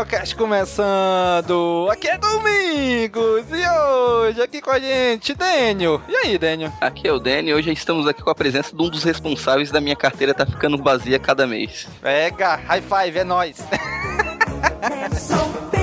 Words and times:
Caminocast 0.00 0.34
começando! 0.34 1.88
Aqui 1.90 2.08
é 2.08 2.16
Domingos 2.16 3.44
e 3.50 3.68
hoje 3.68 4.40
aqui 4.40 4.60
com 4.60 4.70
a 4.70 4.78
gente, 4.78 5.34
Daniel. 5.34 6.00
E 6.08 6.16
aí, 6.16 6.38
Daniel? 6.38 6.72
Aqui 6.80 7.06
é 7.06 7.12
o 7.12 7.18
Danny 7.18 7.50
e 7.50 7.54
hoje 7.54 7.70
estamos 7.72 8.06
aqui 8.06 8.22
com 8.22 8.30
a 8.30 8.34
presença 8.34 8.74
de 8.74 8.82
um 8.82 8.88
dos 8.88 9.04
responsáveis 9.04 9.70
da 9.70 9.80
minha 9.80 9.96
carteira 9.96 10.32
tá 10.32 10.46
ficando 10.46 10.82
vazia 10.82 11.18
cada 11.18 11.46
mês. 11.46 11.86
Pega, 12.00 12.56
high 12.56 12.82
five, 12.82 13.18
é 13.18 13.24
nóis! 13.24 13.56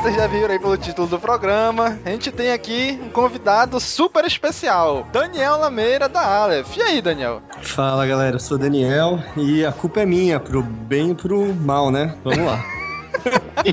vocês 0.00 0.14
já 0.14 0.28
viram 0.28 0.52
aí 0.52 0.58
pelo 0.60 0.76
título 0.76 1.08
do 1.08 1.18
programa, 1.18 1.98
a 2.04 2.10
gente 2.10 2.30
tem 2.30 2.52
aqui 2.52 2.98
um 3.02 3.08
convidado 3.08 3.80
super 3.80 4.24
especial, 4.24 5.04
Daniel 5.12 5.58
Lameira 5.58 6.08
da 6.08 6.24
Aleph. 6.24 6.76
E 6.76 6.82
aí, 6.82 7.02
Daniel? 7.02 7.42
Fala 7.62 8.06
galera, 8.06 8.36
eu 8.36 8.40
sou 8.40 8.56
o 8.56 8.60
Daniel 8.60 9.18
e 9.36 9.66
a 9.66 9.72
culpa 9.72 10.00
é 10.00 10.06
minha, 10.06 10.38
pro 10.38 10.62
bem 10.62 11.10
e 11.10 11.14
pro 11.16 11.52
mal, 11.52 11.90
né? 11.90 12.14
Vamos 12.22 12.46
lá. 12.46 12.64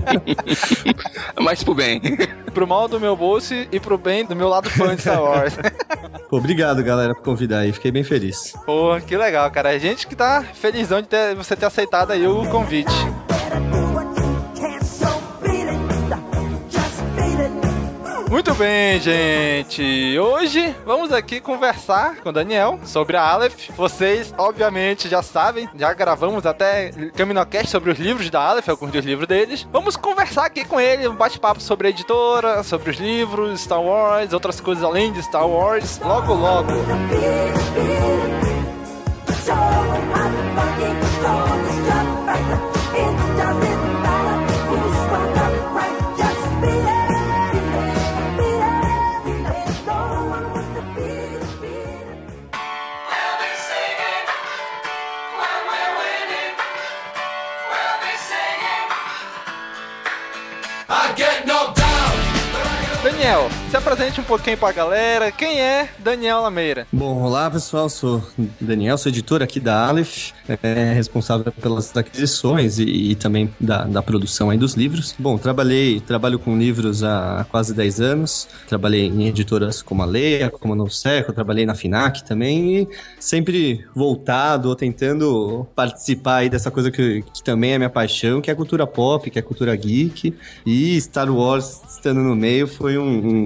Mas 1.40 1.64
pro 1.64 1.76
bem. 1.76 2.02
Pro 2.56 2.66
mal 2.66 2.88
do 2.88 3.00
meu 3.00 3.16
bolso 3.16 3.54
e 3.54 3.80
pro 3.80 3.98
bem 3.98 4.26
do 4.26 4.36
meu 4.36 4.50
lado 4.50 4.68
fã 4.68 4.96
de 4.96 5.02
Star 5.02 5.22
Wars. 5.22 5.56
Pô, 6.28 6.38
obrigado 6.38 6.84
galera 6.84 7.14
por 7.14 7.22
convidar 7.22 7.60
aí, 7.60 7.72
fiquei 7.72 7.92
bem 7.92 8.04
feliz. 8.04 8.54
Pô, 8.66 9.00
que 9.06 9.16
legal, 9.16 9.50
cara. 9.52 9.70
A 9.70 9.78
gente 9.78 10.08
que 10.08 10.16
tá 10.16 10.44
felizão 10.56 11.04
de 11.04 11.08
ter, 11.08 11.36
você 11.36 11.56
ter 11.56 11.68
aceitado 11.68 12.12
aí 12.12 12.26
o 12.28 12.50
convite. 12.50 12.92
Muito 18.36 18.54
bem, 18.54 19.00
gente. 19.00 20.20
Hoje 20.20 20.76
vamos 20.86 21.14
aqui 21.14 21.40
conversar 21.40 22.18
com 22.18 22.28
o 22.28 22.32
Daniel 22.34 22.78
sobre 22.84 23.16
a 23.16 23.22
Aleph. 23.22 23.70
Vocês, 23.78 24.34
obviamente, 24.38 25.08
já 25.08 25.24
sabem, 25.24 25.70
já 25.74 25.94
gravamos 25.94 26.46
até 26.46 26.92
Caminocast 27.16 27.70
sobre 27.70 27.92
os 27.92 27.98
livros 27.98 28.30
da 28.30 28.42
Aleph, 28.42 28.68
alguns 28.68 28.92
dos 28.92 29.06
livros 29.06 29.26
deles. 29.26 29.66
Vamos 29.72 29.96
conversar 29.96 30.48
aqui 30.48 30.66
com 30.66 30.82
ele, 30.82 31.08
um 31.08 31.16
bate-papo 31.16 31.62
sobre 31.62 31.88
a 31.88 31.90
editora, 31.92 32.62
sobre 32.62 32.90
os 32.90 32.98
livros, 32.98 33.62
Star 33.62 33.82
Wars, 33.82 34.34
outras 34.34 34.60
coisas 34.60 34.84
além 34.84 35.14
de 35.14 35.24
Star 35.24 35.48
Wars, 35.48 35.98
logo 36.00 36.34
logo. 36.34 36.74
get 61.16 61.48
no 61.48 61.75
Daniel, 63.06 63.50
se 63.70 63.78
apresente 63.78 64.20
um 64.20 64.24
pouquinho 64.24 64.58
pra 64.58 64.72
galera. 64.72 65.32
Quem 65.32 65.62
é 65.62 65.90
Daniel 66.00 66.42
Lameira? 66.42 66.88
Bom, 66.92 67.22
olá 67.22 67.52
pessoal, 67.52 67.88
sou 67.88 68.24
Daniel, 68.60 68.98
sou 68.98 69.12
editor 69.12 69.44
aqui 69.44 69.60
da 69.60 69.88
Aleph, 69.88 70.32
é, 70.64 70.92
responsável 70.92 71.52
pelas 71.52 71.96
aquisições 71.96 72.80
e, 72.80 73.12
e 73.12 73.16
também 73.16 73.54
da, 73.60 73.84
da 73.84 74.02
produção 74.02 74.50
aí 74.50 74.58
dos 74.58 74.74
livros. 74.74 75.14
Bom, 75.20 75.38
trabalhei, 75.38 76.00
trabalho 76.00 76.40
com 76.40 76.58
livros 76.58 77.04
há 77.04 77.46
quase 77.52 77.76
10 77.76 78.02
anos, 78.02 78.48
trabalhei 78.68 79.06
em 79.06 79.28
editoras 79.28 79.84
como 79.84 80.02
a 80.02 80.06
Leia, 80.06 80.50
como 80.50 80.74
a 80.74 80.76
Novo 80.76 80.90
Seco, 80.90 81.32
trabalhei 81.32 81.68
na 81.68 81.76
FINAC 81.76 82.26
também 82.26 82.76
e 82.76 82.88
sempre 83.20 83.86
voltado 83.94 84.68
ou 84.68 84.76
tentando 84.76 85.68
participar 85.76 86.38
aí 86.38 86.50
dessa 86.50 86.72
coisa 86.72 86.90
que, 86.90 87.24
que 87.32 87.44
também 87.44 87.74
é 87.74 87.78
minha 87.78 87.90
paixão, 87.90 88.42
que 88.42 88.50
é 88.50 88.54
a 88.54 88.56
cultura 88.56 88.88
pop, 88.88 89.30
que 89.30 89.38
é 89.38 89.42
a 89.42 89.46
cultura 89.46 89.76
geek 89.76 90.34
e 90.66 91.00
Star 91.00 91.32
Wars 91.32 91.84
estando 91.88 92.22
no 92.22 92.36
meio 92.36 92.68
foi 92.68 92.95
um, 92.98 93.04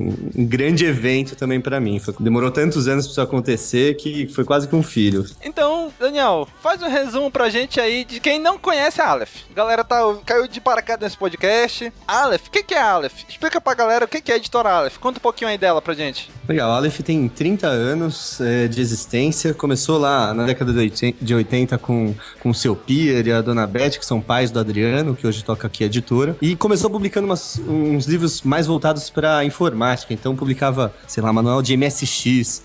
um, 0.10 0.16
um 0.38 0.46
grande 0.46 0.86
evento 0.86 1.36
também 1.36 1.60
pra 1.60 1.80
mim. 1.80 2.00
Foi- 2.00 2.14
demorou 2.20 2.52
tantos 2.52 2.88
anos 2.88 3.06
pra 3.06 3.12
isso 3.12 3.22
acontecer 3.22 3.96
que 3.96 4.28
foi 4.28 4.44
quase 4.44 4.68
que 4.68 4.76
um 4.76 4.84
filho. 4.84 5.26
Então, 5.44 5.92
Daniel, 6.00 6.48
faz 6.62 6.82
um 6.82 6.90
resumo 6.90 7.30
pra 7.32 7.50
gente 7.50 7.80
aí 7.80 8.04
de 8.06 8.20
quem 8.20 8.40
não 8.40 8.58
conhece 8.58 9.02
a 9.02 9.08
Aleph. 9.10 9.44
A 9.52 9.54
galera 9.54 9.84
tá, 9.84 10.00
caiu 10.26 10.48
de 10.48 10.60
paraquedas 10.62 11.02
nesse 11.02 11.18
podcast. 11.18 11.92
Aleph, 12.08 12.48
o 12.48 12.52
que, 12.52 12.64
que 12.64 12.74
é 12.74 12.82
a 12.82 12.92
Aleph? 12.92 13.24
Explica 13.28 13.60
pra 13.62 13.74
galera 13.74 14.06
o 14.06 14.08
que, 14.08 14.22
que 14.22 14.32
é 14.32 14.36
a 14.36 14.38
editora 14.38 14.70
Aleph. 14.70 14.98
Conta 14.98 15.20
um 15.20 15.22
pouquinho 15.22 15.50
aí 15.50 15.58
dela 15.58 15.82
pra 15.82 15.94
gente. 15.94 16.30
Legal, 16.48 16.72
a 16.72 16.76
Aleph 16.78 17.00
tem 17.02 17.28
30 17.30 17.68
anos 17.68 18.40
é, 18.42 18.68
de 18.68 18.82
existência, 18.82 19.54
começou 19.54 19.98
lá 19.98 20.34
na 20.34 20.46
década 20.46 20.72
de 20.74 20.80
80, 20.80 21.18
de 21.24 21.36
80 21.36 21.78
com, 21.78 22.14
com 22.40 22.50
o 22.50 22.54
seu 22.56 22.76
Pier 22.76 23.28
e 23.28 23.32
a 23.32 23.42
Dona 23.42 23.68
Beth, 23.68 23.92
que 24.00 24.06
são 24.06 24.20
pais 24.20 24.50
do 24.52 24.60
Adriano, 24.60 25.16
que 25.16 25.26
hoje 25.28 25.44
toca 25.44 25.68
aqui 25.68 25.84
a 25.84 25.88
editora, 25.88 26.36
e 26.42 26.56
começou 26.56 26.90
publicando 26.90 27.26
umas- 27.28 27.60
uns 27.68 28.06
livros 28.06 28.42
mais 28.42 28.66
voltados 28.68 29.10
informática, 29.46 30.14
então 30.14 30.36
publicava, 30.36 30.94
sei 31.08 31.24
lá, 31.24 31.32
manual 31.32 31.62
de 31.62 31.76
MSX. 31.76 32.64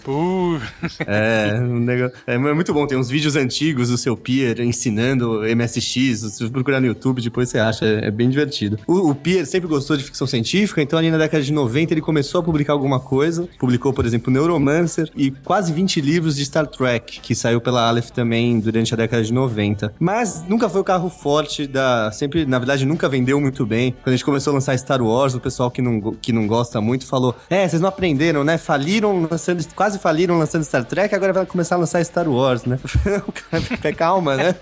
É, 1.06 1.58
um 1.60 1.80
negócio, 1.80 2.16
é 2.26 2.38
muito 2.38 2.72
bom, 2.72 2.86
tem 2.86 2.98
uns 2.98 3.08
vídeos 3.08 3.36
antigos 3.36 3.88
do 3.88 3.98
seu 3.98 4.16
Pier 4.16 4.60
ensinando 4.60 5.42
MSX, 5.56 6.20
se 6.20 6.38
você 6.38 6.48
procurar 6.48 6.80
no 6.80 6.86
YouTube, 6.86 7.20
depois 7.20 7.48
você 7.48 7.58
acha, 7.58 7.84
é, 7.84 8.06
é 8.06 8.10
bem 8.10 8.28
divertido. 8.28 8.78
O, 8.86 9.10
o 9.10 9.14
Pier 9.14 9.46
sempre 9.46 9.68
gostou 9.68 9.96
de 9.96 10.04
ficção 10.04 10.26
científica, 10.26 10.82
então 10.82 10.98
ali 10.98 11.10
na 11.10 11.18
década 11.18 11.42
de 11.42 11.52
90 11.52 11.94
ele 11.94 12.00
começou 12.00 12.40
a 12.40 12.44
publicar 12.44 12.72
alguma 12.72 13.00
coisa, 13.00 13.48
publicou, 13.58 13.92
por 13.92 14.04
exemplo, 14.04 14.32
Neuromancer 14.32 15.10
e 15.16 15.30
quase 15.30 15.72
20 15.72 16.00
livros 16.00 16.36
de 16.36 16.44
Star 16.44 16.66
Trek, 16.66 17.20
que 17.20 17.34
saiu 17.34 17.60
pela 17.60 17.88
Aleph 17.88 18.10
também 18.10 18.58
durante 18.60 18.92
a 18.94 18.96
década 18.96 19.22
de 19.22 19.32
90. 19.32 19.94
Mas 19.98 20.44
nunca 20.48 20.68
foi 20.68 20.80
o 20.80 20.84
carro 20.84 21.08
forte 21.08 21.66
da... 21.66 22.10
Sempre, 22.12 22.46
na 22.46 22.58
verdade, 22.58 22.84
nunca 22.84 23.08
vendeu 23.08 23.40
muito 23.40 23.64
bem. 23.64 23.92
Quando 23.92 24.08
a 24.08 24.16
gente 24.16 24.24
começou 24.24 24.52
a 24.52 24.54
lançar 24.54 24.76
Star 24.78 25.02
Wars, 25.02 25.34
o 25.34 25.40
pessoal 25.40 25.70
que 25.70 25.82
não, 25.82 26.00
que 26.14 26.32
não 26.32 26.46
gosta 26.46 26.63
gosta 26.64 26.80
muito, 26.80 27.06
falou: 27.06 27.36
É, 27.50 27.68
vocês 27.68 27.80
não 27.80 27.88
aprenderam, 27.88 28.42
né? 28.42 28.56
Faliram 28.56 29.28
lançando, 29.30 29.64
quase 29.74 29.98
faliram 29.98 30.38
lançando 30.38 30.64
Star 30.64 30.84
Trek, 30.84 31.14
agora 31.14 31.32
vai 31.32 31.46
começar 31.46 31.76
a 31.76 31.78
lançar 31.78 32.04
Star 32.04 32.28
Wars, 32.28 32.64
né? 32.64 32.78
o 33.28 33.32
cara, 33.32 33.94
calma, 33.94 34.36
né? 34.36 34.54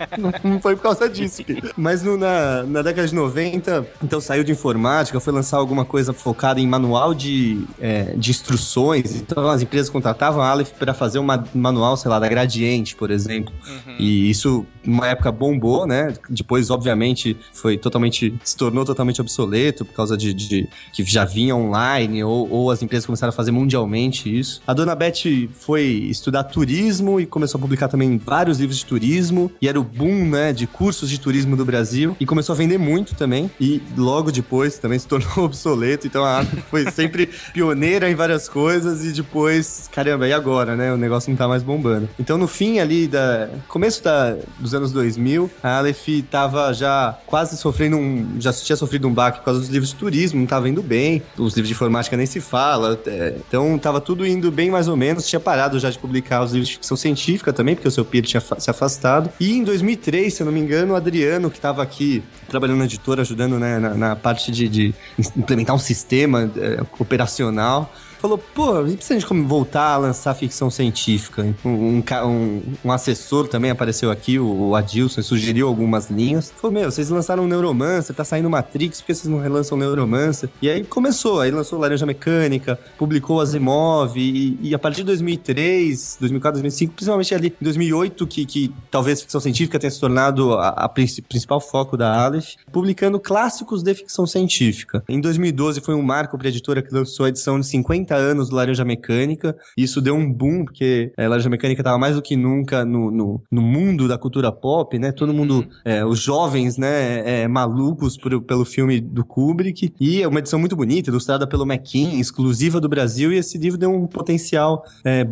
Não 0.42 0.60
foi 0.60 0.74
por 0.76 0.82
causa 0.82 1.08
disso. 1.08 1.42
Mas 1.76 2.02
no, 2.02 2.16
na, 2.16 2.64
na 2.64 2.82
década 2.82 3.06
de 3.06 3.14
90, 3.14 3.86
então 4.02 4.20
saiu 4.20 4.42
de 4.42 4.52
informática, 4.52 5.18
foi 5.20 5.32
lançar 5.32 5.56
alguma 5.58 5.84
coisa 5.84 6.12
focada 6.12 6.60
em 6.60 6.66
manual 6.66 7.14
de, 7.14 7.64
é, 7.80 8.14
de 8.16 8.30
instruções. 8.30 9.14
Então 9.16 9.48
as 9.48 9.62
empresas 9.62 9.88
contratavam 9.88 10.42
a 10.42 10.48
Aleph 10.48 10.72
para 10.72 10.92
fazer 10.92 11.18
um 11.20 11.26
manual, 11.54 11.96
sei 11.96 12.10
lá, 12.10 12.18
da 12.18 12.28
Gradiente, 12.28 12.96
por 12.96 13.10
exemplo. 13.10 13.54
Uhum. 13.66 13.96
E 13.98 14.28
isso, 14.28 14.66
numa 14.84 15.06
época, 15.06 15.30
bombou, 15.30 15.86
né? 15.86 16.12
Depois, 16.28 16.70
obviamente, 16.70 17.36
foi 17.52 17.76
totalmente. 17.76 18.34
se 18.42 18.56
tornou 18.56 18.84
totalmente 18.84 19.20
obsoleto 19.20 19.84
por 19.84 19.94
causa 19.94 20.16
de, 20.16 20.34
de 20.34 20.68
que 20.92 21.04
já 21.04 21.24
vinha 21.24 21.54
online 21.54 21.91
ou, 22.24 22.48
ou 22.50 22.70
as 22.70 22.82
empresas 22.82 23.06
começaram 23.06 23.30
a 23.30 23.32
fazer 23.32 23.50
mundialmente 23.50 24.38
isso. 24.38 24.62
A 24.66 24.72
dona 24.72 24.94
Beth 24.94 25.48
foi 25.52 25.82
estudar 25.82 26.44
turismo 26.44 27.20
e 27.20 27.26
começou 27.26 27.58
a 27.58 27.60
publicar 27.60 27.88
também 27.88 28.18
vários 28.18 28.58
livros 28.58 28.78
de 28.78 28.86
turismo. 28.86 29.50
E 29.60 29.68
era 29.68 29.78
o 29.78 29.84
boom, 29.84 30.26
né, 30.26 30.52
de 30.52 30.66
cursos 30.66 31.08
de 31.10 31.18
turismo 31.18 31.56
do 31.56 31.64
Brasil. 31.64 32.16
E 32.18 32.26
começou 32.26 32.54
a 32.54 32.56
vender 32.56 32.78
muito 32.78 33.14
também. 33.14 33.50
E 33.60 33.82
logo 33.96 34.30
depois 34.32 34.78
também 34.78 34.98
se 34.98 35.06
tornou 35.06 35.30
obsoleto. 35.44 36.06
Então 36.06 36.24
a 36.24 36.38
Aleph 36.38 36.54
foi 36.70 36.90
sempre 36.90 37.28
pioneira 37.52 38.10
em 38.10 38.14
várias 38.14 38.48
coisas. 38.48 39.04
E 39.04 39.12
depois, 39.12 39.88
caramba, 39.92 40.26
e 40.26 40.32
agora, 40.32 40.76
né? 40.76 40.92
O 40.92 40.96
negócio 40.96 41.30
não 41.30 41.36
tá 41.36 41.46
mais 41.46 41.62
bombando. 41.62 42.08
Então 42.18 42.38
no 42.38 42.46
fim 42.46 42.78
ali, 42.78 43.06
da 43.06 43.50
começo 43.68 44.02
da, 44.02 44.36
dos 44.58 44.74
anos 44.74 44.92
2000, 44.92 45.50
a 45.62 45.78
Aleph 45.78 46.08
tava 46.30 46.72
já 46.72 47.18
quase 47.26 47.56
sofrendo 47.56 47.96
um. 47.96 48.36
Já 48.38 48.52
tinha 48.52 48.76
sofrido 48.76 49.08
um 49.08 49.12
baque 49.12 49.38
por 49.38 49.44
causa 49.44 49.60
dos 49.60 49.68
livros 49.68 49.90
de 49.90 49.96
turismo, 49.96 50.40
não 50.40 50.46
tava 50.46 50.68
indo 50.68 50.82
bem. 50.82 51.22
Os 51.36 51.54
livros 51.54 51.68
de 51.68 51.74
informática 51.82 52.16
nem 52.16 52.26
se 52.26 52.40
fala. 52.40 52.98
É, 53.06 53.34
então 53.36 53.78
tava 53.78 54.00
tudo 54.00 54.26
indo 54.26 54.50
bem 54.50 54.70
mais 54.70 54.88
ou 54.88 54.96
menos. 54.96 55.28
Tinha 55.28 55.40
parado 55.40 55.78
já 55.78 55.90
de 55.90 55.98
publicar 55.98 56.42
os 56.42 56.52
livros 56.52 56.68
de 56.68 56.74
ficção 56.74 56.96
científica 56.96 57.52
também, 57.52 57.74
porque 57.74 57.88
o 57.88 57.90
seu 57.90 58.04
Pierre 58.04 58.26
tinha 58.26 58.40
se 58.40 58.70
afastado. 58.70 59.30
E 59.40 59.52
em 59.52 59.64
2003, 59.64 60.32
se 60.32 60.42
eu 60.42 60.46
não 60.46 60.52
me 60.52 60.60
engano, 60.60 60.94
o 60.94 60.96
Adriano, 60.96 61.50
que 61.50 61.60
tava 61.60 61.82
aqui 61.82 62.22
trabalhando 62.48 62.78
na 62.78 62.84
editora, 62.84 63.22
ajudando 63.22 63.58
né, 63.58 63.78
na, 63.78 63.94
na 63.94 64.16
parte 64.16 64.50
de, 64.52 64.68
de 64.68 64.94
implementar 65.36 65.74
um 65.74 65.78
sistema 65.78 66.50
é, 66.56 66.80
operacional 66.98 67.92
falou, 68.22 68.38
pô, 68.38 68.76
a 68.76 68.86
gente 68.86 69.26
voltar 69.42 69.94
a 69.94 69.96
lançar 69.96 70.32
ficção 70.34 70.70
científica? 70.70 71.44
Um, 71.64 72.00
um, 72.24 72.62
um 72.84 72.92
assessor 72.92 73.48
também 73.48 73.72
apareceu 73.72 74.12
aqui, 74.12 74.38
o 74.38 74.76
Adilson, 74.76 75.22
sugeriu 75.22 75.66
algumas 75.66 76.08
linhas. 76.08 76.52
Falou, 76.56 76.72
meu, 76.72 76.88
vocês 76.88 77.10
lançaram 77.10 77.48
Neuromancer, 77.48 78.14
tá 78.14 78.24
saindo 78.24 78.48
Matrix, 78.48 79.00
por 79.00 79.08
que 79.08 79.14
vocês 79.14 79.28
não 79.28 79.40
relançam 79.40 79.76
Neuromancer? 79.76 80.48
E 80.62 80.70
aí 80.70 80.84
começou, 80.84 81.40
aí 81.40 81.50
lançou 81.50 81.80
Laranja 81.80 82.06
Mecânica, 82.06 82.78
publicou 82.96 83.40
Asimov, 83.40 84.16
e, 84.16 84.56
e 84.62 84.72
a 84.72 84.78
partir 84.78 84.98
de 84.98 85.06
2003, 85.06 86.18
2004, 86.20 86.60
2005, 86.60 86.94
principalmente 86.94 87.34
ali 87.34 87.48
em 87.60 87.64
2008, 87.64 88.26
que, 88.28 88.46
que 88.46 88.74
talvez 88.88 89.20
ficção 89.20 89.40
científica 89.40 89.80
tenha 89.80 89.90
se 89.90 89.98
tornado 89.98 90.54
a, 90.54 90.68
a 90.68 90.88
principal 90.88 91.60
foco 91.60 91.96
da 91.96 92.24
Aleph, 92.24 92.54
publicando 92.70 93.18
clássicos 93.18 93.82
de 93.82 93.92
ficção 93.94 94.28
científica. 94.28 95.02
Em 95.08 95.20
2012 95.20 95.80
foi 95.80 95.96
um 95.96 96.02
marco 96.02 96.38
para 96.38 96.46
a 96.46 96.50
editora 96.50 96.80
que 96.80 96.94
lançou 96.94 97.26
a 97.26 97.28
edição 97.28 97.58
de 97.58 97.66
50 97.66 98.11
30 98.12 98.16
anos 98.16 98.48
do 98.48 98.56
Laranja 98.56 98.84
Mecânica. 98.84 99.56
Isso 99.76 100.00
deu 100.00 100.14
um 100.14 100.30
boom, 100.30 100.64
porque 100.64 101.12
é, 101.16 101.26
Laranja 101.26 101.48
Mecânica 101.48 101.82
tava 101.82 101.98
mais 101.98 102.14
do 102.14 102.22
que 102.22 102.36
nunca 102.36 102.84
no, 102.84 103.10
no, 103.10 103.42
no 103.50 103.62
mundo 103.62 104.06
da 104.06 104.18
cultura 104.18 104.52
pop, 104.52 104.98
né? 104.98 105.12
Todo 105.12 105.32
mundo, 105.32 105.56
uhum. 105.56 105.68
é, 105.84 106.04
os 106.04 106.18
jovens, 106.20 106.76
né, 106.76 107.42
é, 107.42 107.48
malucos 107.48 108.16
por, 108.16 108.40
pelo 108.42 108.64
filme 108.64 109.00
do 109.00 109.24
Kubrick. 109.24 109.92
E 109.98 110.22
é 110.22 110.28
uma 110.28 110.38
edição 110.38 110.58
muito 110.58 110.76
bonita, 110.76 111.10
ilustrada 111.10 111.46
pelo 111.46 111.64
McKean, 111.64 112.14
exclusiva 112.14 112.80
do 112.80 112.88
Brasil. 112.88 113.32
E 113.32 113.36
esse 113.36 113.56
livro 113.56 113.78
deu 113.78 113.90
um 113.90 114.06
potencial 114.06 114.84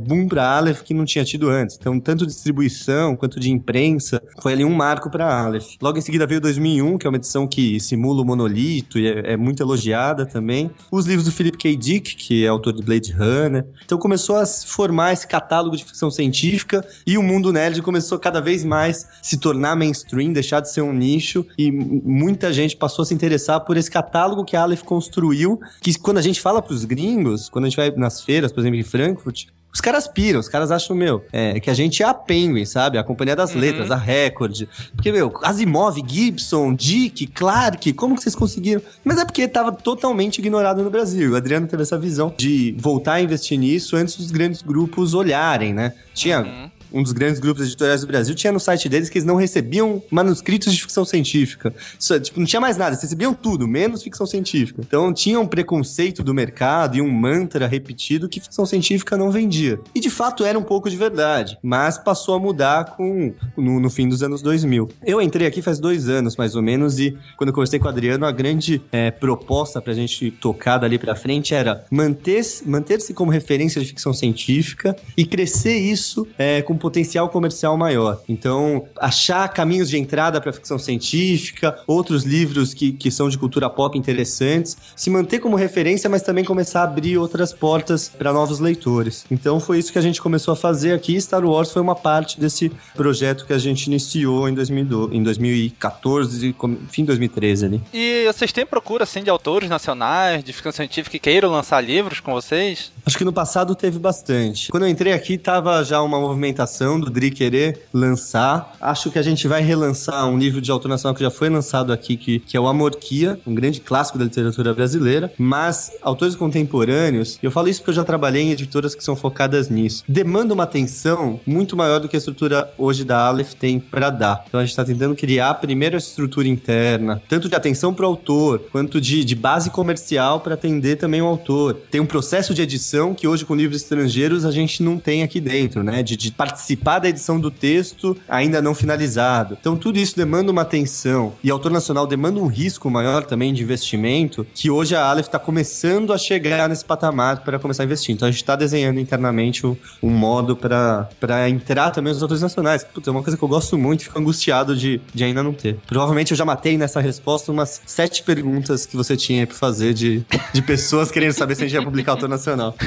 boom 0.07 0.29
pra 0.29 0.57
Aleph 0.57 0.83
que 0.83 0.95
não 0.95 1.05
tinha 1.05 1.25
tido 1.25 1.49
antes. 1.49 1.77
Então, 1.79 1.99
tanto 2.01 2.27
de 2.27 2.33
distribuição 2.33 3.17
quanto 3.17 3.39
de 3.39 3.51
imprensa, 3.51 4.23
foi 4.41 4.53
ali 4.53 4.65
um 4.65 4.75
marco 4.75 5.11
pra 5.11 5.45
Aleph. 5.45 5.77
Logo 5.81 5.99
em 5.99 6.01
seguida 6.01 6.27
veio 6.27 6.41
2001, 6.41 6.99
que 6.99 7.07
é 7.07 7.11
uma 7.11 7.17
edição 7.17 7.47
que 7.47 7.79
simula 7.81 8.23
o 8.23 8.25
monolito 8.25 8.99
e 8.99 9.07
é, 9.07 9.33
é 9.33 9.37
muito 9.37 9.63
elogiada 9.63 10.25
também. 10.25 10.71
Os 10.91 11.07
livros 11.07 11.25
do 11.25 11.33
Philip 11.33 11.59
K. 11.59 11.77
Dick, 11.77 12.17
que 12.17 12.45
é 12.45 12.49
autor 12.49 12.70
autor 12.71 12.81
de 12.81 12.83
Blade 12.83 13.13
Runner. 13.13 13.67
Então 13.85 13.99
começou 13.99 14.37
a 14.37 14.47
se 14.47 14.67
formar 14.67 15.13
esse 15.13 15.27
catálogo 15.27 15.77
de 15.77 15.85
ficção 15.85 16.11
científica 16.11 16.87
e 17.07 17.19
o 17.19 17.23
mundo 17.23 17.53
nerd 17.53 17.83
começou 17.83 18.19
cada 18.19 18.41
vez 18.41 18.65
mais 18.65 19.07
se 19.23 19.37
tornar 19.39 19.77
mainstream, 19.77 20.33
deixar 20.33 20.61
de 20.61 20.71
ser 20.71 20.83
um 20.83 20.93
nicho 20.93 21.47
e 21.59 21.71
muita 21.71 22.53
gente 22.53 22.77
passou 22.77 23.03
a 23.03 23.07
se 23.07 23.15
interessar 23.15 23.61
por 23.61 23.77
esse 23.77 23.91
catálogo 23.91 24.45
que 24.45 24.57
a 24.57 24.63
Aleph 24.63 24.83
construiu, 24.83 25.61
que 25.81 25.99
quando 25.99 26.19
a 26.19 26.23
gente 26.23 26.41
fala 26.41 26.63
para 26.63 26.73
os 26.73 26.85
gringos, 26.85 27.49
quando 27.49 27.65
a 27.65 27.69
gente 27.69 27.77
vai 27.77 27.91
nas 27.91 28.23
feiras, 28.23 28.53
por 28.53 28.61
exemplo, 28.61 28.79
em 28.79 28.83
Frankfurt, 28.83 29.47
os 29.73 29.81
caras 29.81 30.09
piram, 30.09 30.41
os 30.41 30.49
caras 30.49 30.71
acham, 30.71 30.97
meu, 30.97 31.25
é, 31.33 31.61
que 31.61 31.71
a 31.71 31.75
gente 31.75 32.03
é 32.03 32.07
a 32.07 32.13
Penguin, 32.13 32.65
sabe? 32.65 32.99
A 32.99 33.05
Companhia 33.05 33.37
das 33.37 33.55
uhum. 33.55 33.61
Letras, 33.61 33.91
a 33.91 33.97
Record. 33.97 34.67
Porque, 34.95 35.13
meu, 35.13 35.33
Asimov, 35.43 35.97
Gibson, 36.07 36.75
Dick, 36.75 37.27
Clark, 37.29 37.93
como 37.93 38.17
que 38.17 38.23
vocês 38.23 38.35
conseguiram? 38.35 38.83
Mas 39.05 39.19
é 39.19 39.25
porque 39.25 39.47
tava 39.47 39.73
totalmente 39.73 40.39
ignorado 40.39 40.83
no 40.83 40.91
Brasil. 40.91 41.33
O 41.33 41.37
Adriano 41.37 41.67
teve 41.67 41.83
essa 41.83 41.99
visão 41.99 42.35
de 42.37 42.75
voltar 42.79 43.15
a 43.15 43.21
investir 43.21 43.59
nisso 43.59 43.97
antes 43.97 44.17
dos 44.17 44.31
grandes 44.31 44.61
grupos 44.63 45.15
olharem, 45.15 45.73
né? 45.73 45.95
Tinha. 46.15 46.41
Uhum 46.41 46.80
um 46.93 47.03
dos 47.03 47.13
grandes 47.13 47.41
grupos 47.41 47.65
editoriais 47.65 48.01
do 48.01 48.07
Brasil, 48.07 48.35
tinha 48.35 48.53
no 48.53 48.61
site 48.61 48.89
deles 48.89 49.09
que 49.09 49.19
eles 49.19 49.27
não 49.27 49.37
recebiam 49.37 50.03
manuscritos 50.11 50.73
de 50.73 50.81
ficção 50.81 51.05
científica. 51.05 51.75
Tipo, 52.23 52.41
não 52.41 52.47
tinha 52.47 52.61
mais 52.61 52.77
nada, 52.77 52.91
eles 52.91 53.03
recebiam 53.03 53.35
tudo, 53.35 53.67
menos 53.67 54.03
ficção 54.03 54.27
científica. 54.27 54.81
Então 54.87 55.13
tinha 55.13 55.39
um 55.41 55.47
preconceito 55.47 56.23
do 56.23 56.33
mercado 56.33 56.97
e 56.97 57.03
um 57.03 57.11
mantra 57.11 57.67
repetido 57.67 58.29
que 58.29 58.41
ficção 58.41 58.65
científica 58.65 59.17
não 59.17 59.31
vendia. 59.31 59.81
E 59.95 60.01
de 60.01 60.11
fato 60.11 60.45
era 60.45 60.59
um 60.59 60.63
pouco 60.63 60.89
de 60.89 60.97
verdade, 60.97 61.59
mas 61.63 61.99
passou 61.99 62.35
a 62.35 62.39
mudar 62.39 62.97
com 62.97 63.33
no, 63.57 63.81
no 63.81 63.91
fim 63.91 64.09
dos 64.09 64.23
anos 64.23 64.43
2000. 64.43 64.89
Eu 65.05 65.21
entrei 65.21 65.47
aqui 65.47 65.63
faz 65.63 65.79
dois 65.79 66.09
anos, 66.09 66.37
mais 66.37 66.55
ou 66.55 66.63
menos, 66.63 66.99
e 66.99 67.17
quando 67.37 67.49
eu 67.49 67.55
conversei 67.55 67.79
com 67.79 67.87
o 67.87 67.89
Adriano, 67.89 68.25
a 68.25 68.33
grande 68.33 68.83
é, 68.93 69.11
proposta 69.11 69.81
pra 69.81 69.93
gente 69.93 70.31
tocar 70.31 70.79
dali 70.79 70.99
pra 70.99 71.15
frente 71.15 71.55
era 71.55 71.85
manter-se 71.91 72.69
manter 72.69 73.01
como 73.15 73.31
referência 73.31 73.81
de 73.81 73.87
ficção 73.87 74.13
científica 74.13 74.95
e 75.17 75.25
crescer 75.25 75.77
isso 75.77 76.27
é, 76.37 76.61
com 76.63 76.77
potencial 76.81 77.29
comercial 77.29 77.77
maior. 77.77 78.21
Então, 78.29 78.85
achar 78.99 79.47
caminhos 79.49 79.89
de 79.89 79.97
entrada 79.97 80.41
para 80.41 80.53
ficção 80.53 80.79
científica, 80.79 81.79
outros 81.87 82.25
livros 82.25 82.75
que, 82.75 82.93
que 82.93 83.11
são 83.11 83.29
de 83.29 83.39
cultura 83.39 83.71
pop 83.71 83.97
interessantes, 83.97 84.77
se 84.97 85.11
manter 85.11 85.39
como 85.39 85.57
referência, 85.57 86.11
mas 86.11 86.23
também 86.23 86.45
começar 86.45 86.81
a 86.81 86.85
abrir 86.85 87.19
outras 87.19 87.53
portas 87.53 88.09
para 88.09 88.33
novos 88.33 88.59
leitores. 88.59 89.25
Então, 89.31 89.61
foi 89.61 89.79
isso 89.79 89.93
que 89.93 89.99
a 89.99 90.03
gente 90.03 90.21
começou 90.21 90.53
a 90.53 90.57
fazer 90.57 90.93
aqui. 90.93 91.21
Star 91.21 91.45
Wars 91.45 91.71
foi 91.71 91.83
uma 91.83 91.95
parte 91.95 92.41
desse 92.41 92.73
projeto 92.95 93.47
que 93.47 93.53
a 93.53 93.59
gente 93.59 93.87
iniciou 93.87 94.49
em, 94.49 94.55
2012, 94.55 95.17
em 95.17 95.23
2014 95.23 96.55
fim 96.91 97.03
de 97.03 97.07
2013 97.07 97.65
ali. 97.67 97.83
E 97.93 98.27
vocês 98.27 98.53
têm 98.53 98.67
procura, 98.67 99.05
assim, 99.05 99.23
de 99.23 99.31
autores 99.31 99.69
nacionais, 99.69 100.43
de 100.43 100.53
ficção 100.53 100.73
científica 100.73 101.11
que 101.11 101.19
queiram 101.19 101.51
lançar 101.51 101.81
livros 101.81 102.21
com 102.21 102.33
vocês? 102.33 102.93
Acho 103.05 103.19
que 103.19 103.25
no 103.25 103.33
passado 103.33 103.75
teve 103.75 103.99
bastante. 103.99 104.71
Quando 104.71 104.85
eu 104.85 104.89
entrei 104.89 105.13
aqui, 105.13 105.37
tava 105.37 105.83
já 105.85 106.01
uma 106.01 106.21
movimentação 106.21 106.70
do 107.01 107.11
Dri 107.11 107.31
querer 107.31 107.83
lançar. 107.93 108.77
Acho 108.81 109.11
que 109.11 109.19
a 109.19 109.23
gente 109.23 109.47
vai 109.49 109.63
relançar 109.63 110.27
um 110.27 110.39
livro 110.39 110.61
de 110.61 110.71
autor 110.71 110.89
nacional 110.89 111.15
que 111.15 111.23
já 111.23 111.31
foi 111.31 111.49
lançado 111.49 111.93
aqui, 111.93 112.17
que, 112.17 112.39
que 112.41 112.57
é 112.57 112.61
o 112.61 112.69
Amorquia, 112.69 113.39
um 113.47 113.55
grande 113.55 113.81
clássico 113.81 114.19
da 114.19 114.25
literatura 114.25 114.73
brasileira. 114.73 115.33
Mas 115.37 115.93
autores 116.03 116.37
contemporâneos, 116.37 117.39
eu 117.43 117.51
falo 117.51 117.69
isso 117.69 117.81
porque 117.81 117.91
eu 117.91 117.95
já 117.95 118.05
trabalhei 118.05 118.43
em 118.43 118.51
editoras 118.51 118.95
que 118.95 119.03
são 119.03 119.17
focadas 119.17 119.69
nisso, 119.69 120.05
demanda 120.09 120.55
uma 120.55 120.65
atenção 120.65 121.41
muito 121.47 121.77
maior 121.77 122.01
do 122.01 122.09
que 122.09 122.17
a 122.17 122.19
estrutura 122.19 122.73
hoje 122.79 123.05
da 123.05 123.27
Aleph 123.27 123.55
tem 123.55 123.79
para 123.81 124.11
dar. 124.11 124.45
Então 124.47 124.61
a 124.61 124.63
gente 124.63 124.71
está 124.71 124.85
tentando 124.85 125.15
criar 125.15 125.55
primeiro 125.55 125.97
a 125.97 125.99
estrutura 125.99 126.49
interna, 126.49 127.21
tanto 127.29 127.49
de 127.49 127.55
atenção 127.55 127.93
para 127.93 128.05
o 128.05 128.09
autor, 128.09 128.63
quanto 128.71 129.01
de, 129.01 129.25
de 129.25 129.35
base 129.35 129.71
comercial 129.71 130.41
para 130.41 130.55
atender 130.55 130.97
também 130.97 131.21
o 131.21 131.27
autor. 131.27 131.75
Tem 131.91 132.01
um 132.01 132.07
processo 132.07 132.55
de 132.55 132.63
edição 132.63 133.15
que 133.15 133.27
hoje 133.27 133.45
com 133.45 133.55
livros 133.55 133.83
estrangeiros 133.83 134.45
a 134.45 134.51
gente 134.51 134.83
não 134.83 134.99
tem 134.99 135.23
aqui 135.23 135.41
dentro, 135.41 135.83
né? 135.83 136.03
De, 136.03 136.17
de 136.17 136.31
participar 136.33 136.60
participar 136.61 136.99
da 136.99 137.09
edição 137.09 137.41
do 137.41 137.51
texto 137.51 138.17
ainda 138.29 138.61
não 138.61 138.75
finalizado. 138.75 139.57
Então 139.59 139.77
tudo 139.77 139.99
isso 139.99 140.15
demanda 140.15 140.53
uma 140.53 140.63
atenção 140.63 141.33
e 141.43 141.51
autor 141.51 141.73
nacional 141.73 142.07
demanda 142.07 142.39
um 142.39 142.47
risco 142.47 142.91
maior 142.91 143.25
também 143.25 143.55
de 143.55 143.63
investimento 143.63 144.47
que 144.55 144.71
hoje 144.71 144.95
a 144.95 145.05
Aleph 145.05 145.27
está 145.27 145.39
começando 145.39 146.13
a 146.13 146.19
chegar 146.19 146.69
nesse 146.69 146.85
patamar 146.85 147.43
para 147.43 147.59
começar 147.59 147.83
a 147.83 147.87
investir. 147.87 148.15
Então 148.15 148.29
a 148.29 148.31
gente 148.31 148.43
está 148.43 148.55
desenhando 148.57 149.01
internamente 149.01 149.67
um, 149.67 149.75
um 150.03 150.11
modo 150.11 150.55
para 150.55 151.49
entrar 151.49 151.91
também 151.91 152.13
os 152.13 152.23
autores 152.23 152.43
nacionais. 152.43 152.85
Putz, 152.85 153.09
é 153.09 153.11
uma 153.11 153.23
coisa 153.23 153.39
que 153.39 153.43
eu 153.43 153.49
gosto 153.49 153.79
muito 153.79 154.03
e 154.03 154.05
fico 154.05 154.19
angustiado 154.19 154.77
de, 154.77 155.01
de 155.15 155.25
ainda 155.25 155.43
não 155.43 155.55
ter. 155.55 155.79
Provavelmente 155.87 156.33
eu 156.33 156.37
já 156.37 156.45
matei 156.45 156.77
nessa 156.77 157.01
resposta 157.01 157.51
umas 157.51 157.81
sete 157.87 158.23
perguntas 158.23 158.85
que 158.85 158.97
você 158.97 159.17
tinha 159.17 159.47
para 159.47 159.57
fazer 159.57 159.95
de, 159.95 160.25
de 160.53 160.61
pessoas 160.63 161.11
querendo 161.11 161.33
saber 161.33 161.55
se 161.55 161.65
a 161.65 161.67
gente 161.67 161.75
ia 161.75 161.83
publicar 161.83 162.13
autor 162.13 162.29
nacional. 162.29 162.75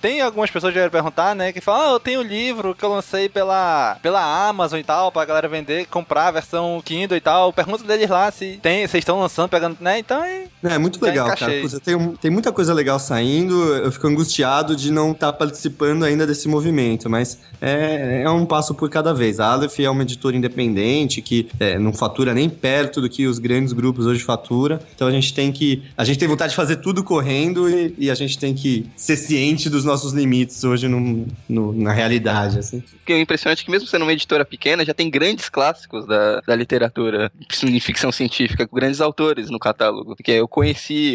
Tem 0.00 0.20
algumas 0.20 0.50
pessoas 0.50 0.72
que 0.72 0.80
vão 0.80 0.90
perguntar, 0.90 1.34
né? 1.34 1.52
Que 1.52 1.60
falam, 1.60 1.90
ah, 1.90 1.92
eu 1.94 2.00
tenho 2.00 2.22
livro 2.22 2.47
que 2.76 2.84
eu 2.84 2.90
lancei 2.90 3.28
pela, 3.28 3.96
pela 4.02 4.48
Amazon 4.48 4.78
e 4.78 4.84
tal, 4.84 5.10
pra 5.12 5.24
galera 5.24 5.48
vender, 5.48 5.86
comprar 5.86 6.28
a 6.28 6.32
versão 6.32 6.80
Kindle 6.84 7.16
e 7.16 7.20
tal. 7.20 7.52
Pergunta 7.52 7.84
deles 7.84 8.08
lá 8.08 8.30
se 8.30 8.58
tem, 8.62 8.86
vocês 8.86 9.02
estão 9.02 9.20
lançando, 9.20 9.48
pegando, 9.48 9.76
né? 9.80 9.98
Então, 9.98 10.22
É, 10.22 10.48
é 10.62 10.78
muito 10.78 11.02
legal, 11.04 11.28
cara. 11.36 11.52
Tem, 11.82 12.12
tem 12.16 12.30
muita 12.30 12.52
coisa 12.52 12.72
legal 12.74 12.98
saindo, 12.98 13.74
eu 13.76 13.90
fico 13.92 14.06
angustiado 14.06 14.74
de 14.74 14.90
não 14.90 15.12
estar 15.12 15.32
tá 15.32 15.38
participando 15.38 16.04
ainda 16.04 16.26
desse 16.26 16.48
movimento, 16.48 17.08
mas 17.08 17.38
é, 17.60 18.22
é 18.22 18.30
um 18.30 18.44
passo 18.46 18.74
por 18.74 18.88
cada 18.90 19.12
vez. 19.12 19.40
A 19.40 19.52
Aleph 19.52 19.80
é 19.80 19.90
uma 19.90 20.02
editora 20.02 20.36
independente 20.36 21.22
que 21.22 21.48
é, 21.58 21.78
não 21.78 21.92
fatura 21.92 22.34
nem 22.34 22.48
perto 22.48 23.00
do 23.00 23.08
que 23.08 23.26
os 23.26 23.38
grandes 23.38 23.72
grupos 23.72 24.06
hoje 24.06 24.22
faturam, 24.22 24.78
então 24.94 25.06
a 25.08 25.10
gente 25.12 25.32
tem 25.32 25.52
que... 25.52 25.82
A 25.96 26.04
gente 26.04 26.18
tem 26.18 26.28
vontade 26.28 26.50
de 26.50 26.56
fazer 26.56 26.76
tudo 26.76 27.02
correndo 27.04 27.68
e, 27.68 27.94
e 27.98 28.10
a 28.10 28.14
gente 28.14 28.38
tem 28.38 28.54
que 28.54 28.86
ser 28.96 29.16
ciente 29.16 29.68
dos 29.70 29.84
nossos 29.84 30.12
limites 30.12 30.64
hoje 30.64 30.88
no, 30.88 31.26
no, 31.48 31.72
na 31.72 31.92
realidade, 31.92 32.37
assim. 32.46 32.78
O 32.78 33.04
que 33.06 33.12
é 33.12 33.20
impressionante 33.20 33.62
é 33.62 33.64
que 33.64 33.70
mesmo 33.70 33.88
sendo 33.88 34.02
uma 34.02 34.12
editora 34.12 34.44
pequena, 34.44 34.84
já 34.84 34.94
tem 34.94 35.10
grandes 35.10 35.48
clássicos 35.48 36.06
da, 36.06 36.40
da 36.40 36.54
literatura 36.54 37.30
de 37.38 37.80
ficção 37.80 38.12
científica, 38.12 38.66
com 38.66 38.76
grandes 38.76 39.00
autores 39.00 39.50
no 39.50 39.58
catálogo. 39.58 40.16
Que 40.16 40.32
eu 40.32 40.48
conheci 40.48 41.14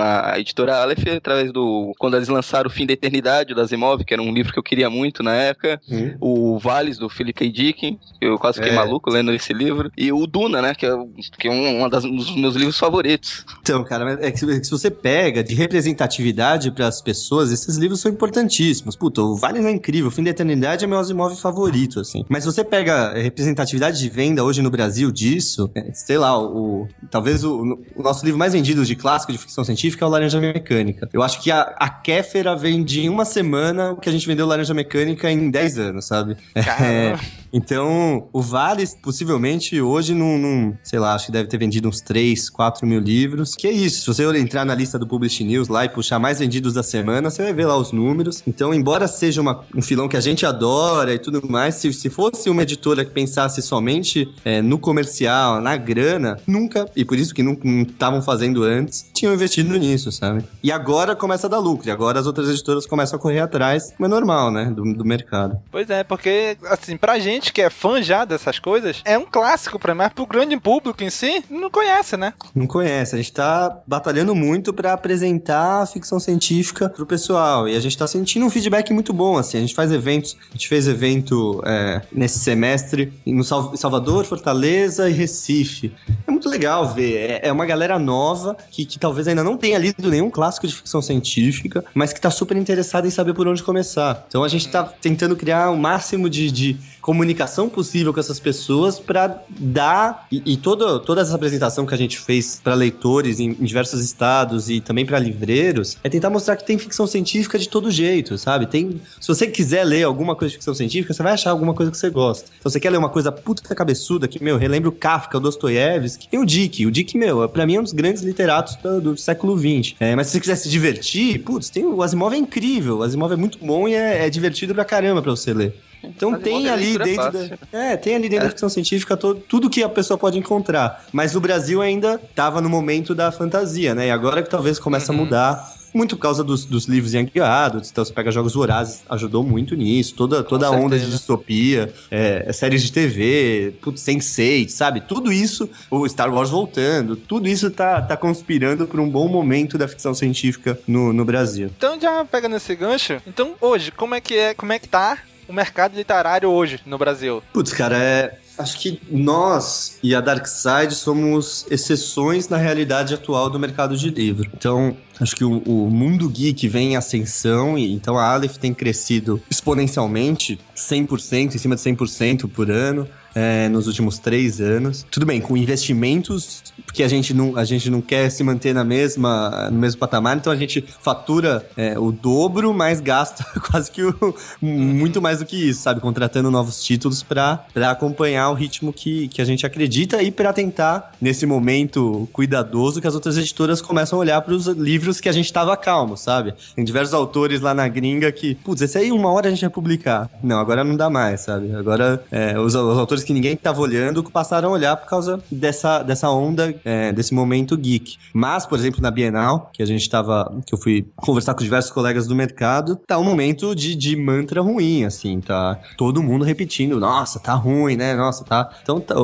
a 0.00 0.38
editora 0.38 0.76
Aleph 0.76 1.06
através 1.16 1.52
do... 1.52 1.92
Quando 1.98 2.16
eles 2.16 2.28
lançaram 2.28 2.68
O 2.68 2.72
Fim 2.72 2.86
da 2.86 2.92
Eternidade, 2.92 3.54
da 3.54 3.62
Asimov, 3.62 4.04
que 4.04 4.14
era 4.14 4.22
um 4.22 4.32
livro 4.32 4.52
que 4.52 4.58
eu 4.58 4.62
queria 4.62 4.88
muito 4.88 5.22
na 5.22 5.34
época. 5.34 5.80
Hum. 5.90 6.16
O 6.20 6.58
Vales, 6.58 6.98
do 6.98 7.08
Philip 7.08 7.32
K. 7.32 7.50
Dick, 7.50 7.98
eu 8.20 8.38
quase 8.38 8.58
fiquei 8.58 8.72
é. 8.72 8.76
maluco 8.76 9.10
lendo 9.10 9.32
esse 9.32 9.52
livro. 9.52 9.90
E 9.96 10.12
o 10.12 10.26
Duna, 10.26 10.62
né, 10.62 10.74
que 10.74 10.86
é, 10.86 10.90
que 11.38 11.48
é 11.48 11.50
um, 11.50 11.84
um 11.84 11.88
dos 11.88 12.36
meus 12.36 12.54
livros 12.54 12.78
favoritos. 12.78 13.44
Então, 13.60 13.82
cara, 13.84 14.18
é 14.20 14.30
que 14.30 14.38
se 14.38 14.70
você 14.70 14.90
pega 14.90 15.42
de 15.42 15.54
representatividade 15.54 16.70
para 16.70 16.86
as 16.86 17.00
pessoas, 17.00 17.50
esses 17.50 17.76
livros 17.76 18.00
são 18.00 18.10
importantíssimos. 18.10 18.96
Puta, 18.96 19.22
o 19.22 19.36
Vale 19.36 19.58
é 19.58 19.70
incrível, 19.70 20.08
o 20.08 20.10
Fim 20.10 20.22
da 20.22 20.30
Eternidade 20.30 20.51
é 20.52 20.86
meu 20.86 20.98
Asimov 20.98 21.34
favorito, 21.36 22.00
assim. 22.00 22.24
Mas 22.28 22.44
se 22.44 22.52
você 22.52 22.64
pega 22.64 23.12
representatividade 23.12 23.98
de 23.98 24.08
venda 24.08 24.44
hoje 24.44 24.62
no 24.62 24.70
Brasil 24.70 25.10
disso, 25.10 25.70
é, 25.74 25.92
sei 25.92 26.18
lá, 26.18 26.38
o, 26.38 26.88
talvez 27.10 27.44
o, 27.44 27.78
o, 27.96 28.02
nosso 28.02 28.24
livro 28.24 28.38
mais 28.38 28.52
vendido 28.52 28.84
de 28.84 28.96
clássico 28.96 29.32
de 29.32 29.38
ficção 29.38 29.64
científica 29.64 30.04
é 30.04 30.08
o 30.08 30.10
Laranja 30.10 30.40
Mecânica. 30.40 31.08
Eu 31.12 31.22
acho 31.22 31.40
que 31.40 31.50
a, 31.50 31.62
a 31.78 31.88
Kéfera 31.88 32.56
vende 32.56 33.00
em 33.00 33.08
uma 33.08 33.24
semana 33.24 33.92
o 33.92 33.96
que 33.96 34.08
a 34.08 34.12
gente 34.12 34.26
vendeu 34.26 34.46
Laranja 34.46 34.74
Mecânica 34.74 35.30
em 35.30 35.50
10 35.50 35.78
anos, 35.78 36.06
sabe? 36.06 36.36
É, 36.82 37.16
então, 37.52 38.28
o 38.32 38.40
Vale, 38.40 38.84
possivelmente, 39.02 39.80
hoje, 39.80 40.14
não, 40.14 40.38
não, 40.38 40.76
sei 40.82 40.98
lá, 40.98 41.14
acho 41.14 41.26
que 41.26 41.32
deve 41.32 41.48
ter 41.48 41.58
vendido 41.58 41.88
uns 41.88 42.00
3, 42.00 42.48
4 42.48 42.86
mil 42.86 43.00
livros. 43.00 43.54
Que 43.54 43.66
é 43.66 43.72
isso, 43.72 44.00
se 44.00 44.06
você 44.06 44.38
entrar 44.38 44.64
na 44.64 44.74
lista 44.74 44.98
do 44.98 45.06
Publish 45.06 45.44
News 45.44 45.68
lá 45.68 45.84
e 45.84 45.88
puxar 45.88 46.18
mais 46.18 46.38
vendidos 46.38 46.72
da 46.72 46.82
semana, 46.82 47.30
você 47.30 47.42
vai 47.42 47.52
ver 47.52 47.66
lá 47.66 47.76
os 47.76 47.92
números. 47.92 48.42
Então, 48.46 48.72
embora 48.72 49.06
seja 49.06 49.40
uma, 49.40 49.64
um 49.74 49.82
filão 49.82 50.08
que 50.08 50.16
a 50.16 50.20
gente 50.20 50.46
adora 50.46 51.12
e 51.12 51.18
tudo 51.18 51.46
mais, 51.48 51.74
se, 51.74 51.92
se 51.92 52.08
fosse 52.08 52.48
uma 52.48 52.62
editora 52.62 53.04
que 53.04 53.10
pensasse 53.10 53.60
somente 53.60 54.32
é, 54.44 54.62
no 54.62 54.78
comercial, 54.78 55.60
na 55.60 55.76
grana, 55.76 56.38
nunca, 56.46 56.88
e 56.96 57.04
por 57.04 57.18
isso 57.18 57.34
que 57.34 57.42
não 57.42 57.52
estavam 57.82 58.22
fazendo 58.22 58.62
antes, 58.62 59.10
tinham 59.12 59.34
investido 59.34 59.76
nisso, 59.76 60.10
sabe? 60.10 60.44
E 60.62 60.72
agora 60.72 61.14
começa 61.14 61.46
a 61.46 61.50
dar 61.50 61.58
lucro, 61.58 61.88
e 61.88 61.90
agora 61.90 62.18
as 62.18 62.26
outras 62.26 62.48
editoras 62.48 62.86
começam 62.86 63.18
a 63.18 63.20
correr 63.20 63.40
atrás, 63.40 63.92
mas 63.98 64.10
é 64.10 64.14
normal, 64.14 64.50
né, 64.50 64.66
do, 64.66 64.82
do 64.94 65.04
mercado. 65.04 65.60
Pois 65.70 65.90
é, 65.90 66.02
porque, 66.02 66.56
assim, 66.64 66.96
pra 66.96 67.18
gente 67.18 67.41
que 67.50 67.62
é 67.62 67.70
fã 67.70 68.02
já 68.02 68.26
dessas 68.26 68.58
coisas, 68.58 69.00
é 69.06 69.16
um 69.16 69.24
clássico 69.24 69.78
pra 69.78 69.94
mim, 69.94 69.98
mas 69.98 70.12
pro 70.12 70.26
grande 70.26 70.58
público 70.58 71.02
em 71.02 71.08
si, 71.08 71.42
não 71.48 71.70
conhece, 71.70 72.16
né? 72.16 72.34
Não 72.54 72.66
conhece, 72.66 73.14
a 73.14 73.18
gente 73.18 73.32
tá 73.32 73.80
batalhando 73.86 74.34
muito 74.34 74.72
para 74.72 74.92
apresentar 74.92 75.82
a 75.82 75.86
ficção 75.86 76.20
científica 76.20 76.88
pro 76.88 77.06
pessoal, 77.06 77.68
e 77.68 77.76
a 77.76 77.80
gente 77.80 77.96
tá 77.96 78.06
sentindo 78.06 78.44
um 78.44 78.50
feedback 78.50 78.92
muito 78.92 79.12
bom, 79.12 79.38
assim, 79.38 79.58
a 79.58 79.60
gente 79.60 79.74
faz 79.74 79.90
eventos, 79.90 80.36
a 80.50 80.52
gente 80.52 80.68
fez 80.68 80.86
evento 80.86 81.62
é, 81.64 82.02
nesse 82.12 82.38
semestre 82.38 83.12
no 83.24 83.42
Salvador, 83.42 84.24
Fortaleza 84.24 85.08
e 85.08 85.12
Recife. 85.12 85.94
É 86.26 86.30
muito 86.30 86.48
legal 86.48 86.92
ver, 86.92 87.16
é, 87.16 87.48
é 87.48 87.52
uma 87.52 87.64
galera 87.64 87.98
nova 87.98 88.56
que, 88.70 88.84
que 88.84 88.98
talvez 88.98 89.28
ainda 89.28 89.44
não 89.44 89.56
tenha 89.56 89.78
lido 89.78 90.10
nenhum 90.10 90.30
clássico 90.30 90.66
de 90.66 90.74
ficção 90.74 91.00
científica, 91.00 91.84
mas 91.94 92.12
que 92.12 92.20
tá 92.20 92.30
super 92.30 92.56
interessada 92.56 93.06
em 93.06 93.10
saber 93.10 93.34
por 93.34 93.46
onde 93.46 93.62
começar. 93.62 94.24
Então 94.28 94.44
a 94.44 94.48
gente 94.48 94.68
tá 94.68 94.84
tentando 94.84 95.36
criar 95.36 95.70
o 95.70 95.76
máximo 95.76 96.28
de, 96.28 96.50
de 96.50 96.76
comunicação 97.02 97.68
possível 97.68 98.14
com 98.14 98.20
essas 98.20 98.38
pessoas 98.38 99.00
para 99.00 99.42
dar 99.50 100.26
e, 100.30 100.40
e, 100.46 100.56
toda, 100.56 101.00
toda 101.00 101.20
essa 101.20 101.34
apresentação 101.34 101.84
que 101.84 101.92
a 101.92 101.98
gente 101.98 102.18
fez 102.18 102.60
para 102.62 102.74
leitores 102.74 103.40
em, 103.40 103.50
em, 103.50 103.64
diversos 103.64 104.02
estados 104.02 104.70
e 104.70 104.80
também 104.80 105.04
para 105.04 105.18
livreiros 105.18 105.98
é 106.04 106.08
tentar 106.08 106.30
mostrar 106.30 106.56
que 106.56 106.64
tem 106.64 106.78
ficção 106.78 107.06
científica 107.06 107.58
de 107.58 107.68
todo 107.68 107.90
jeito, 107.90 108.38
sabe? 108.38 108.66
Tem, 108.66 109.00
se 109.20 109.26
você 109.26 109.48
quiser 109.48 109.82
ler 109.82 110.04
alguma 110.04 110.36
coisa 110.36 110.50
de 110.50 110.56
ficção 110.56 110.74
científica, 110.74 111.12
você 111.12 111.22
vai 111.22 111.32
achar 111.32 111.50
alguma 111.50 111.74
coisa 111.74 111.90
que 111.90 111.98
você 111.98 112.08
gosta. 112.08 112.46
Se 112.46 112.62
você 112.62 112.78
quer 112.78 112.90
ler 112.90 112.98
uma 112.98 113.08
coisa 113.08 113.32
puta 113.32 113.74
cabeçuda 113.74 114.28
que, 114.28 114.42
meu, 114.42 114.56
relembra 114.56 114.88
o 114.88 114.92
Kafka, 114.92 115.38
o 115.38 115.40
Dostoiévski 115.40 116.28
e 116.30 116.38
o 116.38 116.46
Dick. 116.46 116.86
O 116.86 116.90
Dick, 116.90 117.18
meu, 117.18 117.48
para 117.48 117.66
mim 117.66 117.74
é 117.74 117.80
um 117.80 117.82
dos 117.82 117.92
grandes 117.92 118.22
literatos 118.22 118.76
do, 118.76 119.00
do 119.00 119.16
século 119.16 119.58
XX. 119.58 119.96
É, 119.98 120.14
mas 120.14 120.28
se 120.28 120.34
você 120.34 120.40
quiser 120.40 120.56
se 120.56 120.68
divertir, 120.68 121.40
putz, 121.40 121.68
tem, 121.68 121.84
o 121.84 122.00
Asimov 122.00 122.32
é 122.32 122.38
incrível. 122.38 122.98
O 122.98 123.02
Asimov 123.02 123.32
é 123.32 123.36
muito 123.36 123.58
bom 123.58 123.88
e 123.88 123.94
é, 123.94 124.26
é 124.26 124.30
divertido 124.30 124.72
pra 124.72 124.84
caramba 124.84 125.20
pra 125.20 125.32
você 125.32 125.52
ler. 125.52 125.74
Então 126.02 126.38
tem 126.38 126.68
ali 126.68 126.98
dentro 126.98 127.32
da, 127.32 127.78
é, 127.78 127.96
tem 127.96 128.14
ali 128.14 128.28
dentro 128.28 128.44
é. 128.44 128.48
da 128.48 128.50
ficção 128.50 128.68
científica 128.68 129.16
todo, 129.16 129.40
tudo 129.40 129.70
que 129.70 129.82
a 129.82 129.88
pessoa 129.88 130.18
pode 130.18 130.38
encontrar. 130.38 131.04
Mas 131.12 131.34
o 131.36 131.40
Brasil 131.40 131.80
ainda 131.80 132.20
estava 132.22 132.60
no 132.60 132.68
momento 132.68 133.14
da 133.14 133.30
fantasia, 133.30 133.94
né? 133.94 134.08
E 134.08 134.10
agora 134.10 134.42
que 134.42 134.50
talvez 134.50 134.78
comece 134.78 135.10
uhum. 135.10 135.16
a 135.16 135.18
mudar, 135.22 135.74
muito 135.94 136.16
por 136.16 136.22
causa 136.22 136.42
dos, 136.42 136.64
dos 136.64 136.86
livros 136.86 137.12
Adults, 137.14 137.90
então 137.90 138.04
você 138.04 138.12
pega 138.12 138.30
Jogos 138.30 138.54
Vorazes, 138.54 139.02
ajudou 139.08 139.42
muito 139.44 139.74
nisso, 139.74 140.14
toda, 140.14 140.42
toda 140.42 140.66
a 140.66 140.70
onda 140.70 140.98
de 140.98 141.10
distopia, 141.10 141.92
é, 142.10 142.50
séries 142.52 142.82
de 142.82 142.92
TV, 142.92 143.74
putz, 143.82 144.02
Sense8, 144.02 144.68
sabe? 144.68 145.00
Tudo 145.00 145.32
isso, 145.32 145.68
o 145.90 146.08
Star 146.08 146.32
Wars 146.32 146.50
voltando, 146.50 147.16
tudo 147.16 147.48
isso 147.48 147.70
tá, 147.70 148.00
tá 148.00 148.16
conspirando 148.16 148.86
para 148.86 149.00
um 149.00 149.08
bom 149.08 149.28
momento 149.28 149.76
da 149.76 149.86
ficção 149.86 150.14
científica 150.14 150.78
no, 150.86 151.12
no 151.12 151.24
Brasil. 151.24 151.70
Então, 151.76 152.00
já 152.00 152.24
pegando 152.24 152.56
esse 152.56 152.74
gancho, 152.74 153.20
então 153.26 153.54
hoje, 153.60 153.90
como 153.90 154.14
é 154.14 154.20
que 154.20 154.34
é, 154.34 154.54
como 154.54 154.72
é 154.72 154.78
que 154.78 154.88
tá 154.88 155.18
o 155.48 155.52
mercado 155.52 155.96
literário 155.96 156.48
hoje 156.48 156.80
no 156.86 156.98
Brasil? 156.98 157.42
Putz, 157.52 157.72
cara, 157.72 157.96
é. 157.96 158.38
Acho 158.58 158.78
que 158.78 159.00
nós 159.10 159.98
e 160.02 160.14
a 160.14 160.20
Dark 160.20 160.46
Side 160.46 160.94
somos 160.94 161.66
exceções 161.70 162.48
na 162.48 162.58
realidade 162.58 163.14
atual 163.14 163.48
do 163.48 163.58
mercado 163.58 163.96
de 163.96 164.10
livro. 164.10 164.48
Então, 164.54 164.94
acho 165.18 165.34
que 165.34 165.42
o, 165.42 165.58
o, 165.64 165.90
mundo 165.90 166.28
geek 166.28 166.68
vem 166.68 166.92
em 166.92 166.96
ascensão 166.96 167.78
e 167.78 167.90
então 167.92 168.18
a 168.18 168.30
Aleph 168.30 168.58
tem 168.58 168.74
crescido 168.74 169.42
exponencialmente, 169.50 170.60
100%, 170.76 171.54
em 171.54 171.58
cima 171.58 171.74
de 171.74 171.80
100% 171.80 172.48
por 172.50 172.70
ano 172.70 173.08
é, 173.34 173.68
nos 173.68 173.86
últimos 173.86 174.18
três 174.18 174.60
anos. 174.60 175.04
Tudo 175.10 175.26
bem, 175.26 175.40
com 175.40 175.56
investimentos, 175.56 176.62
porque 176.84 177.02
a 177.02 177.08
gente 177.08 177.32
não, 177.34 177.56
a 177.56 177.64
gente 177.64 177.90
não 177.90 178.00
quer 178.00 178.30
se 178.30 178.42
manter 178.42 178.74
na 178.74 178.84
mesma, 178.84 179.68
no 179.70 179.78
mesmo 179.78 179.98
patamar, 179.98 180.36
então 180.36 180.52
a 180.52 180.56
gente 180.56 180.84
fatura 181.00 181.66
é, 181.76 181.98
o 181.98 182.12
dobro, 182.12 182.72
mas 182.72 183.00
gasta 183.00 183.44
quase 183.70 183.90
que 183.90 184.02
o, 184.02 184.34
muito 184.60 185.20
mais 185.20 185.38
do 185.38 185.46
que 185.46 185.56
isso, 185.56 185.82
sabe? 185.82 186.00
Contratando 186.00 186.50
novos 186.50 186.82
títulos 186.82 187.22
para 187.22 187.64
acompanhar 187.90 188.50
o 188.50 188.54
ritmo 188.54 188.92
que, 188.92 189.28
que 189.28 189.40
a 189.40 189.44
gente 189.44 189.64
acredita 189.66 190.22
e 190.22 190.30
para 190.30 190.52
tentar, 190.52 191.12
nesse 191.20 191.46
momento 191.46 192.28
cuidadoso, 192.32 193.00
que 193.00 193.06
as 193.06 193.14
outras 193.14 193.36
editoras 193.36 193.80
começam 193.80 194.18
a 194.18 194.20
olhar 194.20 194.40
para 194.42 194.54
os 194.54 194.66
livros 194.66 195.20
que 195.20 195.28
a 195.28 195.32
gente 195.32 195.46
estava 195.46 195.76
calmo, 195.76 196.16
sabe? 196.16 196.54
Tem 196.74 196.84
diversos 196.84 197.14
autores 197.14 197.60
lá 197.60 197.74
na 197.74 197.88
gringa 197.88 198.30
que, 198.30 198.54
putz, 198.56 198.82
esse 198.82 198.98
aí 198.98 199.12
uma 199.12 199.30
hora 199.30 199.48
a 199.48 199.50
gente 199.50 199.60
vai 199.60 199.70
publicar. 199.70 200.30
Não, 200.42 200.58
agora 200.58 200.84
não 200.84 200.96
dá 200.96 201.08
mais, 201.08 201.42
sabe? 201.42 201.74
Agora 201.74 202.22
é, 202.30 202.58
os, 202.58 202.74
os 202.74 202.98
autores 202.98 203.21
que 203.22 203.32
ninguém 203.32 203.54
estava 203.54 203.80
olhando 203.80 204.22
passaram 204.32 204.70
a 204.70 204.72
olhar 204.72 204.96
por 204.96 205.08
causa 205.08 205.42
dessa, 205.50 206.02
dessa 206.02 206.30
onda, 206.30 206.74
é, 206.84 207.12
desse 207.12 207.34
momento 207.34 207.76
geek. 207.76 208.16
Mas, 208.32 208.66
por 208.66 208.78
exemplo, 208.78 209.00
na 209.00 209.10
Bienal, 209.10 209.70
que 209.72 209.82
a 209.82 209.86
gente 209.86 210.02
estava, 210.02 210.50
que 210.66 210.74
eu 210.74 210.78
fui 210.78 211.06
conversar 211.16 211.54
com 211.54 211.62
diversos 211.62 211.90
colegas 211.90 212.26
do 212.26 212.34
mercado, 212.34 212.96
tá 213.06 213.18
um 213.18 213.24
momento 213.24 213.74
de, 213.74 213.94
de 213.94 214.16
mantra 214.16 214.60
ruim, 214.60 215.04
assim, 215.04 215.40
tá 215.40 215.78
todo 215.96 216.22
mundo 216.22 216.44
repetindo, 216.44 216.98
nossa, 216.98 217.38
tá 217.38 217.54
ruim, 217.54 217.96
né, 217.96 218.14
nossa, 218.14 218.44
tá... 218.44 218.70
Então, 218.82 219.00
tá, 219.00 219.14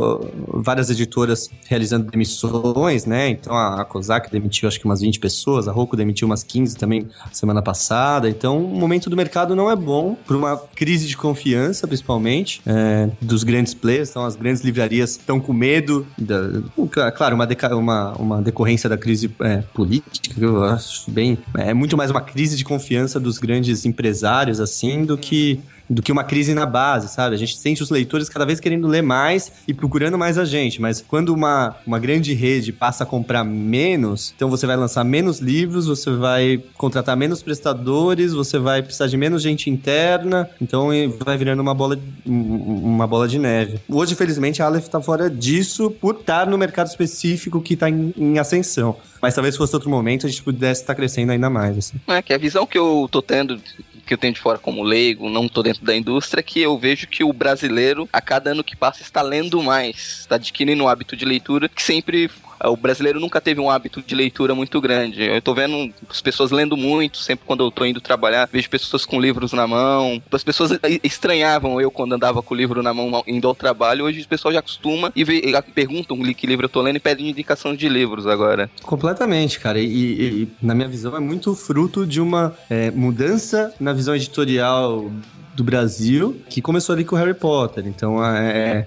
várias 0.48 0.90
editoras 0.90 1.50
realizando 1.66 2.10
demissões, 2.10 3.04
né, 3.04 3.30
então 3.30 3.54
a, 3.54 3.80
a 3.80 3.84
COSAC 3.84 4.30
demitiu 4.30 4.68
acho 4.68 4.78
que 4.78 4.84
umas 4.84 5.00
20 5.00 5.18
pessoas, 5.20 5.68
a 5.68 5.72
Roku 5.72 5.96
demitiu 5.96 6.26
umas 6.26 6.42
15 6.42 6.76
também 6.76 7.08
semana 7.32 7.62
passada, 7.62 8.28
então 8.28 8.62
o 8.62 8.78
momento 8.78 9.08
do 9.08 9.16
mercado 9.16 9.54
não 9.56 9.70
é 9.70 9.76
bom, 9.76 10.16
por 10.26 10.36
uma 10.36 10.56
crise 10.56 11.06
de 11.06 11.16
confiança, 11.16 11.86
principalmente, 11.86 12.60
é, 12.66 13.08
dos 13.20 13.42
grandes 13.42 13.74
players 13.74 13.87
players, 13.88 14.10
então 14.10 14.26
as 14.26 14.36
grandes 14.36 14.62
livrarias 14.62 15.12
estão 15.12 15.40
com 15.40 15.54
medo, 15.54 16.06
da, 16.18 17.10
claro, 17.12 17.34
uma, 17.34 17.46
deca, 17.46 17.74
uma, 17.74 18.12
uma 18.12 18.42
decorrência 18.42 18.86
da 18.88 18.98
crise 18.98 19.34
é, 19.40 19.62
política, 19.72 20.38
eu 20.38 20.62
acho 20.62 21.10
bem. 21.10 21.38
É 21.56 21.72
muito 21.72 21.96
mais 21.96 22.10
uma 22.10 22.20
crise 22.20 22.54
de 22.54 22.64
confiança 22.64 23.18
dos 23.18 23.38
grandes 23.38 23.86
empresários, 23.86 24.60
assim, 24.60 25.06
do 25.06 25.16
que 25.16 25.58
do 25.88 26.02
que 26.02 26.12
uma 26.12 26.24
crise 26.24 26.54
na 26.54 26.66
base, 26.66 27.08
sabe? 27.08 27.34
A 27.34 27.38
gente 27.38 27.56
sente 27.56 27.82
os 27.82 27.90
leitores 27.90 28.28
cada 28.28 28.44
vez 28.44 28.60
querendo 28.60 28.86
ler 28.86 29.02
mais 29.02 29.52
e 29.66 29.72
procurando 29.72 30.18
mais 30.18 30.38
a 30.38 30.44
gente, 30.44 30.80
mas 30.80 31.00
quando 31.06 31.30
uma, 31.30 31.76
uma 31.86 31.98
grande 31.98 32.34
rede 32.34 32.72
passa 32.72 33.04
a 33.04 33.06
comprar 33.06 33.44
menos, 33.44 34.32
então 34.36 34.50
você 34.50 34.66
vai 34.66 34.76
lançar 34.76 35.04
menos 35.04 35.38
livros, 35.38 35.86
você 35.86 36.10
vai 36.10 36.62
contratar 36.76 37.16
menos 37.16 37.42
prestadores, 37.42 38.32
você 38.32 38.58
vai 38.58 38.82
precisar 38.82 39.06
de 39.06 39.16
menos 39.16 39.42
gente 39.42 39.70
interna, 39.70 40.48
então 40.60 40.88
vai 41.24 41.36
virando 41.36 41.60
uma 41.60 41.74
bola, 41.74 41.98
uma 42.26 43.06
bola 43.06 43.26
de 43.26 43.38
neve. 43.38 43.80
Hoje, 43.88 44.14
felizmente, 44.14 44.62
a 44.62 44.66
Aleph 44.66 44.84
está 44.84 45.00
fora 45.00 45.30
disso 45.30 45.90
por 45.90 46.16
estar 46.16 46.46
no 46.46 46.58
mercado 46.58 46.88
específico 46.88 47.60
que 47.60 47.74
está 47.74 47.88
em, 47.88 48.12
em 48.16 48.38
ascensão. 48.38 48.96
Mas 49.20 49.34
talvez 49.34 49.54
se 49.54 49.58
fosse 49.58 49.74
outro 49.74 49.90
momento 49.90 50.26
a 50.26 50.30
gente 50.30 50.42
pudesse 50.42 50.82
estar 50.82 50.94
crescendo 50.94 51.32
ainda 51.32 51.50
mais. 51.50 51.76
Assim. 51.76 51.96
É, 52.06 52.22
que 52.22 52.32
a 52.32 52.38
visão 52.38 52.66
que 52.66 52.78
eu 52.78 53.08
tô 53.10 53.20
tendo 53.20 53.60
que 54.08 54.14
eu 54.14 54.18
tenho 54.18 54.32
de 54.32 54.40
fora 54.40 54.58
como 54.58 54.82
leigo, 54.82 55.28
não 55.28 55.46
tô 55.46 55.62
dentro 55.62 55.84
da 55.84 55.94
indústria, 55.94 56.42
que 56.42 56.60
eu 56.60 56.76
vejo 56.78 57.06
que 57.06 57.22
o 57.22 57.32
brasileiro, 57.32 58.08
a 58.10 58.20
cada 58.20 58.50
ano 58.52 58.64
que 58.64 58.74
passa, 58.74 59.02
está 59.02 59.20
lendo 59.20 59.62
mais, 59.62 60.20
está 60.20 60.36
adquirindo 60.36 60.82
um 60.82 60.88
hábito 60.88 61.14
de 61.14 61.26
leitura 61.26 61.68
que 61.68 61.82
sempre 61.82 62.30
o 62.64 62.76
brasileiro 62.76 63.20
nunca 63.20 63.40
teve 63.40 63.60
um 63.60 63.70
hábito 63.70 64.02
de 64.02 64.14
leitura 64.14 64.54
muito 64.54 64.80
grande. 64.80 65.22
Eu 65.22 65.42
tô 65.42 65.54
vendo 65.54 65.92
as 66.08 66.20
pessoas 66.20 66.50
lendo 66.50 66.76
muito, 66.76 67.18
sempre 67.18 67.46
quando 67.46 67.64
eu 67.64 67.70
tô 67.70 67.84
indo 67.84 68.00
trabalhar, 68.00 68.48
vejo 68.50 68.68
pessoas 68.68 69.04
com 69.04 69.20
livros 69.20 69.52
na 69.52 69.66
mão. 69.66 70.22
As 70.30 70.44
pessoas 70.44 70.78
estranhavam 71.02 71.80
eu 71.80 71.90
quando 71.90 72.14
andava 72.14 72.42
com 72.42 72.54
o 72.54 72.56
livro 72.56 72.82
na 72.82 72.92
mão 72.92 73.22
indo 73.26 73.48
ao 73.48 73.54
trabalho. 73.54 74.04
Hoje 74.04 74.22
o 74.22 74.28
pessoal 74.28 74.52
já 74.52 74.60
acostuma 74.60 75.12
e, 75.14 75.24
vê, 75.24 75.42
e 75.44 75.72
perguntam 75.72 76.18
que 76.34 76.46
livro 76.46 76.66
eu 76.66 76.70
tô 76.70 76.80
lendo 76.80 76.96
e 76.96 77.00
pedem 77.00 77.28
indicação 77.28 77.74
de 77.74 77.88
livros 77.88 78.26
agora. 78.26 78.70
Completamente, 78.82 79.58
cara. 79.58 79.78
E, 79.78 79.84
e, 79.84 80.48
na 80.60 80.74
minha 80.74 80.88
visão 80.88 81.16
é 81.16 81.20
muito 81.20 81.54
fruto 81.54 82.06
de 82.06 82.20
uma 82.20 82.56
é, 82.68 82.90
mudança 82.90 83.74
na 83.80 83.92
visão 83.92 84.14
editorial 84.14 85.10
do 85.58 85.64
Brasil, 85.64 86.40
que 86.48 86.62
começou 86.62 86.94
ali 86.94 87.04
com 87.04 87.16
Harry 87.16 87.34
Potter. 87.34 87.84
Então, 87.84 88.24
é, 88.24 88.86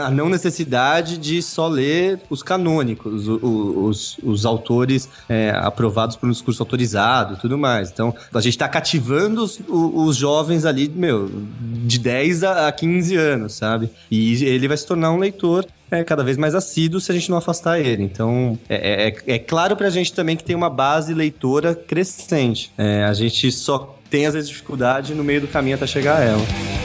a 0.00 0.10
não 0.10 0.28
necessidade 0.28 1.18
de 1.18 1.42
só 1.42 1.66
ler 1.66 2.20
os 2.30 2.40
canônicos, 2.40 3.26
os, 3.26 3.42
os, 3.42 4.18
os 4.22 4.46
autores 4.46 5.08
é, 5.28 5.50
aprovados 5.50 6.14
por 6.14 6.28
um 6.28 6.32
discurso 6.32 6.62
autorizado 6.62 7.36
tudo 7.36 7.58
mais. 7.58 7.90
Então, 7.90 8.14
a 8.32 8.40
gente 8.40 8.52
está 8.52 8.68
cativando 8.68 9.42
os, 9.42 9.60
os, 9.68 10.16
jovens 10.16 10.64
ali, 10.64 10.88
meu, 10.88 11.28
de 11.84 11.98
10 11.98 12.44
a 12.44 12.70
15 12.70 13.16
anos, 13.16 13.54
sabe? 13.54 13.90
E 14.08 14.44
ele 14.44 14.68
vai 14.68 14.76
se 14.76 14.86
tornar 14.86 15.10
um 15.10 15.18
leitor 15.18 15.66
é 15.90 16.04
cada 16.04 16.22
vez 16.22 16.36
mais 16.36 16.54
assíduo 16.54 17.00
se 17.00 17.10
a 17.10 17.14
gente 17.14 17.30
não 17.30 17.38
afastar 17.38 17.80
ele. 17.80 18.02
Então, 18.02 18.58
é, 18.68 19.08
é, 19.08 19.34
é 19.34 19.38
claro 19.38 19.74
pra 19.74 19.88
gente 19.88 20.12
também 20.12 20.36
que 20.36 20.44
tem 20.44 20.54
uma 20.54 20.68
base 20.68 21.14
leitora 21.14 21.74
crescente. 21.74 22.70
É, 22.76 23.04
a 23.04 23.14
gente 23.14 23.50
só 23.50 23.97
tem 24.10 24.26
às 24.26 24.34
vezes 24.34 24.48
dificuldade 24.48 25.14
no 25.14 25.24
meio 25.24 25.40
do 25.40 25.48
caminho 25.48 25.76
até 25.76 25.86
chegar 25.86 26.18
a 26.18 26.24
ela. 26.24 26.77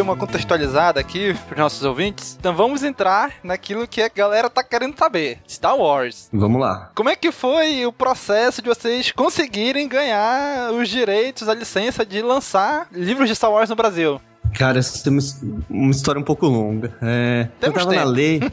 Deu 0.00 0.04
uma 0.04 0.16
contextualizada 0.16 0.98
aqui 0.98 1.34
para 1.46 1.52
os 1.52 1.60
nossos 1.60 1.84
ouvintes, 1.84 2.34
então 2.40 2.54
vamos 2.54 2.82
entrar 2.82 3.34
naquilo 3.42 3.86
que 3.86 4.00
a 4.00 4.08
galera 4.08 4.48
tá 4.48 4.64
querendo 4.64 4.98
saber: 4.98 5.40
Star 5.46 5.76
Wars. 5.76 6.30
Vamos 6.32 6.58
lá. 6.58 6.90
Como 6.94 7.10
é 7.10 7.16
que 7.16 7.30
foi 7.30 7.84
o 7.84 7.92
processo 7.92 8.62
de 8.62 8.68
vocês 8.70 9.12
conseguirem 9.12 9.86
ganhar 9.86 10.72
os 10.72 10.88
direitos, 10.88 11.50
a 11.50 11.54
licença 11.54 12.06
de 12.06 12.22
lançar 12.22 12.88
livros 12.90 13.28
de 13.28 13.36
Star 13.36 13.52
Wars 13.52 13.68
no 13.68 13.76
Brasil? 13.76 14.18
Cara, 14.54 14.78
essa 14.78 15.08
é 15.08 15.10
uma, 15.10 15.22
uma 15.68 15.90
história 15.90 16.20
um 16.20 16.24
pouco 16.24 16.46
longa. 16.46 16.92
É, 17.02 17.48
eu 17.62 17.72
tava 17.72 17.90
tempo. 17.90 18.04
na 18.04 18.04
lei. 18.04 18.40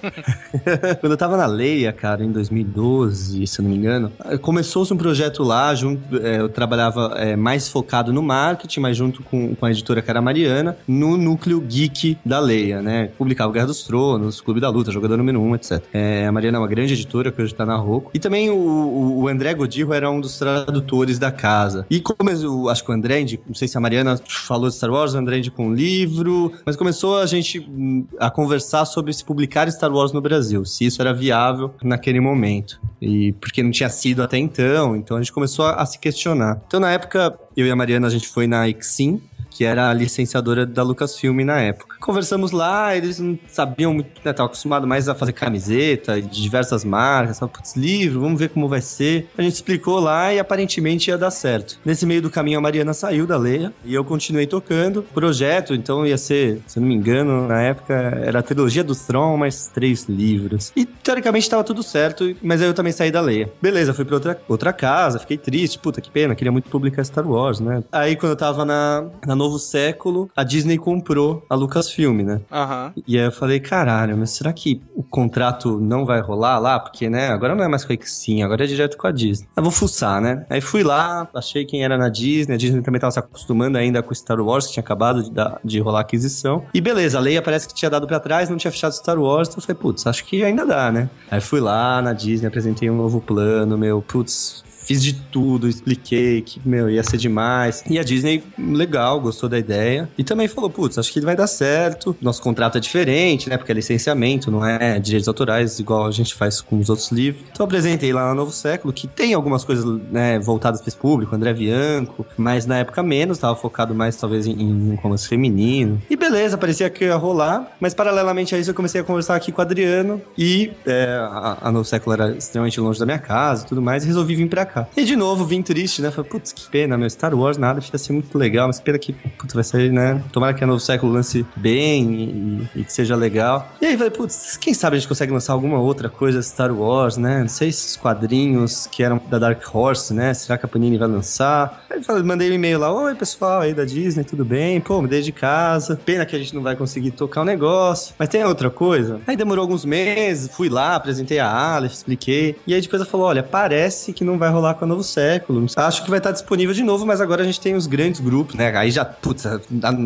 quando 1.00 1.12
eu 1.12 1.18
tava 1.18 1.38
na 1.38 1.46
Leia, 1.46 1.92
cara, 1.92 2.24
em 2.24 2.32
2012, 2.32 3.46
se 3.46 3.60
eu 3.60 3.63
não 3.63 3.72
me 3.72 3.77
engano, 3.77 4.12
começou-se 4.42 4.94
um 4.94 4.98
projeto 4.98 5.44
lá, 5.44 5.74
junto, 5.75 6.18
é, 6.18 6.39
eu 6.39 6.50
trabalhava 6.50 7.13
é, 7.18 7.36
mais 7.36 7.70
focado 7.70 8.13
no 8.13 8.22
marketing, 8.22 8.80
mas 8.80 8.98
junto 8.98 9.24
com, 9.24 9.56
com 9.56 9.66
a 9.66 9.72
editora 9.72 10.01
Cara 10.01 10.22
Mariana, 10.22 10.77
no 10.88 11.18
núcleo 11.18 11.60
geek 11.62 12.18
da 12.25 12.39
Leia, 12.39 12.82
né? 12.82 13.10
Publicava 13.18 13.51
Guerra 13.51 13.68
dos 13.68 13.84
Tronos, 13.84 14.42
Clube 14.42 14.60
da 14.60 14.70
Luta, 14.70 14.92
Jogador 14.92 15.18
Número 15.18 15.39
1, 15.42 15.56
etc. 15.56 15.84
É, 15.94 16.27
a 16.27 16.32
Mariana 16.32 16.58
é 16.58 16.62
uma 16.62 16.68
grande 16.68 16.94
editora 16.94 17.32
que 17.32 17.42
hoje 17.42 17.54
tá 17.54 17.66
na 17.66 17.75
Rocco. 17.75 18.12
E 18.13 18.20
também 18.20 18.50
o, 18.50 19.20
o 19.22 19.27
André 19.27 19.54
Godillo 19.54 19.94
era 19.94 20.10
um 20.10 20.20
dos 20.20 20.38
tradutores 20.38 21.20
da 21.20 21.32
casa. 21.32 21.86
E 21.89 22.00
como 22.00 22.30
eu 22.30 22.70
acho 22.70 22.84
que 22.84 22.92
o 22.92 22.94
André, 22.94 23.25
não 23.48 23.56
sei 23.56 23.68
se 23.68 23.77
a 23.77 23.82
Mariana 23.82 24.20
falou 24.27 24.70
de 24.70 24.75
Star 24.75 24.92
Wars, 24.92 25.13
o 25.13 25.18
André 25.18 25.38
com 25.56 25.68
um 25.68 25.74
livro 25.74 25.87
livro, 25.88 26.51
mas 26.65 26.75
começou 26.75 27.17
a 27.17 27.25
gente 27.25 27.60
hum, 27.60 28.06
a 28.20 28.29
conversar 28.29 28.86
sobre 28.86 29.14
se 29.14 29.24
publicar 29.24 29.72
Star 29.72 29.92
Wars 29.92 30.12
no 30.12 30.22
Brasil, 30.22 30.66
se 30.66 30.85
isso 30.85 31.01
era 31.01 31.14
viável 31.14 31.74
naquele 31.81 32.20
momento. 32.20 32.79
E 33.01 33.31
porque 33.33 33.64
não 33.64 33.72
tinha 33.72 33.90
sido 33.90 34.22
até 34.22 34.38
então, 34.38 34.96
então 34.96 35.16
a 35.16 35.22
gente 35.22 35.31
começou 35.31 35.66
a, 35.66 35.75
a 35.75 35.85
se 35.85 35.98
questionar. 36.00 36.62
Então 36.68 36.79
na 36.79 36.92
época, 36.92 37.38
eu 37.55 37.66
e 37.66 37.72
a 37.72 37.75
Mariana 37.75 38.07
a 38.07 38.09
gente 38.09 38.27
foi 38.27 38.48
na 38.48 38.68
Exim, 38.68 39.22
que 39.57 39.65
era 39.65 39.89
a 39.89 39.93
licenciadora 39.93 40.67
da 40.67 40.83
Lucasfilm 40.83 41.43
na 41.43 41.59
época. 41.59 41.96
Conversamos 42.00 42.51
lá, 42.51 42.96
eles 42.96 43.20
não 43.20 43.39
sabiam 43.48 43.91
muito, 43.91 44.07
né, 44.24 44.29
estavam 44.29 44.46
acostumados 44.46 44.87
mais 44.87 45.09
a 45.09 45.15
fazer 45.15 45.33
camiseta 45.33 46.22
de 46.22 46.43
diversas 46.43 46.85
marcas, 46.85 47.37
sabe, 47.37 47.53
putz, 47.53 47.75
livro, 47.75 48.22
vamos 48.22 48.39
ver 48.39 48.50
como 48.50 48.70
vai 48.70 48.81
ser. 48.81 49.27
A 49.35 49.41
gente 49.41 49.55
explicou 49.55 50.00
lá 50.00 50.31
e 50.31 50.37
aparentemente 50.37 51.09
ia 51.09 51.17
dar 51.17 51.31
certo. 51.31 51.79
Nesse 51.83 52.05
meio 52.05 52.22
do 52.22 52.29
caminho 52.29 52.59
a 52.59 52.61
Mariana 52.61 52.93
saiu 52.93 53.25
da 53.25 53.35
Leia 53.35 53.74
e 53.83 53.96
eu 53.96 54.05
continuei 54.05 54.46
tocando. 54.46 55.01
Projeto, 55.01 55.74
então 55.74 56.05
ia 56.05 56.20
ser, 56.20 56.61
se 56.67 56.79
não 56.79 56.87
me 56.87 56.93
engano, 56.93 57.48
na 57.48 57.59
época 57.59 57.96
era 57.96 58.37
a 58.37 58.43
trilogia 58.43 58.83
do 58.83 58.96
Tron, 58.96 59.37
mais 59.37 59.70
três 59.74 60.05
livros. 60.07 60.72
E 60.75 60.85
teoricamente 60.85 61.48
estava 61.48 61.63
tudo 61.63 61.81
certo, 61.81 62.35
mas 62.43 62.61
aí 62.61 62.67
eu 62.67 62.75
também 62.75 62.93
saí 62.93 63.09
da 63.09 63.22
Leia. 63.22 63.51
Beleza, 63.59 63.91
fui 63.91 64.05
pra 64.05 64.17
outra, 64.17 64.39
outra 64.48 64.72
casa, 64.72 65.17
fiquei 65.17 65.37
triste, 65.37 65.79
puta 65.79 66.00
que 66.00 66.11
pena, 66.11 66.35
queria 66.35 66.51
muito 66.51 66.70
publicar 66.70 67.03
Star 67.03 67.27
Wars, 67.27 67.59
né? 67.59 67.83
Aí 67.91 68.15
quando 68.15 68.33
eu 68.33 68.37
tava 68.37 68.63
na, 68.63 69.05
na 69.25 69.33
novo 69.48 69.57
século, 69.57 70.29
a 70.36 70.44
Disney 70.44 70.77
comprou 70.77 71.46
a 71.50 71.55
Lucasfilm, 71.55 72.22
né? 72.22 72.42
Uhum. 72.51 73.03
E 73.07 73.18
aí 73.18 73.25
eu 73.25 73.31
falei, 73.31 73.60
caralho, 73.60 74.18
mas 74.18 74.31
será 74.31 74.51
que 74.51 74.81
o 74.94 75.01
contrato 75.01 75.79
não 75.79 76.05
vai 76.05 76.20
rolar 76.20 76.60
lá? 76.60 76.79
Porque, 76.79 77.10
né, 77.10 77.29
agora 77.29 77.55
não 77.55 77.64
é 77.64 77.68
mais 77.68 77.86
com 77.86 77.94
a 77.94 77.98
Sim, 78.01 78.44
agora 78.44 78.64
é 78.64 78.68
direto 78.68 78.98
com 78.98 79.07
a 79.07 79.12
Disney. 79.12 79.48
Eu 79.55 79.64
vou 79.64 79.72
fuçar, 79.72 80.22
né? 80.22 80.46
Aí 80.50 80.62
fui 80.62 80.83
lá, 80.83 81.27
achei 81.33 81.66
quem 81.66 81.83
era 81.83 81.98
na 81.98 82.10
Disney, 82.10 82.55
a 82.55 82.57
Disney 82.57 82.81
também 82.81 83.00
tava 83.00 83.12
se 83.12 83.20
acostumando 83.20 83.77
ainda 83.77 84.03
com 84.03 84.14
Star 84.14 84.40
Wars, 84.40 84.68
que 84.68 84.74
tinha 84.74 84.83
acabado 84.83 85.24
de, 85.24 85.31
dar, 85.31 85.60
de 85.64 85.79
rolar 85.79 86.00
a 86.00 86.01
aquisição. 86.01 86.66
E 86.74 86.81
beleza, 86.81 87.18
a 87.18 87.22
Leia 87.22 87.42
parece 87.42 87.68
que 87.68 87.74
tinha 87.74 87.90
dado 87.90 88.05
pra 88.05 88.20
trás, 88.20 88.50
não 88.50 88.57
tinha 88.57 88.72
fechado 88.72 88.94
Star 88.94 89.18
Wars, 89.18 89.48
então 89.48 89.60
eu 89.60 89.66
falei, 89.66 89.81
putz, 89.81 90.05
acho 90.05 90.25
que 90.25 90.44
ainda 90.44 90.66
dá, 90.66 90.92
né? 90.92 91.10
Aí 91.31 91.40
fui 91.40 91.60
lá 91.60 92.01
na 92.01 92.14
Disney, 92.14 92.48
apresentei 92.48 92.90
um 92.90 92.96
novo 92.96 93.22
plano, 93.22 93.77
meu, 93.77 94.01
putz, 94.01 94.64
fiz 94.88 95.04
de 95.04 95.14
tudo, 95.14 95.68
expliquei 95.68 96.42
que, 96.42 96.62
meu, 96.66 96.90
ia 96.90 97.04
ser 97.04 97.18
demais. 97.18 97.84
E 97.90 98.00
a 98.00 98.04
Disney, 98.04 98.42
legal, 98.58 99.20
gostou 99.20 99.50
da 99.50 99.60
ideia. 99.60 100.10
E 100.18 100.24
também 100.24 100.48
falou, 100.48 100.70
putz, 100.70 100.98
acho 100.98 101.12
que 101.12 101.20
vai 101.20 101.36
dar 101.36 101.48
certo. 101.48 102.16
Nosso 102.22 102.42
contrato 102.42 102.78
é 102.78 102.82
diferente, 102.82 103.50
né? 103.50 103.58
Porque 103.58 103.72
é 103.72 103.76
licenciamento, 103.76 104.50
não 104.50 104.66
é 104.66 104.98
direitos 104.98 105.28
autorais, 105.28 105.78
igual 105.78 106.08
a 106.08 106.12
gente 106.12 106.34
faz 106.34 106.62
com 106.62 106.80
os 106.80 106.90
outros 106.90 107.12
livros. 107.12 107.44
Então 107.52 107.66
apresentei 107.66 108.14
lá 108.14 108.30
no 108.30 108.36
Novo 108.36 108.52
Século, 108.52 108.94
que 108.94 109.08
tem 109.08 109.34
algumas 109.34 109.66
coisas, 109.66 109.84
né, 110.10 110.40
voltadas 110.40 110.80
para 110.80 110.88
esse 110.88 110.98
público, 110.98 111.36
André 111.36 111.54
Bianco, 111.54 112.26
mas 112.38 112.66
na 112.66 112.78
época 112.78 113.04
menos, 113.04 113.38
tava 113.38 113.56
focado 113.56 113.94
mais, 113.94 114.16
talvez, 114.16 114.48
em, 114.48 114.56
um 114.58 114.96
romance 114.96 115.28
feminino. 115.28 116.02
E 116.10 116.16
beleza, 116.16 116.58
parecia 116.58 116.90
que 116.90 117.04
ia 117.04 117.16
rolar, 117.16 117.76
mas 117.80 117.94
paralelamente 117.94 118.56
a 118.56 118.58
isso 118.58 118.70
eu 118.70 118.76
comecei 118.76 119.02
a 119.02 119.04
conversar 119.04 119.36
aqui 119.36 119.52
com 119.52 119.60
o 119.60 119.66
Adriano 119.66 120.22
e 120.38 120.72
é, 120.86 121.18
a, 121.20 121.58
a 121.64 121.72
Novo 121.72 121.86
Século 121.86 122.14
era 122.14 122.32
extremamente 122.32 122.80
longe 122.80 123.00
da 123.00 123.06
minha 123.06 123.20
casa 123.20 123.66
e 123.66 123.68
tudo 123.68 123.82
mais, 123.82 124.04
e 124.04 124.08
resolvi 124.08 124.36
vir 124.36 124.48
pra 124.48 124.66
cá 124.66 124.76
cá. 124.77 124.87
E 124.96 125.03
de 125.03 125.16
novo, 125.16 125.46
vim 125.46 125.61
triste, 125.61 126.01
né? 126.01 126.11
Falei, 126.11 126.29
putz, 126.29 126.51
que 126.51 126.70
pena, 126.70 126.98
meu. 126.98 127.09
Star 127.09 127.33
Wars 127.33 127.57
nada, 127.57 127.79
ia 127.81 127.98
ser 127.98 128.13
muito 128.13 128.37
legal, 128.37 128.68
mas 128.68 128.79
pena 128.79 129.00
que, 129.00 129.13
putz, 129.13 129.53
vai 129.53 129.63
sair, 129.63 129.92
né? 129.92 130.22
Tomara 130.31 130.53
que 130.53 130.63
a 130.63 130.68
novo 130.68 130.79
século 130.79 131.11
lance 131.11 131.46
bem 131.55 132.70
e, 132.75 132.79
e, 132.81 132.83
que 132.83 132.94
seja 132.94 133.16
legal. 133.16 133.72
E 133.81 133.85
aí 133.85 133.98
falei, 133.98 134.11
putz, 134.11 134.57
quem 134.57 134.74
sabe 134.74 134.98
a 134.98 135.00
gente 135.00 135.07
consegue 135.07 135.31
lançar 135.31 135.53
alguma 135.53 135.79
outra 135.79 136.09
coisa 136.09 136.42
Star 136.42 136.72
Wars, 136.72 137.18
né? 137.18 137.42
Não 137.42 137.48
sei 137.48 137.70
esses 137.70 137.96
quadrinhos 137.96 138.87
que 138.87 139.03
eram 139.03 139.20
da 139.29 139.40
Dark 139.40 139.63
Horse, 139.74 140.13
né? 140.13 140.33
Será 140.33 140.57
que 140.57 140.66
a 140.66 140.70
Panini 140.70 140.98
vai 140.98 141.07
lançar? 141.07 141.85
Aí 141.90 142.03
falei, 142.03 142.24
mandei 142.24 142.51
um 142.51 142.53
e-mail 142.53 142.79
lá, 142.79 142.92
oi 142.92 143.16
pessoal 143.16 143.61
aí 143.61 143.74
da 143.74 143.85
Disney, 143.85 144.24
tudo 144.24 144.44
bem? 144.44 144.79
Pô, 144.81 145.01
me 145.01 145.07
dei 145.07 145.22
de 145.22 145.31
casa. 145.31 146.00
Pena 146.05 146.25
que 146.25 146.35
a 146.35 146.40
gente 146.40 146.53
não 146.53 146.61
vai 146.61 146.75
conseguir 146.75 147.11
tocar 147.11 147.42
o 147.42 147.46
negócio. 147.46 148.13
Mas 148.18 148.29
tem 148.29 148.44
outra 148.44 148.70
coisa? 148.70 149.22
Aí 149.25 149.35
demorou 149.35 149.61
alguns 149.61 149.85
meses, 149.85 150.50
fui 150.55 150.70
lá, 150.70 150.96
apresentei 150.96 151.40
a 151.40 151.50
Aleph, 151.50 151.94
expliquei. 151.94 152.55
E 152.66 152.74
aí 152.74 152.81
depois 152.81 153.01
ela 153.01 153.09
falou, 153.09 153.27
olha, 153.27 153.44
parece 153.44 154.13
que 154.13 154.24
não 154.24 154.37
vai 154.37 154.50
rolar 154.50 154.67
lá 154.68 154.74
com 154.74 154.86
a 154.86 154.88
Novo 154.88 155.03
Século. 155.03 155.66
Acho 155.75 156.03
que 156.03 156.10
vai 156.10 156.20
estar 156.20 156.32
disponível 156.32 156.74
de 156.74 156.84
novo, 156.84 157.06
mas 157.06 157.22
agora 157.22 157.42
a 157.42 157.46
gente 157.46 157.60
tem 157.60 157.75
os 157.75 157.88
grandes 157.88 158.20
grupos, 158.20 158.56
né? 158.56 158.75
Aí 158.77 158.92
já, 158.92 159.03
putz, 159.06 159.46
a, 159.46 159.60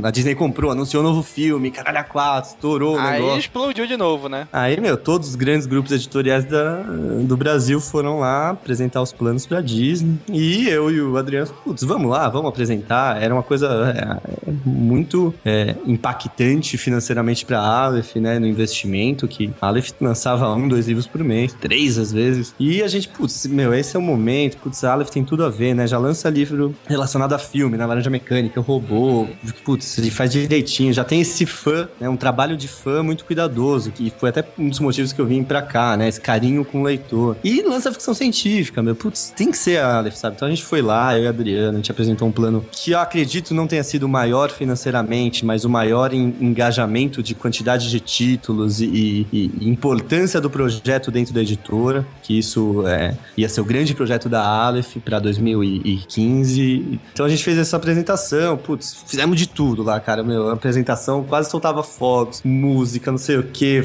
a 0.03 0.11
Disney 0.11 0.35
comprou, 0.35 0.71
anunciou 0.71 1.03
um 1.03 1.05
novo 1.07 1.23
filme, 1.23 1.71
caralho, 1.71 2.05
quatro, 2.07 2.51
estourou 2.51 2.95
o 2.95 2.99
Aí 2.99 3.19
negócio. 3.19 3.39
explodiu 3.39 3.85
de 3.85 3.97
novo, 3.97 4.29
né? 4.29 4.47
Aí, 4.51 4.79
meu, 4.79 4.97
todos 4.97 5.29
os 5.29 5.35
grandes 5.35 5.65
grupos 5.65 5.91
editoriais 5.91 6.45
da, 6.45 6.81
do 7.23 7.35
Brasil 7.35 7.79
foram 7.79 8.19
lá 8.19 8.51
apresentar 8.51 9.01
os 9.01 9.11
planos 9.11 9.45
pra 9.45 9.61
Disney. 9.61 10.17
E 10.29 10.67
eu 10.67 10.89
e 10.91 11.01
o 11.01 11.17
Adriano, 11.17 11.51
putz, 11.63 11.83
vamos 11.83 12.09
lá, 12.09 12.29
vamos 12.29 12.49
apresentar. 12.49 13.21
Era 13.21 13.33
uma 13.33 13.43
coisa 13.43 13.67
é, 13.95 14.51
muito 14.65 15.33
é, 15.45 15.75
impactante 15.85 16.77
financeiramente 16.77 17.45
pra 17.45 17.59
Aleph, 17.59 18.15
né, 18.15 18.39
no 18.39 18.47
investimento, 18.47 19.27
que 19.27 19.51
a 19.61 19.67
Aleph 19.67 19.91
lançava 19.99 20.53
um, 20.53 20.67
dois 20.67 20.87
livros 20.87 21.07
por 21.07 21.23
mês, 21.23 21.53
três 21.53 21.97
às 21.97 22.11
vezes. 22.11 22.53
E 22.59 22.81
a 22.83 22.87
gente, 22.87 23.07
putz, 23.09 23.45
meu, 23.47 23.73
esse 23.73 23.95
é 23.95 23.99
o 23.99 24.01
momento, 24.01 24.50
putz, 24.57 24.83
a 24.83 24.93
Aleph 24.93 25.09
tem 25.09 25.23
tudo 25.23 25.43
a 25.43 25.49
ver, 25.49 25.73
né? 25.73 25.87
Já 25.87 25.97
lança 25.97 26.29
livro 26.29 26.75
relacionado 26.87 27.33
a 27.33 27.39
filme, 27.39 27.77
na 27.77 27.85
Laranja 27.85 28.09
Mecânica, 28.09 28.59
o 28.59 28.63
robô, 28.63 29.27
putz, 29.63 29.97
ele 29.97 30.11
faz 30.11 30.31
direitinho, 30.31 30.93
já 30.93 31.03
tem 31.03 31.21
esse 31.21 31.45
fã, 31.45 31.87
né, 31.99 32.09
um 32.09 32.17
trabalho 32.17 32.55
de 32.55 32.67
fã 32.67 33.03
muito 33.03 33.25
cuidadoso, 33.25 33.91
que 33.91 34.11
foi 34.17 34.29
até 34.29 34.43
um 34.57 34.69
dos 34.69 34.79
motivos 34.79 35.13
que 35.13 35.19
eu 35.19 35.25
vim 35.25 35.43
pra 35.43 35.61
cá, 35.61 35.95
né, 35.97 36.07
esse 36.07 36.19
carinho 36.19 36.63
com 36.63 36.81
o 36.81 36.83
leitor. 36.83 37.37
E 37.43 37.61
lança 37.61 37.91
ficção 37.91 38.13
científica, 38.13 38.81
meu, 38.81 38.95
putz, 38.95 39.33
tem 39.35 39.51
que 39.51 39.57
ser 39.57 39.79
a 39.79 39.97
Aleph, 39.97 40.15
sabe? 40.15 40.35
Então 40.35 40.47
a 40.47 40.51
gente 40.51 40.63
foi 40.63 40.81
lá, 40.81 41.17
eu 41.17 41.23
e 41.23 41.27
a 41.27 41.29
Adriana, 41.29 41.73
a 41.73 41.75
gente 41.75 41.91
apresentou 41.91 42.27
um 42.27 42.31
plano 42.31 42.65
que 42.71 42.91
eu 42.91 42.99
acredito 42.99 43.53
não 43.53 43.67
tenha 43.67 43.83
sido 43.83 44.03
o 44.03 44.09
maior 44.09 44.49
financeiramente, 44.49 45.45
mas 45.45 45.65
o 45.65 45.69
maior 45.69 46.13
em 46.13 46.35
engajamento 46.39 47.23
de 47.23 47.33
quantidade 47.35 47.89
de 47.89 47.99
títulos 47.99 48.81
e, 48.81 49.27
e, 49.31 49.51
e 49.59 49.69
importância 49.69 50.39
do 50.39 50.49
projeto 50.49 51.11
dentro 51.11 51.33
da 51.33 51.41
editora, 51.41 52.05
que 52.21 52.37
isso 52.37 52.85
é, 52.87 53.15
ia 53.35 53.49
ser 53.49 53.61
o 53.61 53.65
grande 53.65 53.93
projeto 53.93 54.29
da 54.29 54.40
Aleph 54.43 54.97
para 55.03 55.19
2015. 55.19 56.99
Então 57.13 57.25
a 57.25 57.29
gente 57.29 57.43
fez 57.43 57.57
essa 57.57 57.77
apresentação, 57.77 58.57
putz, 58.57 59.03
fizemos 59.07 59.37
de 59.37 59.47
tudo 59.47 59.83
lá, 59.83 59.99
cara, 59.99 60.23
meu, 60.23 60.49
apresentação 60.49 61.23
quase 61.23 61.49
soltava 61.49 61.83
fogos, 61.83 62.41
música, 62.43 63.11
não 63.11 63.17
sei 63.17 63.37
o 63.37 63.43
que. 63.43 63.83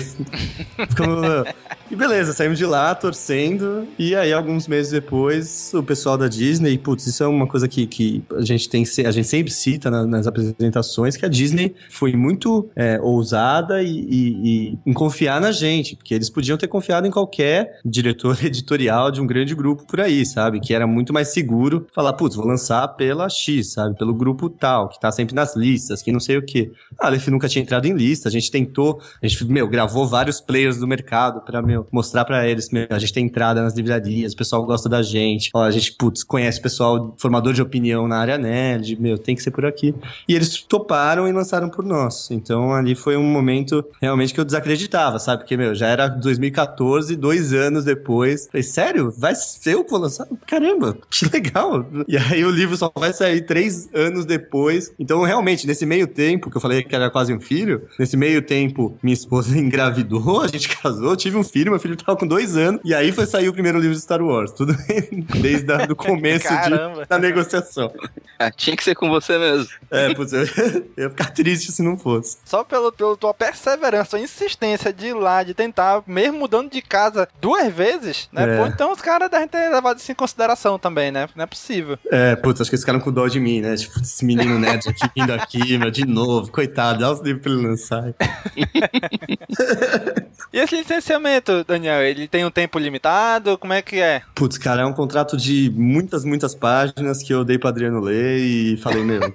E 1.90 1.94
beleza, 1.94 2.32
saímos 2.32 2.58
de 2.58 2.66
lá 2.66 2.94
torcendo, 2.94 3.86
e 3.98 4.14
aí 4.14 4.32
alguns 4.32 4.66
meses 4.66 4.90
depois, 4.90 5.72
o 5.72 5.82
pessoal 5.82 6.18
da 6.18 6.26
Disney, 6.28 6.76
putz, 6.78 7.06
isso 7.06 7.22
é 7.22 7.26
uma 7.26 7.46
coisa 7.46 7.68
que, 7.68 7.86
que 7.86 8.24
a 8.32 8.42
gente 8.42 8.68
tem, 8.68 8.84
a 9.04 9.10
gente 9.10 9.28
sempre 9.28 9.52
cita 9.52 9.90
na, 9.90 10.04
nas 10.04 10.26
apresentações, 10.26 11.16
que 11.16 11.24
a 11.24 11.28
Disney 11.28 11.74
foi 11.90 12.14
muito 12.14 12.68
é, 12.74 13.00
ousada 13.00 13.82
e, 13.82 13.88
e, 13.88 14.72
e 14.72 14.78
em 14.84 14.92
confiar 14.92 15.40
na 15.40 15.52
gente, 15.52 15.96
porque 15.96 16.14
eles 16.14 16.28
podiam 16.28 16.58
ter 16.58 16.68
confiado 16.68 17.06
em 17.06 17.10
qualquer 17.10 17.78
diretor 17.84 18.36
editorial 18.44 19.10
de 19.10 19.20
um 19.20 19.26
grande 19.26 19.54
grupo 19.54 19.86
por 19.86 20.00
aí, 20.00 20.26
sabe? 20.26 20.60
Que 20.60 20.74
era 20.74 20.86
muito 20.86 21.12
mais 21.12 21.28
seguro 21.28 21.86
falar, 21.94 22.12
putz, 22.14 22.36
vou 22.36 22.46
lançar 22.46 22.86
pela 22.88 23.28
X, 23.28 23.72
sabe? 23.72 23.96
Pelo 23.96 24.14
grupo 24.14 24.50
tal, 24.50 24.88
que 24.88 25.00
tá 25.00 25.12
sempre 25.12 25.34
nas 25.34 25.54
listas, 25.56 26.02
que 26.02 26.10
não 26.10 26.20
sei 26.20 26.36
o 26.36 26.42
quê. 26.44 26.72
A 26.98 27.06
Aleph 27.06 27.28
nunca 27.28 27.48
tinha 27.48 27.62
entrado 27.62 27.86
em 27.86 27.92
lista, 27.92 28.28
a 28.28 28.32
gente 28.32 28.50
tentou, 28.50 29.00
a 29.22 29.26
gente, 29.26 29.44
meu, 29.44 29.68
gravou 29.68 30.06
vários 30.06 30.40
players 30.40 30.78
do 30.78 30.86
mercado 30.86 31.40
pra, 31.42 31.62
meu, 31.62 31.75
mostrar 31.90 32.24
pra 32.24 32.46
eles, 32.48 32.70
meu, 32.70 32.86
a 32.90 32.98
gente 32.98 33.12
tem 33.12 33.26
entrada 33.26 33.62
nas 33.62 33.74
livrarias, 33.74 34.32
o 34.32 34.36
pessoal 34.36 34.64
gosta 34.64 34.88
da 34.88 35.02
gente, 35.02 35.50
ó, 35.54 35.62
a 35.62 35.70
gente, 35.70 35.92
putz, 35.92 36.22
conhece 36.22 36.60
pessoal, 36.60 37.14
formador 37.18 37.52
de 37.52 37.62
opinião 37.62 38.08
na 38.08 38.18
área 38.18 38.38
nerd, 38.38 39.00
meu, 39.00 39.18
tem 39.18 39.34
que 39.34 39.42
ser 39.42 39.50
por 39.50 39.64
aqui. 39.64 39.94
E 40.28 40.34
eles 40.34 40.62
toparam 40.62 41.28
e 41.28 41.32
lançaram 41.32 41.68
por 41.68 41.84
nós. 41.84 42.30
Então 42.30 42.72
ali 42.72 42.94
foi 42.94 43.16
um 43.16 43.24
momento 43.24 43.84
realmente 44.00 44.34
que 44.34 44.40
eu 44.40 44.44
desacreditava, 44.44 45.18
sabe? 45.18 45.42
Porque, 45.42 45.56
meu, 45.56 45.74
já 45.74 45.86
era 45.86 46.08
2014, 46.08 47.16
dois 47.16 47.52
anos 47.52 47.84
depois. 47.84 48.46
Falei, 48.46 48.62
sério? 48.62 49.12
Vai 49.16 49.34
ser 49.34 49.74
eu 49.74 49.86
vou 49.88 49.98
lançar? 49.98 50.26
Caramba, 50.46 50.96
que 51.10 51.28
legal. 51.32 51.86
E 52.08 52.16
aí 52.16 52.44
o 52.44 52.50
livro 52.50 52.76
só 52.76 52.90
vai 52.94 53.12
sair 53.12 53.42
três 53.42 53.88
anos 53.94 54.24
depois. 54.24 54.92
Então, 54.98 55.22
realmente, 55.22 55.66
nesse 55.66 55.84
meio 55.86 56.06
tempo, 56.06 56.50
que 56.50 56.56
eu 56.56 56.60
falei 56.60 56.82
que 56.82 56.94
era 56.94 57.10
quase 57.10 57.32
um 57.32 57.40
filho, 57.40 57.82
nesse 57.98 58.16
meio 58.16 58.42
tempo, 58.42 58.96
minha 59.02 59.14
esposa 59.14 59.56
engravidou, 59.58 60.40
a 60.40 60.48
gente 60.48 60.68
casou, 60.68 61.16
tive 61.16 61.36
um 61.36 61.44
filho, 61.44 61.65
meu 61.70 61.80
filho 61.80 61.96
tava 61.96 62.18
com 62.18 62.26
dois 62.26 62.56
anos, 62.56 62.80
e 62.84 62.94
aí 62.94 63.12
foi 63.12 63.26
sair 63.26 63.48
o 63.48 63.52
primeiro 63.52 63.78
livro 63.78 63.94
de 63.94 64.00
Star 64.00 64.22
Wars. 64.22 64.52
Tudo 64.52 64.76
desde 65.40 65.72
o 65.90 65.96
começo 65.96 66.48
de, 66.48 67.06
da 67.08 67.18
negociação. 67.18 67.92
Ah, 68.38 68.50
tinha 68.50 68.76
que 68.76 68.84
ser 68.84 68.94
com 68.94 69.08
você 69.08 69.38
mesmo. 69.38 69.68
É, 69.90 70.14
putz, 70.14 70.32
eu, 70.32 70.42
eu 70.96 71.04
ia 71.04 71.10
ficar 71.10 71.30
triste 71.30 71.72
se 71.72 71.82
não 71.82 71.96
fosse. 71.96 72.38
Só 72.44 72.64
pelo, 72.64 72.92
pela 72.92 73.16
tua 73.16 73.32
perseverança, 73.32 74.10
tua 74.10 74.20
insistência 74.20 74.92
de 74.92 75.06
ir 75.08 75.14
lá, 75.14 75.42
de 75.42 75.54
tentar, 75.54 76.02
mesmo 76.06 76.38
mudando 76.38 76.70
de 76.70 76.82
casa 76.82 77.28
duas 77.40 77.72
vezes, 77.72 78.28
né? 78.32 78.54
É. 78.54 78.58
Pô, 78.58 78.66
então 78.66 78.92
os 78.92 79.00
caras 79.00 79.30
devem 79.30 79.48
ter 79.48 79.68
levado 79.70 79.98
isso 79.98 80.12
em 80.12 80.14
consideração 80.14 80.78
também, 80.78 81.10
né? 81.10 81.28
Não 81.34 81.44
é 81.44 81.46
possível. 81.46 81.98
É, 82.10 82.36
putz, 82.36 82.60
acho 82.60 82.70
que 82.70 82.74
eles 82.74 82.82
ficaram 82.82 83.00
com 83.00 83.12
dó 83.12 83.26
de 83.26 83.40
mim, 83.40 83.60
né? 83.60 83.76
Tipo, 83.76 84.00
esse 84.00 84.24
menino 84.24 84.58
nerd 84.58 84.88
aqui 84.88 85.08
vindo 85.16 85.32
aqui, 85.32 85.78
meu, 85.78 85.90
de 85.90 86.04
novo, 86.04 86.50
coitado, 86.50 87.00
dá 87.00 87.10
os 87.10 87.20
livros 87.20 87.42
pra 87.42 87.52
ele 87.52 87.66
lançar. 87.66 88.14
E 90.52 90.58
esse 90.58 90.76
licenciamento, 90.76 91.55
Daniel, 91.64 92.02
ele 92.02 92.28
tem 92.28 92.44
um 92.44 92.50
tempo 92.50 92.78
limitado? 92.78 93.58
Como 93.58 93.72
é 93.72 93.82
que 93.82 94.00
é? 94.00 94.22
Putz, 94.34 94.58
cara, 94.58 94.82
é 94.82 94.86
um 94.86 94.92
contrato 94.92 95.36
de 95.36 95.70
muitas, 95.74 96.24
muitas 96.24 96.54
páginas 96.54 97.22
que 97.22 97.32
eu 97.32 97.44
dei 97.44 97.58
pro 97.58 97.68
Adriano 97.68 98.00
ler 98.00 98.38
e 98.38 98.76
falei, 98.78 99.02
meu. 99.02 99.20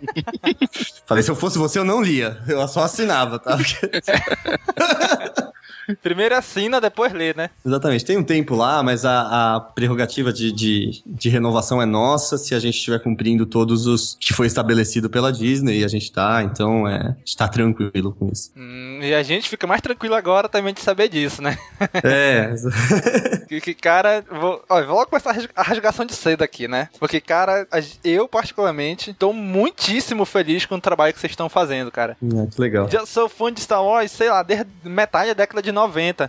falei, 1.06 1.24
se 1.24 1.32
eu 1.32 1.36
fosse 1.36 1.58
você, 1.58 1.80
eu 1.80 1.86
não 1.86 2.02
lia. 2.02 2.38
Eu 2.48 2.66
só 2.68 2.84
assinava, 2.84 3.40
tá? 3.40 3.58
Primeiro 5.96 6.36
assina, 6.36 6.80
depois 6.80 7.14
lê, 7.14 7.34
né? 7.34 7.50
Exatamente. 7.66 8.06
Tem 8.06 8.18
um 8.18 8.24
tempo 8.24 8.56
lá, 8.56 8.84
mas 8.84 9.06
a, 9.06 9.56
a 9.56 9.60
prerrogativa 9.60 10.32
de, 10.32 10.52
de, 10.52 11.04
de, 11.06 11.30
renovação 11.30 11.82
é 11.82 11.86
nossa 11.86 12.38
se 12.38 12.54
a 12.54 12.60
gente 12.60 12.76
estiver 12.76 13.00
cumprindo 13.00 13.46
todos 13.46 13.88
os 13.88 14.18
que 14.20 14.34
foi 14.34 14.48
estabelecido 14.48 15.10
pela 15.10 15.32
Disney 15.32 15.80
e 15.80 15.86
a 15.86 15.88
gente 15.88 16.12
tá, 16.12 16.44
então 16.44 16.88
é, 16.88 16.98
a 16.98 17.16
gente 17.20 17.38
tá 17.38 17.48
tranquilo 17.48 18.16
com 18.18 18.30
isso. 18.30 18.52
Hum, 18.56 19.00
e 19.02 19.14
a 19.14 19.24
gente 19.24 19.50
fica 19.50 19.66
mais 19.66 19.82
tranquilo 19.82 20.16
agora 20.16 20.50
também 20.50 20.74
de 20.74 20.82
saber 20.82 21.10
disso, 21.10 21.42
né? 21.42 21.58
É. 22.04 22.54
que, 23.48 23.62
que, 23.62 23.74
cara, 23.74 24.24
vou, 24.30 24.64
ó, 24.70 24.82
vou 24.84 24.96
logo 24.96 25.08
começar 25.08 25.36
a 25.56 25.64
rasgação 25.64 26.06
de 26.06 26.14
cedo 26.14 26.42
aqui, 26.44 26.68
né? 26.68 26.90
Porque, 27.00 27.20
cara, 27.20 27.68
eu 28.04 28.28
particularmente 28.28 29.14
tô 29.14 29.34
muitíssimo 29.34 30.26
feliz 30.26 30.66
com 30.66 30.76
o 30.76 30.82
trabalho 30.82 31.14
que 31.14 31.20
vocês 31.20 31.32
estão 31.32 31.50
fazendo, 31.50 31.92
cara. 31.92 32.18
É, 32.22 32.48
que 32.48 32.62
legal. 32.62 32.90
Já 32.90 33.06
sou 33.06 33.28
fã 33.28 33.52
de 33.52 33.62
Star 33.62 33.84
Wars, 33.84 34.12
sei 34.12 34.30
lá, 34.30 34.44
desde 34.44 34.68
metade 34.84 35.30
da 35.30 35.34
década 35.34 35.62
de 35.62 35.72
90. 35.72 35.81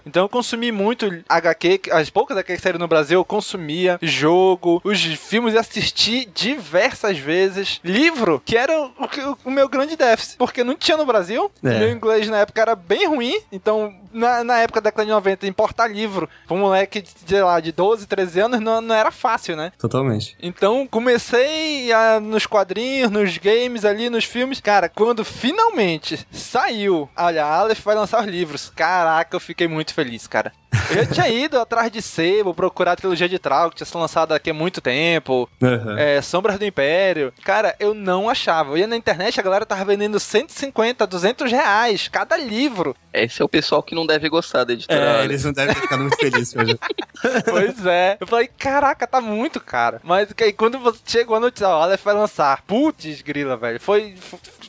Então 0.06 0.24
eu 0.24 0.28
consumi 0.28 0.70
muito 0.72 1.22
HQ, 1.28 1.82
as 1.90 2.10
poucas 2.10 2.36
HQ 2.36 2.56
que 2.56 2.62
saíram 2.62 2.78
no 2.78 2.88
Brasil, 2.88 3.18
eu 3.18 3.24
consumia 3.24 3.98
jogo, 4.00 4.80
os 4.84 5.02
filmes 5.02 5.54
e 5.54 5.58
assisti 5.58 6.28
diversas 6.34 7.18
vezes. 7.18 7.80
Livro, 7.84 8.42
que 8.44 8.56
era 8.56 8.80
o, 8.80 8.86
o, 8.86 9.38
o 9.46 9.50
meu 9.50 9.68
grande 9.68 9.96
déficit, 9.96 10.36
porque 10.36 10.64
não 10.64 10.76
tinha 10.76 10.96
no 10.96 11.06
Brasil. 11.06 11.50
É. 11.62 11.78
Meu 11.78 11.90
inglês 11.90 12.28
na 12.28 12.38
época 12.38 12.60
era 12.60 12.74
bem 12.74 13.06
ruim, 13.06 13.38
então 13.50 13.94
na, 14.12 14.44
na 14.44 14.58
época 14.58 14.80
da 14.80 14.90
década 14.90 15.06
de 15.06 15.10
90, 15.12 15.46
importar 15.46 15.88
livro 15.88 16.28
pra 16.46 16.56
um 16.56 16.60
moleque, 16.60 17.00
de, 17.00 17.10
sei 17.26 17.42
lá, 17.42 17.58
de 17.60 17.72
12, 17.72 18.06
13 18.06 18.40
anos 18.40 18.60
não, 18.60 18.80
não 18.80 18.94
era 18.94 19.10
fácil, 19.10 19.56
né? 19.56 19.72
Totalmente. 19.78 20.36
Então 20.40 20.86
comecei 20.86 21.92
a, 21.92 22.20
nos 22.20 22.46
quadrinhos, 22.46 23.10
nos 23.10 23.38
games 23.38 23.84
ali, 23.84 24.10
nos 24.10 24.24
filmes. 24.24 24.60
Cara, 24.60 24.88
quando 24.88 25.24
finalmente 25.24 26.26
saiu, 26.30 27.08
olha, 27.16 27.44
a 27.44 27.56
Aleph 27.58 27.80
vai 27.80 27.94
lançar 27.94 28.20
os 28.20 28.26
livros. 28.26 28.70
Caraca, 28.74 29.34
eu 29.34 29.40
fiquei 29.42 29.68
muito 29.68 29.94
feliz, 29.94 30.26
cara. 30.26 30.52
Eu 30.90 31.04
já 31.04 31.06
tinha 31.06 31.28
ido 31.28 31.58
atrás 31.58 31.90
de 31.90 32.00
Sebo, 32.00 32.54
procurar 32.54 32.92
a 32.92 32.96
trilogia 32.96 33.28
de 33.28 33.38
Trau, 33.38 33.70
que 33.70 33.76
tinha 33.76 33.86
sido 33.86 33.98
lançada 33.98 34.34
aqui 34.34 34.50
há 34.50 34.54
muito 34.54 34.80
tempo. 34.80 35.48
Uhum. 35.60 35.98
É, 35.98 36.20
Sombras 36.22 36.58
do 36.58 36.64
Império. 36.64 37.32
Cara, 37.44 37.74
eu 37.78 37.94
não 37.94 38.28
achava. 38.28 38.72
Eu 38.72 38.78
ia 38.78 38.86
na 38.86 38.96
internet, 38.96 39.38
a 39.38 39.42
galera 39.42 39.66
tava 39.66 39.84
vendendo 39.84 40.18
150, 40.18 41.06
200 41.06 41.52
reais 41.52 42.08
cada 42.08 42.36
livro. 42.36 42.96
Esse 43.12 43.42
é 43.42 43.44
o 43.44 43.48
pessoal 43.48 43.82
que 43.82 43.94
não 43.94 44.06
deve 44.06 44.28
gostar 44.28 44.64
da 44.64 44.72
editora. 44.72 45.20
É, 45.20 45.24
eles 45.24 45.44
não 45.44 45.52
devem 45.52 45.74
ficar 45.74 45.98
muito 45.98 46.16
felizes 46.16 46.56
hoje. 46.56 46.78
pois 47.44 47.86
é. 47.86 48.16
Eu 48.18 48.26
falei, 48.26 48.48
caraca, 48.58 49.06
tá 49.06 49.20
muito 49.20 49.60
caro. 49.60 50.00
Mas 50.02 50.28
aí 50.40 50.52
quando 50.52 50.78
você 50.78 50.98
chegou 51.06 51.36
a 51.36 51.40
notícia, 51.40 51.68
ó, 51.68 51.82
Aleph 51.82 52.02
vai 52.02 52.14
lançar. 52.14 52.62
Putz, 52.62 53.20
grila, 53.20 53.56
velho. 53.56 53.80
Foi. 53.80 54.14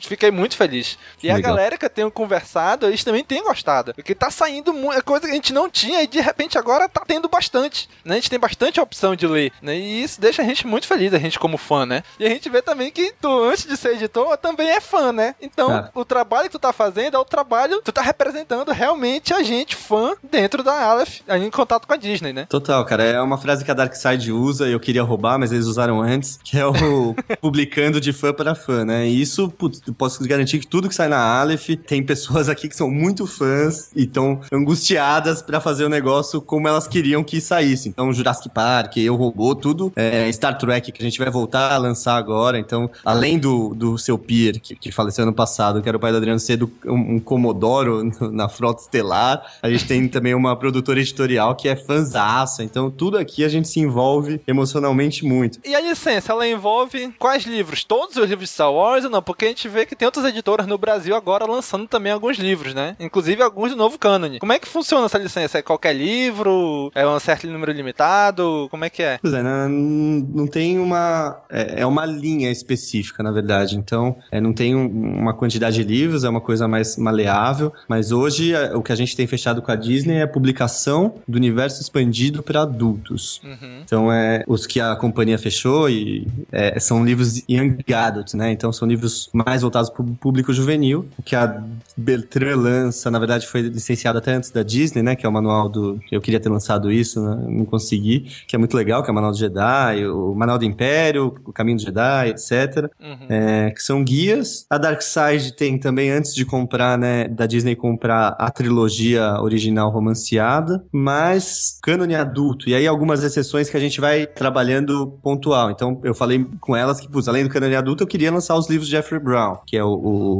Fiquei 0.07 0.31
muito 0.31 0.55
feliz. 0.57 0.97
E 1.21 1.27
Legal. 1.27 1.37
a 1.37 1.41
galera 1.55 1.77
que 1.77 1.85
eu 1.85 1.89
tenho 1.89 2.11
conversado, 2.11 2.85
eles 2.87 3.03
também 3.03 3.23
têm 3.23 3.43
gostado. 3.43 3.93
Porque 3.93 4.13
tá 4.15 4.29
saindo 4.29 4.73
muita 4.73 5.01
coisa 5.01 5.25
que 5.25 5.31
a 5.31 5.35
gente 5.35 5.53
não 5.53 5.69
tinha 5.69 6.01
e 6.03 6.07
de 6.07 6.19
repente 6.19 6.57
agora 6.57 6.89
tá 6.89 7.03
tendo 7.05 7.27
bastante. 7.29 7.89
Né? 8.03 8.13
A 8.15 8.17
gente 8.17 8.29
tem 8.29 8.39
bastante 8.39 8.79
opção 8.79 9.15
de 9.15 9.25
ler. 9.27 9.51
Né? 9.61 9.75
E 9.77 10.03
isso 10.03 10.19
deixa 10.19 10.41
a 10.41 10.45
gente 10.45 10.65
muito 10.67 10.87
feliz, 10.87 11.13
a 11.13 11.17
gente 11.19 11.39
como 11.39 11.57
fã, 11.57 11.85
né? 11.85 12.03
E 12.19 12.25
a 12.25 12.29
gente 12.29 12.49
vê 12.49 12.61
também 12.61 12.91
que 12.91 13.13
tu, 13.21 13.43
antes 13.45 13.65
de 13.65 13.77
ser 13.77 13.93
editor, 13.93 14.35
também 14.37 14.69
é 14.69 14.79
fã, 14.81 15.11
né? 15.11 15.35
Então, 15.41 15.69
Ah. 15.71 15.89
o 15.93 16.03
trabalho 16.05 16.45
que 16.45 16.51
tu 16.51 16.59
tá 16.59 16.73
fazendo 16.73 17.15
é 17.15 17.19
o 17.19 17.25
trabalho, 17.25 17.81
tu 17.83 17.91
tá 17.91 18.01
representando 18.01 18.71
realmente 18.71 19.33
a 19.33 19.41
gente, 19.43 19.75
fã, 19.75 20.13
dentro 20.23 20.63
da 20.63 20.73
Aleph, 20.83 21.21
em 21.29 21.49
contato 21.49 21.87
com 21.87 21.93
a 21.93 21.97
Disney, 21.97 22.33
né? 22.33 22.45
Total, 22.49 22.83
cara. 22.85 23.03
É 23.03 23.21
uma 23.21 23.37
frase 23.37 23.63
que 23.63 23.71
a 23.71 23.73
Darkseid 23.73 24.31
usa 24.31 24.67
e 24.67 24.71
eu 24.73 24.79
queria 24.79 25.03
roubar, 25.03 25.37
mas 25.39 25.51
eles 25.51 25.65
usaram 25.65 26.01
antes, 26.01 26.39
que 26.43 26.57
é 26.57 26.65
o 26.65 27.15
publicando 27.41 27.99
de 28.01 28.11
fã 28.13 28.33
para 28.33 28.55
fã, 28.55 28.83
né? 28.85 29.07
E 29.07 29.21
isso, 29.21 29.49
putz, 29.49 29.79
posso 29.93 30.23
garantir 30.27 30.60
que 30.60 30.67
tudo 30.67 30.89
que 30.89 30.95
sai 30.95 31.08
na 31.08 31.17
Aleph 31.17 31.69
tem 31.88 32.03
pessoas 32.03 32.49
aqui 32.49 32.67
que 32.67 32.75
são 32.75 32.89
muito 32.89 33.25
fãs 33.25 33.91
e 33.95 34.03
estão 34.03 34.41
angustiadas 34.51 35.41
para 35.41 35.60
fazer 35.60 35.86
o 35.86 35.89
negócio 35.89 36.41
como 36.41 36.67
elas 36.67 36.88
queriam 36.88 37.23
que 37.23 37.39
saísse. 37.41 37.89
Então, 37.89 38.12
Jurassic 38.13 38.49
Park, 38.49 38.97
Eu 38.97 39.15
Robô, 39.15 39.56
tudo 39.56 39.91
é, 39.95 40.32
Star 40.32 40.58
Trek 40.58 40.91
que 40.91 41.01
a 41.01 41.06
gente 41.06 41.19
vai 41.19 41.29
voltar 41.29 41.71
a 41.71 41.77
lançar 41.77 42.15
agora. 42.15 42.60
Então, 42.60 42.89
além 43.03 43.39
do, 43.39 43.73
do 43.73 43.97
seu 43.97 44.17
peer, 44.17 44.60
que, 44.60 44.75
que 44.75 44.91
faleceu 44.91 45.23
ano 45.23 45.34
passado, 45.34 45.82
que 45.82 45.88
era 45.88 45.97
o 45.97 45.99
pai 45.99 46.12
do 46.12 46.17
Adriano 46.17 46.39
Cedo, 46.39 46.71
um, 46.86 47.15
um 47.15 47.19
Comodoro 47.19 48.03
na 48.32 48.49
frota 48.49 48.82
estelar, 48.82 49.41
a 49.62 49.69
gente 49.69 49.86
tem 49.86 50.08
também 50.08 50.34
uma 50.34 50.56
produtora 50.56 50.99
editorial 50.99 51.56
que 51.56 51.67
é 51.67 51.75
fanzaça. 51.75 52.63
Então, 52.63 52.89
tudo 52.89 53.17
aqui 53.17 53.43
a 53.43 53.49
gente 53.49 53.67
se 53.67 53.79
envolve 53.79 54.41
emocionalmente 54.47 55.25
muito. 55.25 55.60
E 55.63 55.75
a 55.75 55.82
licença, 55.82 56.32
ela 56.32 56.47
envolve 56.47 57.13
quais 57.17 57.43
livros? 57.45 57.84
Todos 57.84 58.15
os 58.17 58.29
livros 58.29 58.49
de 58.49 58.53
Star 58.53 58.71
Wars 58.71 59.06
ou 59.06 59.10
não? 59.10 59.21
Porque 59.21 59.45
a 59.45 59.47
gente 59.47 59.67
vê 59.67 59.82
que 59.85 59.95
tem 59.95 60.05
outras 60.05 60.25
editoras 60.25 60.67
no 60.67 60.77
Brasil 60.77 61.15
agora 61.15 61.45
lançando 61.45 61.87
também 61.87 62.11
alguns 62.11 62.37
livros, 62.37 62.73
né? 62.73 62.95
Inclusive 62.99 63.41
alguns 63.41 63.71
do 63.71 63.77
novo 63.77 63.97
cânone. 63.97 64.39
Como 64.39 64.53
é 64.53 64.59
que 64.59 64.67
funciona 64.67 65.05
essa 65.05 65.17
licença? 65.17 65.57
É 65.57 65.61
qualquer 65.61 65.93
livro? 65.93 66.91
É 66.95 67.07
um 67.07 67.19
certo 67.19 67.47
número 67.47 67.71
limitado? 67.71 68.67
Como 68.69 68.85
é 68.85 68.89
que 68.89 69.03
é? 69.03 69.19
Pois 69.21 69.33
é, 69.33 69.41
não, 69.41 69.69
não 69.69 70.47
tem 70.47 70.79
uma... 70.79 71.41
É, 71.49 71.81
é, 71.81 71.85
uma 71.85 72.05
linha 72.05 72.51
específica, 72.51 73.21
na 73.23 73.31
verdade. 73.31 73.77
Então, 73.77 74.17
é, 74.31 74.39
não 74.39 74.53
tem 74.53 74.75
um, 74.75 74.87
uma 74.87 75.33
quantidade 75.33 75.75
de 75.75 75.83
livros, 75.83 76.23
é 76.23 76.29
uma 76.29 76.41
coisa 76.41 76.67
mais 76.67 76.97
maleável. 76.97 77.71
Mas 77.87 78.11
hoje, 78.11 78.53
é, 78.53 78.75
o 78.75 78.81
que 78.81 78.91
a 78.91 78.95
gente 78.95 79.15
tem 79.15 79.27
fechado 79.27 79.61
com 79.61 79.71
a 79.71 79.75
Disney 79.75 80.17
é 80.17 80.23
a 80.23 80.27
publicação 80.27 81.15
do 81.27 81.37
universo 81.37 81.81
expandido 81.81 82.41
para 82.43 82.61
adultos. 82.61 83.41
Uhum. 83.43 83.81
Então, 83.83 84.11
é 84.11 84.43
os 84.47 84.65
que 84.65 84.79
a 84.79 84.95
companhia 84.95 85.37
fechou 85.37 85.89
e 85.89 86.27
é, 86.51 86.79
são 86.79 87.03
livros 87.03 87.43
young 87.49 87.77
adult, 87.93 88.33
né? 88.33 88.51
Então, 88.51 88.71
são 88.71 88.87
livros 88.87 89.29
mais 89.33 89.61
voltados 89.61 89.72
para 89.73 90.03
o 90.03 90.15
público 90.15 90.53
juvenil. 90.53 91.07
Que 91.23 91.36
a 91.36 91.62
Beltrán 91.95 92.55
lança, 92.55 93.09
na 93.09 93.19
verdade, 93.19 93.47
foi 93.47 93.62
licenciado 93.62 94.17
até 94.17 94.33
antes 94.33 94.51
da 94.51 94.63
Disney, 94.63 95.03
né? 95.03 95.15
Que 95.15 95.25
é 95.25 95.29
o 95.29 95.31
manual 95.31 95.69
do... 95.69 95.99
Eu 96.12 96.21
queria 96.21 96.39
ter 96.39 96.49
lançado 96.49 96.91
isso, 96.91 97.21
né? 97.21 97.43
não 97.47 97.65
consegui. 97.65 98.27
Que 98.47 98.55
é 98.55 98.59
muito 98.59 98.75
legal, 98.75 99.03
que 99.03 99.09
é 99.09 99.12
o 99.12 99.15
Manual 99.15 99.31
do 99.31 99.38
Jedi, 99.38 100.05
o 100.07 100.33
Manual 100.36 100.57
do 100.57 100.65
Império, 100.65 101.36
o 101.45 101.53
Caminho 101.53 101.77
do 101.77 101.83
Jedi, 101.83 102.29
etc. 102.29 102.89
Uhum. 102.99 103.27
É, 103.29 103.71
que 103.71 103.81
são 103.81 104.03
guias. 104.03 104.65
A 104.69 104.77
Dark 104.77 105.01
Side 105.01 105.53
tem 105.53 105.77
também, 105.77 106.12
antes 106.12 106.33
de 106.33 106.45
comprar, 106.45 106.97
né? 106.97 107.27
Da 107.27 107.45
Disney 107.45 107.75
comprar 107.75 108.36
a 108.39 108.49
trilogia 108.51 109.41
original 109.41 109.89
romanceada, 109.89 110.83
mas 110.91 111.79
cânone 111.81 112.15
adulto. 112.15 112.69
E 112.69 112.75
aí 112.75 112.88
algumas 112.88 113.23
exceções 113.23 113.69
que 113.69 113.77
a 113.77 113.79
gente 113.79 113.99
vai 113.99 114.25
trabalhando 114.25 115.19
pontual. 115.21 115.71
Então 115.71 115.99
eu 116.03 116.13
falei 116.13 116.45
com 116.59 116.75
elas 116.75 116.99
que, 116.99 117.07
além 117.27 117.43
do 117.43 117.49
cânone 117.49 117.75
adulto, 117.75 118.03
eu 118.03 118.07
queria 118.07 118.31
lançar 118.31 118.55
os 118.55 118.69
livros 118.69 118.88
de 118.88 118.91
Jeffrey 118.91 119.19
Brown, 119.19 119.52
que 119.65 119.77
é 119.77 119.83
o, 119.83 119.91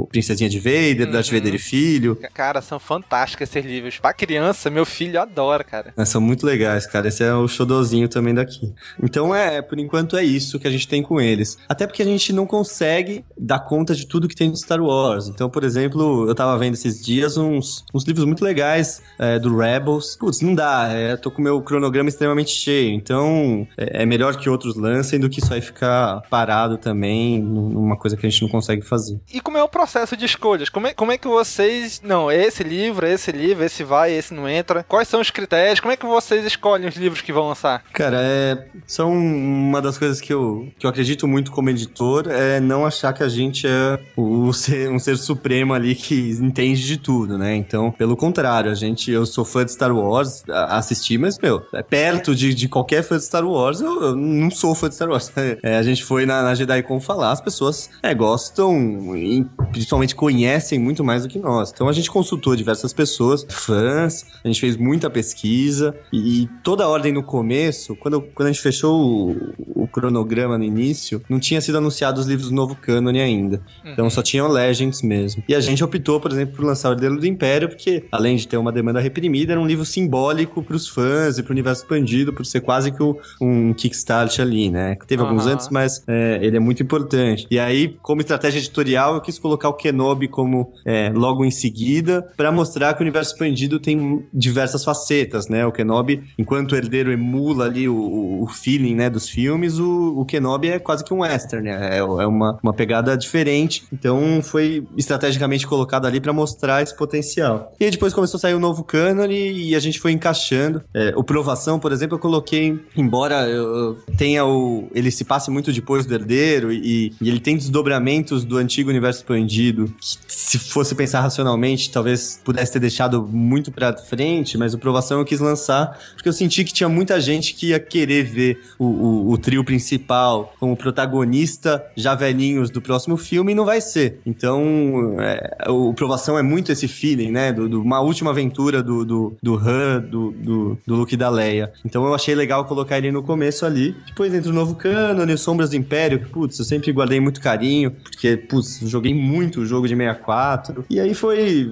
o 0.04 0.08
Princesinha 0.08 0.50
de 0.50 0.60
Vader, 0.60 1.08
uhum. 1.08 1.14
Darth 1.14 1.30
Vader 1.30 1.56
e 1.56 1.60
Filho. 1.60 2.18
Cara, 2.34 2.62
são 2.62 2.80
fantásticos 2.80 3.50
esses 3.50 3.66
livros. 3.66 4.00
Pra 4.00 4.14
criança, 4.14 4.70
meu 4.70 4.86
filho 4.86 5.20
adora, 5.20 5.64
cara. 5.64 5.94
É, 5.98 6.06
são 6.06 6.20
muito 6.20 6.46
legais, 6.46 6.86
cara. 6.86 7.08
Esse 7.08 7.24
é 7.24 7.34
o 7.34 7.48
showzinho 7.48 8.08
também 8.08 8.34
daqui. 8.34 8.74
Então 9.02 9.34
é, 9.34 9.62
por 9.62 9.80
enquanto 9.80 10.18
é 10.18 10.24
isso 10.24 10.60
que 10.60 10.68
a 10.68 10.72
gente 10.72 10.88
tem 10.88 11.02
com 11.02 11.20
eles. 11.22 11.58
Até 11.70 11.88
porque 11.88 12.02
a 12.02 12.06
gente 12.06 12.34
não 12.34 12.46
consegue 12.46 13.24
dar 13.38 13.60
conta 13.60 13.96
de 13.96 14.08
tudo 14.08 14.28
que 14.28 14.36
tem 14.36 14.50
no 14.50 14.58
Star 14.58 14.82
Wars. 14.82 15.28
Então, 15.28 15.50
por 15.50 15.64
exemplo, 15.64 16.28
eu 16.28 16.36
tava 16.36 16.58
vendo 16.58 16.74
esses 16.74 17.04
dias 17.04 17.38
uns, 17.38 17.86
uns 17.94 18.04
livros 18.04 18.26
muito 18.26 18.44
legais 18.44 19.02
é, 19.20 19.40
do 19.40 19.56
Rebels. 19.56 20.16
Putz, 20.20 20.42
não 20.42 20.56
dá. 20.56 20.90
É, 20.92 21.16
tô 21.16 21.30
com 21.32 21.40
o 21.40 21.44
meu 21.44 21.62
cronograma 21.62 22.10
extremamente 22.10 22.52
cheio. 22.52 22.94
Então, 22.94 23.68
é, 23.78 24.04
é 24.04 24.06
melhor 24.06 24.36
que 24.36 24.50
outros 24.50 24.76
lancem 24.76 25.20
do 25.20 25.30
que 25.30 25.42
aí 25.54 25.62
ficar 25.62 26.22
parado 26.30 26.78
também 26.78 27.42
numa 27.42 27.98
coisa 27.98 28.16
que 28.16 28.26
a 28.26 28.30
gente 28.30 28.42
não 28.42 28.50
consegue 28.50 28.82
fazer. 28.82 29.03
E 29.32 29.40
como 29.40 29.58
é 29.58 29.64
o 29.64 29.70
processo 29.70 30.16
de 30.16 30.26
escolhas? 30.26 30.70
Como 30.70 30.88
é, 30.88 30.94
como 30.94 31.12
é 31.12 31.18
que 31.18 31.28
vocês. 31.28 32.02
Não, 32.04 32.32
esse 32.32 32.64
livro, 32.64 33.06
esse 33.06 33.32
livro, 33.32 33.64
esse 33.64 33.84
vai, 33.84 34.14
esse 34.14 34.34
não 34.34 34.48
entra. 34.48 34.84
Quais 34.84 35.08
são 35.08 35.22
os 35.22 35.30
critérios? 35.30 35.80
Como 35.80 35.92
é 35.92 35.98
que 35.98 36.06
vocês 36.06 36.46
escolhem 36.46 36.88
os 36.88 36.96
livros 36.96 37.22
que 37.22 37.34
vão 37.34 37.48
lançar? 37.48 37.84
Cara, 37.94 38.18
é, 38.22 38.68
são 38.86 39.12
uma 39.12 39.82
das 39.82 39.98
coisas 39.98 40.22
que 40.22 40.34
eu, 40.34 40.68
que 40.78 40.86
eu 40.86 40.90
acredito 40.90 41.28
muito 41.28 41.52
como 41.52 41.70
editor 41.70 42.28
é 42.30 42.60
não 42.60 42.86
achar 42.86 43.14
que 43.14 43.24
a 43.24 43.30
gente 43.30 43.68
é 43.68 44.00
o 44.16 44.52
ser, 44.54 44.90
um 44.90 45.00
ser 45.00 45.18
supremo 45.18 45.74
ali 45.74 45.96
que 45.96 46.32
entende 46.32 46.86
de 46.86 46.98
tudo, 46.98 47.38
né? 47.38 47.56
Então, 47.56 47.92
pelo 47.92 48.16
contrário, 48.16 48.72
a 48.72 48.76
gente, 48.76 49.12
eu 49.12 49.26
sou 49.26 49.46
fã 49.46 49.66
de 49.66 49.72
Star 49.72 49.96
Wars, 49.96 50.44
assisti, 50.50 51.18
mas, 51.18 51.38
meu, 51.40 51.64
é 51.74 51.84
perto 51.84 52.36
de, 52.36 52.54
de 52.54 52.68
qualquer 52.68 53.04
fã 53.04 53.18
de 53.18 53.24
Star 53.24 53.46
Wars, 53.46 53.82
eu, 53.82 54.02
eu 54.02 54.16
não 54.16 54.50
sou 54.50 54.74
fã 54.76 54.90
de 54.90 54.96
Star 54.96 55.10
Wars. 55.10 55.32
É, 55.62 55.78
a 55.78 55.84
gente 55.84 56.04
foi 56.04 56.26
na, 56.26 56.42
na 56.42 56.56
JediCon 56.56 57.00
falar, 57.00 57.32
as 57.32 57.42
pessoas 57.42 57.90
é, 58.02 58.14
gostam 58.14 58.93
e 59.16 59.46
principalmente 59.72 60.16
conhecem 60.16 60.80
muito 60.80 61.04
mais 61.04 61.24
do 61.24 61.30
que 61.30 61.40
nós. 61.40 61.72
Então 61.74 61.88
a 61.88 61.94
gente 61.94 62.10
consultou 62.10 62.56
diversas 62.56 62.94
pessoas, 62.94 63.46
fãs, 63.50 64.26
a 64.44 64.48
gente 64.48 64.60
fez 64.60 64.76
muita 64.78 65.10
pesquisa 65.10 65.96
e, 66.12 66.50
toda 66.64 66.84
a 66.84 66.88
ordem 66.88 67.12
no 67.12 67.24
começo, 67.24 67.96
quando, 67.96 68.22
quando 68.22 68.48
a 68.48 68.52
gente 68.52 68.62
fechou 68.62 69.00
o, 69.00 69.84
o, 69.84 69.88
cronograma 69.88 70.58
no 70.58 70.64
início, 70.64 71.22
não 71.30 71.40
tinha 71.40 71.62
sido 71.62 71.78
anunciado 71.78 72.20
os 72.20 72.28
livros 72.28 72.50
do 72.50 72.56
novo 72.56 72.76
cânone 72.76 73.22
ainda. 73.22 73.62
Então 73.86 74.10
só 74.10 74.22
tinham 74.22 74.48
Legends 74.48 75.02
mesmo. 75.02 75.44
E 75.48 75.56
a 75.56 75.60
gente 75.60 75.84
optou, 75.84 76.20
por 76.20 76.32
exemplo, 76.32 76.56
por 76.56 76.66
lançar 76.66 76.90
o 76.90 76.94
Herdeiro 76.94 77.20
do 77.20 77.26
Império, 77.26 77.70
porque 77.70 78.06
além 78.12 78.36
de 78.36 78.48
ter 78.48 78.58
uma 78.58 78.72
demanda 78.72 79.00
reprimida, 79.00 79.54
era 79.54 79.62
um 79.62 79.68
livro 79.68 79.86
simbólico 79.86 80.64
para 80.64 80.76
os 80.76 80.88
fãs 80.88 81.38
e 81.38 81.44
para 81.44 81.52
o 81.52 81.54
universo 81.54 81.84
expandido, 81.84 82.34
por 82.34 82.46
ser 82.46 82.62
quase 82.62 82.92
que 82.92 83.04
um 83.42 83.74
Kickstart 83.74 84.40
ali, 84.40 84.70
né? 84.70 84.98
Teve 85.08 85.22
uhum. 85.22 85.30
alguns 85.30 85.48
antes, 85.48 85.70
mas 85.70 86.04
é, 86.08 86.40
ele 86.42 86.58
é 86.58 86.60
muito 86.60 86.82
importante. 86.82 87.48
E 87.50 87.60
aí, 87.60 87.98
como 88.02 88.22
estratégia 88.22 88.60
editorial, 88.60 88.83
eu 88.92 89.22
quis 89.22 89.40
colocar 89.40 89.70
o 89.70 89.74
Kenobi 89.74 90.28
como 90.28 90.74
é, 90.86 91.12
logo 91.14 91.44
em 91.46 91.52
seguida, 91.52 92.28
para 92.36 92.52
mostrar 92.52 92.94
que 92.94 93.02
o 93.02 93.04
universo 93.04 93.34
expandido 93.34 93.80
tem 93.80 94.26
diversas 94.34 94.84
facetas, 94.84 95.48
né? 95.48 95.66
O 95.66 95.72
Kenobi, 95.72 96.24
enquanto 96.38 96.74
o 96.74 96.76
herdeiro 96.76 97.12
emula 97.12 97.66
ali 97.66 97.88
o, 97.88 98.42
o 98.42 98.48
feeling, 98.48 98.96
né, 98.96 99.10
dos 99.10 99.30
filmes, 99.30 99.80
o, 99.80 100.20
o 100.20 100.26
Kenobi 100.26 100.70
é 100.70 100.80
quase 100.80 101.04
que 101.04 101.14
um 101.14 101.20
western, 101.20 101.70
né? 101.70 101.98
É, 101.98 101.98
é 102.00 102.04
uma, 102.04 102.60
uma 102.62 102.74
pegada 102.74 103.18
diferente. 103.18 103.84
Então, 103.92 104.42
foi 104.42 104.86
estrategicamente 104.98 105.66
colocado 105.68 106.06
ali 106.06 106.20
para 106.20 106.34
mostrar 106.34 106.82
esse 106.82 106.96
potencial. 106.96 107.72
E 107.80 107.90
depois 107.90 108.14
começou 108.14 108.38
a 108.38 108.42
sair 108.42 108.54
o 108.54 108.58
um 108.58 108.60
novo 108.60 108.84
cânone 108.84 109.52
e 109.52 109.76
a 109.76 109.80
gente 109.80 110.00
foi 110.00 110.12
encaixando. 110.12 110.84
É, 110.94 111.14
o 111.16 111.24
Provação, 111.24 111.80
por 111.80 111.92
exemplo, 111.92 112.16
eu 112.16 112.20
coloquei, 112.20 112.80
embora 112.96 113.48
eu 113.48 113.98
tenha 114.18 114.46
o... 114.46 114.88
ele 114.94 115.12
se 115.12 115.24
passe 115.24 115.50
muito 115.50 115.72
depois 115.72 116.06
do 116.06 116.14
herdeiro 116.14 116.72
e, 116.72 117.14
e 117.22 117.30
ele 117.30 117.40
tem 117.40 117.58
desdobramentos 117.58 118.44
do 118.44 118.58
antigo 118.58 118.73
universo 118.82 119.20
expandido, 119.20 119.94
que, 120.00 120.34
se 120.34 120.58
fosse 120.60 120.96
pensar 120.96 121.22
racionalmente, 121.22 121.92
talvez 121.92 122.40
pudesse 122.44 122.74
ter 122.74 122.80
deixado 122.80 123.28
muito 123.28 123.72
pra 123.72 123.96
frente, 123.96 124.58
mas 124.58 124.74
o 124.74 124.78
Provação 124.78 125.20
eu 125.20 125.26
quis 125.26 125.40
lançar, 125.40 126.00
porque 126.16 126.30
eu 126.30 126.34
senti 126.34 126.64
que 126.64 126.74
tinha 126.74 126.90
muita 126.90 127.20
gente 127.20 127.54
que 127.54 127.68
ia 127.68 127.80
querer 127.80 128.24
ver 128.24 128.62
o, 128.78 128.86
o, 128.86 129.32
o 129.32 129.38
trio 129.38 129.64
principal 129.64 130.54
como 130.60 130.76
protagonista 130.76 131.84
já 131.96 132.16
velhinhos 132.16 132.70
do 132.70 132.82
próximo 132.82 133.18
filme 133.18 133.52
e 133.52 133.56
não 133.56 133.66
vai 133.66 133.82
ser. 133.82 134.20
Então, 134.26 135.16
é, 135.20 135.70
o 135.70 135.94
Provação 135.94 136.38
é 136.38 136.42
muito 136.42 136.72
esse 136.72 136.88
feeling, 136.88 137.32
né? 137.32 137.52
Do, 137.52 137.70
do 137.70 137.82
uma 137.82 138.00
última 138.00 138.32
aventura 138.32 138.82
do, 138.82 139.06
do, 139.06 139.38
do 139.42 139.56
Han, 139.56 140.02
do, 140.02 140.32
do, 140.32 140.78
do 140.86 140.96
Luke 140.96 141.14
e 141.14 141.18
da 141.18 141.30
Leia. 141.30 141.72
Então 141.86 142.06
eu 142.06 142.14
achei 142.14 142.34
legal 142.34 142.66
colocar 142.66 142.98
ele 142.98 143.12
no 143.12 143.24
começo 143.24 143.66
ali. 143.66 143.96
Depois 144.08 144.34
entra 144.34 144.50
o 144.50 144.54
novo 144.54 144.76
cânone, 144.76 145.38
Sombras 145.38 145.70
do 145.70 145.76
Império, 145.76 146.20
que, 146.20 146.30
putz, 146.30 146.58
eu 146.60 146.66
sempre 146.66 146.92
guardei 146.92 147.20
muito 147.20 147.42
carinho, 147.42 147.92
porque, 147.92 148.38
putz, 148.38 148.63
joguei 148.84 149.14
muito 149.14 149.62
o 149.62 149.66
jogo 149.66 149.88
de 149.88 149.96
64. 149.96 150.86
E 150.90 151.00
aí 151.00 151.14
foi 151.14 151.72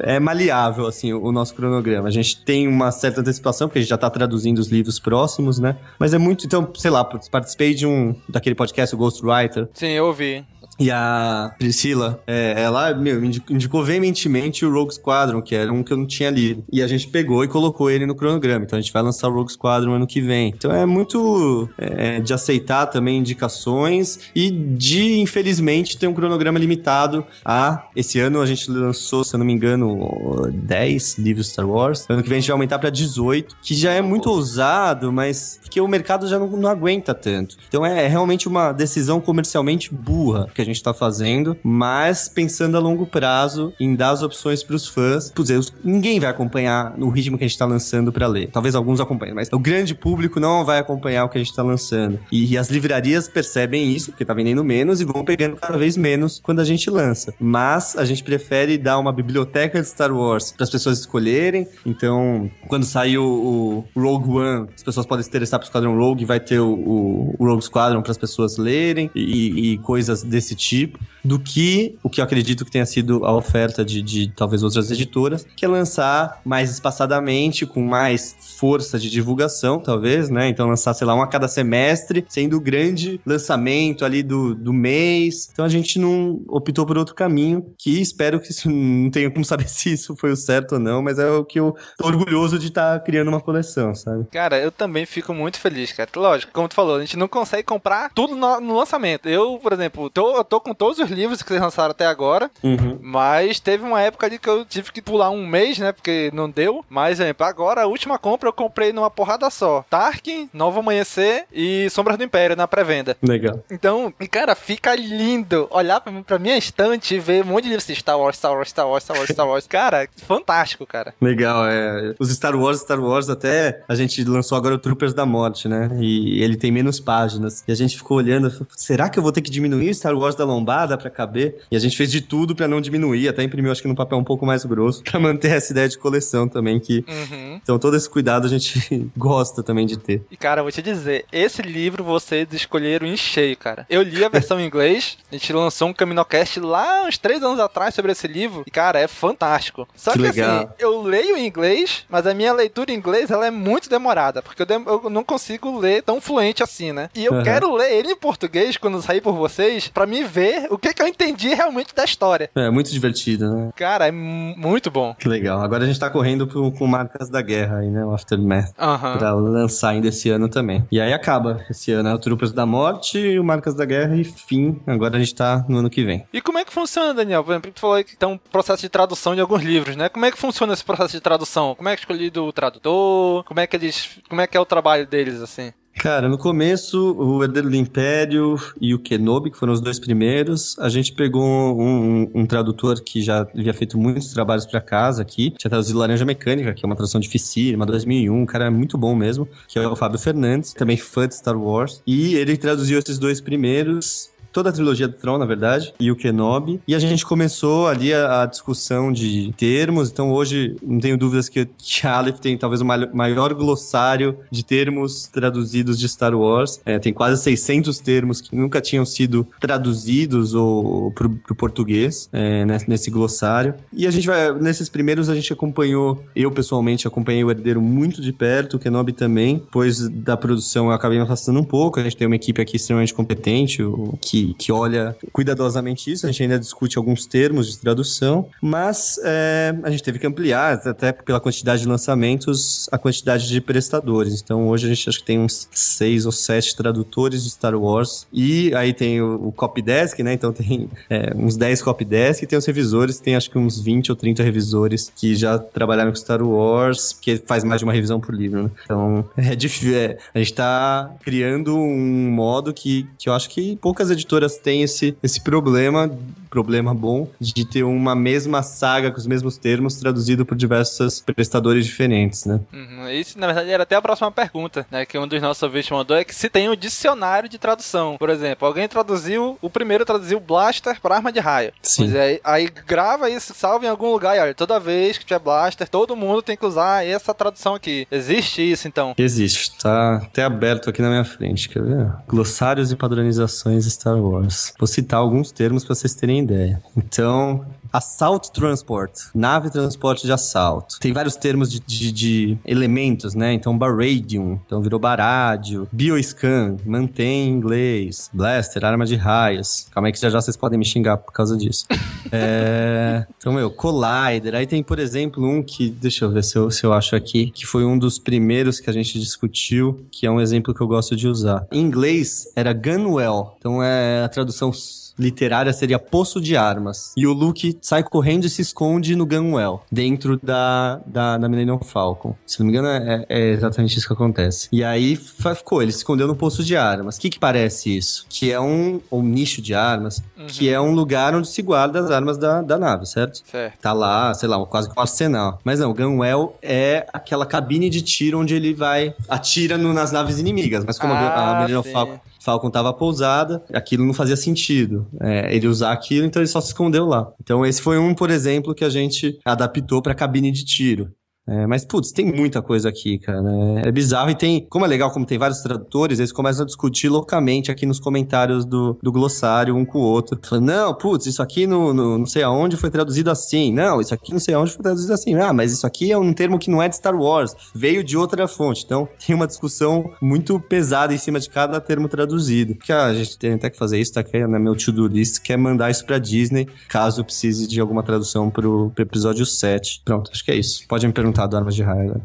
é 0.00 0.20
maleável, 0.20 0.86
assim, 0.86 1.12
o, 1.12 1.22
o 1.22 1.32
nosso 1.32 1.54
cronograma. 1.54 2.08
A 2.08 2.10
gente 2.10 2.44
tem 2.44 2.68
uma 2.68 2.90
certa 2.90 3.20
antecipação, 3.20 3.68
porque 3.68 3.78
a 3.78 3.82
gente 3.82 3.90
já 3.90 3.98
tá 3.98 4.10
traduzindo 4.10 4.58
os 4.58 4.68
livros 4.68 4.98
próximos, 4.98 5.58
né? 5.58 5.76
Mas 5.98 6.14
é 6.14 6.18
muito, 6.18 6.46
então, 6.46 6.70
sei 6.74 6.90
lá, 6.90 7.04
participei 7.04 7.74
de 7.74 7.86
um, 7.86 8.14
daquele 8.28 8.54
podcast, 8.54 8.94
o 8.94 8.98
Ghostwriter. 8.98 9.68
Sim, 9.74 9.88
eu 9.88 10.06
ouvi. 10.06 10.44
E 10.78 10.90
a 10.90 11.54
Priscila, 11.58 12.22
é, 12.26 12.54
ela, 12.56 12.94
meu, 12.94 13.22
indicou 13.24 13.84
veementemente 13.84 14.64
o 14.64 14.72
Rogue 14.72 14.94
Squadron, 14.94 15.42
que 15.42 15.54
era 15.54 15.72
um 15.72 15.82
que 15.82 15.92
eu 15.92 15.96
não 15.96 16.06
tinha 16.06 16.30
lido. 16.30 16.64
E 16.72 16.82
a 16.82 16.86
gente 16.86 17.08
pegou 17.08 17.44
e 17.44 17.48
colocou 17.48 17.90
ele 17.90 18.06
no 18.06 18.14
cronograma. 18.14 18.64
Então 18.64 18.78
a 18.78 18.82
gente 18.82 18.92
vai 18.92 19.02
lançar 19.02 19.28
o 19.28 19.32
Rogue 19.32 19.52
Squadron 19.52 19.92
ano 19.92 20.06
que 20.06 20.20
vem. 20.20 20.52
Então 20.56 20.72
é 20.72 20.86
muito 20.86 21.68
é, 21.78 22.20
de 22.20 22.32
aceitar 22.32 22.86
também 22.86 23.18
indicações 23.18 24.18
e 24.34 24.50
de, 24.50 25.20
infelizmente, 25.20 25.96
ter 25.98 26.06
um 26.06 26.14
cronograma 26.14 26.58
limitado 26.58 27.24
a. 27.44 27.88
Esse 27.94 28.18
ano 28.18 28.40
a 28.40 28.46
gente 28.46 28.70
lançou, 28.70 29.22
se 29.24 29.34
eu 29.34 29.38
não 29.38 29.46
me 29.46 29.52
engano, 29.52 30.50
10 30.52 31.18
livros 31.18 31.48
Star 31.48 31.68
Wars. 31.68 32.06
Ano 32.08 32.22
que 32.22 32.28
vem 32.28 32.38
a 32.38 32.40
gente 32.40 32.48
vai 32.48 32.54
aumentar 32.54 32.78
para 32.78 32.90
18, 32.90 33.56
que 33.62 33.74
já 33.74 33.92
é 33.92 34.00
muito 34.00 34.30
ousado, 34.30 35.12
mas 35.12 35.60
porque 35.62 35.80
o 35.80 35.88
mercado 35.88 36.26
já 36.26 36.38
não, 36.38 36.48
não 36.48 36.68
aguenta 36.68 37.14
tanto. 37.14 37.56
Então 37.68 37.84
é, 37.84 38.04
é 38.04 38.08
realmente 38.08 38.48
uma 38.48 38.72
decisão 38.72 39.20
comercialmente 39.20 39.92
burra. 39.92 40.48
Que 40.64 40.70
a 40.70 40.74
gente 40.74 40.82
tá 40.82 40.94
fazendo, 40.94 41.56
mas 41.62 42.28
pensando 42.28 42.76
a 42.76 42.80
longo 42.80 43.06
prazo 43.06 43.72
em 43.78 43.94
dar 43.94 44.10
as 44.10 44.22
opções 44.22 44.62
pros 44.62 44.86
fãs. 44.86 45.30
Por 45.30 45.42
exemplo, 45.42 45.66
ninguém 45.84 46.20
vai 46.20 46.30
acompanhar 46.30 46.96
no 46.96 47.08
ritmo 47.08 47.36
que 47.36 47.44
a 47.44 47.48
gente 47.48 47.58
tá 47.58 47.66
lançando 47.66 48.12
para 48.12 48.26
ler. 48.26 48.50
Talvez 48.50 48.74
alguns 48.74 49.00
acompanhem, 49.00 49.34
mas 49.34 49.48
o 49.52 49.58
grande 49.58 49.94
público 49.94 50.38
não 50.38 50.64
vai 50.64 50.78
acompanhar 50.78 51.24
o 51.24 51.28
que 51.28 51.38
a 51.38 51.42
gente 51.42 51.54
tá 51.54 51.62
lançando. 51.62 52.18
E, 52.30 52.52
e 52.52 52.58
as 52.58 52.70
livrarias 52.70 53.28
percebem 53.28 53.92
isso, 53.92 54.10
porque 54.10 54.24
tá 54.24 54.34
vendendo 54.34 54.64
menos 54.64 55.00
e 55.00 55.04
vão 55.04 55.24
pegando 55.24 55.56
cada 55.56 55.76
vez 55.76 55.96
menos 55.96 56.40
quando 56.42 56.60
a 56.60 56.64
gente 56.64 56.88
lança. 56.90 57.34
Mas 57.38 57.96
a 57.96 58.04
gente 58.04 58.22
prefere 58.22 58.78
dar 58.78 58.98
uma 58.98 59.12
biblioteca 59.12 59.80
de 59.80 59.88
Star 59.88 60.12
Wars 60.12 60.52
para 60.52 60.64
as 60.64 60.70
pessoas 60.70 60.98
escolherem. 60.98 61.66
Então, 61.84 62.50
quando 62.68 62.84
sair 62.84 63.18
o, 63.18 63.84
o 63.94 64.00
Rogue 64.00 64.30
One, 64.30 64.68
as 64.74 64.82
pessoas 64.82 65.06
podem 65.06 65.22
se 65.22 65.28
interessar 65.28 65.58
pro 65.58 65.68
Squadron 65.68 65.96
Rogue, 65.96 66.24
vai 66.24 66.40
ter 66.40 66.60
o, 66.60 66.72
o, 66.72 67.34
o 67.38 67.46
Rogue 67.46 67.62
Squadron 67.62 68.02
para 68.02 68.12
as 68.12 68.18
pessoas 68.18 68.56
lerem 68.56 69.10
e, 69.14 69.72
e, 69.72 69.78
coisas 69.78 70.22
desse 70.22 70.51
tipo, 70.54 70.98
do 71.24 71.38
que 71.38 71.96
o 72.02 72.10
que 72.10 72.20
eu 72.20 72.24
acredito 72.24 72.64
que 72.64 72.70
tenha 72.70 72.86
sido 72.86 73.24
a 73.24 73.32
oferta 73.32 73.84
de, 73.84 74.02
de 74.02 74.32
talvez 74.34 74.62
outras 74.62 74.90
editoras, 74.90 75.46
que 75.56 75.64
é 75.64 75.68
lançar 75.68 76.40
mais 76.44 76.70
espaçadamente, 76.70 77.64
com 77.64 77.82
mais 77.82 78.36
força 78.58 78.98
de 78.98 79.08
divulgação, 79.08 79.78
talvez, 79.78 80.28
né? 80.28 80.48
Então 80.48 80.68
lançar, 80.68 80.94
sei 80.94 81.06
lá, 81.06 81.14
um 81.14 81.22
a 81.22 81.26
cada 81.26 81.48
semestre, 81.48 82.24
sendo 82.28 82.56
o 82.56 82.60
grande 82.60 83.20
lançamento 83.24 84.04
ali 84.04 84.22
do, 84.22 84.54
do 84.54 84.72
mês. 84.72 85.48
Então 85.52 85.64
a 85.64 85.68
gente 85.68 85.98
não 85.98 86.42
optou 86.48 86.84
por 86.84 86.98
outro 86.98 87.14
caminho, 87.14 87.72
que 87.78 88.00
espero 88.00 88.40
que 88.40 88.50
isso 88.50 88.68
não 88.68 89.10
tenha 89.10 89.30
como 89.30 89.44
saber 89.44 89.68
se 89.70 89.92
isso 89.92 90.16
foi 90.16 90.32
o 90.32 90.36
certo 90.36 90.72
ou 90.72 90.78
não, 90.78 91.02
mas 91.02 91.18
é 91.18 91.30
o 91.30 91.44
que 91.44 91.60
eu 91.60 91.74
tô 91.96 92.06
orgulhoso 92.06 92.58
de 92.58 92.68
estar 92.68 92.98
tá 92.98 93.04
criando 93.04 93.28
uma 93.28 93.40
coleção, 93.40 93.94
sabe? 93.94 94.26
Cara, 94.32 94.58
eu 94.58 94.72
também 94.72 95.06
fico 95.06 95.32
muito 95.32 95.58
feliz, 95.58 95.92
cara. 95.92 96.10
Lógico, 96.16 96.52
como 96.52 96.68
tu 96.68 96.74
falou, 96.74 96.96
a 96.96 97.00
gente 97.00 97.16
não 97.16 97.28
consegue 97.28 97.62
comprar 97.62 98.10
tudo 98.14 98.34
no, 98.34 98.60
no 98.60 98.76
lançamento. 98.76 99.28
Eu, 99.28 99.58
por 99.58 99.72
exemplo, 99.72 100.10
tô, 100.10 100.41
eu 100.42 100.44
tô 100.44 100.60
com 100.60 100.74
todos 100.74 100.98
os 100.98 101.10
livros 101.10 101.42
que 101.42 101.48
vocês 101.48 101.60
lançaram 101.60 101.92
até 101.92 102.06
agora, 102.06 102.50
uhum. 102.62 102.98
mas 103.00 103.60
teve 103.60 103.84
uma 103.84 104.00
época 104.00 104.26
ali 104.26 104.38
que 104.38 104.48
eu 104.48 104.64
tive 104.64 104.92
que 104.92 105.00
pular 105.00 105.30
um 105.30 105.46
mês, 105.46 105.78
né? 105.78 105.92
Porque 105.92 106.30
não 106.34 106.50
deu. 106.50 106.84
Mas, 106.90 107.20
exemplo, 107.20 107.46
agora 107.46 107.82
a 107.82 107.86
última 107.86 108.18
compra 108.18 108.48
eu 108.48 108.52
comprei 108.52 108.92
numa 108.92 109.10
porrada 109.10 109.48
só. 109.50 109.84
Tarkin, 109.88 110.50
Novo 110.52 110.80
Amanhecer 110.80 111.44
e 111.52 111.88
Sombras 111.90 112.18
do 112.18 112.24
Império 112.24 112.56
na 112.56 112.66
pré-venda. 112.66 113.16
Legal. 113.22 113.62
Então, 113.70 114.12
cara, 114.30 114.54
fica 114.54 114.94
lindo 114.94 115.68
olhar 115.70 116.00
pra, 116.00 116.12
pra 116.22 116.38
minha 116.38 116.58
estante 116.58 117.14
e 117.14 117.18
ver 117.18 117.44
um 117.44 117.48
monte 117.48 117.64
de 117.64 117.70
livros 117.70 117.84
assim, 117.84 117.94
Star 117.94 118.18
Wars, 118.18 118.36
Star 118.36 118.52
Wars, 118.52 118.68
Star 118.68 118.88
Wars, 118.88 119.02
Star 119.04 119.16
Wars, 119.16 119.30
Star 119.30 119.46
Wars. 119.46 119.66
Cara, 119.72 120.08
fantástico, 120.16 120.84
cara. 120.84 121.14
Legal, 121.20 121.66
é. 121.66 122.14
Os 122.18 122.30
Star 122.30 122.54
Wars, 122.54 122.80
Star 122.80 123.00
Wars, 123.00 123.28
até 123.30 123.82
a 123.88 123.94
gente 123.94 124.22
lançou 124.24 124.56
agora 124.56 124.74
o 124.74 124.78
Troopers 124.78 125.14
da 125.14 125.24
Morte, 125.24 125.66
né? 125.66 125.90
E 126.00 126.42
ele 126.42 126.56
tem 126.56 126.70
menos 126.70 127.00
páginas. 127.00 127.64
E 127.66 127.72
a 127.72 127.74
gente 127.74 127.96
ficou 127.96 128.18
olhando, 128.18 128.66
será 128.76 129.08
que 129.08 129.18
eu 129.18 129.22
vou 129.22 129.32
ter 129.32 129.40
que 129.40 129.50
diminuir 129.50 129.90
o 129.90 129.94
Star 129.94 130.16
Wars 130.16 130.31
da 130.36 130.44
lombada 130.44 130.96
pra 130.96 131.10
caber? 131.10 131.58
E 131.70 131.76
a 131.76 131.78
gente 131.78 131.96
fez 131.96 132.10
de 132.10 132.20
tudo 132.20 132.54
pra 132.54 132.68
não 132.68 132.80
diminuir, 132.80 133.28
até 133.28 133.42
imprimiu, 133.42 133.72
acho 133.72 133.82
que 133.82 133.88
num 133.88 133.94
papel 133.94 134.18
um 134.18 134.24
pouco 134.24 134.46
mais 134.46 134.64
grosso, 134.64 135.02
pra 135.02 135.18
manter 135.18 135.52
essa 135.52 135.72
ideia 135.72 135.88
de 135.88 135.98
coleção 135.98 136.48
também, 136.48 136.78
que... 136.78 137.04
Uhum. 137.08 137.60
Então 137.62 137.78
todo 137.78 137.96
esse 137.96 138.08
cuidado 138.08 138.46
a 138.46 138.50
gente 138.50 139.10
gosta 139.16 139.62
também 139.62 139.86
de 139.86 139.98
ter. 139.98 140.22
E 140.30 140.36
cara, 140.36 140.62
vou 140.62 140.72
te 140.72 140.82
dizer, 140.82 141.24
esse 141.32 141.62
livro 141.62 142.02
vocês 142.04 142.48
escolheram 142.52 143.06
em 143.06 143.16
cheio, 143.16 143.56
cara. 143.56 143.86
Eu 143.88 144.02
li 144.02 144.24
a 144.24 144.28
versão 144.28 144.60
em 144.60 144.66
inglês, 144.66 145.16
a 145.30 145.34
gente 145.34 145.52
lançou 145.52 145.88
um 145.88 145.92
Caminocast 145.92 146.60
lá 146.60 147.04
uns 147.04 147.18
três 147.18 147.42
anos 147.42 147.60
atrás 147.60 147.94
sobre 147.94 148.12
esse 148.12 148.26
livro, 148.26 148.62
e 148.66 148.70
cara, 148.70 148.98
é 148.98 149.06
fantástico. 149.06 149.88
Só 149.94 150.12
que, 150.12 150.32
que 150.32 150.40
assim, 150.40 150.68
eu 150.78 151.02
leio 151.02 151.36
em 151.36 151.46
inglês, 151.46 152.04
mas 152.08 152.26
a 152.26 152.34
minha 152.34 152.52
leitura 152.52 152.92
em 152.92 152.96
inglês 152.96 153.30
ela 153.30 153.46
é 153.46 153.50
muito 153.50 153.88
demorada, 153.88 154.42
porque 154.42 154.62
eu, 154.62 154.66
dem 154.66 154.82
eu 154.86 155.10
não 155.10 155.24
consigo 155.24 155.78
ler 155.78 156.02
tão 156.02 156.20
fluente 156.20 156.62
assim, 156.62 156.92
né? 156.92 157.08
E 157.14 157.24
eu 157.24 157.34
uhum. 157.34 157.42
quero 157.42 157.74
ler 157.74 157.92
ele 157.92 158.12
em 158.12 158.16
português 158.16 158.76
quando 158.76 159.02
sair 159.02 159.20
por 159.20 159.34
vocês, 159.34 159.88
para 159.88 160.06
ver 160.24 160.66
o 160.70 160.78
que, 160.78 160.92
que 160.92 161.02
eu 161.02 161.06
entendi 161.06 161.54
realmente 161.54 161.94
da 161.94 162.04
história. 162.04 162.50
É, 162.54 162.70
muito 162.70 162.90
divertido, 162.90 163.50
né? 163.50 163.70
Cara, 163.76 164.06
é 164.06 164.10
muito 164.10 164.90
bom. 164.90 165.14
Que 165.18 165.28
legal. 165.28 165.60
Agora 165.60 165.84
a 165.84 165.86
gente 165.86 165.98
tá 165.98 166.10
correndo 166.10 166.46
pro, 166.46 166.72
com 166.72 166.86
Marcas 166.86 167.28
da 167.28 167.42
Guerra 167.42 167.78
aí, 167.78 167.88
né? 167.88 168.04
O 168.04 168.12
Aftermath. 168.12 168.72
Uhum. 168.78 169.18
Pra 169.18 169.32
lançar 169.32 169.90
ainda 169.90 170.08
esse 170.08 170.30
ano 170.30 170.48
também. 170.48 170.86
E 170.90 171.00
aí 171.00 171.12
acaba 171.12 171.64
esse 171.70 171.92
ano, 171.92 172.08
né? 172.08 172.14
O 172.14 172.18
Troopers 172.18 172.52
da 172.52 172.66
Morte 172.66 173.18
e 173.18 173.38
o 173.38 173.44
Marcas 173.44 173.74
da 173.74 173.84
Guerra 173.84 174.16
e 174.16 174.24
fim. 174.24 174.80
Agora 174.86 175.16
a 175.16 175.18
gente 175.18 175.34
tá 175.34 175.64
no 175.68 175.78
ano 175.78 175.90
que 175.90 176.04
vem. 176.04 176.24
E 176.32 176.40
como 176.40 176.58
é 176.58 176.64
que 176.64 176.72
funciona, 176.72 177.14
Daniel? 177.14 177.44
Por 177.44 177.52
exemplo, 177.52 177.72
tu 177.72 177.80
falou 177.80 178.02
que 178.02 178.16
tem 178.16 178.28
um 178.28 178.38
processo 178.38 178.82
de 178.82 178.88
tradução 178.88 179.34
de 179.34 179.40
alguns 179.40 179.62
livros, 179.62 179.96
né? 179.96 180.08
Como 180.08 180.24
é 180.24 180.30
que 180.30 180.38
funciona 180.38 180.72
esse 180.72 180.84
processo 180.84 181.12
de 181.12 181.20
tradução? 181.20 181.74
Como 181.74 181.88
é 181.88 181.96
que 181.96 182.00
é 182.00 182.02
escolhido 182.02 182.44
o 182.44 182.52
tradutor? 182.52 183.44
Como 183.44 183.60
é 183.60 183.66
que 183.66 183.76
eles. 183.76 184.18
Como 184.28 184.40
é 184.40 184.46
que 184.46 184.56
é 184.56 184.60
o 184.60 184.66
trabalho 184.66 185.06
deles, 185.06 185.40
assim? 185.40 185.72
Cara, 185.94 186.28
no 186.28 186.38
começo, 186.38 187.14
o 187.16 187.44
Herdeiro 187.44 187.70
do 187.70 187.76
Império 187.76 188.58
e 188.80 188.94
o 188.94 188.98
Kenobi, 188.98 189.50
que 189.50 189.58
foram 189.58 189.72
os 189.72 189.80
dois 189.80 190.00
primeiros, 190.00 190.76
a 190.78 190.88
gente 190.88 191.12
pegou 191.12 191.44
um, 191.44 192.22
um, 192.22 192.30
um 192.34 192.46
tradutor 192.46 193.00
que 193.00 193.22
já 193.22 193.42
havia 193.42 193.74
feito 193.74 193.96
muitos 193.98 194.32
trabalhos 194.32 194.66
para 194.66 194.80
casa 194.80 195.22
aqui, 195.22 195.52
tinha 195.56 195.70
traduzido 195.70 195.98
Laranja 195.98 196.24
Mecânica, 196.24 196.72
que 196.72 196.84
é 196.84 196.86
uma 196.86 196.96
tradução 196.96 197.20
dificílima, 197.20 197.86
2001, 197.86 198.34
um 198.34 198.46
cara 198.46 198.70
muito 198.70 198.98
bom 198.98 199.14
mesmo, 199.14 199.48
que 199.68 199.78
é 199.78 199.86
o 199.86 199.94
Fábio 199.94 200.18
Fernandes, 200.18 200.72
também 200.72 200.96
fã 200.96 201.28
de 201.28 201.36
Star 201.36 201.56
Wars, 201.56 202.02
e 202.06 202.34
ele 202.34 202.56
traduziu 202.56 202.98
esses 202.98 203.18
dois 203.18 203.40
primeiros 203.40 204.31
toda 204.52 204.70
a 204.70 204.72
trilogia 204.72 205.08
do 205.08 205.14
Tron, 205.14 205.38
na 205.38 205.46
verdade, 205.46 205.92
e 205.98 206.10
o 206.10 206.16
Kenobi. 206.16 206.80
E 206.86 206.94
a 206.94 206.98
gente 206.98 207.24
começou 207.24 207.88
ali 207.88 208.12
a, 208.12 208.42
a 208.42 208.46
discussão 208.46 209.12
de 209.12 209.52
termos. 209.56 210.10
Então 210.10 210.30
hoje 210.32 210.76
não 210.82 211.00
tenho 211.00 211.16
dúvidas 211.16 211.48
que, 211.48 211.66
que 211.78 212.06
a 212.06 212.16
Aleph 212.16 212.38
tem 212.38 212.56
talvez 212.56 212.80
o 212.80 212.84
maior 212.84 213.54
glossário 213.54 214.36
de 214.50 214.64
termos 214.64 215.26
traduzidos 215.26 215.98
de 215.98 216.08
Star 216.08 216.34
Wars. 216.34 216.80
É, 216.84 216.98
tem 216.98 217.12
quase 217.12 217.42
600 217.42 217.98
termos 217.98 218.40
que 218.40 218.54
nunca 218.54 218.80
tinham 218.80 219.04
sido 219.04 219.46
traduzidos 219.60 220.54
ou 220.54 221.10
pro, 221.12 221.30
pro 221.30 221.54
português 221.54 222.28
é, 222.32 222.64
nesse, 222.64 222.88
nesse 222.88 223.10
glossário. 223.10 223.74
E 223.92 224.06
a 224.06 224.10
gente 224.10 224.26
vai, 224.26 224.52
nesses 224.52 224.88
primeiros 224.88 225.28
a 225.28 225.34
gente 225.34 225.52
acompanhou, 225.52 226.22
eu 226.36 226.50
pessoalmente 226.50 227.06
acompanhei 227.06 227.42
o 227.44 227.50
Herdeiro 227.50 227.80
muito 227.80 228.20
de 228.20 228.32
perto, 228.32 228.76
o 228.76 228.78
Kenobi 228.78 229.12
também. 229.12 229.56
Depois 229.56 230.08
da 230.08 230.36
produção 230.36 230.86
eu 230.86 230.92
acabei 230.92 231.18
me 231.18 231.24
afastando 231.24 231.58
um 231.60 231.64
pouco. 231.64 231.98
A 231.98 232.02
gente 232.02 232.16
tem 232.16 232.26
uma 232.26 232.36
equipe 232.36 232.60
aqui 232.60 232.76
extremamente 232.76 233.14
competente, 233.14 233.82
o, 233.82 234.18
que 234.20 234.41
que, 234.58 234.72
olha 234.72 235.16
cuidadosamente 235.32 236.10
isso. 236.10 236.26
A 236.26 236.30
gente 236.30 236.42
ainda 236.42 236.58
discute 236.58 236.98
alguns 236.98 237.26
termos 237.26 237.70
de 237.70 237.78
tradução, 237.78 238.48
mas 238.60 239.18
é, 239.24 239.74
a 239.82 239.90
gente 239.90 240.02
teve 240.02 240.18
que 240.18 240.26
ampliar, 240.26 240.80
até 240.86 241.12
pela 241.12 241.40
quantidade 241.40 241.82
de 241.82 241.88
lançamentos, 241.88 242.88
a 242.90 242.98
quantidade 242.98 243.48
de 243.48 243.60
prestadores. 243.60 244.40
Então 244.40 244.68
hoje 244.68 244.86
a 244.86 244.88
gente 244.94 245.08
acho 245.08 245.18
que 245.18 245.24
tem 245.24 245.38
uns 245.38 245.68
seis 245.70 246.26
ou 246.26 246.32
sete 246.32 246.76
tradutores 246.76 247.44
de 247.44 247.50
Star 247.50 247.74
Wars. 247.74 248.26
E 248.32 248.74
aí 248.74 248.92
tem 248.92 249.20
o, 249.20 249.48
o 249.48 249.52
Copydesk, 249.52 250.18
né? 250.20 250.32
Então 250.32 250.52
tem 250.52 250.88
é, 251.08 251.32
uns 251.36 251.56
10 251.56 251.82
Copydesk 251.82 252.42
e 252.42 252.46
tem 252.46 252.58
os 252.58 252.66
revisores, 252.66 253.18
tem 253.18 253.36
acho 253.36 253.50
que 253.50 253.58
uns 253.58 253.78
20 253.80 254.10
ou 254.10 254.16
30 254.16 254.42
revisores 254.42 255.12
que 255.14 255.34
já 255.34 255.58
trabalharam 255.58 256.10
com 256.10 256.16
Star 256.16 256.42
Wars, 256.42 257.12
que 257.12 257.36
faz 257.36 257.64
mais 257.64 257.80
de 257.80 257.84
uma 257.84 257.92
revisão 257.92 258.20
por 258.20 258.34
livro, 258.34 258.64
né? 258.64 258.70
Então 258.84 259.24
é 259.36 259.54
difícil. 259.54 259.96
É, 259.96 260.18
a 260.34 260.38
gente 260.38 260.54
tá 260.54 261.10
criando 261.22 261.76
um 261.76 262.30
modo 262.30 262.72
que, 262.72 263.06
que 263.18 263.28
eu 263.28 263.32
acho 263.34 263.50
que 263.50 263.76
poucas 263.76 264.10
editoras 264.10 264.31
editoras 264.32 264.56
têm 264.56 264.82
esse, 264.82 265.16
esse 265.22 265.40
problema 265.40 266.10
problema 266.52 266.92
bom 266.92 267.30
de 267.40 267.64
ter 267.64 267.82
uma 267.82 268.14
mesma 268.14 268.62
saga 268.62 269.10
com 269.10 269.16
os 269.16 269.26
mesmos 269.26 269.56
termos 269.56 269.96
traduzido 269.96 270.44
por 270.44 270.54
diversos 270.54 271.18
prestadores 271.18 271.86
diferentes, 271.86 272.44
né? 272.44 272.60
Uhum. 272.70 273.08
Isso, 273.08 273.38
na 273.38 273.46
verdade, 273.46 273.70
era 273.70 273.84
até 273.84 273.96
a 273.96 274.02
próxima 274.02 274.30
pergunta, 274.30 274.86
né? 274.90 275.06
Que 275.06 275.16
um 275.16 275.26
dos 275.26 275.40
nossos 275.40 275.62
ouvintes 275.62 275.90
mandou 275.90 276.14
é 276.14 276.24
que 276.24 276.34
se 276.34 276.50
tem 276.50 276.68
um 276.68 276.76
dicionário 276.76 277.48
de 277.48 277.56
tradução. 277.56 278.18
Por 278.18 278.28
exemplo, 278.28 278.68
alguém 278.68 278.86
traduziu, 278.86 279.56
o 279.62 279.70
primeiro 279.70 280.04
traduziu 280.04 280.38
Blaster 280.38 281.00
para 281.00 281.16
arma 281.16 281.32
de 281.32 281.40
raio. 281.40 281.72
Sim. 281.80 282.02
Pois 282.02 282.14
é, 282.14 282.38
aí 282.44 282.68
grava 282.86 283.30
isso, 283.30 283.54
salva 283.54 283.86
em 283.86 283.88
algum 283.88 284.12
lugar 284.12 284.36
e 284.36 284.40
olha, 284.40 284.52
toda 284.52 284.78
vez 284.78 285.16
que 285.16 285.24
tiver 285.24 285.40
Blaster, 285.40 285.88
todo 285.88 286.14
mundo 286.14 286.42
tem 286.42 286.54
que 286.54 286.66
usar 286.66 287.02
essa 287.02 287.32
tradução 287.32 287.74
aqui. 287.74 288.06
Existe 288.10 288.60
isso, 288.60 288.86
então? 288.86 289.14
Existe, 289.16 289.78
tá 289.78 290.16
até 290.16 290.44
aberto 290.44 290.90
aqui 290.90 291.00
na 291.00 291.08
minha 291.08 291.24
frente, 291.24 291.70
quer 291.70 291.82
ver? 291.82 292.12
Glossários 292.28 292.92
e 292.92 292.96
padronizações 292.96 293.86
Star 293.86 294.16
Wars. 294.22 294.72
Vou 294.78 294.86
citar 294.86 295.20
alguns 295.20 295.50
termos 295.50 295.84
para 295.84 295.94
vocês 295.94 296.14
terem 296.14 296.40
ideia. 296.40 296.82
Então, 296.96 297.64
Assault 297.92 298.50
Transport, 298.52 299.12
nave 299.34 299.70
transporte 299.70 300.24
de 300.24 300.32
assalto. 300.32 300.98
Tem 300.98 301.12
vários 301.12 301.36
termos 301.36 301.70
de, 301.70 301.80
de, 301.80 302.12
de 302.12 302.58
elementos, 302.64 303.34
né? 303.34 303.52
Então, 303.52 303.76
baradium, 303.76 304.58
então 304.64 304.80
virou 304.80 304.98
barádio. 304.98 305.86
Bioscan, 305.92 306.76
mantém 306.86 307.48
inglês. 307.48 308.30
Blaster, 308.32 308.84
arma 308.84 309.04
de 309.04 309.16
raios. 309.16 309.86
Calma 309.90 310.08
aí 310.08 310.12
que 310.12 310.20
já 310.20 310.30
já 310.30 310.40
vocês 310.40 310.56
podem 310.56 310.78
me 310.78 310.84
xingar 310.84 311.18
por 311.18 311.32
causa 311.32 311.56
disso. 311.56 311.86
é... 312.32 313.26
Então, 313.36 313.52
meu, 313.52 313.70
Collider. 313.70 314.54
Aí 314.54 314.66
tem, 314.66 314.82
por 314.82 314.98
exemplo, 314.98 315.44
um 315.44 315.62
que, 315.62 315.90
deixa 315.90 316.24
eu 316.24 316.30
ver 316.30 316.44
se 316.44 316.56
eu, 316.56 316.70
se 316.70 316.84
eu 316.84 316.92
acho 316.92 317.14
aqui, 317.14 317.50
que 317.50 317.66
foi 317.66 317.84
um 317.84 317.98
dos 317.98 318.18
primeiros 318.18 318.80
que 318.80 318.88
a 318.88 318.92
gente 318.92 319.18
discutiu, 319.18 320.06
que 320.10 320.26
é 320.26 320.30
um 320.30 320.40
exemplo 320.40 320.74
que 320.74 320.80
eu 320.80 320.86
gosto 320.86 321.14
de 321.14 321.28
usar. 321.28 321.66
Em 321.70 321.80
inglês, 321.80 322.50
era 322.56 322.72
Gunwell. 322.72 323.54
Então, 323.58 323.82
é 323.82 324.24
a 324.24 324.28
tradução 324.28 324.72
literária 325.18 325.72
seria 325.72 325.98
Poço 325.98 326.40
de 326.40 326.56
Armas. 326.56 327.12
E 327.16 327.26
o 327.26 327.32
Luke 327.32 327.78
sai 327.80 328.02
correndo 328.02 328.44
e 328.44 328.50
se 328.50 328.62
esconde 328.62 329.14
no 329.16 329.26
Gunwell, 329.26 329.82
dentro 329.90 330.38
da, 330.42 331.00
da, 331.06 331.38
da 331.38 331.48
Millennium 331.48 331.78
Falcon. 331.80 332.34
Se 332.46 332.60
não 332.60 332.66
me 332.66 332.72
engano, 332.72 332.88
é, 332.88 333.26
é 333.28 333.50
exatamente 333.50 333.96
isso 333.96 334.06
que 334.06 334.12
acontece. 334.12 334.68
E 334.72 334.82
aí 334.82 335.16
ficou, 335.16 335.82
ele 335.82 335.92
se 335.92 335.98
escondeu 335.98 336.26
no 336.26 336.36
Poço 336.36 336.64
de 336.64 336.76
Armas. 336.76 337.16
O 337.16 337.20
que 337.20 337.30
que 337.30 337.38
parece 337.38 337.96
isso? 337.96 338.26
Que 338.28 338.52
é 338.52 338.60
um, 338.60 339.00
um 339.10 339.22
nicho 339.22 339.60
de 339.62 339.74
armas, 339.74 340.22
uhum. 340.36 340.46
que 340.46 340.68
é 340.68 340.80
um 340.80 340.92
lugar 340.92 341.34
onde 341.34 341.48
se 341.48 341.62
guarda 341.62 342.00
as 342.00 342.10
armas 342.10 342.38
da, 342.38 342.62
da 342.62 342.78
nave, 342.78 343.06
certo? 343.06 343.42
Certo. 343.44 343.78
Tá 343.80 343.92
lá, 343.92 344.32
sei 344.34 344.48
lá, 344.48 344.64
quase 344.66 344.88
um 344.88 345.00
arsenal. 345.00 345.58
Mas 345.64 345.80
não, 345.80 345.90
o 345.90 345.94
Gunwell 345.94 346.56
é 346.62 347.06
aquela 347.12 347.46
cabine 347.46 347.88
de 347.88 348.02
tiro 348.02 348.38
onde 348.38 348.54
ele 348.54 348.74
vai, 348.74 349.14
atira 349.28 349.76
no, 349.76 349.92
nas 349.92 350.12
naves 350.12 350.38
inimigas. 350.38 350.84
Mas 350.84 350.98
como 350.98 351.12
ah, 351.12 351.50
a 351.50 351.54
Millennium 351.60 351.82
Falcon 351.82 352.18
Falcon 352.42 352.70
tava 352.70 352.92
pousada, 352.92 353.64
aquilo 353.72 354.04
não 354.04 354.12
fazia 354.12 354.36
sentido. 354.36 355.06
É, 355.20 355.54
ele 355.54 355.68
usar 355.68 355.92
aquilo, 355.92 356.26
então 356.26 356.40
ele 356.40 356.48
só 356.48 356.60
se 356.60 356.68
escondeu 356.68 357.06
lá. 357.06 357.32
Então 357.40 357.64
esse 357.64 357.80
foi 357.80 357.98
um, 357.98 358.14
por 358.14 358.30
exemplo, 358.30 358.74
que 358.74 358.84
a 358.84 358.90
gente 358.90 359.38
adaptou 359.44 360.02
para 360.02 360.14
cabine 360.14 360.50
de 360.50 360.64
tiro. 360.64 361.10
É, 361.46 361.66
mas, 361.66 361.84
putz, 361.84 362.12
tem 362.12 362.32
muita 362.32 362.62
coisa 362.62 362.88
aqui, 362.88 363.18
cara. 363.18 363.42
É, 363.84 363.88
é 363.88 363.92
bizarro. 363.92 364.30
E 364.30 364.34
tem, 364.34 364.64
como 364.68 364.84
é 364.84 364.88
legal, 364.88 365.10
como 365.10 365.26
tem 365.26 365.38
vários 365.38 365.60
tradutores, 365.60 366.18
eles 366.18 366.30
começam 366.30 366.62
a 366.62 366.66
discutir 366.66 367.08
loucamente 367.08 367.70
aqui 367.70 367.84
nos 367.84 367.98
comentários 367.98 368.64
do, 368.64 368.96
do 369.02 369.10
glossário, 369.10 369.76
um 369.76 369.84
com 369.84 369.98
o 369.98 370.02
outro. 370.02 370.38
Falando, 370.42 370.66
não, 370.66 370.94
putz, 370.94 371.26
isso 371.26 371.42
aqui 371.42 371.66
no, 371.66 371.92
no, 371.92 372.18
não 372.18 372.26
sei 372.26 372.44
aonde 372.44 372.76
foi 372.76 372.90
traduzido 372.90 373.30
assim. 373.30 373.72
Não, 373.72 374.00
isso 374.00 374.14
aqui 374.14 374.32
não 374.32 374.38
sei 374.38 374.54
aonde 374.54 374.72
foi 374.72 374.82
traduzido 374.82 375.12
assim. 375.12 375.34
Ah, 375.34 375.52
mas 375.52 375.72
isso 375.72 375.86
aqui 375.86 376.12
é 376.12 376.18
um 376.18 376.32
termo 376.32 376.58
que 376.58 376.70
não 376.70 376.80
é 376.80 376.88
de 376.88 376.96
Star 376.96 377.14
Wars. 377.14 377.54
Veio 377.74 378.04
de 378.04 378.16
outra 378.16 378.46
fonte. 378.46 378.84
Então, 378.84 379.08
tem 379.26 379.34
uma 379.34 379.46
discussão 379.46 380.12
muito 380.20 380.60
pesada 380.60 381.12
em 381.12 381.18
cima 381.18 381.40
de 381.40 381.50
cada 381.50 381.80
termo 381.80 382.08
traduzido. 382.08 382.76
Porque 382.76 382.92
ah, 382.92 383.06
a 383.06 383.14
gente 383.14 383.36
tem 383.36 383.54
até 383.54 383.68
que 383.68 383.76
fazer 383.76 383.98
isso, 383.98 384.12
tá 384.12 384.20
aqui 384.20 384.46
na 384.46 384.60
meu 384.60 384.76
to-do 384.76 385.08
list, 385.08 385.40
que 385.42 385.52
é 385.52 385.56
mandar 385.56 385.90
isso 385.90 386.06
pra 386.06 386.18
Disney, 386.18 386.68
caso 386.88 387.24
precise 387.24 387.66
de 387.66 387.80
alguma 387.80 388.02
tradução 388.02 388.48
pro, 388.48 388.90
pro 388.94 389.02
episódio 389.02 389.44
7. 389.44 390.02
Pronto, 390.04 390.30
acho 390.32 390.44
que 390.44 390.52
é 390.52 390.54
isso. 390.54 390.86
Pode 390.86 391.04
me 391.04 391.12
perguntar 391.12 391.31
do 391.32 391.56
Armas 391.56 391.74
de 391.74 391.82
Raio 391.82 392.10
agora. 392.10 392.22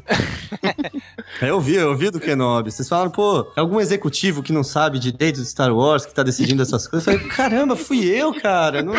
eu 1.41 1.55
ouvi, 1.55 1.75
eu 1.75 1.89
ouvi 1.89 2.09
do 2.09 2.19
Kenobi. 2.19 2.71
Vocês 2.71 2.87
falaram, 2.87 3.09
pô, 3.09 3.51
é 3.55 3.59
algum 3.59 3.79
executivo 3.79 4.43
que 4.43 4.53
não 4.53 4.63
sabe 4.63 4.99
direito 4.99 5.41
de 5.41 5.47
Star 5.47 5.73
Wars 5.73 6.05
que 6.05 6.13
tá 6.13 6.23
decidindo 6.23 6.61
essas 6.61 6.87
coisas? 6.87 7.07
Eu 7.07 7.19
falei, 7.19 7.35
caramba, 7.35 7.75
fui 7.75 8.05
eu, 8.05 8.33
cara. 8.33 8.83
Não 8.83 8.93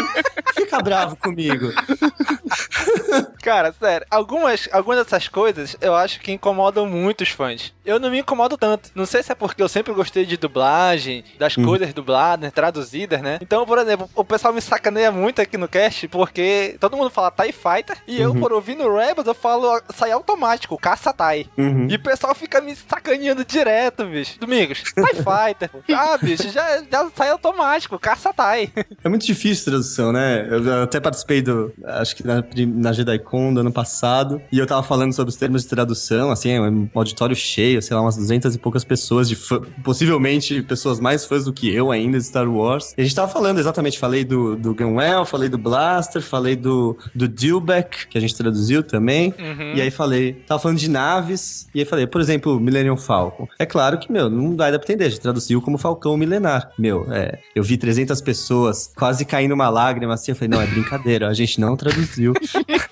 fica 0.54 0.80
bravo 0.80 1.16
comigo. 1.16 1.72
Cara, 3.48 3.72
sério, 3.72 4.06
algumas, 4.10 4.68
algumas 4.70 4.98
dessas 4.98 5.26
coisas 5.26 5.74
eu 5.80 5.94
acho 5.94 6.20
que 6.20 6.30
incomodam 6.30 6.84
muito 6.84 7.22
os 7.22 7.30
fãs. 7.30 7.72
Eu 7.82 7.98
não 7.98 8.10
me 8.10 8.18
incomodo 8.18 8.58
tanto. 8.58 8.90
Não 8.94 9.06
sei 9.06 9.22
se 9.22 9.32
é 9.32 9.34
porque 9.34 9.62
eu 9.62 9.68
sempre 9.70 9.94
gostei 9.94 10.26
de 10.26 10.36
dublagem, 10.36 11.24
das 11.38 11.56
hum. 11.56 11.64
coisas 11.64 11.94
dubladas, 11.94 12.52
traduzidas, 12.52 13.22
né? 13.22 13.38
Então, 13.40 13.64
por 13.64 13.78
exemplo, 13.78 14.06
o 14.14 14.22
pessoal 14.22 14.52
me 14.52 14.60
sacaneia 14.60 15.10
muito 15.10 15.40
aqui 15.40 15.56
no 15.56 15.66
cast 15.66 16.06
porque 16.08 16.76
todo 16.78 16.94
mundo 16.94 17.08
fala 17.08 17.30
TIE 17.30 17.52
Fighter 17.52 17.96
e 18.06 18.20
eu, 18.20 18.32
uhum. 18.32 18.40
por 18.40 18.52
ouvir 18.52 18.76
no 18.76 18.94
Rebels, 18.94 19.26
eu 19.26 19.32
falo 19.32 19.80
sai 19.94 20.12
automático, 20.12 20.76
caça 20.76 21.14
TIE. 21.14 21.48
Uhum. 21.56 21.86
E 21.88 21.94
o 21.94 22.02
pessoal 22.02 22.34
fica 22.34 22.60
me 22.60 22.76
sacaneando 22.76 23.46
direto, 23.46 24.04
bicho. 24.04 24.38
Domingos, 24.38 24.82
TIE 24.82 24.92
Fighter. 25.24 25.70
ah, 25.94 26.18
bicho, 26.18 26.50
já, 26.50 26.82
já 26.82 27.10
sai 27.16 27.30
automático, 27.30 27.98
caça 27.98 28.30
TIE. 28.30 28.70
É 29.02 29.08
muito 29.08 29.24
difícil 29.24 29.64
tradução, 29.64 30.12
né? 30.12 30.46
Eu 30.50 30.82
até 30.82 31.00
participei 31.00 31.40
do. 31.40 31.72
Acho 31.82 32.14
que 32.14 32.26
na, 32.26 32.44
na 32.66 32.92
JediCon 32.92 33.37
do 33.52 33.60
ano 33.60 33.72
passado. 33.72 34.40
E 34.50 34.58
eu 34.58 34.66
tava 34.66 34.82
falando 34.82 35.12
sobre 35.12 35.30
os 35.30 35.36
termos 35.36 35.62
de 35.62 35.68
tradução, 35.68 36.30
assim, 36.30 36.50
é 36.50 36.60
um 36.60 36.88
auditório 36.94 37.34
cheio, 37.34 37.80
sei 37.80 37.94
lá, 37.94 38.02
umas 38.02 38.16
200 38.16 38.54
e 38.54 38.58
poucas 38.58 38.84
pessoas, 38.84 39.28
de 39.28 39.36
fã, 39.36 39.60
possivelmente 39.82 40.62
pessoas 40.62 41.00
mais 41.00 41.24
fãs 41.24 41.44
do 41.44 41.52
que 41.52 41.72
eu 41.72 41.90
ainda 41.90 42.18
de 42.18 42.24
Star 42.24 42.48
Wars. 42.48 42.94
E 42.96 43.00
a 43.00 43.04
gente 43.04 43.14
tava 43.14 43.30
falando 43.30 43.58
exatamente, 43.58 43.98
falei 43.98 44.24
do, 44.24 44.56
do 44.56 44.74
Gunwell, 44.74 45.24
falei 45.24 45.48
do 45.48 45.58
Blaster, 45.58 46.22
falei 46.22 46.56
do, 46.56 46.96
do 47.14 47.28
Dilbeck, 47.28 48.08
que 48.08 48.18
a 48.18 48.20
gente 48.20 48.34
traduziu 48.34 48.82
também. 48.82 49.34
Uhum. 49.38 49.74
E 49.74 49.80
aí 49.80 49.90
falei, 49.90 50.34
tava 50.46 50.60
falando 50.60 50.78
de 50.78 50.88
naves, 50.88 51.68
e 51.74 51.80
aí 51.80 51.84
falei, 51.84 52.06
por 52.06 52.20
exemplo, 52.20 52.58
Millennium 52.58 52.96
Falcon. 52.96 53.46
É 53.58 53.66
claro 53.66 53.98
que, 53.98 54.10
meu, 54.10 54.28
não 54.28 54.54
dá 54.54 54.66
pra 54.68 54.76
entender, 54.76 55.04
a 55.04 55.08
gente 55.08 55.20
traduziu 55.20 55.60
como 55.62 55.78
Falcão 55.78 56.16
Milenar. 56.16 56.70
Meu, 56.78 57.06
é, 57.10 57.38
eu 57.54 57.62
vi 57.62 57.76
300 57.76 58.20
pessoas 58.20 58.92
quase 58.96 59.24
caindo 59.24 59.52
uma 59.52 59.68
lágrima 59.68 60.14
assim, 60.14 60.32
eu 60.32 60.36
falei, 60.36 60.48
não, 60.48 60.60
é 60.60 60.66
brincadeira, 60.66 61.28
a 61.28 61.34
gente 61.34 61.60
não 61.60 61.76
traduziu. 61.76 62.32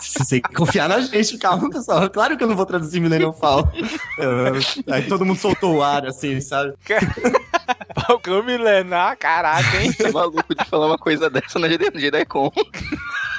Você 0.00 0.24
tem 0.28 0.40
que 0.40 0.54
confiar 0.54 0.88
na 0.88 1.00
gente, 1.00 1.36
calma, 1.38 1.68
pessoal. 1.68 2.08
Claro 2.08 2.36
que 2.36 2.44
eu 2.44 2.48
não 2.48 2.56
vou 2.56 2.66
traduzir 2.66 3.00
Millennium 3.00 3.32
Falcon. 3.32 3.72
Aí 4.90 5.02
todo 5.08 5.24
mundo 5.24 5.38
soltou 5.38 5.76
o 5.76 5.82
ar, 5.82 6.06
assim, 6.06 6.40
sabe? 6.40 6.74
Falcão 8.06 8.42
milenar, 8.42 9.16
caraca, 9.18 9.82
hein? 9.82 9.92
Você 9.92 10.08
é 10.08 10.12
maluco 10.12 10.54
de 10.54 10.64
falar 10.64 10.86
uma 10.86 10.98
coisa 10.98 11.28
dessa 11.28 11.58
na 11.58 11.68
JediCon. 11.68 12.50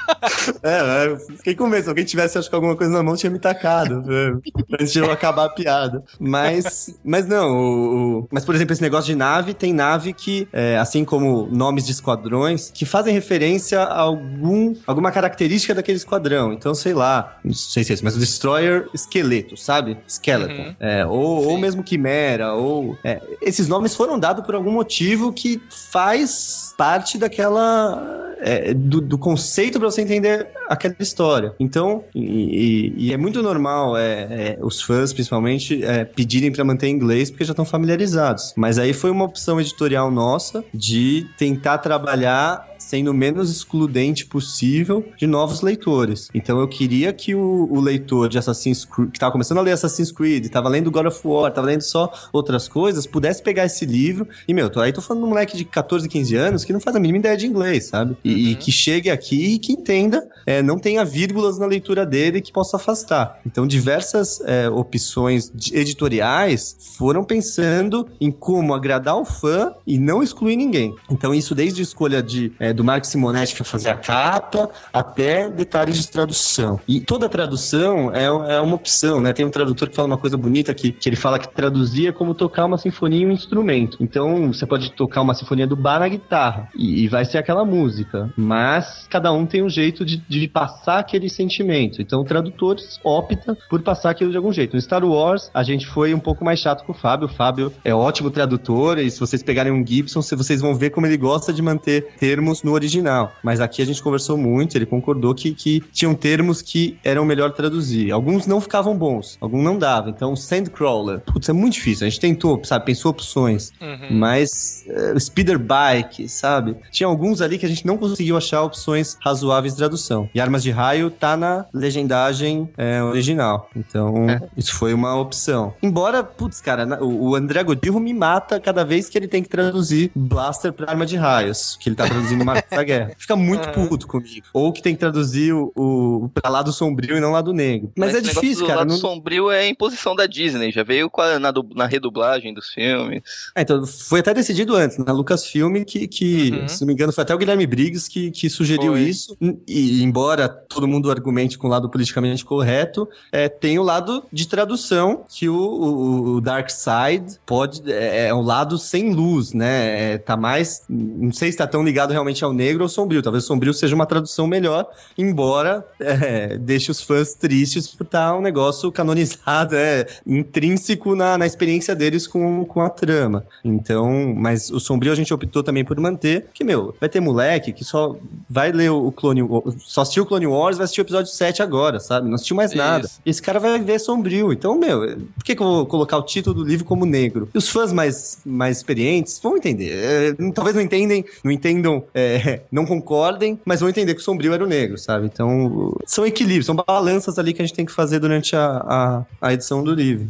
É, 0.61 1.05
é, 1.05 1.17
fiquei 1.37 1.55
com 1.55 1.67
medo. 1.67 1.83
Se 1.83 1.89
alguém 1.89 2.05
tivesse, 2.05 2.37
acho 2.37 2.49
que 2.49 2.55
alguma 2.55 2.75
coisa 2.75 2.91
na 2.91 3.03
mão, 3.03 3.15
tinha 3.15 3.29
me 3.29 3.39
tacado. 3.39 4.01
Né? 4.01 4.39
Antes 4.79 4.93
de 4.93 4.99
eu 4.99 5.11
acabar 5.11 5.45
a 5.45 5.49
piada. 5.49 6.03
Mas, 6.19 6.97
mas 7.03 7.27
não, 7.27 7.51
o, 7.51 8.19
o, 8.19 8.27
mas 8.31 8.45
por 8.45 8.55
exemplo, 8.55 8.73
esse 8.73 8.81
negócio 8.81 9.05
de 9.05 9.15
nave, 9.15 9.53
tem 9.53 9.73
nave 9.73 10.13
que, 10.13 10.47
é, 10.53 10.77
assim 10.77 11.03
como 11.03 11.47
nomes 11.51 11.85
de 11.85 11.91
esquadrões, 11.91 12.71
que 12.71 12.85
fazem 12.85 13.13
referência 13.13 13.81
a 13.81 13.99
algum, 13.99 14.73
alguma 14.87 15.11
característica 15.11 15.73
daquele 15.73 15.97
esquadrão. 15.97 16.53
Então, 16.53 16.73
sei 16.73 16.93
lá, 16.93 17.37
não 17.43 17.53
sei 17.53 17.83
se 17.83 17.91
é 17.91 17.93
isso, 17.95 18.03
mas 18.03 18.15
o 18.15 18.19
Destroyer 18.19 18.87
esqueleto, 18.93 19.57
sabe? 19.57 19.97
Skeleton. 20.07 20.53
Uhum. 20.53 20.75
É, 20.79 21.05
ou, 21.05 21.45
ou 21.45 21.57
mesmo 21.57 21.83
Quimera, 21.83 22.53
ou... 22.53 22.97
É, 23.03 23.21
esses 23.41 23.67
nomes 23.67 23.95
foram 23.95 24.19
dados 24.19 24.45
por 24.45 24.55
algum 24.55 24.71
motivo 24.71 25.33
que 25.33 25.61
faz 25.91 26.62
parte 26.77 27.17
daquela... 27.17 28.21
É, 28.45 28.73
do, 28.73 28.99
do 28.99 29.17
conceito 29.17 29.79
para 29.79 29.89
você 29.89 30.01
entender 30.01 30.49
aquela 30.67 30.93
história. 30.99 31.55
Então, 31.57 32.03
e, 32.13 32.93
e 32.97 33.13
é 33.13 33.15
muito 33.15 33.41
normal 33.41 33.95
é, 33.95 34.57
é, 34.57 34.57
os 34.61 34.81
fãs, 34.81 35.13
principalmente, 35.13 35.81
é, 35.81 36.03
pedirem 36.03 36.51
para 36.51 36.61
manter 36.65 36.87
em 36.87 36.91
inglês 36.91 37.31
porque 37.31 37.45
já 37.45 37.51
estão 37.51 37.63
familiarizados. 37.63 38.53
Mas 38.57 38.77
aí 38.77 38.91
foi 38.91 39.11
uma 39.11 39.23
opção 39.23 39.61
editorial 39.61 40.11
nossa 40.11 40.61
de 40.73 41.25
tentar 41.37 41.77
trabalhar 41.77 42.72
sendo 42.83 43.11
o 43.11 43.13
menos 43.13 43.49
excludente 43.49 44.25
possível 44.25 45.05
de 45.17 45.25
novos 45.25 45.61
leitores. 45.61 46.29
Então 46.33 46.59
eu 46.59 46.67
queria 46.67 47.13
que 47.13 47.33
o, 47.33 47.67
o 47.71 47.79
leitor 47.79 48.29
de 48.29 48.37
Assassin's 48.37 48.85
Creed, 48.85 49.11
que 49.11 49.17
estava 49.17 49.31
começando 49.31 49.57
a 49.57 49.61
ler 49.61 49.71
Assassin's 49.71 50.11
Creed, 50.11 50.45
estava 50.45 50.69
lendo 50.69 50.91
God 50.91 51.07
of 51.07 51.19
War, 51.23 51.49
estava 51.49 51.67
lendo 51.67 51.81
só 51.81 52.11
outras 52.31 52.67
coisas, 52.67 53.07
pudesse 53.07 53.41
pegar 53.41 53.65
esse 53.65 53.85
livro 53.85 54.27
e, 54.47 54.53
meu, 54.53 54.69
tô, 54.69 54.79
aí 54.79 54.91
tô 54.91 55.01
falando 55.01 55.21
de 55.21 55.27
um 55.27 55.29
moleque 55.29 55.57
de 55.57 55.65
14, 55.65 56.07
15 56.07 56.35
anos 56.35 56.65
que 56.65 56.73
não 56.73 56.79
faz 56.79 56.95
a 56.95 56.99
mínima 56.99 57.19
ideia 57.19 57.37
de 57.37 57.47
inglês, 57.47 57.85
sabe? 57.85 58.17
E, 58.23 58.31
uhum. 58.31 58.37
e 58.37 58.55
que 58.55 58.71
chegue 58.71 59.09
aqui 59.09 59.55
e 59.55 59.59
que 59.59 59.71
entenda, 59.71 60.27
é, 60.45 60.61
não 60.61 60.77
tenha 60.77 61.05
vírgulas 61.05 61.57
na 61.57 61.65
leitura 61.65 62.05
dele 62.05 62.41
que 62.41 62.51
possa 62.51 62.77
afastar. 62.77 63.39
Então 63.45 63.65
diversas 63.65 64.41
é, 64.41 64.69
opções 64.69 65.51
editoriais 65.71 66.75
foram 66.97 67.23
pensando 67.23 68.07
em 68.19 68.31
como 68.31 68.73
agradar 68.73 69.15
o 69.15 69.25
fã 69.25 69.73
e 69.85 69.97
não 69.97 70.21
excluir 70.21 70.55
ninguém. 70.55 70.93
Então 71.09 71.33
isso 71.33 71.55
desde 71.55 71.81
a 71.81 71.83
escolha 71.83 72.21
de 72.21 72.51
é, 72.59 72.72
do 72.73 72.83
Marco 72.83 73.07
Simonetti 73.07 73.55
para 73.55 73.65
fazer 73.65 73.89
a 73.89 73.95
capa, 73.95 74.69
até 74.91 75.49
detalhes 75.49 75.99
de 75.99 76.07
tradução. 76.09 76.79
E 76.87 76.99
toda 76.99 77.29
tradução 77.29 78.13
é, 78.13 78.25
é 78.25 78.59
uma 78.59 78.75
opção, 78.75 79.21
né? 79.21 79.33
Tem 79.33 79.45
um 79.45 79.49
tradutor 79.49 79.89
que 79.89 79.95
fala 79.95 80.07
uma 80.07 80.17
coisa 80.17 80.37
bonita 80.37 80.73
que, 80.73 80.91
que 80.91 81.09
ele 81.09 81.15
fala 81.15 81.39
que 81.39 81.47
traduzia 81.47 82.11
como 82.11 82.33
tocar 82.33 82.65
uma 82.65 82.77
sinfonia 82.77 83.21
em 83.21 83.27
um 83.27 83.31
instrumento. 83.31 83.97
Então, 83.99 84.51
você 84.51 84.65
pode 84.65 84.91
tocar 84.91 85.21
uma 85.21 85.33
sinfonia 85.33 85.67
do 85.67 85.75
bar 85.75 85.99
na 85.99 86.07
guitarra 86.07 86.69
e, 86.75 87.03
e 87.03 87.07
vai 87.07 87.25
ser 87.25 87.37
aquela 87.37 87.63
música, 87.65 88.31
mas 88.35 89.07
cada 89.09 89.31
um 89.31 89.45
tem 89.45 89.63
um 89.63 89.69
jeito 89.69 90.03
de, 90.05 90.17
de 90.17 90.47
passar 90.47 90.99
aquele 90.99 91.29
sentimento. 91.29 92.01
Então, 92.01 92.21
o 92.21 92.25
tradutor 92.25 92.77
opta 93.03 93.57
por 93.69 93.81
passar 93.81 94.09
aquilo 94.09 94.31
de 94.31 94.37
algum 94.37 94.51
jeito. 94.51 94.75
No 94.75 94.81
Star 94.81 95.03
Wars, 95.03 95.49
a 95.53 95.63
gente 95.63 95.85
foi 95.87 96.13
um 96.13 96.19
pouco 96.19 96.43
mais 96.43 96.59
chato 96.59 96.83
com 96.85 96.91
o 96.91 96.95
Fábio. 96.95 97.27
O 97.27 97.31
Fábio 97.31 97.71
é 97.83 97.93
ótimo 97.93 98.31
tradutor 98.31 98.97
e 98.97 99.09
se 99.09 99.19
vocês 99.19 99.43
pegarem 99.43 99.71
um 99.71 99.85
Gibson, 99.85 100.21
vocês 100.21 100.61
vão 100.61 100.75
ver 100.75 100.89
como 100.89 101.05
ele 101.05 101.17
gosta 101.17 101.53
de 101.53 101.61
manter 101.61 102.13
termos 102.17 102.62
no 102.63 102.73
original. 102.73 103.35
Mas 103.43 103.59
aqui 103.59 103.81
a 103.81 103.85
gente 103.85 104.01
conversou 104.01 104.37
muito, 104.37 104.77
ele 104.77 104.85
concordou 104.85 105.33
que, 105.35 105.53
que 105.53 105.81
tinham 105.91 106.13
termos 106.13 106.61
que 106.61 106.97
eram 107.03 107.25
melhor 107.25 107.51
traduzir. 107.51 108.11
Alguns 108.11 108.47
não 108.47 108.61
ficavam 108.61 108.97
bons, 108.97 109.37
alguns 109.41 109.63
não 109.63 109.77
davam. 109.77 110.09
Então, 110.09 110.35
Sandcrawler, 110.35 111.19
putz, 111.19 111.49
é 111.49 111.53
muito 111.53 111.73
difícil. 111.73 112.07
A 112.07 112.09
gente 112.09 112.19
tentou, 112.19 112.61
sabe, 112.63 112.85
pensou 112.85 113.11
opções. 113.11 113.71
Uhum. 113.81 114.17
Mas 114.17 114.85
uh, 114.87 115.19
Speeder 115.19 115.59
Bike, 115.59 116.27
sabe? 116.27 116.75
Tinha 116.91 117.07
alguns 117.07 117.41
ali 117.41 117.57
que 117.57 117.65
a 117.65 117.69
gente 117.69 117.85
não 117.85 117.97
conseguiu 117.97 118.37
achar 118.37 118.63
opções 118.63 119.17
razoáveis 119.21 119.73
de 119.73 119.77
tradução. 119.77 120.29
E 120.33 120.39
Armas 120.39 120.63
de 120.63 120.71
Raio 120.71 121.09
tá 121.09 121.35
na 121.35 121.65
legendagem 121.73 122.69
é, 122.77 123.01
original. 123.03 123.69
Então, 123.75 124.29
é. 124.29 124.41
isso 124.57 124.73
foi 124.75 124.93
uma 124.93 125.15
opção. 125.15 125.73
Embora, 125.81 126.23
putz, 126.23 126.61
cara, 126.61 127.03
o 127.03 127.35
André 127.35 127.63
Godillo 127.63 127.99
me 127.99 128.13
mata 128.13 128.59
cada 128.59 128.83
vez 128.83 129.09
que 129.09 129.17
ele 129.17 129.27
tem 129.27 129.41
que 129.41 129.49
traduzir 129.49 130.11
Blaster 130.15 130.71
pra 130.71 130.89
arma 130.89 131.05
de 131.05 131.15
raios, 131.15 131.77
que 131.79 131.89
ele 131.89 131.95
tá 131.95 132.05
traduzindo 132.05 132.41
uma 132.41 132.52
da 132.69 132.83
guerra. 132.83 133.11
Fica 133.17 133.35
muito 133.35 133.67
uhum. 133.67 133.87
puto 133.87 134.07
comigo. 134.07 134.45
Ou 134.53 134.73
que 134.73 134.81
tem 134.81 134.93
que 134.93 134.99
traduzir 134.99 135.53
o, 135.53 135.71
o 135.75 136.29
pra 136.33 136.49
lado 136.49 136.73
sombrio 136.73 137.17
e 137.17 137.19
não 137.19 137.31
lado 137.31 137.53
negro. 137.53 137.91
Mas, 137.95 138.13
Mas 138.13 138.17
é 138.17 138.21
difícil, 138.21 138.65
cara. 138.65 138.79
O 138.79 138.81
lado 138.81 138.89
não... 138.89 138.97
sombrio 138.97 139.51
é 139.51 139.67
imposição 139.67 140.15
da 140.15 140.25
Disney. 140.25 140.71
Já 140.71 140.83
veio 140.83 141.11
a, 141.17 141.39
na, 141.39 141.53
na 141.75 141.85
redublagem 141.85 142.53
dos 142.53 142.69
filmes. 142.69 143.23
É, 143.55 143.61
então 143.61 143.85
foi 143.85 144.19
até 144.19 144.33
decidido 144.33 144.75
antes, 144.75 144.97
na 144.97 145.13
Lucasfilm, 145.13 145.83
que, 145.83 146.07
que 146.07 146.23
que, 146.23 146.51
uhum. 146.51 146.67
se 146.67 146.81
não 146.81 146.87
me 146.87 146.93
engano, 146.93 147.11
foi 147.11 147.21
até 147.21 147.35
o 147.35 147.37
Guilherme 147.37 147.67
Briggs 147.67 148.09
que, 148.09 148.31
que 148.31 148.49
sugeriu 148.49 148.93
foi. 148.93 149.01
isso. 149.01 149.37
E, 149.67 150.01
embora 150.01 150.47
todo 150.47 150.87
mundo 150.87 151.11
argumente 151.11 151.57
com 151.57 151.67
o 151.67 151.69
lado 151.69 151.89
politicamente 151.89 152.45
correto, 152.45 153.07
é, 153.31 153.49
tem 153.49 153.77
o 153.77 153.83
lado 153.83 154.23
de 154.31 154.47
tradução, 154.47 155.25
que 155.29 155.49
o, 155.49 155.55
o, 155.55 156.35
o 156.35 156.41
Dark 156.41 156.69
Side 156.69 157.39
pode. 157.45 157.91
É, 157.91 158.27
é 158.27 158.33
um 158.33 158.41
lado 158.41 158.77
sem 158.77 159.13
luz, 159.13 159.53
né? 159.53 160.13
É, 160.13 160.17
tá 160.17 160.37
mais. 160.37 160.83
Não 160.89 161.31
sei 161.31 161.51
se 161.51 161.57
tá 161.57 161.67
tão 161.67 161.83
ligado 161.83 162.11
realmente 162.11 162.32
ao 162.41 162.53
negro 162.53 162.83
ou 162.83 162.89
sombrio. 162.89 163.21
Talvez 163.21 163.43
sombrio 163.43 163.73
seja 163.73 163.93
uma 163.93 164.05
tradução 164.05 164.47
melhor, 164.47 164.87
embora 165.17 165.85
é, 165.99 166.57
deixe 166.57 166.89
os 166.89 167.01
fãs 167.01 167.33
tristes 167.33 167.87
por 167.87 168.05
estar 168.05 168.29
tá 168.29 168.37
um 168.37 168.41
negócio 168.41 168.89
canonizado, 168.91 169.75
é, 169.75 170.07
intrínseco 170.25 171.15
na, 171.15 171.37
na 171.37 171.45
experiência 171.45 171.93
deles 171.93 172.25
com, 172.25 172.63
com 172.63 172.81
a 172.81 172.89
trama. 172.89 173.45
Então, 173.63 174.33
mas 174.35 174.69
o 174.69 174.79
sombrio 174.79 175.11
a 175.11 175.15
gente 175.15 175.33
optou 175.33 175.61
também 175.61 175.83
por 175.83 175.99
manter, 175.99 176.47
que, 176.53 176.63
meu, 176.63 176.95
vai 176.99 177.09
ter 177.09 177.19
moleque 177.19 177.73
que 177.73 177.83
só 177.83 178.15
vai 178.49 178.71
ler 178.71 178.89
o 178.89 179.11
Clone 179.11 179.41
só 179.79 180.01
assistiu 180.01 180.23
o 180.23 180.25
Clone 180.25 180.47
Wars 180.47 180.77
vai 180.77 180.85
assistir 180.85 181.01
o 181.01 181.03
episódio 181.03 181.31
7 181.31 181.61
agora, 181.61 181.99
sabe? 181.99 182.27
Não 182.27 182.35
assistiu 182.35 182.55
mais 182.55 182.71
Isso. 182.71 182.77
nada. 182.77 183.09
Esse 183.25 183.41
cara 183.41 183.59
vai 183.59 183.79
ver 183.79 183.99
sombrio. 183.99 184.53
Então, 184.53 184.77
meu, 184.77 185.17
por 185.35 185.43
que, 185.43 185.55
que 185.55 185.61
eu 185.61 185.67
vou 185.67 185.85
colocar 185.85 186.17
o 186.17 186.23
título 186.23 186.55
do 186.55 186.63
livro 186.63 186.85
como 186.85 187.05
negro? 187.05 187.49
E 187.53 187.57
os 187.57 187.69
fãs 187.69 187.91
mais, 187.91 188.39
mais 188.45 188.77
experientes 188.77 189.39
vão 189.41 189.57
entender. 189.57 189.91
É, 189.93 190.51
talvez 190.53 190.75
não 190.75 190.81
entendem, 190.81 191.25
não 191.43 191.51
entendam, 191.51 192.03
é, 192.13 192.22
não 192.71 192.85
concordem, 192.85 193.59
mas 193.65 193.79
vão 193.79 193.89
entender 193.89 194.13
que 194.13 194.21
o 194.21 194.23
sombrio 194.23 194.53
era 194.53 194.63
o 194.63 194.67
negro, 194.67 194.97
sabe? 194.97 195.25
Então, 195.25 195.95
são 196.05 196.25
equilíbrios, 196.25 196.65
são 196.65 196.75
balanças 196.75 197.37
ali 197.39 197.53
que 197.53 197.61
a 197.61 197.65
gente 197.65 197.75
tem 197.75 197.85
que 197.85 197.91
fazer 197.91 198.19
durante 198.19 198.55
a, 198.55 198.65
a, 198.85 199.25
a 199.41 199.53
edição 199.53 199.83
do 199.83 199.93
livro. 199.93 200.27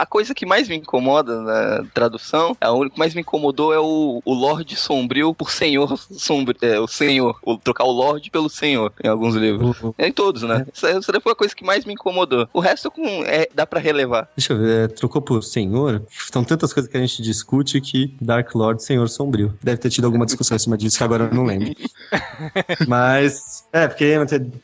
A 0.00 0.06
coisa 0.06 0.34
que 0.34 0.46
mais 0.46 0.68
me 0.68 0.76
incomoda 0.76 1.40
na 1.40 1.84
tradução, 1.92 2.56
a 2.60 2.72
única 2.72 2.94
que 2.94 2.98
mais 2.98 3.14
me 3.14 3.20
incomodou 3.20 3.72
é 3.72 3.78
o, 3.78 4.22
o 4.24 4.34
Lorde 4.34 4.76
Sombrio 4.76 5.34
por 5.34 5.50
Senhor 5.50 5.98
Sombrio. 6.10 6.58
É, 6.62 6.78
o 6.78 6.86
Senhor. 6.86 7.38
O, 7.42 7.56
trocar 7.56 7.84
o 7.84 7.90
Lorde 7.90 8.30
pelo 8.30 8.48
Senhor 8.48 8.92
em 9.02 9.08
alguns 9.08 9.34
livros. 9.34 9.80
Uhum. 9.80 9.94
É 9.96 10.08
em 10.08 10.12
todos, 10.12 10.42
né? 10.42 10.66
Essa, 10.72 10.90
essa 10.90 11.20
foi 11.20 11.32
a 11.32 11.36
coisa 11.36 11.54
que 11.54 11.64
mais 11.64 11.84
me 11.84 11.94
incomodou. 11.94 12.48
O 12.52 12.60
resto 12.60 12.90
com, 12.90 13.04
é, 13.24 13.48
dá 13.54 13.66
pra 13.66 13.80
relevar. 13.80 14.28
Deixa 14.36 14.52
eu 14.52 14.58
ver, 14.58 14.84
é, 14.84 14.88
trocou 14.88 15.22
por 15.22 15.42
Senhor? 15.42 16.02
São 16.32 16.44
tantas 16.44 16.72
coisas 16.72 16.90
que 16.90 16.96
a 16.96 17.00
gente 17.00 17.22
discute 17.22 17.80
que 17.80 18.14
Dark 18.20 18.54
Lord 18.54 18.82
Senhor 18.82 19.08
Sombrio. 19.08 19.54
Deve 19.62 19.78
ter 19.78 19.90
tido 19.90 20.04
alguma 20.04 20.26
discussão 20.26 20.56
em 20.56 20.60
cima 20.60 20.76
disso 20.76 20.98
que 20.98 21.04
agora 21.04 21.24
eu 21.24 21.34
não 21.34 21.44
lembro. 21.44 21.74
Mas, 22.86 23.64
é, 23.72 23.86
porque 23.86 24.14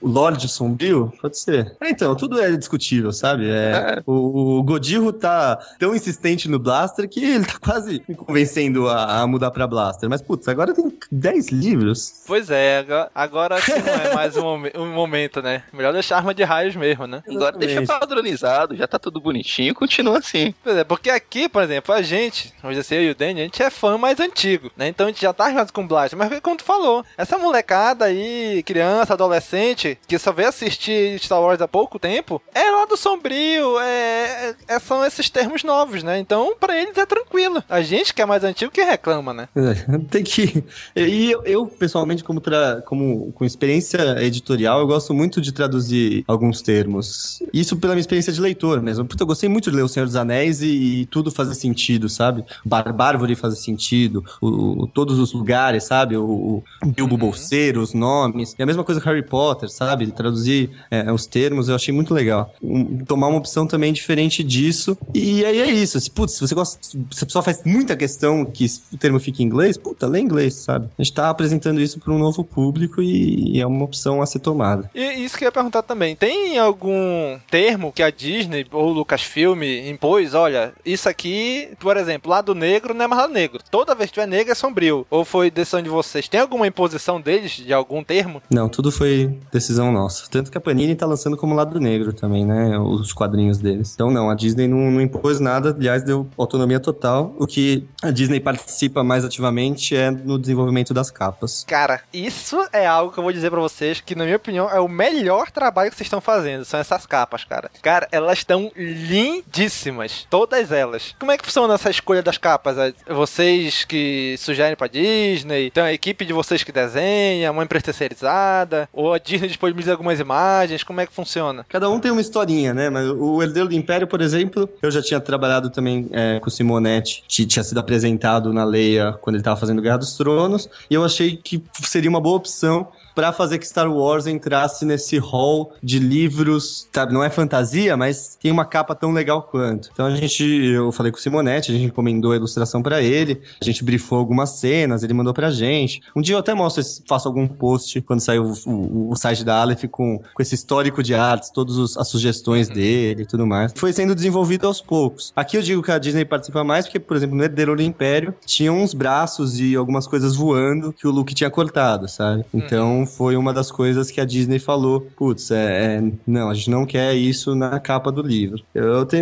o 0.00 0.08
Lorde 0.08 0.48
Sombrio, 0.48 1.12
pode 1.20 1.38
ser. 1.38 1.76
É, 1.80 1.90
então, 1.90 2.14
tudo 2.14 2.40
é 2.40 2.56
discutível, 2.56 3.12
sabe? 3.12 3.48
É, 3.48 3.98
é. 3.98 4.02
O, 4.06 4.58
o 4.58 4.62
Godinho 4.62 4.95
Tá 5.16 5.58
tão 5.78 5.94
insistente 5.94 6.48
no 6.48 6.58
Blaster 6.58 7.08
que 7.08 7.24
ele 7.24 7.44
tá 7.44 7.58
quase 7.60 8.02
me 8.08 8.14
convencendo 8.14 8.88
a, 8.88 9.20
a 9.20 9.26
mudar 9.26 9.50
pra 9.50 9.66
Blaster. 9.66 10.08
Mas, 10.10 10.20
putz, 10.20 10.46
agora 10.48 10.74
tem 10.74 10.92
10 11.10 11.48
livros. 11.48 12.22
Pois 12.26 12.50
é, 12.50 12.78
agora, 12.78 13.10
agora 13.14 13.60
que 13.60 13.70
não 13.72 13.92
é 13.92 14.14
mais 14.14 14.36
um, 14.36 14.46
um, 14.76 14.92
momento, 14.92 15.40
né? 15.40 15.62
Melhor 15.72 15.92
deixar 15.92 16.16
arma 16.16 16.34
de 16.34 16.42
raios 16.42 16.76
mesmo, 16.76 17.06
né? 17.06 17.22
Agora 17.28 17.56
deixa 17.56 17.82
padronizado, 17.82 18.76
já 18.76 18.86
tá 18.86 18.98
tudo 18.98 19.20
bonitinho, 19.20 19.74
continua 19.74 20.18
assim. 20.18 20.54
Pois 20.62 20.76
é, 20.76 20.84
porque 20.84 21.10
aqui, 21.10 21.48
por 21.48 21.62
exemplo, 21.62 21.94
a 21.94 22.02
gente, 22.02 22.52
hoje 22.62 22.80
assim, 22.80 22.96
eu 22.96 23.02
e 23.02 23.10
o 23.10 23.14
Danny, 23.14 23.40
a 23.40 23.44
gente 23.44 23.62
é 23.62 23.70
fã 23.70 23.96
mais 23.96 24.20
antigo, 24.20 24.70
né? 24.76 24.88
Então 24.88 25.06
a 25.06 25.10
gente 25.10 25.22
já 25.22 25.32
tá 25.32 25.46
armado 25.46 25.72
com 25.72 25.86
Blaster. 25.86 26.18
Mas 26.18 26.40
como 26.40 26.56
tu 26.56 26.64
falou, 26.64 27.04
essa 27.16 27.38
molecada 27.38 28.06
aí, 28.06 28.62
criança, 28.64 29.14
adolescente, 29.14 29.98
que 30.06 30.18
só 30.18 30.32
veio 30.32 30.48
assistir 30.48 31.18
Star 31.18 31.40
Wars 31.40 31.60
há 31.60 31.68
pouco 31.68 31.98
tempo, 31.98 32.42
é 32.54 32.70
lá 32.70 32.84
do 32.84 32.96
Sombrio, 32.96 33.78
é, 33.80 34.54
é 34.68 34.80
são 34.86 35.04
esses 35.04 35.28
termos 35.28 35.64
novos, 35.64 36.02
né? 36.02 36.18
Então, 36.18 36.54
para 36.58 36.80
eles 36.80 36.96
é 36.96 37.04
tranquilo. 37.04 37.62
A 37.68 37.82
gente 37.82 38.14
que 38.14 38.22
é 38.22 38.26
mais 38.26 38.44
antigo 38.44 38.70
que 38.70 38.82
reclama, 38.82 39.34
né? 39.34 39.48
É, 39.54 39.98
tem 40.10 40.22
que. 40.22 40.64
E 40.94 41.30
eu, 41.30 41.42
eu 41.44 41.66
pessoalmente, 41.66 42.22
como, 42.22 42.40
tra... 42.40 42.82
como 42.86 43.32
com 43.32 43.44
experiência 43.44 44.22
editorial, 44.22 44.80
eu 44.80 44.86
gosto 44.86 45.12
muito 45.12 45.40
de 45.40 45.52
traduzir 45.52 46.24
alguns 46.26 46.62
termos. 46.62 47.42
Isso 47.52 47.76
pela 47.76 47.94
minha 47.94 48.00
experiência 48.00 48.32
de 48.32 48.40
leitor 48.40 48.80
mesmo. 48.80 49.04
Porque 49.04 49.22
eu 49.22 49.26
gostei 49.26 49.48
muito 49.48 49.70
de 49.70 49.76
ler 49.76 49.82
O 49.82 49.88
Senhor 49.88 50.06
dos 50.06 50.16
Anéis 50.16 50.62
e, 50.62 51.00
e 51.00 51.06
tudo 51.06 51.30
fazer 51.30 51.54
sentido, 51.54 52.08
sabe? 52.08 52.44
Barbárvore 52.64 53.34
fazer 53.34 53.56
sentido, 53.56 54.24
o, 54.40 54.84
o, 54.84 54.86
todos 54.86 55.18
os 55.18 55.32
lugares, 55.32 55.84
sabe? 55.84 56.16
O, 56.16 56.62
o 56.82 56.86
Bilbo 56.86 57.14
uhum. 57.14 57.18
Bolseiro, 57.18 57.80
os 57.80 57.92
nomes. 57.92 58.54
E 58.58 58.62
a 58.62 58.66
mesma 58.66 58.84
coisa 58.84 59.00
com 59.00 59.08
Harry 59.08 59.22
Potter, 59.22 59.68
sabe? 59.68 60.06
Traduzir 60.08 60.70
é, 60.90 61.10
os 61.12 61.26
termos, 61.26 61.68
eu 61.68 61.74
achei 61.74 61.92
muito 61.92 62.14
legal. 62.14 62.54
Um, 62.62 63.04
tomar 63.04 63.28
uma 63.28 63.38
opção 63.38 63.66
também 63.66 63.92
diferente 63.92 64.42
disso 64.42 64.75
isso. 64.76 64.96
E 65.14 65.44
aí 65.44 65.60
é 65.60 65.70
isso. 65.70 65.98
Se, 65.98 66.10
putz, 66.10 66.34
se 66.34 66.40
você 66.40 66.54
gosta. 66.54 66.78
Se 66.82 67.22
a 67.22 67.26
pessoa 67.26 67.42
faz 67.42 67.62
muita 67.64 67.96
questão 67.96 68.44
que 68.44 68.66
o 68.92 68.96
termo 68.96 69.18
fique 69.18 69.42
em 69.42 69.46
inglês, 69.46 69.76
puta, 69.76 70.06
lê 70.06 70.20
inglês, 70.20 70.54
sabe? 70.54 70.88
A 70.98 71.02
gente 71.02 71.14
tá 71.14 71.30
apresentando 71.30 71.80
isso 71.80 71.98
para 71.98 72.12
um 72.12 72.18
novo 72.18 72.44
público 72.44 73.02
e, 73.02 73.60
é 73.60 73.66
uma 73.66 73.84
opção 73.84 74.20
a 74.20 74.26
ser 74.26 74.40
tomada. 74.40 74.90
E 74.94 75.24
isso 75.24 75.36
que 75.36 75.44
eu 75.44 75.48
ia 75.48 75.52
perguntar 75.52 75.82
também. 75.82 76.14
Tem 76.14 76.58
algum 76.58 77.38
termo 77.50 77.92
que 77.92 78.02
a 78.02 78.10
Disney 78.10 78.66
ou 78.70 78.88
o 78.88 78.92
Lucasfilm 78.92 79.62
impôs? 79.62 80.34
Olha, 80.34 80.72
isso 80.84 81.08
aqui, 81.08 81.68
por 81.78 81.96
exemplo, 81.96 82.30
lado 82.30 82.54
negro 82.54 82.92
não 82.92 83.04
é 83.04 83.08
mais 83.08 83.22
lado 83.22 83.32
negro. 83.32 83.60
Toda 83.70 83.94
vez 83.94 84.10
que 84.10 84.14
tiver 84.14 84.26
negro 84.26 84.52
é 84.52 84.54
sombrio. 84.54 85.06
Ou 85.10 85.24
foi 85.24 85.50
decisão 85.50 85.82
de 85.82 85.88
vocês? 85.88 86.28
Tem 86.28 86.40
alguma 86.40 86.66
imposição 86.66 87.20
deles 87.20 87.52
de 87.52 87.72
algum 87.72 88.04
termo? 88.04 88.42
Não, 88.50 88.68
tudo 88.68 88.92
foi 88.92 89.38
decisão 89.52 89.90
nossa. 89.92 90.28
Tanto 90.30 90.50
que 90.50 90.58
a 90.58 90.60
Panini 90.60 90.94
tá 90.94 91.06
lançando 91.06 91.36
como 91.36 91.54
lado 91.54 91.80
negro 91.80 92.12
também, 92.12 92.44
né? 92.44 92.78
Os 92.78 93.12
quadrinhos 93.12 93.58
deles. 93.58 93.92
Então 93.94 94.10
não, 94.10 94.30
a 94.30 94.34
Disney 94.34 94.65
Disney 94.66 94.68
não, 94.68 94.90
não, 94.90 95.00
impôs 95.00 95.40
nada, 95.40 95.70
aliás, 95.70 96.02
deu 96.02 96.28
autonomia 96.36 96.80
total. 96.80 97.34
O 97.38 97.46
que 97.46 97.86
a 98.02 98.10
Disney 98.10 98.40
participa 98.40 99.02
mais 99.02 99.24
ativamente 99.24 99.96
é 99.96 100.10
no 100.10 100.38
desenvolvimento 100.38 100.92
das 100.92 101.10
capas. 101.10 101.64
Cara, 101.66 102.00
isso 102.12 102.66
é 102.72 102.86
algo 102.86 103.12
que 103.12 103.18
eu 103.18 103.22
vou 103.22 103.32
dizer 103.32 103.50
para 103.50 103.60
vocês 103.60 104.00
que, 104.00 104.14
na 104.14 104.24
minha 104.24 104.36
opinião, 104.36 104.68
é 104.70 104.80
o 104.80 104.88
melhor 104.88 105.50
trabalho 105.50 105.90
que 105.90 105.96
vocês 105.96 106.06
estão 106.06 106.20
fazendo. 106.20 106.64
São 106.64 106.80
essas 106.80 107.06
capas, 107.06 107.44
cara. 107.44 107.70
Cara, 107.80 108.08
elas 108.10 108.38
estão 108.38 108.70
lindíssimas. 108.76 110.26
Todas 110.28 110.72
elas. 110.72 111.14
Como 111.18 111.32
é 111.32 111.38
que 111.38 111.44
funciona 111.44 111.74
essa 111.74 111.90
escolha 111.90 112.22
das 112.22 112.38
capas? 112.38 112.76
É 112.78 112.92
vocês 113.08 113.84
que 113.84 114.36
sugerem 114.38 114.76
pra 114.76 114.86
Disney? 114.86 115.70
Tem 115.70 115.82
a 115.82 115.92
equipe 115.92 116.24
de 116.24 116.32
vocês 116.32 116.62
que 116.62 116.72
desenha? 116.72 117.52
Uma 117.52 117.64
empresa 117.64 117.86
terceirizada? 117.86 118.88
Ou 118.92 119.14
a 119.14 119.18
Disney 119.18 119.48
disponibiliza 119.48 119.92
algumas 119.92 120.18
imagens? 120.20 120.82
Como 120.82 121.00
é 121.00 121.06
que 121.06 121.12
funciona? 121.12 121.64
Cada 121.68 121.88
um 121.88 122.00
tem 122.00 122.10
uma 122.10 122.20
historinha, 122.20 122.74
né? 122.74 122.90
Mas 122.90 123.08
o 123.08 123.42
Herdeiro 123.42 123.68
do 123.68 123.74
Império, 123.74 124.06
por 124.06 124.20
exemplo, 124.20 124.55
exemplo. 124.56 124.68
Eu 124.82 124.90
já 124.90 125.02
tinha 125.02 125.20
trabalhado 125.20 125.70
também 125.70 126.08
é, 126.12 126.40
com 126.40 126.48
o 126.48 126.50
Simonetti, 126.50 127.22
tinha 127.28 127.62
sido 127.62 127.78
apresentado 127.78 128.52
na 128.52 128.64
Leia 128.64 129.12
quando 129.20 129.36
ele 129.36 129.42
estava 129.42 129.58
fazendo 129.58 129.82
Guerra 129.82 129.98
dos 129.98 130.16
Tronos, 130.16 130.68
e 130.90 130.94
eu 130.94 131.04
achei 131.04 131.36
que 131.36 131.62
seria 131.82 132.08
uma 132.08 132.20
boa 132.20 132.36
opção 132.36 132.88
para 133.16 133.32
fazer 133.32 133.58
que 133.58 133.66
Star 133.66 133.90
Wars 133.90 134.26
entrasse 134.26 134.84
nesse 134.84 135.16
hall 135.16 135.72
de 135.82 135.98
livros, 135.98 136.86
sabe? 136.92 137.14
Não 137.14 137.24
é 137.24 137.30
fantasia, 137.30 137.96
mas 137.96 138.36
tem 138.40 138.52
uma 138.52 138.66
capa 138.66 138.94
tão 138.94 139.10
legal 139.10 139.42
quanto. 139.42 139.88
Então 139.90 140.04
a 140.04 140.14
gente, 140.14 140.44
eu 140.44 140.92
falei 140.92 141.10
com 141.10 141.16
o 141.16 141.20
Simonetti, 141.20 141.72
a 141.72 141.74
gente 141.74 141.86
encomendou 141.86 142.32
a 142.32 142.36
ilustração 142.36 142.82
para 142.82 143.00
ele, 143.00 143.40
a 143.58 143.64
gente 143.64 143.82
brifou 143.82 144.18
algumas 144.18 144.50
cenas, 144.50 145.02
ele 145.02 145.14
mandou 145.14 145.32
pra 145.32 145.50
gente. 145.50 146.02
Um 146.14 146.20
dia 146.20 146.34
eu 146.34 146.40
até 146.40 146.52
mostro, 146.52 146.84
faço 147.08 147.26
algum 147.26 147.48
post 147.48 148.02
quando 148.02 148.20
sair 148.20 148.38
o, 148.38 148.52
o, 148.66 149.10
o, 149.12 149.16
site 149.16 149.42
da 149.42 149.62
Aleph 149.62 149.84
com, 149.90 150.18
com 150.18 150.42
esse 150.42 150.54
histórico 150.54 151.02
de 151.02 151.14
artes, 151.14 151.48
todas 151.48 151.96
as 151.96 152.08
sugestões 152.08 152.68
uhum. 152.68 152.74
dele 152.74 153.22
e 153.22 153.26
tudo 153.26 153.46
mais. 153.46 153.72
Foi 153.74 153.94
sendo 153.94 154.14
desenvolvido 154.14 154.66
aos 154.66 154.82
poucos. 154.82 155.32
Aqui 155.34 155.56
eu 155.56 155.62
digo 155.62 155.82
que 155.82 155.90
a 155.90 155.98
Disney 155.98 156.26
participa 156.26 156.62
mais 156.62 156.84
porque, 156.84 157.00
por 157.00 157.16
exemplo, 157.16 157.34
no 157.34 157.42
Herdeiro 157.42 157.74
do 157.74 157.82
Império 157.82 158.34
tinha 158.44 158.70
uns 158.70 158.92
braços 158.92 159.58
e 159.58 159.74
algumas 159.74 160.06
coisas 160.06 160.36
voando 160.36 160.92
que 160.92 161.06
o 161.06 161.10
Luke 161.10 161.34
tinha 161.34 161.48
cortado, 161.48 162.06
sabe? 162.08 162.44
Uhum. 162.52 162.60
Então 162.60 163.05
foi 163.06 163.36
uma 163.36 163.52
das 163.52 163.70
coisas 163.70 164.10
que 164.10 164.20
a 164.20 164.24
Disney 164.24 164.58
falou, 164.58 165.00
putz, 165.16 165.50
é, 165.50 165.96
é, 165.96 166.12
não, 166.26 166.50
a 166.50 166.54
gente 166.54 166.70
não 166.70 166.84
quer 166.84 167.14
isso 167.14 167.54
na 167.54 167.78
capa 167.80 168.10
do 168.10 168.22
livro. 168.22 168.62
Eu 168.74 169.06
te, 169.06 169.16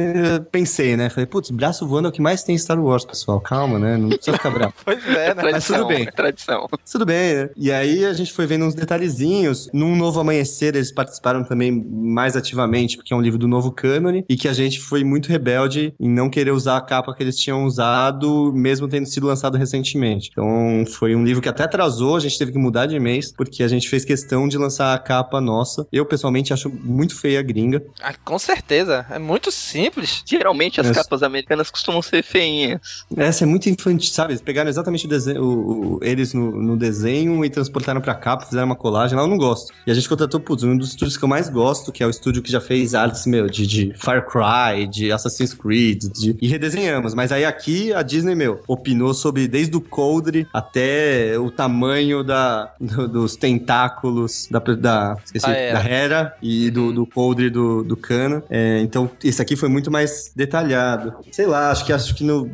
pensei, 0.50 0.96
né? 0.96 1.08
Falei, 1.10 1.26
putz, 1.26 1.50
braço 1.50 1.86
voando 1.86 2.08
é 2.08 2.10
o 2.10 2.12
que 2.12 2.22
mais 2.22 2.42
tem 2.42 2.54
em 2.54 2.58
Star 2.58 2.82
Wars, 2.82 3.04
pessoal. 3.04 3.40
Calma, 3.40 3.78
né? 3.78 3.96
Não 3.96 4.08
precisa 4.08 4.36
ficar 4.36 4.50
bravo. 4.50 4.74
pois 4.84 5.06
é, 5.08 5.34
né? 5.34 5.42
Mas 5.52 5.66
tudo 5.66 5.86
bem. 5.86 6.02
É 6.02 6.10
tradição. 6.10 6.68
Tudo 6.90 7.06
bem, 7.06 7.34
né? 7.34 7.50
E 7.56 7.70
aí 7.70 8.04
a 8.04 8.12
gente 8.12 8.32
foi 8.32 8.46
vendo 8.46 8.64
uns 8.64 8.74
detalhezinhos. 8.74 9.68
Num 9.72 9.96
Novo 9.96 10.20
Amanhecer, 10.20 10.74
eles 10.74 10.92
participaram 10.92 11.44
também 11.44 11.72
mais 11.72 12.36
ativamente, 12.36 12.96
porque 12.96 13.12
é 13.12 13.16
um 13.16 13.20
livro 13.20 13.38
do 13.38 13.48
novo 13.48 13.70
cânone, 13.70 14.24
e 14.28 14.36
que 14.36 14.48
a 14.48 14.52
gente 14.52 14.80
foi 14.80 15.04
muito 15.04 15.28
rebelde 15.28 15.94
em 15.98 16.08
não 16.08 16.30
querer 16.30 16.50
usar 16.50 16.76
a 16.76 16.80
capa 16.80 17.14
que 17.14 17.22
eles 17.22 17.36
tinham 17.36 17.64
usado, 17.64 18.52
mesmo 18.54 18.88
tendo 18.88 19.06
sido 19.06 19.26
lançado 19.26 19.56
recentemente. 19.56 20.30
Então, 20.32 20.84
foi 20.86 21.14
um 21.14 21.24
livro 21.24 21.42
que 21.42 21.48
até 21.48 21.64
atrasou, 21.64 22.16
a 22.16 22.20
gente 22.20 22.38
teve 22.38 22.52
que 22.52 22.58
mudar 22.58 22.86
de 22.86 22.98
mês, 22.98 23.32
porque 23.32 23.62
a 23.62 23.68
gente 23.68 23.73
gente 23.74 23.88
fez 23.88 24.04
questão 24.04 24.48
de 24.48 24.56
lançar 24.58 24.94
a 24.94 24.98
capa 24.98 25.40
nossa. 25.40 25.86
Eu, 25.92 26.04
pessoalmente, 26.06 26.52
acho 26.52 26.70
muito 26.70 27.16
feia 27.18 27.40
a 27.40 27.42
gringa. 27.42 27.82
Ah, 28.02 28.14
com 28.24 28.38
certeza. 28.38 29.06
É 29.10 29.18
muito 29.18 29.50
simples. 29.50 30.22
Geralmente 30.26 30.80
as 30.80 30.86
Essa- 30.86 31.02
capas 31.02 31.22
americanas 31.22 31.70
costumam 31.70 32.00
ser 32.02 32.22
feinhas. 32.22 33.04
Essa 33.16 33.44
é 33.44 33.46
muito 33.46 33.68
infantil, 33.68 34.12
sabe? 34.12 34.32
Eles 34.32 34.42
pegaram 34.42 34.68
exatamente 34.70 35.06
o 35.06 35.08
desenho, 35.08 35.42
o- 35.42 35.94
o- 35.96 36.00
eles 36.02 36.32
no, 36.34 36.50
no 36.60 36.76
desenho 36.76 37.44
e 37.44 37.50
transportaram 37.50 38.00
pra 38.00 38.14
capa, 38.14 38.46
fizeram 38.46 38.66
uma 38.66 38.76
colagem. 38.76 39.16
Lá 39.16 39.22
eu 39.24 39.28
não 39.28 39.38
gosto. 39.38 39.72
E 39.86 39.90
a 39.90 39.94
gente 39.94 40.08
contratou, 40.08 40.40
putz, 40.40 40.62
um 40.64 40.76
dos 40.76 40.88
estúdios 40.90 41.16
que 41.16 41.24
eu 41.24 41.28
mais 41.28 41.48
gosto, 41.48 41.92
que 41.92 42.02
é 42.02 42.06
o 42.06 42.10
estúdio 42.10 42.42
que 42.42 42.50
já 42.50 42.60
fez 42.60 42.94
artes, 42.94 43.26
meu, 43.26 43.48
de, 43.48 43.66
de 43.66 43.92
Far 43.96 44.26
Cry, 44.26 44.86
de 44.86 45.10
Assassin's 45.12 45.54
Creed, 45.54 46.04
de- 46.12 46.36
e 46.40 46.48
redesenhamos. 46.48 47.14
Mas 47.14 47.32
aí 47.32 47.44
aqui 47.44 47.92
a 47.92 48.02
Disney, 48.02 48.34
meu, 48.34 48.60
opinou 48.66 49.14
sobre 49.14 49.46
desde 49.48 49.76
o 49.76 49.80
coldre 49.80 50.46
até 50.52 51.38
o 51.38 51.50
tamanho 51.50 52.22
da, 52.24 52.72
do- 52.80 53.08
dos 53.08 53.36
tentáculos 53.36 53.63
da, 54.50 54.58
da, 54.60 55.16
esqueci, 55.24 55.50
Hera. 55.50 55.72
da 55.78 55.84
Hera 55.88 56.34
e 56.42 56.70
do, 56.70 56.92
do 56.92 57.06
coldre 57.06 57.50
do, 57.50 57.82
do 57.82 57.96
Kana. 57.96 58.42
É, 58.50 58.80
então, 58.80 59.10
esse 59.22 59.40
aqui 59.40 59.56
foi 59.56 59.68
muito 59.68 59.90
mais 59.90 60.30
detalhado. 60.34 61.14
Sei 61.32 61.46
lá, 61.46 61.70
acho 61.70 61.84
que 61.84 61.92
acho 61.92 62.14
que 62.14 62.24
no, 62.24 62.48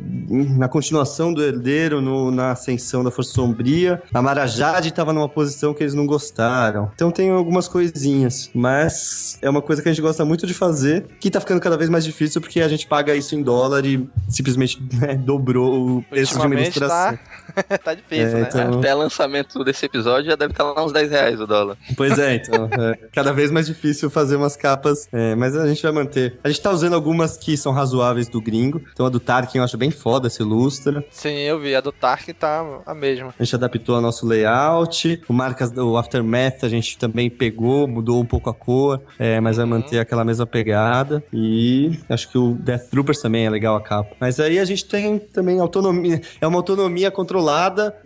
na 0.57 0.67
continuação 0.67 1.33
do 1.33 1.43
Herdeiro, 1.43 2.01
no- 2.01 2.31
na 2.31 2.51
ascensão 2.51 3.03
da 3.03 3.11
Força 3.11 3.31
Sombria, 3.33 4.01
a 4.13 4.21
Marajade 4.21 4.91
tava 4.93 5.13
numa 5.13 5.29
posição 5.29 5.73
que 5.73 5.83
eles 5.83 5.93
não 5.93 6.05
gostaram. 6.05 6.91
Então 6.95 7.11
tem 7.11 7.29
algumas 7.31 7.67
coisinhas, 7.67 8.49
mas 8.53 9.37
é 9.41 9.49
uma 9.49 9.61
coisa 9.61 9.81
que 9.81 9.89
a 9.89 9.91
gente 9.91 10.01
gosta 10.01 10.23
muito 10.25 10.45
de 10.47 10.53
fazer, 10.53 11.05
que 11.19 11.29
tá 11.29 11.39
ficando 11.39 11.59
cada 11.59 11.77
vez 11.77 11.89
mais 11.89 12.03
difícil 12.03 12.39
porque 12.41 12.61
a 12.61 12.67
gente 12.67 12.87
paga 12.87 13.15
isso 13.15 13.35
em 13.35 13.41
dólar 13.41 13.85
e 13.85 14.07
simplesmente 14.29 14.81
né, 14.93 15.15
dobrou 15.15 15.97
o 15.97 16.03
preço 16.03 16.39
de 16.39 16.45
uma 16.45 16.55
ilustração. 16.55 17.17
tá, 17.17 17.19
tá 17.83 17.93
difícil, 17.93 18.27
É, 18.37 18.41
né? 18.41 18.47
então- 18.49 18.79
Até 18.79 18.93
lançamento 18.93 19.63
desse 19.63 19.85
episódio 19.85 20.29
já 20.29 20.35
deve 20.35 20.51
estar 20.53 20.63
lá 20.63 20.83
uns 20.83 20.91
10 20.91 21.11
reais 21.11 21.39
o 21.39 21.47
dólar. 21.47 21.77
Pois 21.95 22.17
é, 22.19 22.35
então. 22.35 22.69
é 22.79 22.97
cada 23.11 23.31
vez 23.33 23.51
mais 23.51 23.67
difícil 23.67 24.09
fazer 24.09 24.35
umas 24.35 24.55
capas, 24.55 25.07
é, 25.11 25.35
mas 25.35 25.55
a 25.55 25.67
gente 25.67 25.81
vai 25.81 25.91
manter. 25.91 26.37
A 26.43 26.49
gente 26.49 26.61
tá 26.61 26.71
usando 26.71 26.93
algumas 26.93 27.37
que 27.37 27.55
são 27.57 27.71
razoáveis 27.71 28.27
do 28.29 28.41
gringo. 28.41 28.81
Então 28.93 29.05
a 29.05 29.09
do 29.09 29.19
Tarkin 29.19 29.57
eu 29.59 29.63
acho 29.63 29.77
bem 29.77 29.91
foda, 29.91 30.29
se 30.29 30.41
ilustra. 30.41 31.03
Sim, 31.11 31.35
eu 31.39 31.59
vi. 31.59 31.75
A 31.75 31.81
do 31.81 31.91
Tark 31.91 32.27
tá 32.33 32.81
a 32.85 32.93
mesma. 32.93 33.33
A 33.37 33.43
gente 33.43 33.55
adaptou 33.55 33.95
ao 33.95 34.01
nosso 34.01 34.25
layout. 34.27 35.21
O 35.27 35.33
marcas 35.33 35.71
do 35.71 35.97
Aftermath 35.97 36.63
a 36.63 36.69
gente 36.69 36.97
também 36.97 37.29
pegou, 37.29 37.87
mudou 37.87 38.21
um 38.21 38.25
pouco 38.25 38.49
a 38.49 38.53
cor, 38.53 39.01
é, 39.19 39.39
mas 39.39 39.57
vai 39.57 39.65
manter 39.65 39.99
aquela 39.99 40.23
mesma 40.23 40.45
pegada. 40.45 41.23
E 41.33 41.99
acho 42.09 42.29
que 42.29 42.37
o 42.37 42.53
Death 42.53 42.89
Troopers 42.89 43.19
também 43.21 43.45
é 43.45 43.49
legal 43.49 43.75
a 43.75 43.81
capa. 43.81 44.15
Mas 44.19 44.39
aí 44.39 44.59
a 44.59 44.65
gente 44.65 44.85
tem 44.85 45.17
também 45.19 45.59
autonomia. 45.59 46.21
É 46.39 46.47
uma 46.47 46.57
autonomia 46.57 47.09
controlada, 47.11 47.40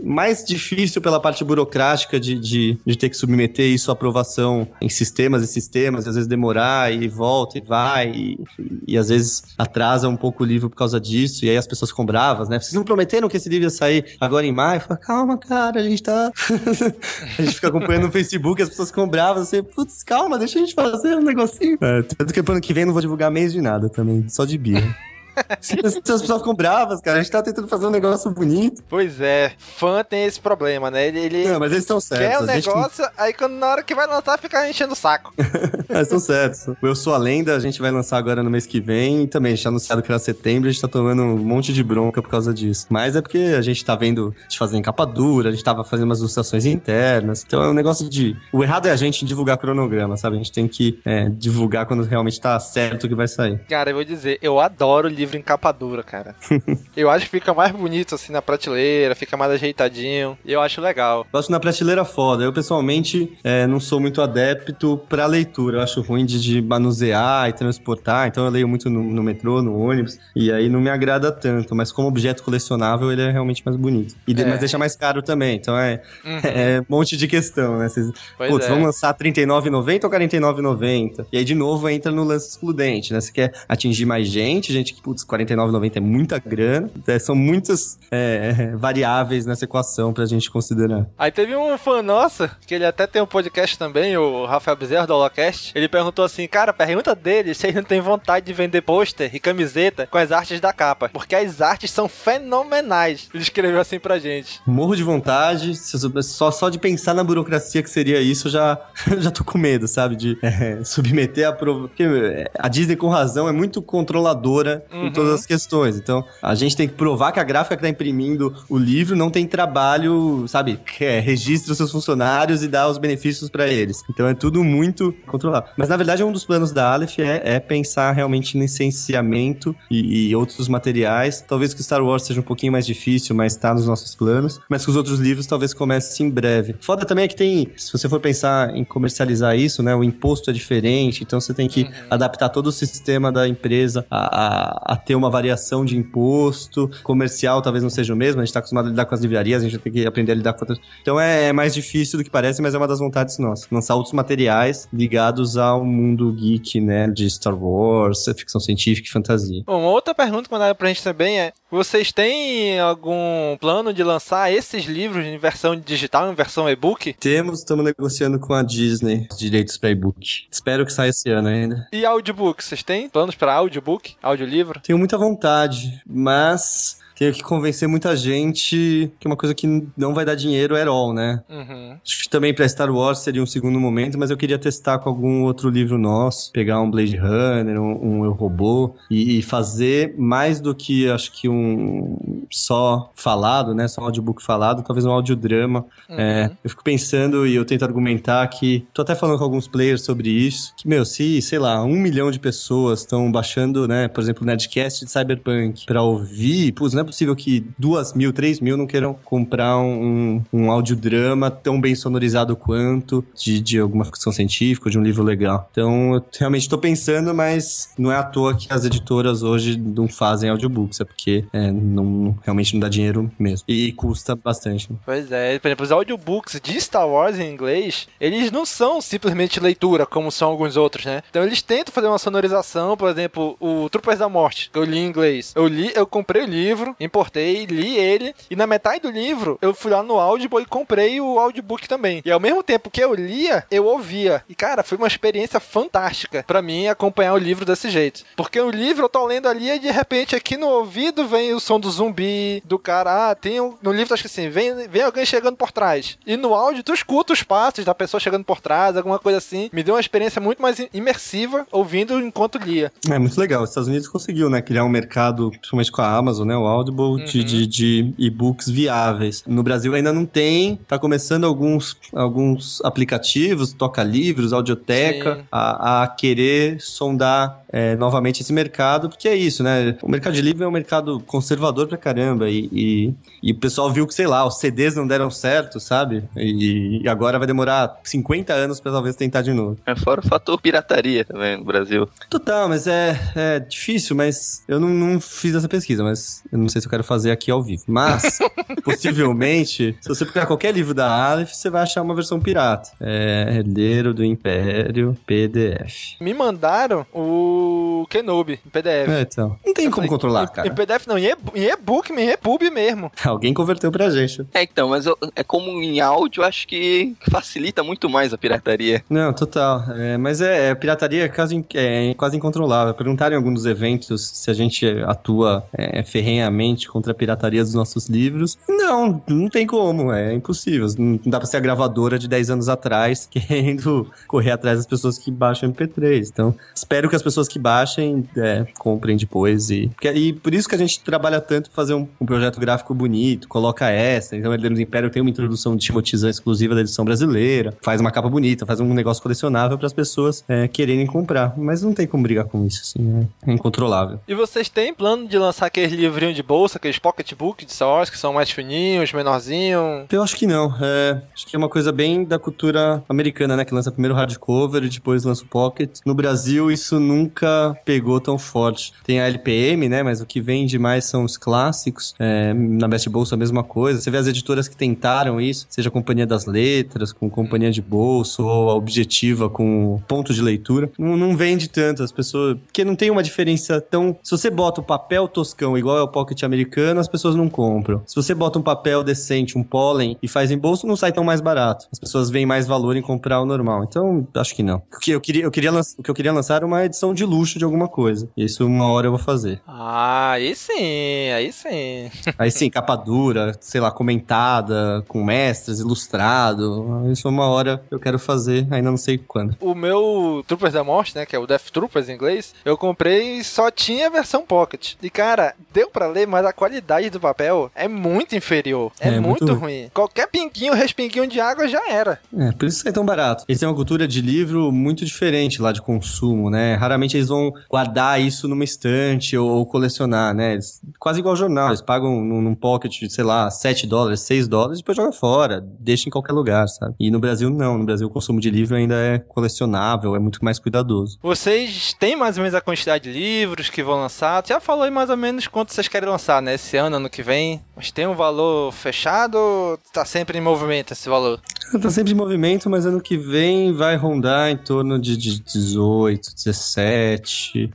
mais 0.01 0.43
difícil 0.43 1.01
pela 1.01 1.19
parte 1.19 1.43
burocrática 1.43 2.19
de, 2.19 2.39
de, 2.39 2.77
de 2.86 2.97
ter 2.97 3.09
que 3.09 3.17
submeter 3.17 3.65
isso 3.65 3.91
à 3.91 3.93
aprovação 3.93 4.67
em 4.81 4.89
sistemas 4.89 5.43
e 5.43 5.47
sistemas, 5.47 6.05
e 6.05 6.09
às 6.09 6.15
vezes 6.15 6.27
demorar 6.27 6.93
e 6.93 7.07
volta 7.07 7.57
e 7.57 7.61
vai, 7.61 8.11
e, 8.11 8.39
e 8.88 8.97
às 8.97 9.09
vezes 9.09 9.43
atrasa 9.57 10.07
um 10.07 10.15
pouco 10.15 10.43
o 10.43 10.45
livro 10.45 10.69
por 10.69 10.75
causa 10.75 10.99
disso, 10.99 11.45
e 11.45 11.49
aí 11.49 11.57
as 11.57 11.67
pessoas 11.67 11.91
ficam 11.91 12.05
bravas, 12.05 12.49
né? 12.49 12.59
Vocês 12.59 12.73
não 12.73 12.83
prometeram 12.83 13.27
que 13.27 13.38
esse 13.38 13.49
livro 13.49 13.65
ia 13.65 13.69
sair 13.69 14.15
agora 14.19 14.45
em 14.45 14.51
maio? 14.51 14.81
Fala, 14.81 14.97
calma, 14.97 15.38
cara, 15.38 15.79
a 15.79 15.83
gente 15.83 16.03
tá. 16.03 16.31
a 17.38 17.41
gente 17.41 17.55
fica 17.55 17.67
acompanhando 17.67 18.03
no 18.03 18.11
Facebook, 18.11 18.61
as 18.61 18.69
pessoas 18.69 18.89
ficam 18.89 19.07
bravas, 19.07 19.43
assim, 19.43 19.63
putz, 19.63 20.03
calma, 20.03 20.38
deixa 20.38 20.59
a 20.59 20.61
gente 20.61 20.73
fazer 20.73 21.15
um 21.15 21.23
negocinho. 21.23 21.77
É, 21.81 22.01
tanto 22.01 22.33
que 22.33 22.43
pro 22.43 22.53
ano 22.53 22.61
que 22.61 22.73
vem 22.73 22.86
não 22.86 22.93
vou 22.93 23.01
divulgar 23.01 23.31
mês 23.31 23.53
de 23.53 23.61
nada 23.61 23.89
também, 23.89 24.27
só 24.29 24.45
de 24.45 24.57
birra. 24.57 24.95
Se 25.61 25.79
as 25.86 25.95
pessoas 25.99 26.21
ficam 26.21 26.53
bravas, 26.53 27.01
cara, 27.01 27.19
a 27.19 27.21
gente 27.21 27.31
tá 27.31 27.41
tentando 27.41 27.67
fazer 27.67 27.86
um 27.86 27.89
negócio 27.91 28.29
bonito. 28.31 28.83
Pois 28.89 29.19
é, 29.21 29.53
fã 29.57 30.03
tem 30.03 30.25
esse 30.25 30.39
problema, 30.39 30.89
né? 30.91 31.07
Ele, 31.07 31.19
ele 31.19 31.47
Não, 31.47 31.59
mas 31.59 31.71
eles 31.71 31.83
estão 31.83 31.99
certos. 31.99 32.27
quer 32.27 32.39
o 32.43 32.47
gente- 32.55 32.67
negócio, 32.67 33.05
aí 33.17 33.33
quando 33.33 33.53
na 33.53 33.67
hora 33.67 33.83
que 33.83 33.93
vai 33.95 34.07
lançar 34.07 34.38
fica 34.39 34.69
enchendo 34.69 34.93
o 34.93 34.95
saco. 34.95 35.33
Mas 35.88 36.03
estão 36.07 36.19
certos. 36.19 36.67
O 36.81 36.88
Eu 36.88 36.95
Sou 36.95 37.13
a 37.13 37.17
Lenda, 37.17 37.55
a 37.55 37.59
gente 37.59 37.79
vai 37.79 37.91
lançar 37.91 38.17
agora 38.17 38.41
no 38.43 38.49
mês 38.49 38.65
que 38.65 38.81
vem. 38.81 39.23
E 39.23 39.27
também, 39.27 39.53
a 39.53 39.55
gente 39.55 39.63
tá 39.63 39.69
anunciado 39.69 40.01
que 40.01 40.11
era 40.11 40.19
setembro, 40.19 40.67
a 40.67 40.71
gente 40.71 40.81
tá 40.81 40.88
tomando 40.88 41.21
um 41.21 41.38
monte 41.38 41.71
de 41.71 41.83
bronca 41.83 42.21
por 42.21 42.29
causa 42.29 42.53
disso. 42.53 42.88
Mas 42.89 43.15
é 43.15 43.21
porque 43.21 43.53
a 43.57 43.61
gente 43.61 43.83
tá 43.86 43.95
vendo 43.95 44.36
de 44.49 44.57
fazer 44.57 44.77
em 44.77 44.81
capa 44.81 45.05
dura, 45.05 45.49
a 45.49 45.51
gente 45.51 45.63
tava 45.63 45.83
fazendo 45.83 46.05
umas 46.05 46.19
ilustrações 46.19 46.65
internas. 46.65 47.43
Então 47.45 47.61
é 47.63 47.69
um 47.69 47.73
negócio 47.73 48.09
de. 48.09 48.36
O 48.51 48.63
errado 48.63 48.88
é 48.88 48.91
a 48.91 48.95
gente 48.95 49.23
divulgar 49.25 49.57
cronograma, 49.57 50.17
sabe? 50.17 50.36
A 50.36 50.39
gente 50.39 50.51
tem 50.51 50.67
que 50.67 50.99
é, 51.05 51.29
divulgar 51.29 51.86
quando 51.86 52.03
realmente 52.03 52.39
tá 52.41 52.59
certo 52.59 53.07
que 53.07 53.15
vai 53.15 53.27
sair. 53.27 53.59
Cara, 53.69 53.91
eu 53.91 53.95
vou 53.95 54.03
dizer, 54.03 54.38
eu 54.41 54.59
adoro 54.59 55.07
livro 55.07 55.24
em 55.34 55.41
capa 55.41 55.71
dura, 55.71 56.03
cara. 56.03 56.36
eu 56.95 57.09
acho 57.09 57.26
que 57.26 57.32
fica 57.32 57.53
mais 57.53 57.71
bonito 57.71 58.15
assim 58.15 58.32
na 58.32 58.41
prateleira, 58.41 59.15
fica 59.15 59.36
mais 59.36 59.51
ajeitadinho. 59.51 60.38
Eu 60.45 60.61
acho 60.61 60.82
legal. 60.82 61.26
Eu 61.32 61.39
acho 61.39 61.51
na 61.51 61.59
prateleira 61.59 62.05
foda. 62.05 62.43
Eu, 62.43 62.53
pessoalmente, 62.53 63.38
é, 63.43 63.65
não 63.67 63.80
sou 63.80 63.99
muito 63.99 64.21
adepto 64.21 64.97
pra 65.09 65.26
leitura. 65.26 65.78
Eu 65.78 65.82
acho 65.82 66.01
ruim 66.01 66.26
de, 66.26 66.39
de 66.39 66.61
manusear 66.61 67.49
e 67.49 67.53
transportar. 67.53 68.28
Então 68.28 68.45
eu 68.45 68.51
leio 68.51 68.67
muito 68.67 68.89
no, 68.89 69.03
no 69.03 69.23
metrô, 69.23 69.61
no 69.61 69.78
ônibus. 69.80 70.17
E 70.36 70.51
aí 70.51 70.69
não 70.69 70.80
me 70.80 70.89
agrada 70.89 71.32
tanto. 71.32 71.76
Mas 71.76 71.91
como 71.91 72.07
objeto 72.07 72.43
colecionável, 72.43 73.11
ele 73.11 73.21
é 73.21 73.32
realmente 73.32 73.63
mais 73.65 73.78
bonito. 73.78 74.15
E 74.28 74.36
É. 74.39 74.45
Mas 74.45 74.59
deixa 74.59 74.78
mais 74.78 74.95
caro 74.95 75.21
também. 75.21 75.55
Então 75.55 75.78
é, 75.78 76.01
Uhum. 76.23 76.39
é 76.43 76.82
um 76.82 76.86
monte 76.89 77.17
de 77.17 77.28
questão, 77.28 77.78
né? 77.78 77.89
Vocês, 77.89 78.11
putz, 78.38 78.65
é. 78.65 78.69
vamos 78.69 78.86
lançar 78.86 79.15
R$39,90 79.19 80.03
ou 80.03 80.09
R$49,90? 80.09 81.26
E 81.32 81.38
aí, 81.38 81.43
de 81.43 81.55
novo, 81.55 81.89
entra 81.89 82.11
no 82.11 82.23
lance 82.23 82.49
excludente, 82.49 83.13
né? 83.13 83.21
Você 83.21 83.32
quer 83.32 83.53
atingir 83.67 84.05
mais 84.05 84.28
gente, 84.28 84.73
gente 84.73 84.93
que, 84.93 85.01
putz, 85.16 85.24
R$49,90 85.24 85.95
é 85.95 85.99
muita 85.99 86.39
grana. 86.39 86.89
É, 87.07 87.18
são 87.18 87.36
muitas 87.36 87.97
é, 88.11 88.72
variáveis 88.76 89.45
nessa 89.45 89.66
equação 89.66 90.13
pra 90.13 90.26
gente 90.26 90.51
considerar. 90.51 91.07
Aí 91.18 91.32
teve 91.32 91.55
um 91.55 91.78
fã 91.78 92.01
nosso, 92.01 92.49
que 92.68 92.76
ele 92.76 92.86
até 92.86 93.07
tem 93.07 93.22
um 93.22 93.26
podcast 93.26 93.78
também, 93.78 94.18
o 94.18 94.45
Rafael 94.45 94.76
Bezerra 94.76 95.07
do 95.07 95.13
Holocast. 95.13 95.72
Ele 95.76 95.88
perguntou 95.88 96.26
assim: 96.26 96.47
Cara, 96.47 96.74
pergunta 96.74 97.16
dele 97.16 97.53
se 97.53 97.68
ele 97.68 97.78
não 97.78 97.84
tem 97.84 98.01
vontade 98.01 98.45
de 98.45 98.53
vender 98.53 98.82
pôster 98.82 99.34
e 99.34 99.39
camiseta 99.39 100.07
com 100.07 100.18
as 100.18 100.32
artes 100.32 100.59
da 100.59 100.74
capa. 100.74 101.09
Porque 101.09 101.36
as 101.36 101.61
artes 101.61 101.91
são 101.91 102.09
fenomenais. 102.09 103.30
Ele 103.34 103.43
escreveu 103.43 103.80
assim 103.80 103.99
pra 103.99 104.20
gente. 104.20 104.61
Morro 104.66 104.95
de 104.95 105.03
vontade, 105.03 105.76
só, 106.24 106.51
só 106.51 106.70
de 106.70 106.80
pensar 106.80 107.13
na 107.13 107.24
burocracia 107.24 107.82
que 107.82 107.89
seria 107.89 108.20
isso, 108.20 108.47
eu 108.47 108.51
já, 108.51 108.80
já 109.20 109.32
tô 109.32 109.43
com 109.43 109.57
medo, 109.57 109.88
sabe? 109.88 110.16
De 110.16 110.38
é, 110.41 110.84
submeter 110.84 111.47
a 111.47 111.53
prova. 111.53 111.88
Porque 111.88 112.03
é, 112.03 112.49
a 112.57 112.68
Disney, 112.68 112.95
com 112.95 113.07
razão, 113.07 113.47
é 113.47 113.51
muito 113.51 113.82
controladora 113.82 114.84
Uhum. 114.91 115.04
Em 115.05 115.11
todas 115.11 115.33
as 115.33 115.45
questões. 115.45 115.97
Então, 115.97 116.23
a 116.41 116.55
gente 116.55 116.75
tem 116.75 116.87
que 116.87 116.93
provar 116.93 117.31
que 117.31 117.39
a 117.39 117.43
gráfica 117.43 117.75
que 117.75 117.81
tá 117.81 117.89
imprimindo 117.89 118.53
o 118.69 118.77
livro 118.77 119.15
não 119.15 119.29
tem 119.29 119.45
trabalho, 119.45 120.45
sabe? 120.47 120.77
Que 120.77 121.05
é, 121.05 121.19
registra 121.19 121.71
os 121.71 121.77
seus 121.77 121.91
funcionários 121.91 122.63
e 122.63 122.67
dá 122.67 122.87
os 122.87 122.97
benefícios 122.97 123.49
pra 123.49 123.67
eles. 123.67 124.03
Então, 124.09 124.27
é 124.27 124.33
tudo 124.33 124.63
muito 124.63 125.13
controlado. 125.27 125.67
Mas, 125.77 125.89
na 125.89 125.97
verdade, 125.97 126.23
um 126.23 126.31
dos 126.31 126.45
planos 126.45 126.71
da 126.71 126.93
Aleph 126.93 127.19
é, 127.19 127.55
é 127.55 127.59
pensar 127.59 128.11
realmente 128.11 128.57
no 128.57 128.63
licenciamento 128.63 129.75
e, 129.89 130.29
e 130.29 130.35
outros 130.35 130.67
materiais. 130.67 131.43
Talvez 131.47 131.73
que 131.73 131.81
o 131.81 131.83
Star 131.83 132.03
Wars 132.03 132.23
seja 132.23 132.39
um 132.39 132.43
pouquinho 132.43 132.71
mais 132.71 132.85
difícil, 132.85 133.35
mas 133.35 133.55
tá 133.55 133.73
nos 133.73 133.87
nossos 133.87 134.15
planos. 134.15 134.59
Mas 134.69 134.83
que 134.83 134.89
os 134.89 134.95
outros 134.95 135.19
livros 135.19 135.45
talvez 135.45 135.73
comecem 135.73 136.27
em 136.27 136.29
breve. 136.29 136.75
Foda 136.79 137.05
também 137.05 137.25
é 137.25 137.27
que 137.27 137.35
tem, 137.35 137.71
se 137.75 137.91
você 137.91 138.07
for 138.07 138.19
pensar 138.19 138.75
em 138.75 138.83
comercializar 138.83 139.55
isso, 139.57 139.81
né? 139.83 139.95
O 139.95 140.03
imposto 140.03 140.49
é 140.49 140.53
diferente, 140.53 141.23
então 141.23 141.39
você 141.39 141.53
tem 141.53 141.67
que 141.67 141.89
adaptar 142.09 142.49
todo 142.49 142.67
o 142.67 142.71
sistema 142.71 143.31
da 143.31 143.47
empresa 143.47 144.05
a, 144.09 144.45
a, 144.45 144.93
a 144.93 144.94
ter 144.95 145.15
uma 145.15 145.29
variação 145.29 145.83
de 145.85 145.97
imposto. 145.97 146.89
Comercial 147.03 147.61
talvez 147.61 147.83
não 147.83 147.89
seja 147.89 148.13
o 148.13 148.17
mesmo, 148.17 148.41
a 148.41 148.45
gente 148.45 148.53
tá 148.53 148.59
acostumado 148.59 148.87
a 148.87 148.89
lidar 148.89 149.05
com 149.05 149.15
as 149.15 149.21
livrarias, 149.21 149.61
a 149.61 149.65
gente 149.65 149.73
vai 149.73 149.83
ter 149.83 149.91
que 149.91 150.05
aprender 150.05 150.31
a 150.31 150.35
lidar 150.35 150.53
com 150.53 150.61
outras. 150.61 150.79
Então 151.01 151.19
é, 151.19 151.45
é 151.45 151.53
mais 151.53 151.73
difícil 151.73 152.17
do 152.17 152.23
que 152.23 152.29
parece, 152.29 152.61
mas 152.61 152.73
é 152.73 152.77
uma 152.77 152.87
das 152.87 152.99
vontades 152.99 153.37
nossas. 153.37 153.67
Lançar 153.71 153.95
outros 153.95 154.13
materiais 154.13 154.87
ligados 154.91 155.57
ao 155.57 155.83
mundo 155.83 156.31
geek, 156.33 156.79
né? 156.81 157.07
De 157.07 157.29
Star 157.29 157.55
Wars, 157.55 158.25
ficção 158.37 158.59
científica 158.59 159.07
e 159.07 159.11
fantasia. 159.11 159.63
Bom, 159.65 159.79
uma 159.79 159.89
outra 159.89 160.13
pergunta 160.13 160.43
que 160.47 160.51
mandaram 160.51 160.75
pra 160.75 160.87
gente 160.87 161.03
também 161.03 161.39
é: 161.39 161.53
Vocês 161.69 162.11
têm 162.11 162.79
algum 162.79 163.57
plano 163.59 163.93
de 163.93 164.03
lançar 164.03 164.51
esses 164.51 164.85
livros 164.85 165.25
em 165.25 165.37
versão 165.37 165.75
digital, 165.75 166.31
em 166.31 166.35
versão 166.35 166.69
e-book? 166.69 167.13
Temos, 167.13 167.59
estamos 167.59 167.85
negociando 167.85 168.39
com 168.39 168.53
a 168.53 168.63
Disney 168.63 169.27
os 169.31 169.37
direitos 169.37 169.77
para 169.77 169.89
e-book. 169.89 170.47
Espero 170.51 170.85
que 170.85 170.93
saia 170.93 171.09
esse 171.09 171.29
ano 171.29 171.47
ainda. 171.47 171.87
E 171.91 172.05
audiobook? 172.05 172.63
Vocês 172.63 172.83
têm 172.83 173.09
planos 173.09 173.35
para 173.35 173.53
audiobook? 173.53 174.15
Audiolivro? 174.21 174.79
Tenho 174.86 174.99
muita 174.99 175.17
vontade, 175.17 175.99
mas 176.05 176.99
tenho 177.16 177.34
que 177.34 177.41
convencer 177.41 177.88
muita 177.88 178.16
gente 178.16 179.11
que 179.20 179.28
é 179.28 179.30
uma 179.30 179.38
coisa 179.38 179.55
que 179.55 179.88
não 179.97 180.13
vai 180.13 180.26
dar 180.26 180.36
dinheiro 180.36 180.76
at 180.76 180.88
all, 180.88 181.13
né? 181.13 181.41
Uhum. 181.49 181.97
Acho 182.03 182.24
que 182.24 182.30
também 182.30 182.53
pra 182.53 182.68
Star 182.68 182.93
Wars 182.93 183.20
seria 183.20 183.41
um 183.41 183.45
segundo 183.45 183.80
momento, 183.80 184.18
mas 184.18 184.30
eu 184.30 184.38
queria 184.38 184.59
testar 184.59 184.99
com 184.99 185.09
algum 185.09 185.43
outro 185.43 185.70
livro 185.70 185.97
nosso, 185.97 186.51
pegar 186.51 186.82
um 186.82 186.91
Blade 186.91 187.16
Runner, 187.16 187.80
um, 187.80 188.20
um 188.20 188.26
Eu 188.26 188.34
Robô, 188.34 188.95
e, 189.09 189.39
e 189.39 189.41
fazer 189.41 190.13
mais 190.18 190.59
do 190.59 190.76
que 190.76 191.09
acho 191.09 191.32
que 191.32 191.47
um, 191.47 192.45
só 192.51 193.11
falado, 193.16 193.74
né? 193.74 193.88
Só 193.88 194.01
um 194.01 194.05
audiobook 194.05 194.43
falado, 194.43 194.84
talvez 194.84 195.05
um 195.05 195.11
audiodrama. 195.11 195.86
Uhum. 196.09 196.20
É, 196.20 196.51
eu 196.63 196.70
fico 196.70 196.84
pensando 196.84 197.47
e 197.47 197.55
eu 197.55 197.66
tento 197.66 197.84
argumentar 197.84 198.45
que. 198.47 198.86
Tô 198.93 199.01
até 199.01 199.16
falando 199.16 199.38
com 199.38 199.43
alguns 199.43 199.68
players 199.68 200.01
sobre 200.01 200.30
isso. 200.30 200.74
Que, 200.78 200.88
meu, 200.88 201.05
se, 201.05 201.41
sei 201.41 201.59
lá, 201.59 201.84
um 201.84 201.95
milhão 201.95 202.30
de 202.30 202.39
pessoas 202.39 202.99
estão 202.99 203.32
baixando, 203.32 203.88
né? 203.88 204.07
Por 204.07 204.22
exemplo, 204.22 204.43
o 204.43 204.45
Nerdcast 204.45 205.05
de 205.05 205.11
Cyberpunk 205.11 205.86
pra 205.86 206.01
ouvir, 206.01 206.72
putz, 206.74 206.93
não 206.93 207.01
é 207.01 207.04
possível 207.05 207.35
que 207.35 207.65
duas 207.77 208.13
mil, 208.13 208.33
três 208.33 208.59
mil 208.59 208.77
não 208.77 208.87
queiram 208.87 209.13
comprar 209.23 209.77
um, 209.77 210.41
um 210.51 210.71
audiodrama 210.71 211.49
tão 211.51 211.79
bem 211.79 211.95
sonorizado 211.95 212.55
quanto 212.55 213.23
de, 213.35 213.59
de 213.59 213.79
alguma 213.79 214.05
ficção 214.05 214.31
científica, 214.31 214.89
de 214.89 214.97
um 214.97 215.03
livro 215.03 215.23
legal. 215.23 215.67
Então, 215.71 216.15
eu 216.15 216.25
realmente 216.37 216.69
tô 216.69 216.77
pensando, 216.77 217.33
mas 217.33 217.89
não 217.97 218.11
é 218.11 218.15
à 218.15 218.23
toa 218.23 218.55
que 218.55 218.67
as 218.69 218.85
editoras 218.85 219.43
hoje 219.43 219.77
não 219.77 220.07
fazem 220.07 220.49
audiobooks, 220.49 220.99
é 221.01 221.05
porque 221.05 221.45
é, 221.53 221.71
não, 221.71 222.37
realmente 222.43 222.73
não 222.73 222.79
dá 222.79 222.89
dinheiro 222.89 223.31
mesmo. 223.37 223.65
E 223.67 223.91
custa 223.93 224.35
bastante. 224.35 224.91
né? 224.91 224.97
Pois 225.05 225.31
é, 225.31 225.59
por 225.59 225.67
exemplo, 225.67 225.85
os 225.85 225.91
audiobooks 225.91 226.59
de 226.61 226.79
Star 226.81 227.07
Wars 227.07 227.39
em 227.39 227.51
inglês, 227.51 228.07
eles 228.19 228.51
não 228.51 228.65
são 228.65 229.01
simplesmente 229.01 229.59
leitura, 229.59 230.05
como 230.05 230.31
são 230.31 230.49
alguns 230.49 230.77
outros, 230.77 231.05
né? 231.05 231.21
Então 231.29 231.43
eles 231.43 231.61
tentam 231.61 231.93
fazer 231.93 232.07
uma 232.07 232.17
sonorização, 232.19 232.95
por 232.97 233.09
exemplo, 233.09 233.55
o 233.59 233.89
Tropas 233.89 234.19
da 234.19 234.29
Morte, 234.29 234.69
que 234.71 234.77
eu 234.77 234.83
li 234.83 234.97
em 234.97 235.05
inglês. 235.07 235.53
Eu 235.55 235.67
li, 235.67 235.91
eu 235.95 236.05
comprei 236.05 236.43
o 236.43 236.47
livro, 236.47 236.94
importei, 236.99 237.65
li 237.65 237.97
ele, 237.97 238.33
e 238.49 238.55
na 238.55 238.67
metade 238.67 239.01
do 239.01 239.11
livro 239.11 239.57
eu 239.61 239.73
fui 239.73 239.91
lá 239.91 240.01
no 240.03 240.19
Audible 240.19 240.61
e 240.61 240.65
comprei 240.65 241.19
o 241.19 241.39
audiobook 241.39 241.87
também. 241.87 242.21
E 242.25 242.31
ao 242.31 242.39
mesmo 242.39 242.63
tempo 242.63 242.89
que 242.89 243.03
eu 243.03 243.13
lia, 243.13 243.65
eu 243.69 243.85
ouvia. 243.85 244.43
E 244.49 244.55
cara, 244.55 244.83
foi 244.83 244.97
uma 244.97 245.07
experiência 245.07 245.59
fantástica 245.59 246.43
pra 246.45 246.61
mim 246.61 246.87
acompanhar 246.87 247.33
o 247.33 247.37
livro 247.37 247.65
desse 247.65 247.89
jeito. 247.89 248.23
Porque 248.35 248.59
o 248.59 248.69
livro 248.69 249.05
eu 249.05 249.09
tô 249.09 249.25
lendo 249.25 249.47
ali 249.47 249.69
e 249.69 249.79
de 249.79 249.91
repente 249.91 250.35
aqui 250.35 250.57
no 250.57 250.67
ouvido 250.67 251.27
vem 251.27 251.53
o 251.53 251.59
som 251.59 251.79
do 251.79 251.89
zumbi, 251.89 252.61
do 252.65 252.77
cara, 252.77 253.31
ah, 253.31 253.35
tem 253.35 253.59
um, 253.59 253.75
no 253.81 253.91
livro 253.91 254.15
tá 254.15 254.21
assim, 254.23 254.49
vem, 254.49 254.87
vem 254.87 255.01
alguém 255.01 255.25
chegando 255.25 255.55
por 255.55 255.71
trás. 255.71 256.17
E 256.25 256.37
no 256.37 256.53
áudio 256.53 256.83
tu 256.83 256.93
escuta 256.93 257.33
os 257.33 257.43
passos 257.43 257.85
da 257.85 257.95
pessoa 257.95 258.19
chegando 258.19 258.43
por 258.43 258.61
trás, 258.61 258.95
alguma 258.95 259.19
coisa 259.19 259.37
assim. 259.37 259.69
Me 259.71 259.83
deu 259.83 259.95
uma 259.95 259.99
experiência 259.99 260.41
muito 260.41 260.61
mais 260.61 260.79
imersiva 260.93 261.67
ouvindo 261.71 262.19
enquanto 262.19 262.57
lia. 262.57 262.91
É 263.09 263.19
muito 263.19 263.39
legal. 263.39 263.63
Os 263.63 263.69
Estados 263.69 263.87
Unidos 263.87 264.07
conseguiu, 264.07 264.49
né, 264.49 264.61
criar 264.61 264.83
um 264.83 264.89
mercado, 264.89 265.51
principalmente 265.51 265.91
com 265.91 266.01
a 266.01 266.15
Amazon, 266.15 266.47
né, 266.47 266.55
o 266.55 266.67
Audible, 266.86 267.25
de, 267.25 267.43
de, 267.43 267.67
de 267.67 268.13
e-books 268.17 268.69
viáveis. 268.69 269.43
No 269.47 269.63
Brasil 269.63 269.93
ainda 269.93 270.13
não 270.13 270.25
tem, 270.25 270.79
tá 270.88 270.99
começando 270.99 271.45
alguns, 271.45 271.97
alguns 272.13 272.81
aplicativos, 272.83 273.73
toca-livros, 273.73 274.53
audioteca, 274.53 275.45
a, 275.51 276.03
a 276.03 276.07
querer 276.07 276.79
sondar 276.79 277.64
é, 277.76 277.93
novamente 277.97 278.41
esse 278.41 278.53
mercado, 278.53 279.09
porque 279.09 279.28
é 279.28 279.36
isso, 279.36 279.61
né? 279.61 279.97
O 280.01 280.09
mercado 280.09 280.32
de 280.32 280.41
livro 280.41 280.63
é 280.63 280.67
um 280.67 280.71
mercado 280.71 281.19
conservador 281.19 281.89
pra 281.89 281.97
caramba 281.97 282.49
e, 282.49 282.69
e, 282.71 283.13
e 283.43 283.51
o 283.51 283.59
pessoal 283.59 283.91
viu 283.91 284.07
que, 284.07 284.13
sei 284.13 284.28
lá, 284.28 284.47
os 284.47 284.59
CDs 284.59 284.95
não 284.95 285.05
deram 285.05 285.30
certo, 285.30 285.78
sabe? 285.78 286.23
E, 286.38 287.01
e 287.03 287.09
agora 287.09 287.38
vai 287.38 287.45
demorar 287.45 287.99
50 288.01 288.53
anos 288.53 288.80
pra 288.80 288.93
talvez 288.93 289.17
tentar 289.17 289.41
de 289.41 289.51
novo. 289.51 289.78
É 289.86 289.93
fora 289.93 290.21
o 290.21 290.26
fator 290.26 290.57
pirataria 290.61 291.26
também 291.26 291.57
no 291.57 291.65
Brasil. 291.65 292.07
Total, 292.30 292.69
mas 292.69 292.88
é, 292.88 293.19
é 293.36 293.59
difícil, 293.59 294.15
mas 294.15 294.63
eu 294.69 294.80
não, 294.80 294.88
não 294.88 295.19
fiz 295.19 295.53
essa 295.53 295.67
pesquisa, 295.67 296.01
mas 296.01 296.43
eu 296.49 296.57
não 296.57 296.69
sei 296.69 296.80
se 296.80 296.88
eu 296.88 296.91
quero 296.91 297.03
fazer 297.03 297.32
aqui 297.32 297.51
ao 297.51 297.61
vivo. 297.61 297.84
Mas, 297.88 298.39
possivelmente, 298.86 299.97
se 299.99 300.07
você 300.07 300.23
procurar 300.23 300.45
qualquer 300.45 300.73
livro 300.73 300.93
da 300.93 301.09
Aleph, 301.09 301.51
você 301.51 301.69
vai 301.69 301.84
achar 301.84 302.01
uma 302.01 302.15
versão 302.15 302.39
pirata. 302.39 302.91
É 303.01 303.57
Herdeiro 303.57 304.13
do 304.13 304.23
Império 304.23 305.17
PDF. 305.28 306.15
Me 306.21 306.34
mandaram 306.34 307.05
o 307.13 307.64
Kenobi 308.09 308.59
em 308.66 308.70
PDF. 308.70 309.09
É, 309.09 309.22
então. 309.22 309.57
Não 309.66 309.74
tem 309.74 309.89
como 309.89 310.07
controlar, 310.07 310.47
cara. 310.47 310.68
Em 310.68 310.74
PDF 310.74 311.07
não, 311.07 311.18
em 311.18 311.26
em 311.55 311.63
e-book, 311.70 312.11
em 312.11 312.30
e-pub 312.30 312.70
mesmo. 312.70 313.11
Alguém 313.24 313.53
converteu 313.53 313.91
pra 313.91 314.09
gente. 314.09 314.45
É, 314.53 314.63
então, 314.63 314.89
mas 314.89 315.05
eu- 315.05 315.18
é 315.36 315.43
como 315.43 315.70
em 315.82 315.99
áudio, 315.99 316.41
eu 316.41 316.45
acho 316.45 316.68
que 316.68 317.16
facilita 317.30 317.84
muito 317.84 318.09
mais 318.09 318.34
a 318.34 318.38
pirataria. 318.38 319.03
Não, 319.09 319.34
total. 319.34 319.84
É, 319.95 320.18
mas 320.18 320.41
é, 320.41 320.70
é, 320.70 320.76
pirataria 320.76 321.24
é 321.26 321.28
quase, 321.30 321.66
é 321.74 322.13
quase 322.16 322.38
incontrolável. 322.38 322.93
Perguntaram 322.93 323.34
em 323.34 323.38
alguns 323.38 323.55
dos 323.55 323.66
eventos 323.66 324.28
se 324.28 324.49
a 324.51 324.53
gente 324.53 324.86
atua 325.07 325.66
é, 325.74 326.03
ferrenhamente 326.03 326.88
contra 326.88 327.11
a 327.11 327.16
pirataria 327.16 327.63
dos 327.63 327.74
nossos 327.74 328.07
livros. 328.07 328.57
Não, 328.68 329.22
não 329.28 329.49
tem 329.49 329.66
como. 329.66 330.11
É 330.11 330.34
impossível. 330.34 330.88
Não 330.97 331.05
não 331.26 331.32
dá 331.32 331.39
pra 331.39 331.47
ser 331.47 331.57
a 331.57 331.59
gravadora 331.59 332.20
de 332.20 332.28
10 332.28 332.49
anos 332.49 332.70
atrás 332.70 333.28
querendo 333.32 334.11
correr 334.28 334.51
atrás 334.51 334.78
das 334.80 334.86
pessoas 334.88 335.18
que 335.18 335.32
baixam 335.32 335.72
MP3. 335.72 336.28
Então, 336.32 336.55
espero 336.76 337.09
que 337.09 337.16
as 337.16 337.22
pessoas 337.22 337.47
que 337.47 337.54
baixem 337.59 338.27
é, 338.37 338.65
comprem 338.77 339.17
depois. 339.17 339.69
E, 339.69 339.89
e 340.13 340.33
por 340.33 340.53
isso 340.53 340.67
que 340.67 340.75
a 340.75 340.77
gente 340.77 340.99
trabalha 340.99 341.41
tanto 341.41 341.69
pra 341.69 341.75
fazer 341.75 341.93
um, 341.93 342.07
um 342.19 342.25
projeto 342.25 342.59
gráfico 342.59 342.93
bonito, 342.93 343.47
coloca 343.47 343.89
essa. 343.89 344.35
Então, 344.35 344.53
Herdeiros 344.53 344.77
do 344.77 344.81
Império 344.81 345.09
tem 345.09 345.21
uma 345.21 345.29
introdução 345.29 345.75
de 345.75 345.85
Timotizan 345.85 346.29
exclusiva 346.29 346.75
da 346.75 346.81
edição 346.81 347.05
brasileira, 347.05 347.73
faz 347.81 348.01
uma 348.01 348.11
capa 348.11 348.29
bonita, 348.29 348.65
faz 348.65 348.79
um 348.79 348.93
negócio 348.93 349.21
colecionável 349.21 349.77
para 349.77 349.87
as 349.87 349.93
pessoas 349.93 350.43
é, 350.47 350.67
quererem 350.67 351.05
comprar. 351.05 351.57
Mas 351.57 351.81
não 351.81 351.93
tem 351.93 352.07
como 352.07 352.23
brigar 352.23 352.45
com 352.45 352.65
isso, 352.65 352.81
assim, 352.81 353.27
é 353.45 353.51
incontrolável. 353.51 354.19
E 354.27 354.33
vocês 354.35 354.69
têm 354.69 354.93
plano 354.93 355.27
de 355.27 355.37
lançar 355.37 355.67
aqueles 355.67 355.91
livrinhos 355.91 356.35
de 356.35 356.43
bolsa, 356.43 356.77
aqueles 356.77 356.99
pocketbook 356.99 357.65
de 357.65 357.73
Star 357.73 357.89
Wars, 357.89 358.09
que 358.09 358.17
são 358.17 358.33
mais 358.33 358.49
fininhos, 358.51 359.11
menorzinhos? 359.13 360.05
Eu 360.11 360.23
acho 360.23 360.35
que 360.35 360.47
não. 360.47 360.73
é, 360.81 361.21
acho 361.33 361.45
que 361.45 361.55
é 361.55 361.59
uma 361.59 361.69
coisa 361.69 361.91
bem 361.91 362.23
da 362.23 362.39
cultura 362.39 363.03
americana, 363.09 363.55
né? 363.55 363.65
Que 363.65 363.73
lança 363.73 363.91
primeiro 363.91 364.13
o 364.13 364.17
hardcover 364.17 364.83
e 364.83 364.89
depois 364.89 365.23
lança 365.23 365.43
o 365.43 365.47
pocket. 365.47 365.99
No 366.05 366.13
Brasil, 366.13 366.71
isso 366.71 366.99
nunca 366.99 367.34
pegou 367.83 368.19
tão 368.19 368.38
forte. 368.38 368.93
Tem 369.03 369.19
a 369.19 369.27
LPM, 369.27 369.89
né? 369.89 370.03
Mas 370.03 370.21
o 370.21 370.25
que 370.25 370.39
vende 370.39 370.77
mais 370.77 371.05
são 371.05 371.23
os 371.23 371.38
clássicos. 371.38 372.13
É, 372.19 372.53
na 372.53 372.88
Best 372.88 373.09
Bolsa, 373.09 373.36
a 373.36 373.38
mesma 373.38 373.63
coisa. 373.63 373.99
Você 373.99 374.11
vê 374.11 374.17
as 374.17 374.27
editoras 374.27 374.67
que 374.67 374.75
tentaram 374.75 375.39
isso, 375.39 375.65
seja 375.69 375.89
a 375.89 375.91
Companhia 375.91 376.25
das 376.25 376.45
Letras, 376.45 377.11
com 377.11 377.29
Companhia 377.29 377.71
de 377.71 377.81
Bolso, 377.81 378.45
ou 378.45 378.69
a 378.69 378.75
Objetiva 378.75 379.49
com 379.49 380.01
ponto 380.07 380.33
de 380.33 380.41
leitura. 380.41 380.89
Não, 380.97 381.17
não 381.17 381.36
vende 381.36 381.69
tanto 381.69 382.03
as 382.03 382.11
pessoas. 382.11 382.57
Porque 382.65 382.83
não 382.83 382.95
tem 382.95 383.09
uma 383.09 383.23
diferença 383.23 383.81
tão. 383.81 384.15
Se 384.23 384.31
você 384.31 384.49
bota 384.49 384.81
o 384.81 384.83
papel 384.83 385.27
toscão 385.27 385.77
igual 385.77 385.97
é 385.97 386.01
o 386.01 386.07
pocket 386.07 386.43
americano, 386.43 386.99
as 386.99 387.07
pessoas 387.07 387.36
não 387.36 387.49
compram. 387.49 388.01
Se 388.05 388.15
você 388.15 388.33
bota 388.33 388.59
um 388.59 388.61
papel 388.61 389.03
decente, 389.03 389.57
um 389.57 389.63
pólen, 389.63 390.17
e 390.21 390.27
faz 390.27 390.51
em 390.51 390.57
bolso, 390.57 390.88
não 390.88 390.95
sai 390.95 391.11
tão 391.11 391.23
mais 391.23 391.41
barato. 391.41 391.88
As 391.91 391.99
pessoas 391.99 392.29
veem 392.29 392.45
mais 392.45 392.67
valor 392.67 392.95
em 392.95 393.01
comprar 393.01 393.41
o 393.41 393.45
normal. 393.45 393.83
Então, 393.83 394.27
acho 394.36 394.55
que 394.55 394.63
não. 394.63 394.81
O 394.93 394.99
que 394.99 395.11
eu 395.11 395.21
queria, 395.21 395.43
eu 395.43 395.51
queria, 395.51 395.71
o 395.71 396.03
que 396.03 396.09
eu 396.09 396.15
queria 396.15 396.33
lançar 396.33 396.55
era 396.55 396.65
uma 396.65 396.86
edição 396.86 397.13
de 397.13 397.24
luxo 397.26 397.57
de 397.59 397.65
alguma 397.65 397.88
coisa. 397.88 398.30
E 398.38 398.45
isso 398.45 398.65
uma 398.65 398.88
hora 398.88 399.07
eu 399.07 399.11
vou 399.11 399.19
fazer. 399.19 399.61
Ah, 399.67 400.32
aí 400.32 400.55
sim, 400.55 401.30
aí 401.36 401.51
sim. 401.51 402.09
Aí 402.38 402.51
sim, 402.51 402.69
capa 402.69 402.95
dura, 402.95 403.55
sei 403.59 403.80
lá, 403.82 403.91
comentada, 403.91 405.03
com 405.07 405.23
mestres, 405.23 405.80
ilustrado. 405.80 407.09
Isso 407.11 407.28
uma 407.30 407.45
hora 407.47 407.82
eu 407.89 407.99
quero 407.99 408.19
fazer, 408.19 408.67
ainda 408.71 408.89
não 408.89 408.97
sei 408.97 409.17
quando. 409.17 409.55
O 409.59 409.73
meu 409.76 410.43
Troopers 410.47 410.73
da 410.73 410.84
Morte, 410.84 411.15
né, 411.15 411.26
que 411.26 411.36
é 411.36 411.39
o 411.39 411.47
Death 411.47 411.69
Troopers 411.71 412.09
em 412.09 412.13
inglês, 412.13 412.53
eu 412.63 412.78
comprei 412.78 413.38
e 413.38 413.43
só 413.43 413.69
tinha 413.71 414.07
a 414.07 414.09
versão 414.09 414.45
Pocket. 414.45 414.93
E 415.01 415.09
cara, 415.09 415.53
deu 415.73 415.89
pra 415.89 416.07
ler, 416.07 416.28
mas 416.28 416.45
a 416.45 416.53
qualidade 416.53 417.09
do 417.09 417.19
papel 417.19 417.71
é 417.76 417.88
muito 417.88 418.36
inferior. 418.36 418.91
É, 418.99 419.09
É, 419.09 419.19
muito, 419.19 419.45
muito- 419.45 419.53
ruim. 419.59 419.89
Qualquer 419.93 420.28
pinguinho, 420.28 420.73
respinguinho 420.73 421.28
de 421.28 421.39
água 421.39 421.67
já 421.67 421.82
era. 421.89 422.19
É, 422.38 422.51
por 422.51 422.65
isso 422.67 422.82
sai 422.84 422.91
tão 422.91 423.05
barato. 423.05 423.43
Eles 423.47 423.59
têm 423.59 423.67
uma 423.67 423.76
cultura 423.76 424.07
de 424.07 424.21
livro 424.21 424.71
muito 424.71 425.05
diferente 425.05 425.61
lá 425.61 425.71
de 425.71 425.82
consumo, 425.82 426.49
né? 426.49 426.76
Raramente 426.76 427.14
eles 427.18 427.30
vão 427.30 427.51
guardar 427.70 428.20
isso 428.22 428.47
numa 428.47 428.63
estante 428.63 429.38
ou, 429.38 429.49
ou 429.49 429.66
colecionar, 429.66 430.34
né? 430.34 430.53
Eles- 430.53 430.82
quase 430.99 431.20
igual 431.20 431.36
jornal, 431.36 431.68
eles 431.70 431.82
pagam 431.82 432.22
num, 432.22 432.41
num 432.41 432.55
pocket 432.55 432.99
de, 432.99 433.09
sei 433.09 433.24
lá, 433.24 433.49
7 433.49 433.88
dólares, 433.88 434.22
6 434.22 434.47
dólares, 434.47 434.80
depois 434.80 434.95
joga 434.95 435.11
fora, 435.11 435.61
deixa 435.80 436.07
em 436.07 436.11
qualquer 436.11 436.34
lugar, 436.34 436.68
sabe? 436.68 436.95
E 436.99 437.09
no 437.11 437.20
Brasil 437.20 437.49
não, 437.49 437.78
no 437.78 437.86
Brasil 437.86 438.07
o 438.07 438.09
consumo 438.09 438.39
de 438.39 438.49
livro 438.49 438.76
ainda 438.76 438.95
é 438.95 439.20
colecionável, 439.20 440.16
é 440.16 440.20
muito 440.20 440.43
mais 440.43 440.59
cuidadoso. 440.59 441.18
Vocês 441.22 441.93
têm 441.99 442.16
mais 442.16 442.38
ou 442.38 442.43
menos 442.43 442.55
a 442.55 442.61
quantidade 442.61 443.11
de 443.11 443.18
livros 443.18 443.70
que 443.70 443.84
vão 443.84 443.99
lançar? 443.99 444.43
Já 444.45 444.59
falou 444.59 444.84
aí 444.84 444.91
mais 444.91 445.09
ou 445.09 445.18
menos 445.18 445.47
quanto 445.47 445.74
vocês 445.74 445.88
querem 445.88 446.09
lançar, 446.09 446.41
né? 446.41 446.55
Esse 446.55 446.78
ano, 446.78 446.95
ano 446.97 447.09
que 447.09 447.22
vem. 447.24 447.61
Mas 447.76 447.91
tem 447.91 448.07
um 448.07 448.16
valor 448.16 448.72
fechado 448.72 449.36
ou 449.38 449.78
tá 449.93 450.05
sempre 450.05 450.38
em 450.38 450.41
movimento 450.41 450.93
esse 450.93 451.09
valor? 451.09 451.39
Tá 451.82 451.89
sempre 451.89 452.13
em 452.13 452.16
movimento, 452.16 452.70
mas 452.70 452.86
ano 452.86 453.01
que 453.01 453.18
vem 453.18 453.74
vai 453.74 453.95
rondar 453.95 454.49
em 454.51 454.57
torno 454.57 454.99
de 454.99 455.16
de 455.18 455.39
18, 455.41 456.34
17, 456.36 457.04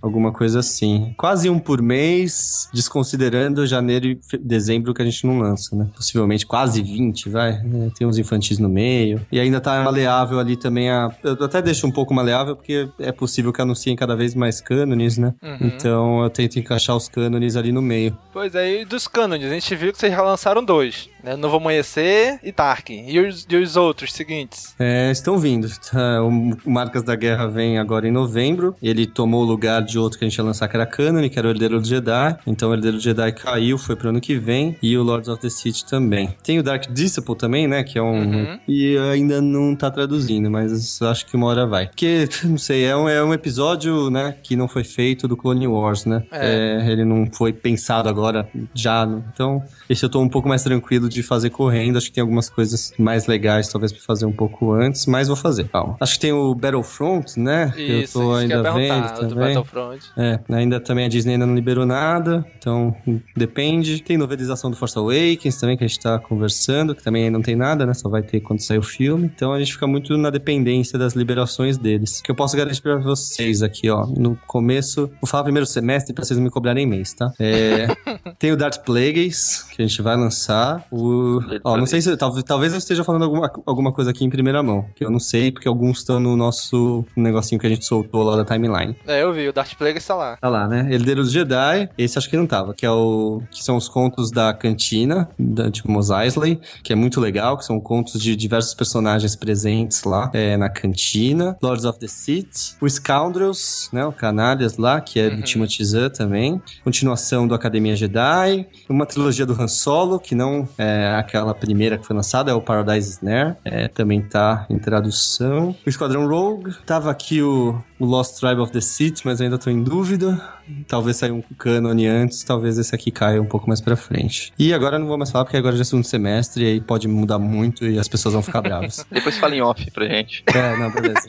alguma 0.03 0.33
coisa 0.33 0.61
assim. 0.61 1.15
Quase 1.17 1.49
um 1.49 1.59
por 1.59 1.81
mês, 1.83 2.69
desconsiderando 2.73 3.67
janeiro 3.67 4.07
e 4.07 4.21
dezembro 4.41 4.93
que 4.95 5.03
a 5.03 5.05
gente 5.05 5.27
não 5.27 5.39
lança, 5.39 5.75
né? 5.77 5.89
Possivelmente 5.95 6.47
quase 6.47 6.83
20, 6.83 7.29
vai. 7.29 7.63
né? 7.63 7.91
Tem 7.97 8.07
uns 8.07 8.19
infantis 8.19 8.59
no 8.59 8.69
meio. 8.69 9.21
E 9.31 9.39
ainda 9.39 9.61
tá 9.61 9.83
maleável 9.83 10.39
ali 10.39 10.57
também 10.57 10.91
a. 10.91 11.11
Eu 11.23 11.45
até 11.45 11.63
deixo 11.63 11.87
um 11.87 11.91
pouco 11.91 12.13
maleável, 12.15 12.57
porque 12.57 12.89
é 12.99 13.13
possível 13.13 13.53
que 13.53 13.61
anunciem 13.63 13.97
cada 13.97 14.17
vez 14.17 14.35
mais 14.35 14.61
cânones, 14.61 15.17
né? 15.19 15.35
Uhum. 15.43 15.57
Então 15.61 16.23
eu 16.25 16.31
tento 16.31 16.59
encaixar 16.59 16.97
os 16.97 17.09
cânones 17.09 17.57
ali 17.57 17.73
no 17.73 17.83
meio. 17.83 18.17
Pois 18.33 18.55
é, 18.55 18.83
e 18.83 18.85
dos 18.85 19.07
cânones, 19.07 19.47
a 19.47 19.55
gente 19.55 19.75
viu 19.77 19.93
que 19.93 19.99
vocês 19.99 20.13
já 20.13 20.23
lançaram 20.23 20.65
dois, 20.65 21.09
né? 21.23 21.37
Novo 21.37 21.57
Amanhecer 21.57 22.39
e 22.43 22.53
Tarkin. 22.53 23.05
E 23.09 23.19
os, 23.21 23.47
e 23.49 23.57
os 23.57 23.77
outros 23.77 24.13
seguintes? 24.13 24.75
É, 24.79 25.11
estão 25.11 25.39
vindo. 25.39 25.69
Tá, 25.91 26.23
O 26.23 26.31
Marcas 26.71 27.03
da 27.03 27.15
Guerra 27.15 27.47
vem 27.47 27.79
agora 27.79 28.07
em 28.07 28.11
novembro. 28.13 28.75
Ele 28.83 29.07
tomou 29.21 29.43
o 29.43 29.45
lugar 29.45 29.83
de 29.83 29.99
outro 29.99 30.19
que 30.19 30.25
a 30.25 30.29
gente 30.29 30.39
ia 30.39 30.45
lançar, 30.45 30.67
que 30.67 30.75
era 30.75 30.87
Canon, 30.87 31.29
que 31.29 31.39
era 31.39 31.47
o 31.47 31.51
Herdeiro 31.51 31.79
do 31.79 31.87
Jedi. 31.87 32.39
Então 32.47 32.71
o 32.71 32.73
Herdeiro 32.73 32.97
do 32.97 33.03
Jedi 33.03 33.33
caiu, 33.33 33.77
foi 33.77 33.95
pro 33.95 34.09
ano 34.09 34.19
que 34.19 34.37
vem. 34.37 34.75
E 34.83 34.97
o 34.97 35.03
Lords 35.03 35.29
of 35.29 35.43
the 35.43 35.51
City 35.51 35.85
também. 35.85 36.35
Tem 36.43 36.59
o 36.59 36.63
Dark 36.63 36.91
Disciple 36.91 37.37
também, 37.37 37.69
né? 37.69 37.85
Que 37.85 37.99
é 37.99 38.03
um. 38.03 38.15
Uhum. 38.15 38.59
E 38.67 38.97
ainda 39.13 39.43
não 39.43 39.77
tá 39.77 39.91
traduzindo, 39.91 40.51
mas 40.51 41.03
acho 41.03 41.27
que 41.27 41.37
uma 41.37 41.49
hora 41.49 41.67
vai. 41.67 41.89
Porque, 41.89 42.27
não 42.45 42.57
sei, 42.57 42.85
é 42.85 42.97
um, 42.97 43.07
é 43.11 43.23
um 43.23 43.35
episódio, 43.35 44.09
né? 44.09 44.35
Que 44.43 44.57
não 44.57 44.67
foi 44.67 44.85
feito 44.85 45.29
do 45.29 45.37
Clone 45.37 45.67
Wars, 45.67 46.07
né? 46.07 46.23
É. 46.33 46.81
É, 46.81 46.91
ele 46.91 47.05
não 47.05 47.27
foi 47.31 47.53
pensado 47.53 48.09
agora 48.09 48.49
já. 48.75 49.05
né? 49.05 49.23
Então, 49.35 49.63
esse 49.91 50.05
eu 50.05 50.09
tô 50.09 50.21
um 50.21 50.29
pouco 50.29 50.49
mais 50.49 50.63
tranquilo 50.63 51.09
de 51.09 51.21
fazer 51.21 51.51
correndo. 51.51 51.97
Acho 51.97 52.07
que 52.07 52.13
tem 52.13 52.23
algumas 52.23 52.49
coisas 52.49 52.93
mais 52.97 53.27
legais, 53.27 53.67
talvez, 53.69 53.91
pra 53.93 54.01
fazer 54.01 54.25
um 54.25 54.31
pouco 54.31 54.73
antes, 54.73 55.05
mas 55.07 55.27
vou 55.27 55.37
fazer. 55.37 55.65
Calma. 55.69 55.97
Acho 56.01 56.15
que 56.15 56.21
tem 56.21 56.33
o 56.33 56.55
Battlefront, 56.55 57.39
né? 57.41 57.73
que 57.75 57.83
Isso, 57.83 58.19
eu 58.19 58.23
tô 58.23 58.31
isso 58.31 58.41
ainda 58.41 58.73
vendo 58.73 59.13
do 59.13 59.29
também. 59.35 59.55
Battlefront. 59.55 60.13
É, 60.17 60.39
ainda 60.49 60.79
também 60.79 61.07
a 61.07 61.09
Disney 61.09 61.33
ainda 61.33 61.45
não 61.45 61.57
liberou 61.57 61.85
nada, 61.85 62.47
então 62.57 62.95
hum, 63.05 63.19
depende. 63.37 64.01
Tem 64.01 64.17
novelização 64.17 64.71
do 64.71 64.77
Force 64.77 64.97
Awakens 64.97 65.57
também, 65.57 65.77
que 65.77 65.83
a 65.83 65.89
gente 65.89 65.99
tá 65.99 66.21
conversando, 66.21 66.95
que 66.95 67.03
também 67.03 67.29
não 67.29 67.43
tem 67.43 67.57
nada, 67.57 67.85
né? 67.85 67.93
Só 67.93 68.09
vai 68.09 68.23
ter 68.23 68.41
quando 68.41 68.61
sair 68.61 68.79
o 68.79 68.83
filme. 68.83 69.29
Então 69.35 69.53
a 69.53 69.59
gente 69.59 69.73
fica 69.73 69.89
muito 69.89 70.17
na 70.17 70.31
dependência 70.31 70.97
das 70.97 71.15
liberações 71.15 71.77
deles. 71.77 72.21
Que 72.21 72.31
eu 72.31 72.37
posso 72.37 72.57
garantir 72.57 72.81
pra 72.81 72.97
vocês 72.99 73.61
aqui, 73.61 73.91
ó. 73.91 74.07
No 74.07 74.39
começo, 74.47 75.11
vou 75.21 75.29
falar 75.29 75.43
primeiro 75.43 75.67
semestre 75.67 76.15
pra 76.15 76.25
vocês 76.25 76.39
não 76.39 76.45
me 76.45 76.51
cobrarem 76.51 76.87
mês, 76.87 77.13
tá? 77.13 77.33
É, 77.41 77.89
tem 78.39 78.53
o 78.53 78.57
Dark 78.57 78.85
Plagueis, 78.85 79.67
que 79.75 79.80
a 79.83 79.87
gente 79.87 80.03
vai 80.03 80.17
lançar. 80.17 80.85
O, 80.91 81.41
ó, 81.65 81.77
não 81.77 81.87
sei 81.87 82.01
se. 82.01 82.17
Talvez, 82.17 82.45
talvez 82.45 82.73
eu 82.73 82.79
esteja 82.79 83.05
falando 83.05 83.25
alguma, 83.25 83.51
alguma 83.67 83.93
coisa 83.93 84.11
aqui 84.11 84.25
em 84.25 84.31
primeira 84.31 84.63
mão, 84.63 84.87
que 84.95 85.05
eu 85.05 85.11
não 85.11 85.21
sei, 85.21 85.51
porque 85.51 85.69
alguns 85.69 85.99
estão 85.99 86.21
no 86.21 86.37
nosso 86.37 87.05
negocinho 87.17 87.61
que 87.61 87.67
a 87.67 87.71
gente 87.71 87.85
soltou 87.85 88.23
lá 88.23 88.37
da 88.37 88.45
timeline. 88.45 88.97
É, 89.07 89.23
eu 89.23 89.33
vi, 89.33 89.49
o 89.49 89.53
Darth 89.53 89.75
Plagueis 89.75 90.07
tá 90.07 90.15
lá. 90.15 90.37
Tá 90.37 90.49
lá, 90.49 90.67
né? 90.67 90.89
Herdeiro 90.93 91.23
dos 91.23 91.33
Jedi, 91.33 91.89
esse 91.97 92.19
acho 92.19 92.29
que 92.29 92.37
não 92.37 92.47
tava, 92.47 92.75
que 92.75 92.85
é 92.85 92.91
o 92.91 93.43
que 93.51 93.63
são 93.63 93.77
os 93.77 93.89
contos 93.89 94.31
da 94.31 94.53
cantina 94.53 95.29
da, 95.39 95.69
de 95.69 95.87
Mos 95.87 96.11
Eisley, 96.11 96.61
que 96.83 96.93
é 96.93 96.97
muito 96.97 97.21
legal, 97.21 97.57
que 97.57 97.65
são 97.65 97.81
contos 97.81 98.21
de 98.21 98.37
diversos 98.37 98.75
personagens 98.75 99.37
presentes 99.37 100.05
lá 100.05 100.31
é, 100.33 100.57
na 100.57 100.69
cantina. 100.69 101.57
Lords 101.63 101.85
of 101.85 101.99
the 101.99 102.07
Sith, 102.07 102.77
o 102.81 102.89
Scoundrels, 102.89 103.89
né? 103.93 104.05
O 104.05 104.13
Canalhas 104.13 104.77
lá, 104.77 105.01
que 105.01 105.19
é 105.19 105.31
do 105.31 105.43
Timothy 105.43 105.85
Zahn 105.85 106.11
também. 106.11 106.61
Continuação 106.85 107.47
do 107.47 107.55
Academia 107.55 107.97
Jedi, 107.97 108.67
uma 108.89 109.07
trilogia 109.07 109.47
do 109.47 109.61
Han 109.61 109.69
Solo, 109.71 110.19
que 110.19 110.35
não 110.35 110.69
é 110.77 111.15
aquela 111.17 111.55
primeira 111.55 111.97
que 111.97 112.07
foi 112.07 112.15
lançada, 112.15 112.51
é 112.51 112.55
o 112.55 112.61
Paradise 112.61 113.11
Snare, 113.13 113.57
é, 113.65 113.89
também 113.89 114.21
tá 114.21 114.67
em 114.69 114.79
tradução. 114.79 115.75
O 115.87 115.89
Esquadrão 115.89 116.29
Rogue, 116.29 116.75
tava 116.85 117.11
aqui 117.11 117.41
o, 117.43 117.81
o 117.99 118.05
Lost 118.05 118.39
Tribe 118.39 118.61
of 118.61 118.73
the 118.73 118.81
Sith, 118.81 119.23
mas 119.25 119.41
ainda 119.41 119.57
tô 119.57 119.71
em 119.71 119.83
dúvida. 119.83 120.41
Talvez 120.87 121.17
saia 121.17 121.33
um 121.33 121.43
cânone 121.59 122.07
antes, 122.07 122.43
talvez 122.43 122.79
esse 122.79 122.95
aqui 122.95 123.11
caia 123.11 123.41
um 123.41 123.47
pouco 123.47 123.69
mais 123.69 123.81
pra 123.81 123.97
frente. 123.97 124.53
E 124.59 124.73
agora 124.73 124.97
eu 124.97 125.01
não 125.01 125.07
vou 125.07 125.19
mais 125.19 125.31
falar, 125.31 125.45
porque 125.45 125.57
agora 125.57 125.77
já 125.77 125.83
é 125.83 125.85
segundo 125.85 126.05
semestre, 126.05 126.65
e 126.65 126.67
aí 126.67 126.81
pode 126.81 127.09
mudar 127.09 127.39
muito 127.39 127.87
e 127.87 127.99
as 127.99 128.09
pessoas 128.09 128.35
vão 128.35 128.43
ficar 128.43 128.61
bravas. 128.61 129.07
Depois 129.11 129.37
fala 129.39 129.55
em 129.55 129.61
off 129.61 129.91
pra 129.91 130.07
gente. 130.07 130.43
É, 130.47 130.77
não, 130.77 130.91
beleza. 130.91 131.29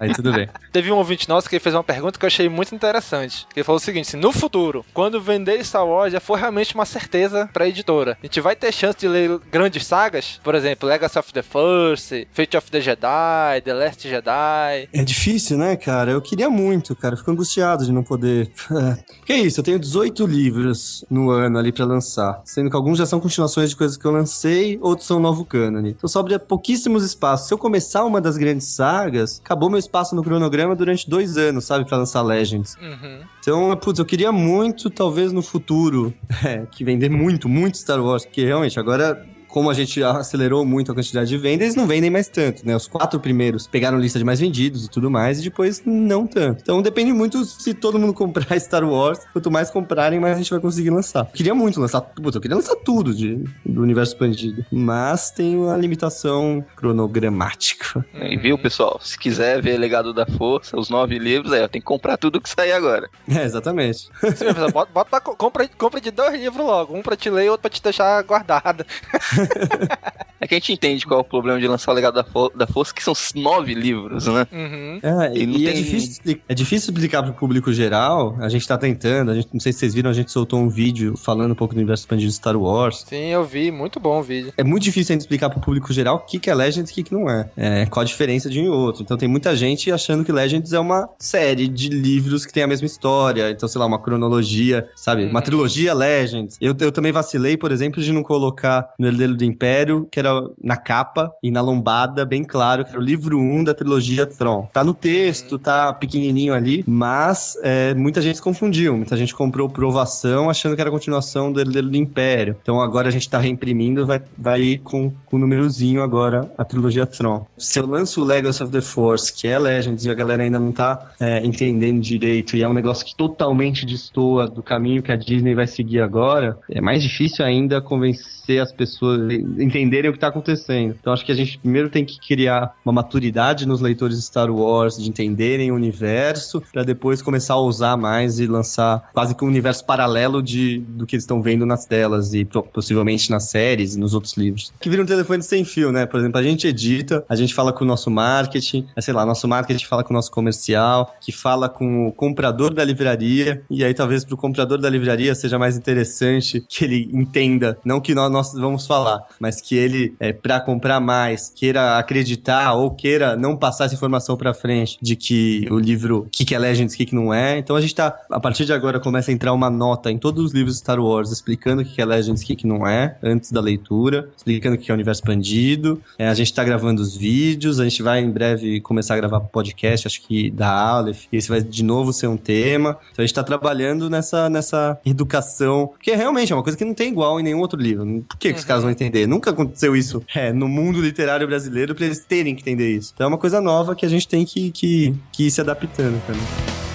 Aí 0.00 0.12
tudo 0.12 0.32
bem. 0.32 0.48
Teve 0.72 0.90
um 0.92 0.96
ouvinte 0.96 1.28
nosso 1.28 1.48
que 1.48 1.58
fez 1.58 1.74
uma 1.74 1.84
pergunta 1.84 2.18
que 2.18 2.24
eu 2.24 2.28
achei 2.28 2.48
muito 2.48 2.74
interessante. 2.74 3.46
Ele 3.54 3.64
falou 3.64 3.76
o 3.76 3.82
seguinte: 3.82 4.08
se 4.08 4.16
no 4.16 4.32
futuro, 4.32 4.84
quando 4.92 5.20
vender 5.20 5.64
Star 5.64 5.86
Wars 5.86 6.12
já 6.12 6.20
for 6.20 6.38
realmente 6.38 6.74
uma 6.74 6.84
certeza 6.84 7.48
pra 7.52 7.68
editora, 7.68 8.16
a 8.22 8.26
gente 8.26 8.40
vai 8.40 8.54
ter 8.56 8.72
chance 8.72 8.98
de 8.98 9.08
ler 9.08 9.38
grandes 9.50 9.86
sagas? 9.86 10.40
Por 10.42 10.54
exemplo, 10.54 10.88
Legacy 10.88 11.18
of 11.18 11.32
the 11.32 11.42
First, 11.42 12.12
Fate 12.32 12.56
of 12.56 12.70
the 12.70 12.80
Jedi, 12.80 13.60
The 13.64 13.74
Last 13.74 14.08
Jedi. 14.08 14.88
É 14.92 15.04
difícil, 15.04 15.58
né, 15.58 15.76
cara? 15.76 16.12
Eu 16.12 16.20
queria 16.20 16.50
muito, 16.50 16.94
cara. 16.94 17.14
Eu 17.14 17.18
fico 17.18 17.30
angustiado 17.30 17.84
de 17.84 17.92
não 17.92 18.02
poder. 18.02 18.50
É. 18.78 18.98
Que 19.24 19.32
é 19.32 19.38
isso, 19.38 19.60
eu 19.60 19.64
tenho 19.64 19.78
18 19.78 20.26
livros 20.26 21.04
no 21.10 21.30
ano 21.30 21.58
ali 21.58 21.72
pra 21.72 21.84
lançar. 21.84 22.40
Sendo 22.44 22.70
que 22.70 22.76
alguns 22.76 22.98
já 22.98 23.06
são 23.06 23.20
continuações 23.20 23.70
de 23.70 23.76
coisas 23.76 23.96
que 23.96 24.04
eu 24.04 24.10
lancei, 24.10 24.78
outros 24.80 25.06
são 25.06 25.18
novo 25.18 25.44
cânone. 25.44 25.90
Então 25.90 26.08
sobra 26.08 26.38
pouquíssimos 26.38 27.04
espaços. 27.04 27.48
Se 27.48 27.54
eu 27.54 27.58
começar 27.58 28.04
uma 28.04 28.20
das 28.20 28.36
grandes 28.36 28.68
sagas, 28.68 29.40
acabou 29.44 29.70
meu 29.70 29.78
espaço 29.78 30.14
no 30.14 30.22
cronograma 30.22 30.74
durante 30.74 31.08
dois 31.08 31.36
anos, 31.36 31.64
sabe? 31.64 31.84
Pra 31.84 31.98
lançar 31.98 32.22
Legends. 32.22 32.76
Uhum. 32.80 33.20
Então, 33.40 33.76
putz, 33.76 33.98
eu 33.98 34.04
queria 34.04 34.32
muito, 34.32 34.90
talvez 34.90 35.32
no 35.32 35.42
futuro, 35.42 36.12
é, 36.44 36.66
que 36.70 36.84
vender 36.84 37.08
muito, 37.08 37.48
muito 37.48 37.78
Star 37.78 38.02
Wars, 38.02 38.24
porque 38.24 38.44
realmente 38.44 38.78
agora. 38.78 39.24
Como 39.56 39.70
a 39.70 39.72
gente 39.72 40.04
acelerou 40.04 40.66
muito 40.66 40.92
a 40.92 40.94
quantidade 40.94 41.30
de 41.30 41.38
vendas, 41.38 41.62
eles 41.62 41.74
não 41.74 41.86
vendem 41.86 42.10
mais 42.10 42.28
tanto, 42.28 42.66
né? 42.66 42.76
Os 42.76 42.86
quatro 42.86 43.18
primeiros 43.18 43.66
pegaram 43.66 43.98
lista 43.98 44.18
de 44.18 44.24
mais 44.24 44.38
vendidos 44.38 44.84
e 44.84 44.90
tudo 44.90 45.10
mais, 45.10 45.40
e 45.40 45.44
depois 45.44 45.80
não 45.82 46.26
tanto. 46.26 46.60
Então 46.60 46.82
depende 46.82 47.10
muito 47.10 47.42
se 47.42 47.72
todo 47.72 47.98
mundo 47.98 48.12
comprar 48.12 48.60
Star 48.60 48.84
Wars. 48.84 49.20
Quanto 49.32 49.50
mais 49.50 49.70
comprarem, 49.70 50.20
mais 50.20 50.34
a 50.34 50.36
gente 50.36 50.50
vai 50.50 50.60
conseguir 50.60 50.90
lançar. 50.90 51.20
Eu 51.20 51.32
queria 51.32 51.54
muito 51.54 51.80
lançar, 51.80 52.02
putz, 52.02 52.34
eu 52.34 52.40
queria 52.42 52.54
lançar 52.54 52.76
tudo 52.76 53.14
de, 53.14 53.42
do 53.64 53.80
universo 53.80 54.12
expandido. 54.12 54.62
Mas 54.70 55.30
tem 55.30 55.56
uma 55.56 55.74
limitação 55.74 56.62
cronogramática. 56.76 58.04
E 58.14 58.36
viu, 58.36 58.58
pessoal? 58.58 59.00
Se 59.02 59.18
quiser 59.18 59.62
ver 59.62 59.78
Legado 59.78 60.12
da 60.12 60.26
Força, 60.26 60.78
os 60.78 60.90
nove 60.90 61.18
livros, 61.18 61.50
aí, 61.54 61.62
ó, 61.62 61.68
tem 61.68 61.80
que 61.80 61.86
comprar 61.86 62.18
tudo 62.18 62.42
que 62.42 62.50
sair 62.50 62.72
agora. 62.72 63.08
É, 63.36 63.44
exatamente. 63.44 64.10
Sim, 64.20 64.52
pessoal, 64.52 64.70
bota, 64.70 64.92
bota 64.92 65.10
pra, 65.10 65.20
compra, 65.20 65.68
compra 65.68 66.00
de 66.00 66.10
dois 66.10 66.38
livros 66.38 66.64
logo. 66.64 66.96
Um 66.96 67.02
pra 67.02 67.16
te 67.16 67.28
ler 67.30 67.46
e 67.46 67.48
outro 67.48 67.62
pra 67.62 67.70
te 67.70 67.82
deixar 67.82 68.22
guardado. 68.22 68.84
É 70.38 70.46
que 70.46 70.54
a 70.54 70.58
gente 70.58 70.70
entende 70.74 71.06
qual 71.06 71.20
é 71.20 71.22
o 71.22 71.24
problema 71.24 71.58
de 71.58 71.66
lançar 71.66 71.90
o 71.90 71.94
Legado 71.94 72.14
da, 72.14 72.22
Fo 72.22 72.50
da 72.54 72.66
Força, 72.66 72.92
que 72.92 73.02
são 73.02 73.14
nove 73.36 73.72
livros, 73.72 74.26
né? 74.26 74.46
Uhum. 74.52 75.00
É, 75.02 75.32
E 75.34 75.44
e, 75.44 75.66
é, 75.66 75.72
tem- 75.72 75.82
difícil, 75.82 76.10
expli- 76.10 76.42
é 76.46 76.54
difícil 76.54 76.90
explicar 76.92 77.22
pro 77.22 77.32
público 77.32 77.72
geral. 77.72 78.36
A 78.38 78.48
gente 78.50 78.68
tá 78.68 78.76
tentando, 78.76 79.30
a 79.30 79.34
gente, 79.34 79.48
não 79.50 79.58
sei 79.58 79.72
se 79.72 79.78
vocês 79.78 79.94
viram, 79.94 80.10
a 80.10 80.12
gente 80.12 80.30
soltou 80.30 80.60
um 80.60 80.68
vídeo 80.68 81.16
falando 81.16 81.52
um 81.52 81.54
pouco 81.54 81.72
do 81.72 81.78
universo 81.78 82.02
expandido 82.02 82.28
de 82.30 82.36
Star 82.36 82.54
Wars. 82.54 83.02
Sim, 83.08 83.28
eu 83.28 83.44
vi. 83.46 83.70
Muito 83.70 83.98
bom 83.98 84.20
o 84.20 84.22
vídeo. 84.22 84.52
É 84.58 84.62
muito 84.62 84.82
difícil 84.82 85.12
a 85.12 85.14
gente 85.14 85.22
explicar 85.22 85.48
pro 85.48 85.58
público 85.58 85.90
geral 85.90 86.16
o 86.16 86.20
que, 86.20 86.38
que 86.38 86.50
é 86.50 86.54
Legends 86.54 86.90
e 86.90 86.92
o 86.92 86.94
que, 86.96 87.02
que 87.04 87.14
não 87.14 87.30
é. 87.30 87.48
é. 87.56 87.86
Qual 87.86 88.02
a 88.02 88.06
diferença 88.06 88.50
de 88.50 88.60
um 88.60 88.64
e 88.64 88.68
outro. 88.68 89.02
Então 89.02 89.16
tem 89.16 89.28
muita 89.28 89.56
gente 89.56 89.90
achando 89.90 90.22
que 90.22 90.30
Legends 90.30 90.74
é 90.74 90.78
uma 90.78 91.08
série 91.18 91.66
de 91.66 91.88
livros 91.88 92.44
que 92.44 92.52
tem 92.52 92.62
a 92.62 92.66
mesma 92.66 92.86
história. 92.86 93.50
Então, 93.50 93.66
sei 93.66 93.78
lá, 93.78 93.86
uma 93.86 93.98
cronologia, 94.00 94.86
sabe? 94.94 95.24
Uma 95.24 95.40
trilogia 95.40 95.94
Legends. 95.94 96.58
Eu, 96.60 96.76
eu 96.78 96.92
também 96.92 97.10
vacilei, 97.10 97.56
por 97.56 97.72
exemplo, 97.72 98.02
de 98.02 98.12
não 98.12 98.22
colocar 98.22 98.90
no 98.98 99.08
Do 99.34 99.44
Império, 99.44 100.06
que 100.10 100.18
era 100.18 100.30
na 100.62 100.76
capa 100.76 101.32
e 101.42 101.50
na 101.50 101.60
lombada, 101.60 102.24
bem 102.24 102.44
claro, 102.44 102.84
que 102.84 102.90
era 102.90 103.00
o 103.00 103.02
livro 103.02 103.38
1 103.38 103.64
da 103.64 103.74
trilogia 103.74 104.26
Tron. 104.26 104.68
Tá 104.72 104.84
no 104.84 104.94
texto, 104.94 105.58
tá 105.58 105.92
pequenininho 105.92 106.54
ali, 106.54 106.84
mas 106.86 107.58
é, 107.62 107.94
muita 107.94 108.20
gente 108.20 108.36
se 108.36 108.42
confundiu. 108.42 108.96
Muita 108.96 109.16
gente 109.16 109.34
comprou 109.34 109.68
provação 109.68 110.48
achando 110.50 110.74
que 110.74 110.80
era 110.80 110.90
a 110.90 110.92
continuação 110.92 111.52
do 111.52 111.60
Herdeiro 111.60 111.88
do 111.88 111.96
Império. 111.96 112.56
Então 112.62 112.80
agora 112.80 113.08
a 113.08 113.10
gente 113.10 113.28
tá 113.28 113.38
reimprimindo, 113.38 114.06
vai, 114.06 114.20
vai 114.36 114.60
ir 114.60 114.78
com, 114.78 115.10
com 115.26 115.36
o 115.36 115.38
númerozinho 115.38 116.02
agora 116.02 116.50
a 116.56 116.64
trilogia 116.64 117.06
Tron. 117.06 117.46
Se 117.56 117.78
eu 117.78 117.86
lanço 117.86 118.22
o 118.22 118.24
Legacy 118.24 118.62
of 118.62 118.72
the 118.72 118.80
Force, 118.80 119.32
que 119.32 119.48
é 119.48 119.58
Legends, 119.58 120.04
e 120.04 120.10
a 120.10 120.14
galera 120.14 120.42
ainda 120.42 120.58
não 120.58 120.72
tá 120.72 121.12
é, 121.18 121.44
entendendo 121.44 122.00
direito, 122.00 122.56
e 122.56 122.62
é 122.62 122.68
um 122.68 122.72
negócio 122.72 123.04
que 123.04 123.14
totalmente 123.14 123.86
destoa 123.86 124.48
do 124.48 124.62
caminho 124.62 125.02
que 125.02 125.12
a 125.12 125.16
Disney 125.16 125.54
vai 125.54 125.66
seguir 125.66 126.00
agora, 126.00 126.58
é 126.70 126.80
mais 126.80 127.02
difícil 127.02 127.44
ainda 127.44 127.80
convencer 127.80 128.60
as 128.60 128.72
pessoas 128.72 129.15
entenderem 129.58 130.10
o 130.10 130.12
que 130.12 130.18
tá 130.18 130.28
acontecendo. 130.28 130.96
Então 130.98 131.12
acho 131.12 131.24
que 131.24 131.32
a 131.32 131.34
gente 131.34 131.58
primeiro 131.58 131.88
tem 131.88 132.04
que 132.04 132.18
criar 132.18 132.74
uma 132.84 132.92
maturidade 132.92 133.66
nos 133.66 133.80
leitores 133.80 134.16
de 134.16 134.22
Star 134.22 134.50
Wars, 134.50 134.96
de 134.96 135.08
entenderem 135.08 135.70
o 135.70 135.74
universo, 135.74 136.62
para 136.72 136.82
depois 136.82 137.22
começar 137.22 137.54
a 137.54 137.60
usar 137.60 137.96
mais 137.96 138.38
e 138.38 138.46
lançar 138.46 139.10
quase 139.12 139.34
que 139.34 139.44
um 139.44 139.48
universo 139.48 139.84
paralelo 139.84 140.42
de, 140.42 140.78
do 140.78 141.06
que 141.06 141.16
eles 141.16 141.24
estão 141.24 141.42
vendo 141.42 141.66
nas 141.66 141.84
telas 141.86 142.34
e 142.34 142.44
possivelmente 142.44 143.30
nas 143.30 143.44
séries 143.44 143.94
e 143.94 143.98
nos 143.98 144.14
outros 144.14 144.36
livros. 144.36 144.72
Que 144.80 144.88
vira 144.88 145.02
um 145.02 145.06
telefone 145.06 145.42
sem 145.42 145.64
fio, 145.64 145.92
né? 145.92 146.06
Por 146.06 146.20
exemplo, 146.20 146.38
a 146.38 146.42
gente 146.42 146.66
edita, 146.66 147.24
a 147.28 147.36
gente 147.36 147.54
fala 147.54 147.72
com 147.72 147.84
o 147.84 147.86
nosso 147.86 148.10
marketing, 148.10 148.86
é, 148.94 149.00
sei 149.00 149.14
lá, 149.14 149.24
nosso 149.24 149.46
marketing 149.48 149.84
fala 149.84 150.04
com 150.04 150.12
o 150.12 150.16
nosso 150.16 150.30
comercial, 150.30 151.14
que 151.20 151.32
fala 151.32 151.68
com 151.68 152.08
o 152.08 152.12
comprador 152.12 152.72
da 152.72 152.84
livraria, 152.84 153.62
e 153.70 153.84
aí 153.84 153.94
talvez 153.94 154.24
pro 154.24 154.36
comprador 154.36 154.78
da 154.78 154.90
livraria 154.90 155.34
seja 155.34 155.58
mais 155.58 155.76
interessante 155.76 156.64
que 156.68 156.84
ele 156.84 157.10
entenda, 157.12 157.78
não 157.84 158.00
que 158.00 158.14
nós, 158.14 158.30
nós 158.30 158.52
vamos 158.54 158.86
falar, 158.86 159.05
mas 159.40 159.60
que 159.60 159.76
ele, 159.76 160.14
é, 160.20 160.32
para 160.32 160.60
comprar 160.60 161.00
mais, 161.00 161.52
queira 161.54 161.98
acreditar 161.98 162.74
ou 162.74 162.90
queira 162.90 163.36
não 163.36 163.56
passar 163.56 163.86
essa 163.86 163.94
informação 163.94 164.36
pra 164.36 164.54
frente 164.54 164.98
de 165.00 165.16
que 165.16 165.66
o 165.70 165.78
livro, 165.78 166.18
o 166.18 166.30
que, 166.30 166.44
que 166.44 166.54
é 166.54 166.58
Legends, 166.58 166.94
o 166.94 166.96
que, 166.96 167.06
que 167.06 167.14
não 167.14 167.32
é. 167.32 167.58
Então 167.58 167.76
a 167.76 167.80
gente 167.80 167.94
tá, 167.94 168.16
a 168.30 168.40
partir 168.40 168.64
de 168.64 168.72
agora, 168.72 169.00
começa 169.00 169.30
a 169.30 169.34
entrar 169.34 169.52
uma 169.52 169.70
nota 169.70 170.10
em 170.10 170.18
todos 170.18 170.44
os 170.44 170.52
livros 170.52 170.78
Star 170.78 171.00
Wars 171.00 171.30
explicando 171.30 171.82
o 171.82 171.84
que, 171.84 171.94
que 171.94 172.02
é 172.02 172.04
Legends, 172.04 172.42
o 172.42 172.46
que, 172.46 172.56
que 172.56 172.66
não 172.66 172.86
é, 172.86 173.16
antes 173.22 173.52
da 173.52 173.60
leitura, 173.60 174.28
explicando 174.36 174.76
o 174.76 174.78
que 174.78 174.90
é 174.90 174.94
o 174.94 174.96
universo 174.96 175.20
expandido. 175.20 176.00
É, 176.18 176.28
a 176.28 176.34
gente 176.34 176.52
tá 176.52 176.64
gravando 176.64 177.02
os 177.02 177.16
vídeos, 177.16 177.80
a 177.80 177.84
gente 177.84 178.02
vai 178.02 178.20
em 178.20 178.30
breve 178.30 178.80
começar 178.80 179.14
a 179.14 179.16
gravar 179.16 179.40
podcast, 179.40 180.06
acho 180.06 180.22
que 180.22 180.50
da 180.50 180.70
Aleph, 180.70 181.24
e 181.32 181.36
esse 181.36 181.48
vai 181.48 181.62
de 181.62 181.82
novo 181.82 182.12
ser 182.12 182.26
um 182.26 182.36
tema. 182.36 182.98
Então 183.12 183.22
a 183.22 183.26
gente 183.26 183.34
tá 183.34 183.42
trabalhando 183.42 184.08
nessa, 184.10 184.48
nessa 184.48 184.98
educação, 185.04 185.92
que 186.00 186.14
realmente 186.14 186.52
é 186.52 186.56
uma 186.56 186.62
coisa 186.62 186.76
que 186.76 186.84
não 186.84 186.94
tem 186.94 187.08
igual 187.08 187.40
em 187.40 187.42
nenhum 187.42 187.60
outro 187.60 187.80
livro. 187.80 188.24
Por 188.28 188.38
que, 188.38 188.52
que 188.52 188.58
os 188.58 188.64
caras 188.64 188.82
vão 188.82 188.90
entender? 188.96 189.26
Nunca 189.26 189.50
aconteceu 189.50 189.94
isso 189.94 190.22
é, 190.34 190.52
no 190.52 190.68
mundo 190.68 191.00
literário 191.00 191.46
brasileiro 191.46 191.94
pra 191.94 192.06
eles 192.06 192.18
terem 192.20 192.54
que 192.54 192.62
entender 192.62 192.90
isso. 192.96 193.12
Então 193.14 193.26
é 193.26 193.28
uma 193.28 193.38
coisa 193.38 193.60
nova 193.60 193.94
que 193.94 194.04
a 194.04 194.08
gente 194.08 194.26
tem 194.26 194.44
que, 194.44 194.70
que, 194.70 195.14
que 195.32 195.46
ir 195.46 195.50
se 195.50 195.60
adaptando 195.60 196.20
também. 196.26 196.85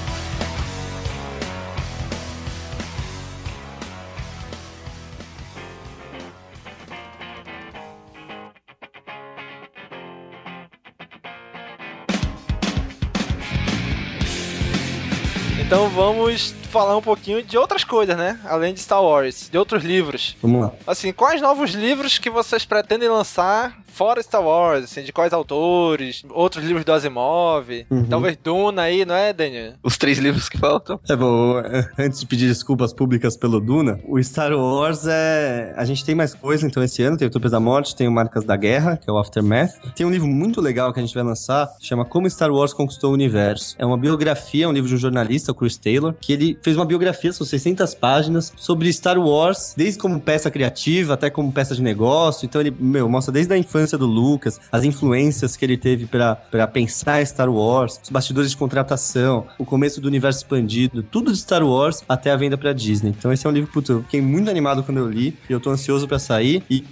Então 15.72 15.88
vamos 15.88 16.54
falar 16.64 16.98
um 16.98 17.02
pouquinho 17.02 17.42
de 17.42 17.58
outras 17.58 17.86
coisas, 17.86 18.18
né? 18.18 18.38
Além 18.44 18.74
de 18.74 18.82
Star 18.82 19.02
Wars, 19.02 19.48
de 19.50 19.58
outros 19.58 19.86
livros. 19.86 20.36
Vamos 20.42 20.64
lá. 20.64 20.74
Assim, 20.86 21.14
quais 21.14 21.42
novos 21.42 21.72
livros 21.72 22.18
que 22.18 22.30
vocês 22.30 22.66
pretendem 22.66 23.08
lançar 23.08 23.81
fora 24.02 24.24
Star 24.24 24.44
Wars, 24.44 24.86
assim, 24.86 25.04
de 25.04 25.14
quais 25.14 25.32
autores, 25.32 26.24
outros 26.32 26.66
livros 26.66 26.84
do 26.84 26.92
Asimov, 26.92 27.86
Uhum. 27.88 28.06
talvez 28.06 28.36
Duna 28.44 28.82
aí, 28.82 29.06
não 29.06 29.14
é, 29.14 29.32
Daniel? 29.32 29.74
Os 29.84 29.96
três 29.96 30.18
livros 30.18 30.50
que 30.50 30.58
faltam. 30.58 31.00
É 31.08 31.16
bom, 31.16 31.62
antes 32.00 32.20
de 32.20 32.26
pedir 32.26 32.48
desculpas 32.48 32.94
públicas 32.94 33.38
pelo 33.38 33.60
Duna, 33.60 34.00
o 34.08 34.22
Star 34.24 34.54
Wars 34.54 35.06
é. 35.08 35.72
A 35.78 35.86
gente 35.86 36.04
tem 36.04 36.16
mais 36.16 36.34
coisa 36.34 36.66
então 36.66 36.82
esse 36.82 37.04
ano, 37.04 37.16
tem 37.16 37.28
o 37.28 37.30
Tropas 37.32 37.52
da 37.52 37.60
Morte, 37.60 37.96
tem 37.96 38.08
o 38.08 38.12
Marcas 38.12 38.44
da 38.44 38.56
Guerra, 38.56 38.98
que 38.98 39.08
é 39.08 39.14
o 39.14 39.20
Aftermath. 39.20 39.74
Tem 39.96 40.04
um 40.04 40.10
livro 40.10 40.28
muito 40.28 40.60
legal 40.60 40.92
que 40.92 41.00
a 41.00 41.04
gente 41.04 41.14
vai 41.14 41.24
lançar, 41.24 41.70
chama 41.80 42.04
Como 42.04 42.28
Star 42.28 42.52
Wars 42.52 42.74
Conquistou 42.74 43.12
o 43.12 43.14
Universo. 43.14 43.76
É 43.78 43.86
uma 43.86 43.98
biografia, 43.98 44.66
é 44.66 44.68
um 44.68 44.72
livro 44.74 44.90
de 44.90 44.96
um 44.96 44.98
jornalista, 44.98 45.52
o 45.52 45.56
Chris 45.56 45.78
Taylor, 45.78 46.16
que 46.20 46.34
ele 46.34 46.58
fez 46.64 46.76
uma 46.76 46.86
biografia, 46.86 47.32
são 47.32 47.46
600 47.46 47.94
páginas, 47.94 48.52
sobre 48.58 48.92
Star 48.92 49.20
Wars, 49.20 49.76
desde 49.78 50.00
como 50.00 50.20
peça 50.20 50.50
criativa 50.50 51.14
até 51.14 51.30
como 51.30 51.52
peça 51.52 51.76
de 51.76 51.84
negócio. 51.84 52.48
Então 52.48 52.60
ele, 52.60 52.76
meu, 52.80 53.08
mostra 53.08 53.32
desde 53.32 53.54
a 53.54 53.58
infância 53.60 53.91
do 53.98 54.06
Lucas, 54.06 54.60
as 54.72 54.84
influências 54.84 55.56
que 55.56 55.66
ele 55.66 55.78
teve 55.78 56.06
pra 56.06 56.36
pensar 56.72 57.26
Star 57.26 57.50
Wars, 57.50 58.00
os 58.04 58.10
bastidores 58.10 58.52
de 58.52 58.58
contratação, 58.58 59.46
o 59.58 59.66
começo 59.66 60.02
do 60.02 60.08
universo 60.08 60.40
expandido, 60.40 61.04
tudo 61.04 61.32
de 61.32 61.38
Star 61.38 61.66
Wars 61.66 62.04
até 62.08 62.32
a 62.32 62.36
venda 62.36 62.58
pra 62.58 62.74
Disney. 62.74 63.14
Então 63.18 63.32
esse 63.32 63.46
é 63.46 63.50
um 63.50 63.54
livro, 63.54 63.72
puto, 63.72 63.92
eu 63.92 64.04
fiquei 64.04 64.22
muito 64.22 64.50
animado 64.50 64.84
quando 64.84 64.98
eu 64.98 65.10
li 65.10 65.38
e 65.50 65.54
eu 65.54 65.60
tô 65.60 65.70
ansioso 65.70 66.08
pra 66.08 66.20
sair 66.20 66.64
e 66.70 66.84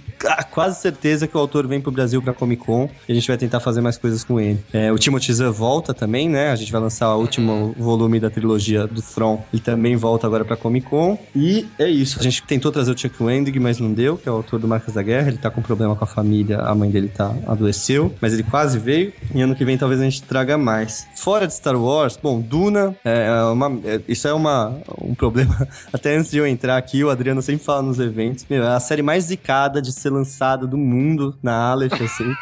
quase 0.50 0.80
certeza 0.80 1.26
que 1.26 1.36
o 1.36 1.40
autor 1.40 1.66
vem 1.66 1.80
pro 1.80 1.90
Brasil 1.90 2.20
pra 2.20 2.34
Comic 2.34 2.64
Con 2.64 2.88
e 3.08 3.12
a 3.12 3.14
gente 3.14 3.26
vai 3.26 3.38
tentar 3.38 3.60
fazer 3.60 3.80
mais 3.80 3.96
coisas 3.96 4.22
com 4.22 4.38
ele. 4.38 4.60
É, 4.72 4.92
o 4.92 4.98
Timothy 4.98 5.32
Zahn 5.32 5.50
volta 5.50 5.94
também, 5.94 6.28
né? 6.28 6.50
A 6.50 6.56
gente 6.56 6.70
vai 6.70 6.80
lançar 6.80 7.14
o 7.14 7.20
último 7.20 7.74
volume 7.78 8.20
da 8.20 8.28
trilogia 8.28 8.86
do 8.86 9.00
Thrawn. 9.00 9.38
Ele 9.52 9.62
também 9.62 9.96
volta 9.96 10.26
agora 10.26 10.44
pra 10.44 10.56
Comic 10.56 10.86
Con. 10.86 11.18
E 11.34 11.66
é 11.78 11.88
isso. 11.88 12.18
A 12.20 12.22
gente 12.22 12.42
tentou 12.42 12.70
trazer 12.70 12.92
o 12.92 12.98
Chuck 12.98 13.22
Wendig, 13.22 13.58
mas 13.58 13.78
não 13.78 13.92
deu, 13.92 14.16
que 14.16 14.28
é 14.28 14.32
o 14.32 14.36
autor 14.36 14.60
do 14.60 14.68
Marcas 14.68 14.94
da 14.94 15.02
Guerra. 15.02 15.28
Ele 15.28 15.38
tá 15.38 15.50
com 15.50 15.62
problema 15.62 15.96
com 15.96 16.04
a 16.04 16.06
família, 16.06 16.58
a 16.58 16.74
mãe 16.74 16.89
dele 16.90 17.08
tá 17.08 17.34
adoeceu, 17.46 18.14
mas 18.20 18.32
ele 18.32 18.42
quase 18.42 18.78
veio. 18.78 19.12
E 19.34 19.40
ano 19.40 19.54
que 19.54 19.64
vem 19.64 19.78
talvez 19.78 20.00
a 20.00 20.04
gente 20.04 20.22
traga 20.22 20.56
mais. 20.58 21.06
Fora 21.16 21.46
de 21.46 21.54
Star 21.54 21.76
Wars, 21.80 22.18
bom, 22.20 22.40
Duna, 22.40 22.94
é 23.04 23.30
uma, 23.52 23.66
é- 23.84 24.00
isso 24.08 24.26
é 24.28 24.32
uma, 24.32 24.76
um 25.00 25.14
problema. 25.14 25.66
Até 25.92 26.16
antes 26.16 26.30
de 26.30 26.38
eu 26.38 26.46
entrar 26.46 26.76
aqui, 26.76 27.02
o 27.04 27.10
Adriano 27.10 27.40
sempre 27.42 27.64
fala 27.64 27.82
nos 27.82 27.98
eventos. 28.00 28.44
Meu, 28.48 28.62
é 28.64 28.74
a 28.74 28.80
série 28.80 29.02
mais 29.02 29.24
zicada 29.24 29.80
de 29.80 29.92
ser 29.92 30.10
lançada 30.10 30.66
do 30.66 30.76
mundo 30.76 31.36
na 31.42 31.70
Aleph, 31.70 32.00
assim. 32.00 32.32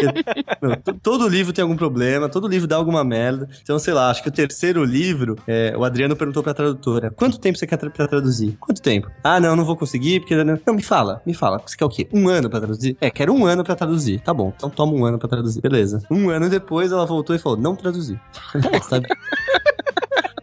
Meu, 0.62 0.76
to- 0.76 0.94
todo 1.02 1.28
livro 1.28 1.52
tem 1.52 1.62
algum 1.62 1.76
problema, 1.76 2.28
todo 2.28 2.48
livro 2.48 2.66
dá 2.66 2.76
alguma 2.76 3.04
merda. 3.04 3.48
Então, 3.62 3.78
sei 3.78 3.92
lá, 3.94 4.10
acho 4.10 4.22
que 4.22 4.28
o 4.28 4.32
terceiro 4.32 4.84
livro, 4.84 5.36
é, 5.46 5.74
o 5.76 5.84
Adriano 5.84 6.16
perguntou 6.16 6.42
pra 6.42 6.54
tradutora: 6.54 7.10
quanto 7.10 7.38
tempo 7.38 7.58
você 7.58 7.66
quer 7.66 7.76
tra- 7.76 7.90
pra 7.90 8.06
traduzir? 8.08 8.56
Quanto 8.60 8.80
tempo? 8.80 9.10
Ah, 9.22 9.38
não, 9.40 9.54
não 9.56 9.64
vou 9.64 9.76
conseguir, 9.76 10.20
porque. 10.20 10.34
Não, 10.42 10.74
me 10.74 10.82
fala, 10.82 11.20
me 11.26 11.34
fala. 11.34 11.60
Você 11.64 11.76
quer 11.76 11.84
o 11.84 11.88
quê? 11.88 12.08
Um 12.12 12.28
ano 12.28 12.48
pra 12.48 12.58
traduzir? 12.60 12.96
É, 13.00 13.10
quero 13.10 13.32
um 13.32 13.44
ano 13.46 13.62
pra 13.64 13.76
traduzir. 13.80 14.20
Tá 14.20 14.32
bom, 14.34 14.52
então 14.56 14.68
toma 14.68 14.92
um 14.92 15.04
ano 15.04 15.18
pra 15.18 15.28
traduzir. 15.28 15.60
Beleza. 15.60 16.02
Um 16.10 16.28
ano 16.28 16.48
depois 16.48 16.92
ela 16.92 17.06
voltou 17.06 17.34
e 17.34 17.38
falou: 17.38 17.58
não 17.58 17.74
traduzir. 17.74 18.20
Sabe? 18.88 19.08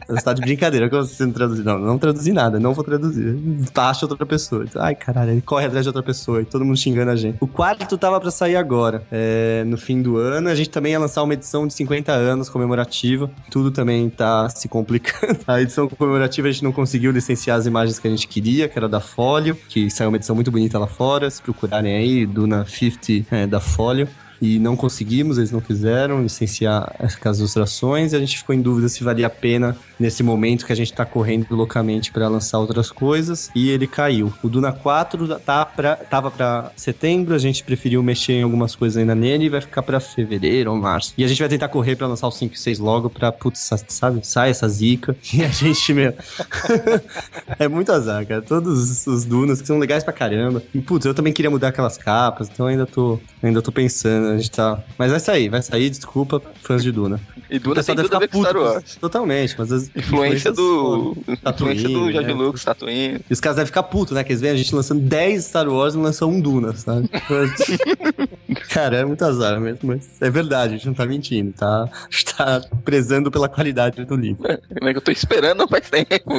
Você 0.08 0.22
tá 0.22 0.34
de 0.34 0.42
brincadeira, 0.42 0.90
como 0.90 1.04
você 1.04 1.26
não 1.26 1.34
traduzir? 1.34 1.64
Não, 1.64 1.78
não 1.78 1.98
traduzi 1.98 2.32
nada, 2.32 2.60
não 2.60 2.74
vou 2.74 2.84
traduzir. 2.84 3.38
Acha 3.76 4.06
outra 4.06 4.26
pessoa. 4.26 4.66
Ai, 4.78 4.96
caralho, 4.96 5.32
ele 5.32 5.42
corre 5.42 5.66
atrás 5.66 5.84
de 5.84 5.90
outra 5.90 6.02
pessoa 6.02 6.42
e 6.42 6.46
todo 6.46 6.64
mundo 6.64 6.78
xingando 6.78 7.12
a 7.12 7.16
gente. 7.16 7.38
O 7.42 7.48
quarto 7.48 7.98
tava 7.98 8.20
pra 8.20 8.32
sair 8.32 8.56
agora, 8.56 9.04
é, 9.12 9.64
no 9.66 9.78
fim 9.78 10.02
do 10.02 10.18
ano. 10.18 10.50
A 10.50 10.56
gente 10.56 10.70
também 10.70 10.94
ia 10.94 11.00
lançar 11.00 11.24
uma 11.24 11.34
edição 11.34 11.68
de 11.68 11.74
50 11.74 12.12
anos 12.12 12.50
comemorativa. 12.50 13.30
Tudo 13.52 13.70
também 13.70 14.10
tá 14.10 14.50
se 14.50 14.68
complicando. 14.68 15.40
A 15.48 15.62
edição 15.62 15.88
comemorativa 15.88 16.48
a 16.48 16.52
gente 16.52 16.64
não 16.64 16.72
conseguiu 16.72 17.12
licenciar 17.12 17.58
as 17.58 17.66
imagens 17.66 18.00
que 18.00 18.08
a 18.08 18.12
gente 18.12 18.28
queria, 18.28 18.68
que 18.68 18.78
era 18.78 18.88
da 18.88 19.00
Folio, 19.00 19.56
que 19.68 19.90
saiu 19.90 20.10
uma 20.10 20.18
edição 20.18 20.36
muito 20.36 20.52
bonita 20.52 20.80
lá 20.80 20.88
fora. 20.88 21.30
Se 21.30 21.42
procurarem 21.42 21.96
aí, 21.96 22.26
Duna 22.26 22.66
50 22.66 23.36
é, 23.36 23.48
da 23.48 23.60
Folio 23.60 24.08
e 24.42 24.60
não 24.60 24.76
conseguimos, 24.76 25.38
eles 25.38 25.52
não 25.52 25.60
quiseram 25.62 26.22
licenciar 26.22 26.96
as 27.00 27.38
ilustrações 27.40 28.14
e 28.14 28.16
a 28.16 28.20
gente 28.20 28.38
ficou 28.38 28.54
em 28.56 28.62
dúvida 28.62 28.88
se 28.90 29.04
valia 29.04 29.28
a 29.28 29.30
pena 29.30 29.76
nesse 30.00 30.22
momento 30.24 30.66
que 30.66 30.72
a 30.72 30.76
gente 30.76 30.94
tá 30.94 31.06
correndo 31.06 31.48
loucamente 31.56 32.12
para 32.12 32.28
lançar 32.28 32.60
outras 32.60 32.92
coisas 32.92 33.50
e 33.56 33.70
ele 33.70 33.88
caiu. 33.88 34.32
O 34.44 34.48
Duna 34.50 34.72
4 34.72 35.40
tá 35.40 35.66
pra, 35.66 35.96
tava 35.96 36.30
para 36.30 36.72
setembro, 36.76 37.34
a 37.34 37.38
gente 37.40 37.64
preferiu 37.64 38.02
mexer 38.04 38.34
em 38.34 38.44
algumas 38.44 38.76
coisas 38.76 38.98
ainda 38.98 39.16
nele 39.16 39.46
e 39.46 39.50
vai 39.50 39.62
ficar 39.62 39.82
para 39.82 40.00
fevereiro 40.00 40.72
ou 40.72 40.78
março. 40.78 41.14
E 41.18 41.24
a 41.24 41.28
gente 41.28 41.40
vai 41.40 41.50
tentar 41.50 41.68
correr 41.70 41.96
para 41.96 42.08
lançar 42.08 42.28
o 42.28 42.32
5 42.32 42.54
e 42.54 42.60
6 42.60 42.80
logo 42.80 43.10
pra, 43.10 43.32
putz, 43.32 43.70
sabe, 43.88 44.20
sai 44.26 44.52
essa 44.52 44.68
zica 44.70 45.16
e 45.34 45.44
a 45.44 45.48
gente, 45.50 45.94
meu, 45.94 46.14
é 47.60 47.68
muito 47.68 47.92
azar, 47.92 48.26
cara. 48.26 48.42
Todos 48.42 48.90
os- 48.90 49.08
os 49.08 49.26
Dunas 49.26 49.62
que 49.62 49.68
são 49.68 49.80
legais 49.80 50.04
pra 50.04 50.14
caramba. 50.14 50.62
E, 50.74 50.80
putz, 50.80 51.06
eu 51.06 51.14
também 51.14 51.34
queria 51.34 51.50
mudar 51.50 51.70
aquelas 51.70 51.98
capas, 51.98 52.50
então 52.52 52.68
ainda 52.68 52.86
tô, 52.86 53.20
ainda 53.42 53.62
tô 53.62 53.72
pensando. 53.72 54.27
A 54.34 54.38
gente 54.38 54.52
tá. 54.52 54.84
Mas 54.98 55.12
vai 55.12 55.20
sair, 55.20 55.50
vai 55.50 55.62
sair, 55.62 55.90
desculpa, 55.90 56.42
fãs 56.62 56.84
de 56.84 56.92
Duna. 56.92 57.20
E 57.50 57.60
Duna 57.60 57.84
tem 57.84 57.96
tudo 57.96 58.16
a 58.16 58.20
ver 58.20 58.28
com 58.28 58.44
Star 58.44 58.58
Wars. 58.58 58.96
Totalmente, 58.96 59.56
mas 59.58 59.72
as 59.72 59.90
Influência 59.96 60.52
do. 60.52 61.16
foda. 61.16 61.52
Influência 61.52 61.90
do 61.90 62.12
George 62.12 62.28
né? 62.28 62.34
Lucas, 62.34 62.64
Tatooine. 62.64 63.22
E 63.30 63.34
os 63.34 63.40
caras 63.40 63.56
devem 63.56 63.68
ficar 63.68 63.84
putos, 63.84 64.14
né? 64.14 64.24
Que 64.24 64.32
eles 64.32 64.42
veem 64.42 64.54
a 64.54 64.58
gente 64.58 64.74
lançando 64.76 65.02
10 65.02 65.46
Star 65.46 65.68
Wars 65.68 65.94
e 65.96 65.98
lançam 65.98 66.30
um 66.30 66.40
Duna, 66.42 66.76
sabe? 66.76 67.10
Cara, 68.70 68.98
é 68.98 69.06
muito 69.06 69.24
azar 69.24 69.60
mesmo, 69.60 69.80
mas 69.84 70.10
é 70.22 70.30
verdade, 70.30 70.74
a 70.74 70.78
gente 70.78 70.88
não 70.88 70.94
tá 70.94 71.06
mentindo, 71.06 71.54
tá? 71.54 71.84
A 71.84 72.08
gente 72.10 72.26
tá 72.26 72.62
prezando 72.84 73.32
pela 73.32 73.48
qualidade 73.48 74.04
do 74.04 74.16
livro. 74.16 74.44
Como 74.44 74.90
é 74.90 74.92
que 74.92 74.98
eu 74.98 75.02
tô 75.02 75.12
esperando 75.12 75.68
faz 75.68 75.90
tempo. 75.90 76.34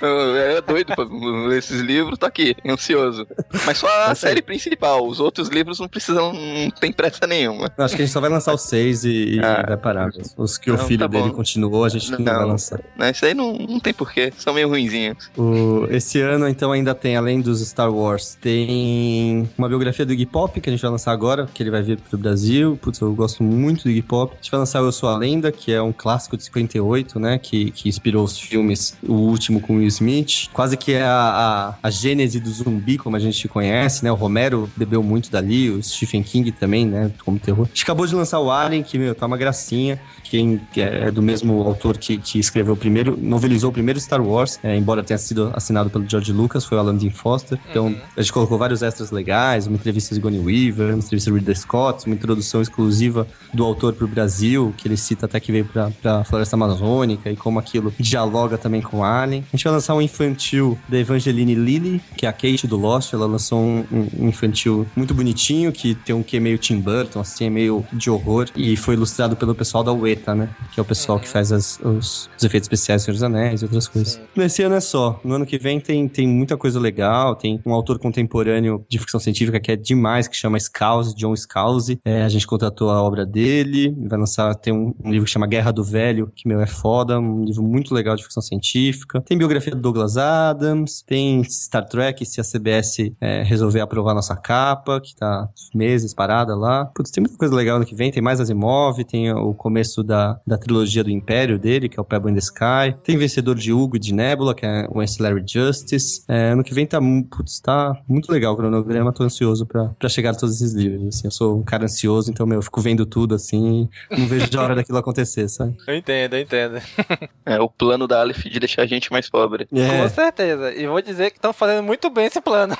eu 0.00 0.36
era 0.36 0.62
doido 0.62 0.94
pra 0.94 1.04
ler 1.04 1.58
esses 1.58 1.80
livros, 1.80 2.18
tô 2.18 2.26
aqui, 2.26 2.56
ansioso. 2.66 3.26
Mas 3.66 3.78
só 3.78 3.88
a 3.88 4.10
aí. 4.10 4.16
série 4.16 4.42
principal, 4.42 5.06
os 5.06 5.20
outros 5.20 5.48
livros 5.48 5.78
não 5.78 5.88
precisam, 5.88 6.32
não 6.32 6.70
tem 6.70 6.92
pressa 7.10 7.26
nenhuma. 7.26 7.70
Eu 7.76 7.84
Acho 7.84 7.96
que 7.96 8.02
a 8.02 8.04
gente 8.04 8.12
só 8.12 8.20
vai 8.20 8.30
lançar 8.30 8.54
os 8.54 8.62
seis 8.62 9.04
e, 9.04 9.36
e 9.36 9.40
vai 9.40 9.76
parar. 9.76 10.10
Os 10.36 10.58
que 10.58 10.70
o 10.70 10.74
Ah. 10.74 10.76
Não, 10.78 10.86
filho 10.86 11.00
tá 11.00 11.06
dele 11.06 11.28
bom. 11.28 11.34
continuou, 11.34 11.84
a 11.84 11.88
gente 11.88 12.10
não, 12.10 12.22
vai 12.24 12.44
lançar. 12.44 12.80
Não, 12.98 13.08
isso 13.10 13.24
aí 13.24 13.34
não, 13.34 13.52
não 13.54 13.80
tem 13.80 13.92
porquê, 13.94 14.32
são 14.36 14.52
meio 14.54 14.68
ruinzinhos. 14.68 15.30
O- 15.36 15.86
esse 15.90 16.20
ano, 16.20 16.48
então, 16.48 16.72
ainda 16.72 16.94
tem, 16.94 17.16
além 17.16 17.40
dos 17.40 17.60
Star 17.66 17.92
Wars, 17.92 18.36
tem 18.40 19.48
uma 19.56 19.68
biografia 19.68 20.04
do 20.04 20.12
Iggy 20.12 20.26
Pop, 20.26 20.60
que 20.60 20.68
a 20.68 20.72
gente 20.72 20.82
vai 20.82 20.90
lançar 20.90 21.12
agora, 21.12 21.46
que 21.52 21.62
ele 21.62 21.70
vai 21.70 21.82
vir 21.82 21.98
pro 21.98 22.18
Brasil. 22.18 22.78
Putz, 22.80 23.00
eu 23.00 23.12
gosto 23.14 23.42
muito 23.42 23.84
do 23.84 23.90
Iggy 23.90 24.02
Pop. 24.02 24.32
A 24.32 24.36
gente 24.36 24.50
vai 24.50 24.60
lançar 24.60 24.82
o 24.82 24.86
Eu 24.86 24.92
Sou 24.92 25.08
a 25.08 25.16
Lenda, 25.16 25.50
que 25.52 25.72
é 25.72 25.80
um 25.82 25.92
clássico 25.92 26.36
de 26.36 26.44
58, 26.44 27.18
né? 27.18 27.38
Que, 27.38 27.70
que 27.70 27.88
inspirou 27.88 28.24
os 28.24 28.38
filmes, 28.38 28.96
o 29.06 29.12
último 29.14 29.60
com 29.60 29.76
Will 29.76 29.86
Smith. 29.88 30.48
Quase 30.52 30.76
que 30.76 30.92
é 30.92 31.02
a, 31.02 31.74
a, 31.82 31.86
a 31.88 31.90
gênese 31.90 32.40
do 32.40 32.50
zumbi, 32.50 32.98
como 32.98 33.16
a 33.16 33.20
gente 33.20 33.46
conhece, 33.48 34.04
né? 34.04 34.10
O 34.12 34.14
Romero 34.14 34.70
bebeu 34.76 35.02
muito 35.02 35.30
dali, 35.30 35.70
o 35.70 35.82
Stephen 35.82 36.22
King 36.22 36.50
também, 36.52 36.86
né? 36.94 37.10
Como 37.24 37.38
terror. 37.38 37.64
A 37.64 37.68
gente 37.68 37.82
acabou 37.82 38.06
de 38.06 38.14
lançar 38.14 38.40
o 38.40 38.50
Alien, 38.50 38.82
que, 38.82 38.98
meu, 38.98 39.14
tá 39.14 39.26
uma 39.26 39.36
gracinha. 39.36 40.00
Quem 40.22 40.60
que 40.72 40.80
é 40.80 41.10
do 41.10 41.22
mesmo 41.22 41.62
autor 41.62 41.98
que, 41.98 42.18
que 42.18 42.38
escreveu 42.38 42.74
o 42.74 42.76
primeiro, 42.76 43.16
novelizou 43.20 43.70
o 43.70 43.72
primeiro 43.72 44.00
Star 44.00 44.22
Wars, 44.22 44.58
é, 44.62 44.76
embora 44.76 45.02
tenha 45.02 45.18
sido 45.18 45.50
assinado 45.54 45.90
pelo 45.90 46.08
George 46.08 46.32
Lucas, 46.32 46.64
foi 46.64 46.78
o 46.78 46.80
Alan 46.80 46.96
Dean 46.96 47.10
Foster. 47.10 47.58
Então, 47.70 47.94
a 48.16 48.20
gente 48.20 48.32
colocou 48.32 48.56
vários 48.58 48.82
extras 48.82 49.10
legais, 49.10 49.66
uma 49.66 49.76
entrevista 49.76 50.14
de 50.14 50.20
Goni 50.20 50.38
Weaver, 50.38 50.94
uma 50.94 50.98
entrevista 50.98 51.30
de 51.30 51.36
Ridley 51.36 51.56
Scott, 51.56 52.06
uma 52.06 52.14
introdução 52.14 52.62
exclusiva 52.62 53.26
do 53.52 53.64
autor 53.64 53.92
pro 53.92 54.08
Brasil, 54.08 54.74
que 54.76 54.88
ele 54.88 54.96
cita 54.96 55.26
até 55.26 55.38
que 55.38 55.52
veio 55.52 55.64
pra, 55.64 55.90
pra 56.02 56.24
Floresta 56.24 56.56
Amazônica 56.56 57.30
e 57.30 57.36
como 57.36 57.58
aquilo 57.58 57.92
dialoga 57.98 58.56
também 58.56 58.80
com 58.80 59.04
Alien. 59.04 59.44
A 59.52 59.56
gente 59.56 59.64
vai 59.64 59.72
lançar 59.72 59.94
um 59.94 60.02
infantil 60.02 60.78
da 60.88 60.98
Evangeline 60.98 61.54
Lilly, 61.54 62.00
que 62.16 62.26
é 62.26 62.28
a 62.28 62.32
Kate 62.32 62.66
do 62.66 62.76
Lost, 62.76 63.12
ela 63.12 63.26
lançou 63.26 63.60
um, 63.60 63.84
um 64.18 64.28
infantil 64.28 64.86
muito 64.96 65.14
bonitinho, 65.14 65.72
que 65.72 65.94
tem 65.94 66.14
um 66.14 66.22
que 66.22 66.38
meio 66.40 66.58
Tim 66.58 66.80
Burton, 66.84 67.20
assim, 67.20 67.46
é 67.46 67.50
meio 67.50 67.84
de 67.92 68.10
horror, 68.10 68.48
e 68.54 68.76
foi 68.76 68.94
ilustrado 68.94 69.34
pelo 69.36 69.54
pessoal 69.54 69.82
da 69.82 69.92
Ueta, 69.92 70.34
né? 70.34 70.48
Que 70.72 70.78
é 70.80 70.82
o 70.82 70.86
pessoal 70.86 71.18
que 71.18 71.28
faz 71.28 71.50
as- 71.52 71.80
os, 71.80 72.28
os 72.36 72.44
efeitos 72.44 72.66
especiais 72.66 73.02
do 73.02 73.04
Senhor 73.06 73.14
dos 73.14 73.22
Anéis 73.22 73.62
e 73.62 73.64
outras 73.64 73.88
coisas. 73.88 74.20
Nesse 74.36 74.62
ano 74.62 74.74
é 74.74 74.80
só. 74.80 75.20
No 75.24 75.34
ano 75.34 75.46
que 75.46 75.58
vem 75.58 75.80
tem, 75.80 76.06
tem 76.08 76.26
muita 76.28 76.56
coisa 76.56 76.78
legal, 76.78 77.34
tem 77.34 77.60
um 77.64 77.72
autor 77.72 77.98
contemporâneo 77.98 78.84
de 78.88 78.98
ficção 78.98 79.18
científica 79.20 79.58
que 79.60 79.72
é 79.72 79.76
demais, 79.76 80.28
que 80.28 80.36
chama 80.36 80.58
Scouse, 80.60 81.14
John 81.16 81.34
Scouse. 81.36 81.98
É, 82.04 82.22
a 82.22 82.28
gente 82.28 82.46
contratou 82.46 82.90
a 82.90 83.02
obra 83.02 83.24
dele, 83.24 83.94
vai 84.08 84.18
lançar, 84.18 84.54
tem 84.54 84.72
um, 84.72 84.94
um 85.04 85.10
livro 85.10 85.24
que 85.26 85.30
chama 85.30 85.46
Guerra 85.46 85.72
do 85.72 85.82
Velho, 85.84 86.30
que, 86.34 86.46
meu, 86.46 86.60
é 86.60 86.66
foda, 86.66 87.18
um 87.18 87.44
livro 87.44 87.62
muito 87.62 87.94
legal 87.94 88.16
de 88.16 88.22
ficção 88.22 88.42
científica. 88.42 89.20
Tem 89.22 89.38
biografia 89.38 89.74
do 89.74 89.80
Douglas 89.80 90.16
Adams, 90.16 91.02
tem 91.06 91.42
Star 91.44 91.86
Trek, 91.86 92.24
se 92.26 92.40
a 92.40 92.44
CBS 92.44 93.12
é, 93.20 93.42
resolver 93.42 93.80
aprovar 93.80 94.14
nossa 94.14 94.36
capa, 94.36 95.00
que 95.00 95.14
tá 95.14 95.48
meses 95.74 96.12
parada 96.14 96.54
lá. 96.56 96.73
Lá. 96.74 96.84
Putz, 96.86 97.10
tem 97.10 97.22
muita 97.22 97.36
coisa 97.36 97.54
legal 97.54 97.78
no 97.78 97.86
que 97.86 97.94
vem. 97.94 98.10
Tem 98.10 98.22
mais 98.22 98.40
Asimov, 98.40 99.02
tem 99.04 99.32
o 99.32 99.54
começo 99.54 100.02
da, 100.02 100.38
da 100.46 100.58
trilogia 100.58 101.04
do 101.04 101.10
Império 101.10 101.58
dele, 101.58 101.88
que 101.88 101.98
é 101.98 102.02
o 102.02 102.04
Pebble 102.04 102.30
in 102.30 102.34
the 102.34 102.40
Sky. 102.40 102.96
Tem 103.02 103.16
Vencedor 103.16 103.54
de 103.54 103.72
Hugo 103.72 103.96
e 103.96 103.98
de 103.98 104.12
Nebula, 104.12 104.54
que 104.54 104.66
é 104.66 104.86
o 104.90 105.00
Ancillary 105.00 105.44
Justice. 105.46 106.24
É, 106.28 106.50
ano 106.50 106.64
que 106.64 106.74
vem 106.74 106.86
tá, 106.86 106.98
putz, 107.30 107.60
tá 107.60 107.96
muito 108.08 108.30
legal 108.30 108.54
o 108.54 108.56
cronograma. 108.56 109.12
Tô 109.12 109.22
ansioso 109.24 109.66
pra, 109.66 109.90
pra 109.98 110.08
chegar 110.08 110.30
a 110.30 110.34
todos 110.34 110.56
esses 110.56 110.74
livros. 110.74 111.06
Assim. 111.08 111.26
Eu 111.26 111.30
sou 111.30 111.58
um 111.58 111.62
cara 111.62 111.84
ansioso, 111.84 112.30
então, 112.30 112.46
meu, 112.46 112.58
eu 112.58 112.62
fico 112.62 112.80
vendo 112.80 113.06
tudo 113.06 113.34
assim. 113.34 113.88
Não 114.10 114.26
vejo 114.26 114.48
a 114.58 114.62
hora 114.62 114.74
daquilo 114.74 114.98
acontecer, 114.98 115.48
sabe? 115.48 115.76
Eu 115.86 115.94
entendo, 115.94 116.34
eu 116.34 116.40
entendo. 116.40 116.80
É 117.46 117.60
o 117.60 117.68
plano 117.68 118.08
da 118.08 118.20
Aleph 118.20 118.44
de 118.44 118.58
deixar 118.58 118.82
a 118.82 118.86
gente 118.86 119.12
mais 119.12 119.28
pobre. 119.28 119.68
É. 119.70 120.02
Com 120.02 120.08
certeza. 120.08 120.72
E 120.74 120.86
vou 120.86 121.02
dizer 121.02 121.30
que 121.30 121.36
estão 121.36 121.52
fazendo 121.52 121.82
muito 121.82 122.08
bem 122.08 122.24
esse 122.24 122.40
plano. 122.40 122.74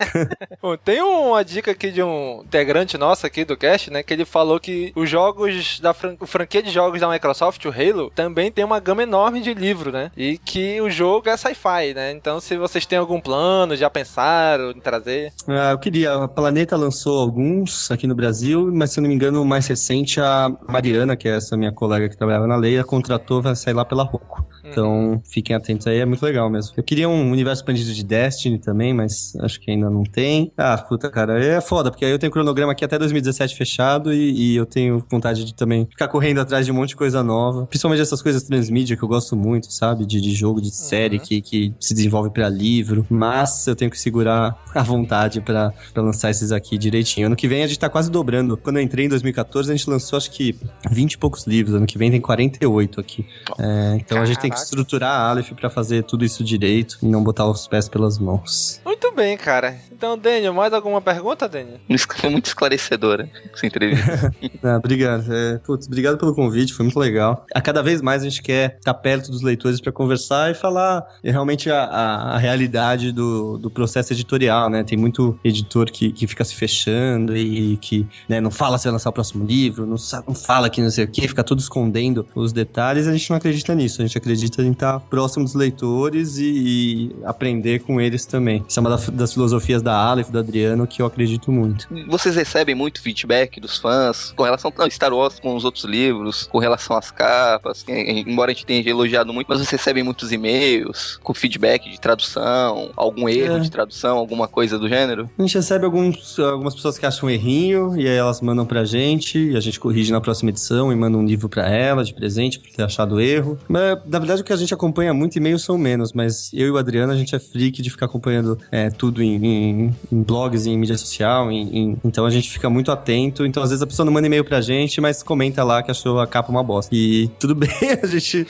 Bom, 0.60 0.76
tem 0.76 1.02
uma 1.02 1.44
dica 1.44 1.70
aqui 1.70 1.90
de 1.90 2.02
um 2.02 2.42
integrante 2.44 2.96
nosso 2.98 3.26
aqui 3.26 3.44
do 3.44 3.56
cast, 3.56 3.90
né? 3.90 4.02
Que 4.02 4.12
ele 4.12 4.24
falou 4.24 4.58
que 4.58 4.92
os 4.94 5.08
jogos 5.08 5.80
da 5.80 5.92
fran 5.92 6.16
franquia 6.24 6.62
de 6.62 6.70
jogos 6.70 7.00
da 7.00 7.08
Microsoft, 7.08 7.64
o 7.64 7.68
Halo, 7.68 8.10
também 8.14 8.50
tem 8.50 8.64
uma 8.64 8.80
gama 8.80 9.02
enorme 9.02 9.40
de 9.40 9.54
livro, 9.54 9.92
né? 9.92 10.10
E 10.16 10.38
que 10.38 10.80
o 10.80 10.90
jogo 10.90 11.28
é 11.28 11.36
sci-fi, 11.36 11.94
né? 11.94 12.12
Então, 12.12 12.40
se 12.40 12.56
vocês 12.56 12.86
têm 12.86 12.98
algum 12.98 13.20
plano, 13.20 13.76
já 13.76 13.90
pensaram 13.90 14.70
em 14.70 14.80
trazer? 14.80 15.32
Ah, 15.46 15.72
eu 15.72 15.78
queria. 15.78 16.14
A 16.14 16.28
Planeta 16.28 16.76
lançou 16.76 17.20
alguns 17.20 17.90
aqui 17.90 18.06
no 18.06 18.14
Brasil, 18.14 18.70
mas 18.72 18.90
se 18.90 19.00
eu 19.00 19.02
não 19.02 19.08
me 19.08 19.14
engano, 19.14 19.42
o 19.42 19.44
mais 19.44 19.66
recente, 19.66 20.20
a 20.20 20.50
Mariana, 20.68 21.16
que 21.16 21.28
é 21.28 21.36
essa 21.36 21.56
minha 21.56 21.72
colega 21.72 22.08
que 22.08 22.16
trabalhava 22.16 22.46
na 22.46 22.56
Leia, 22.56 22.84
contratou, 22.84 23.42
vai 23.42 23.54
sair 23.54 23.74
lá 23.74 23.84
pela 23.84 24.04
Roco. 24.04 24.44
Então, 24.64 25.20
fiquem 25.24 25.56
atentos 25.56 25.86
aí, 25.86 25.98
é 25.98 26.04
muito 26.04 26.22
legal 26.22 26.48
mesmo. 26.48 26.74
Eu 26.76 26.82
queria 26.82 27.08
um 27.08 27.30
universo 27.30 27.62
expandido 27.62 27.92
de 27.92 28.04
Destiny 28.04 28.58
também, 28.58 28.94
mas 28.94 29.34
acho 29.40 29.60
que 29.60 29.70
ainda 29.70 29.89
não 29.90 30.04
tem. 30.04 30.52
Ah, 30.56 30.76
puta, 30.78 31.10
cara, 31.10 31.42
é 31.44 31.60
foda, 31.60 31.90
porque 31.90 32.04
aí 32.04 32.10
eu 32.10 32.18
tenho 32.18 32.32
cronograma 32.32 32.72
aqui 32.72 32.84
até 32.84 32.98
2017 32.98 33.56
fechado 33.56 34.12
e, 34.12 34.52
e, 34.52 34.56
eu 34.56 34.66
tenho 34.66 35.04
vontade 35.10 35.44
de 35.44 35.54
também 35.54 35.86
ficar 35.90 36.08
correndo 36.08 36.40
atrás 36.40 36.66
de 36.66 36.72
um 36.72 36.74
monte 36.74 36.90
de 36.90 36.96
coisa 36.96 37.22
nova. 37.22 37.66
Principalmente 37.66 38.02
essas 38.02 38.22
coisas 38.22 38.42
transmídia 38.42 38.96
que 38.96 39.02
eu 39.02 39.08
gosto 39.08 39.36
muito, 39.36 39.72
sabe? 39.72 40.06
De, 40.06 40.20
de 40.20 40.34
jogo, 40.34 40.60
de 40.60 40.70
série 40.70 41.16
uhum. 41.16 41.22
que, 41.22 41.40
que 41.40 41.74
se 41.80 41.94
desenvolve 41.94 42.30
para 42.30 42.48
livro. 42.48 43.06
Mas 43.08 43.66
eu 43.66 43.76
tenho 43.76 43.90
que 43.90 43.98
segurar 43.98 44.62
a 44.74 44.82
vontade 44.82 45.40
para 45.40 45.72
lançar 45.96 46.30
esses 46.30 46.52
aqui 46.52 46.78
direitinho. 46.78 47.26
Ano 47.26 47.36
que 47.36 47.48
vem 47.48 47.62
a 47.62 47.66
gente 47.66 47.78
tá 47.78 47.88
quase 47.88 48.10
dobrando. 48.10 48.56
Quando 48.56 48.76
eu 48.76 48.82
entrei 48.82 49.06
em 49.06 49.08
2014, 49.08 49.70
a 49.72 49.76
gente 49.76 49.88
lançou 49.88 50.16
acho 50.16 50.30
que 50.30 50.56
20 50.90 51.12
e 51.12 51.18
poucos 51.18 51.46
livros. 51.46 51.74
Ano 51.74 51.86
que 51.86 51.98
vem 51.98 52.10
tem 52.10 52.20
48 52.20 53.00
aqui. 53.00 53.26
É, 53.58 53.94
então 53.94 54.08
Caraca. 54.08 54.22
a 54.22 54.26
gente 54.26 54.40
tem 54.40 54.50
que 54.50 54.58
estruturar 54.58 55.10
a 55.10 55.30
Aleph 55.30 55.52
para 55.52 55.70
fazer 55.70 56.04
tudo 56.04 56.24
isso 56.24 56.44
direito 56.44 56.98
e 57.02 57.06
não 57.06 57.22
botar 57.22 57.46
os 57.46 57.66
pés 57.66 57.88
pelas 57.88 58.18
mãos. 58.18 58.80
Muito 58.84 59.12
bem, 59.12 59.36
cara. 59.36 59.76
Então, 59.92 60.16
Daniel, 60.16 60.54
mais 60.54 60.72
alguma 60.72 61.00
pergunta, 61.00 61.48
Daniel? 61.48 61.78
Foi 62.16 62.30
muito 62.30 62.46
esclarecedora 62.46 63.28
essa 63.52 63.66
entrevista. 63.66 64.32
ah, 64.62 64.76
obrigado. 64.76 65.32
É, 65.32 65.58
putz, 65.58 65.86
obrigado 65.86 66.18
pelo 66.18 66.34
convite, 66.34 66.72
foi 66.72 66.84
muito 66.84 66.98
legal. 66.98 67.44
A 67.54 67.60
cada 67.60 67.82
vez 67.82 68.00
mais 68.00 68.22
a 68.22 68.28
gente 68.28 68.42
quer 68.42 68.76
estar 68.78 68.94
perto 68.94 69.30
dos 69.30 69.42
leitores 69.42 69.80
para 69.80 69.92
conversar 69.92 70.50
e 70.50 70.54
falar 70.54 71.04
realmente 71.22 71.70
a, 71.70 71.84
a, 71.84 72.34
a, 72.34 72.38
realidade 72.38 73.12
do, 73.12 73.58
do 73.58 73.70
processo 73.70 74.12
editorial, 74.12 74.68
né? 74.68 74.82
Tem 74.82 74.98
muito 74.98 75.38
editor 75.44 75.90
que, 75.90 76.10
que 76.12 76.26
fica 76.26 76.44
se 76.44 76.54
fechando 76.54 77.36
e 77.36 77.76
que 77.76 78.06
né, 78.28 78.40
não 78.40 78.50
fala 78.50 78.78
se 78.78 78.84
vai 78.84 78.92
lançar 78.92 79.10
o 79.10 79.12
próximo 79.12 79.44
livro, 79.44 79.86
não, 79.86 79.96
não 80.26 80.34
fala 80.34 80.68
que 80.68 80.80
não 80.80 80.90
sei 80.90 81.04
o 81.04 81.08
que, 81.08 81.28
fica 81.28 81.44
tudo 81.44 81.60
escondendo 81.60 82.26
os 82.34 82.52
detalhes. 82.52 83.06
A 83.06 83.12
gente 83.12 83.30
não 83.30 83.36
acredita 83.36 83.74
nisso, 83.74 84.02
a 84.02 84.06
gente 84.06 84.16
acredita 84.16 84.62
em 84.62 84.72
estar 84.72 84.98
próximo 85.00 85.44
dos 85.44 85.54
leitores 85.54 86.38
e, 86.38 86.44
e 86.44 87.16
aprender 87.24 87.80
com 87.80 88.00
eles 88.00 88.26
também. 88.26 88.64
Isso 88.68 88.78
é 88.78 88.80
uma 88.80 88.96
das 88.96 89.32
filosofias 89.32 89.69
da 89.78 89.94
Aleph, 89.94 90.30
do 90.30 90.38
Adriano, 90.38 90.86
que 90.86 91.02
eu 91.02 91.06
acredito 91.06 91.52
muito. 91.52 91.86
Vocês 92.08 92.34
recebem 92.34 92.74
muito 92.74 93.00
feedback 93.00 93.60
dos 93.60 93.78
fãs 93.78 94.32
com 94.36 94.42
relação 94.42 94.72
ao 94.76 94.90
Star 94.90 95.12
Wars 95.12 95.38
com 95.38 95.54
os 95.54 95.64
outros 95.64 95.84
livros, 95.84 96.48
com 96.50 96.58
relação 96.58 96.96
às 96.96 97.10
capas, 97.10 97.84
embora 97.88 98.50
a 98.50 98.54
gente 98.54 98.66
tenha 98.66 98.88
elogiado 98.88 99.32
muito, 99.32 99.46
mas 99.48 99.58
vocês 99.58 99.70
recebem 99.70 100.02
muitos 100.02 100.32
e-mails 100.32 101.18
com 101.22 101.34
feedback 101.34 101.90
de 101.90 102.00
tradução, 102.00 102.90
algum 102.96 103.28
erro 103.28 103.56
é. 103.56 103.60
de 103.60 103.70
tradução, 103.70 104.18
alguma 104.18 104.48
coisa 104.48 104.78
do 104.78 104.88
gênero? 104.88 105.30
A 105.38 105.42
gente 105.42 105.54
recebe 105.54 105.84
alguns, 105.84 106.38
algumas 106.38 106.74
pessoas 106.74 106.98
que 106.98 107.06
acham 107.06 107.28
um 107.28 107.30
errinho 107.30 107.96
e 107.96 108.08
aí 108.08 108.16
elas 108.16 108.40
mandam 108.40 108.66
pra 108.66 108.84
gente 108.84 109.38
e 109.38 109.56
a 109.56 109.60
gente 109.60 109.78
corrige 109.78 110.12
na 110.12 110.20
próxima 110.20 110.50
edição 110.50 110.92
e 110.92 110.96
manda 110.96 111.16
um 111.16 111.24
livro 111.24 111.48
pra 111.48 111.68
ela 111.68 112.04
de 112.04 112.14
presente 112.14 112.58
por 112.58 112.70
ter 112.70 112.82
achado 112.82 113.20
erro. 113.20 113.58
Mas, 113.68 113.98
na 114.06 114.18
verdade, 114.18 114.42
o 114.42 114.44
que 114.44 114.52
a 114.52 114.56
gente 114.56 114.72
acompanha 114.72 115.12
muito 115.12 115.36
e-mails 115.36 115.62
são 115.62 115.76
menos, 115.76 116.12
mas 116.12 116.50
eu 116.52 116.66
e 116.68 116.70
o 116.70 116.78
Adriano, 116.78 117.12
a 117.12 117.16
gente 117.16 117.34
é 117.34 117.38
freak 117.38 117.82
de 117.82 117.90
ficar 117.90 118.06
acompanhando 118.06 118.58
é, 118.70 118.90
tudo 118.90 119.22
em, 119.22 119.34
em, 119.36 119.59
em, 119.60 119.94
blogs, 120.10 120.66
em 120.66 120.78
mídia 120.78 120.96
social, 120.96 121.50
em, 121.50 121.76
em, 121.76 121.96
então 122.04 122.24
a 122.24 122.30
gente 122.30 122.50
fica 122.50 122.68
muito 122.70 122.90
atento. 122.90 123.44
Então, 123.46 123.62
às 123.62 123.70
vezes, 123.70 123.82
a 123.82 123.86
pessoa 123.86 124.04
não 124.04 124.12
manda 124.12 124.26
e-mail 124.26 124.44
pra 124.44 124.60
gente, 124.60 125.00
mas 125.00 125.22
comenta 125.22 125.62
lá 125.64 125.82
que 125.82 125.90
achou 125.90 126.20
a 126.20 126.26
capa 126.26 126.50
uma 126.50 126.62
bosta. 126.62 126.94
E 126.94 127.28
tudo 127.38 127.54
bem, 127.56 127.70
a 128.02 128.06
gente 128.06 128.46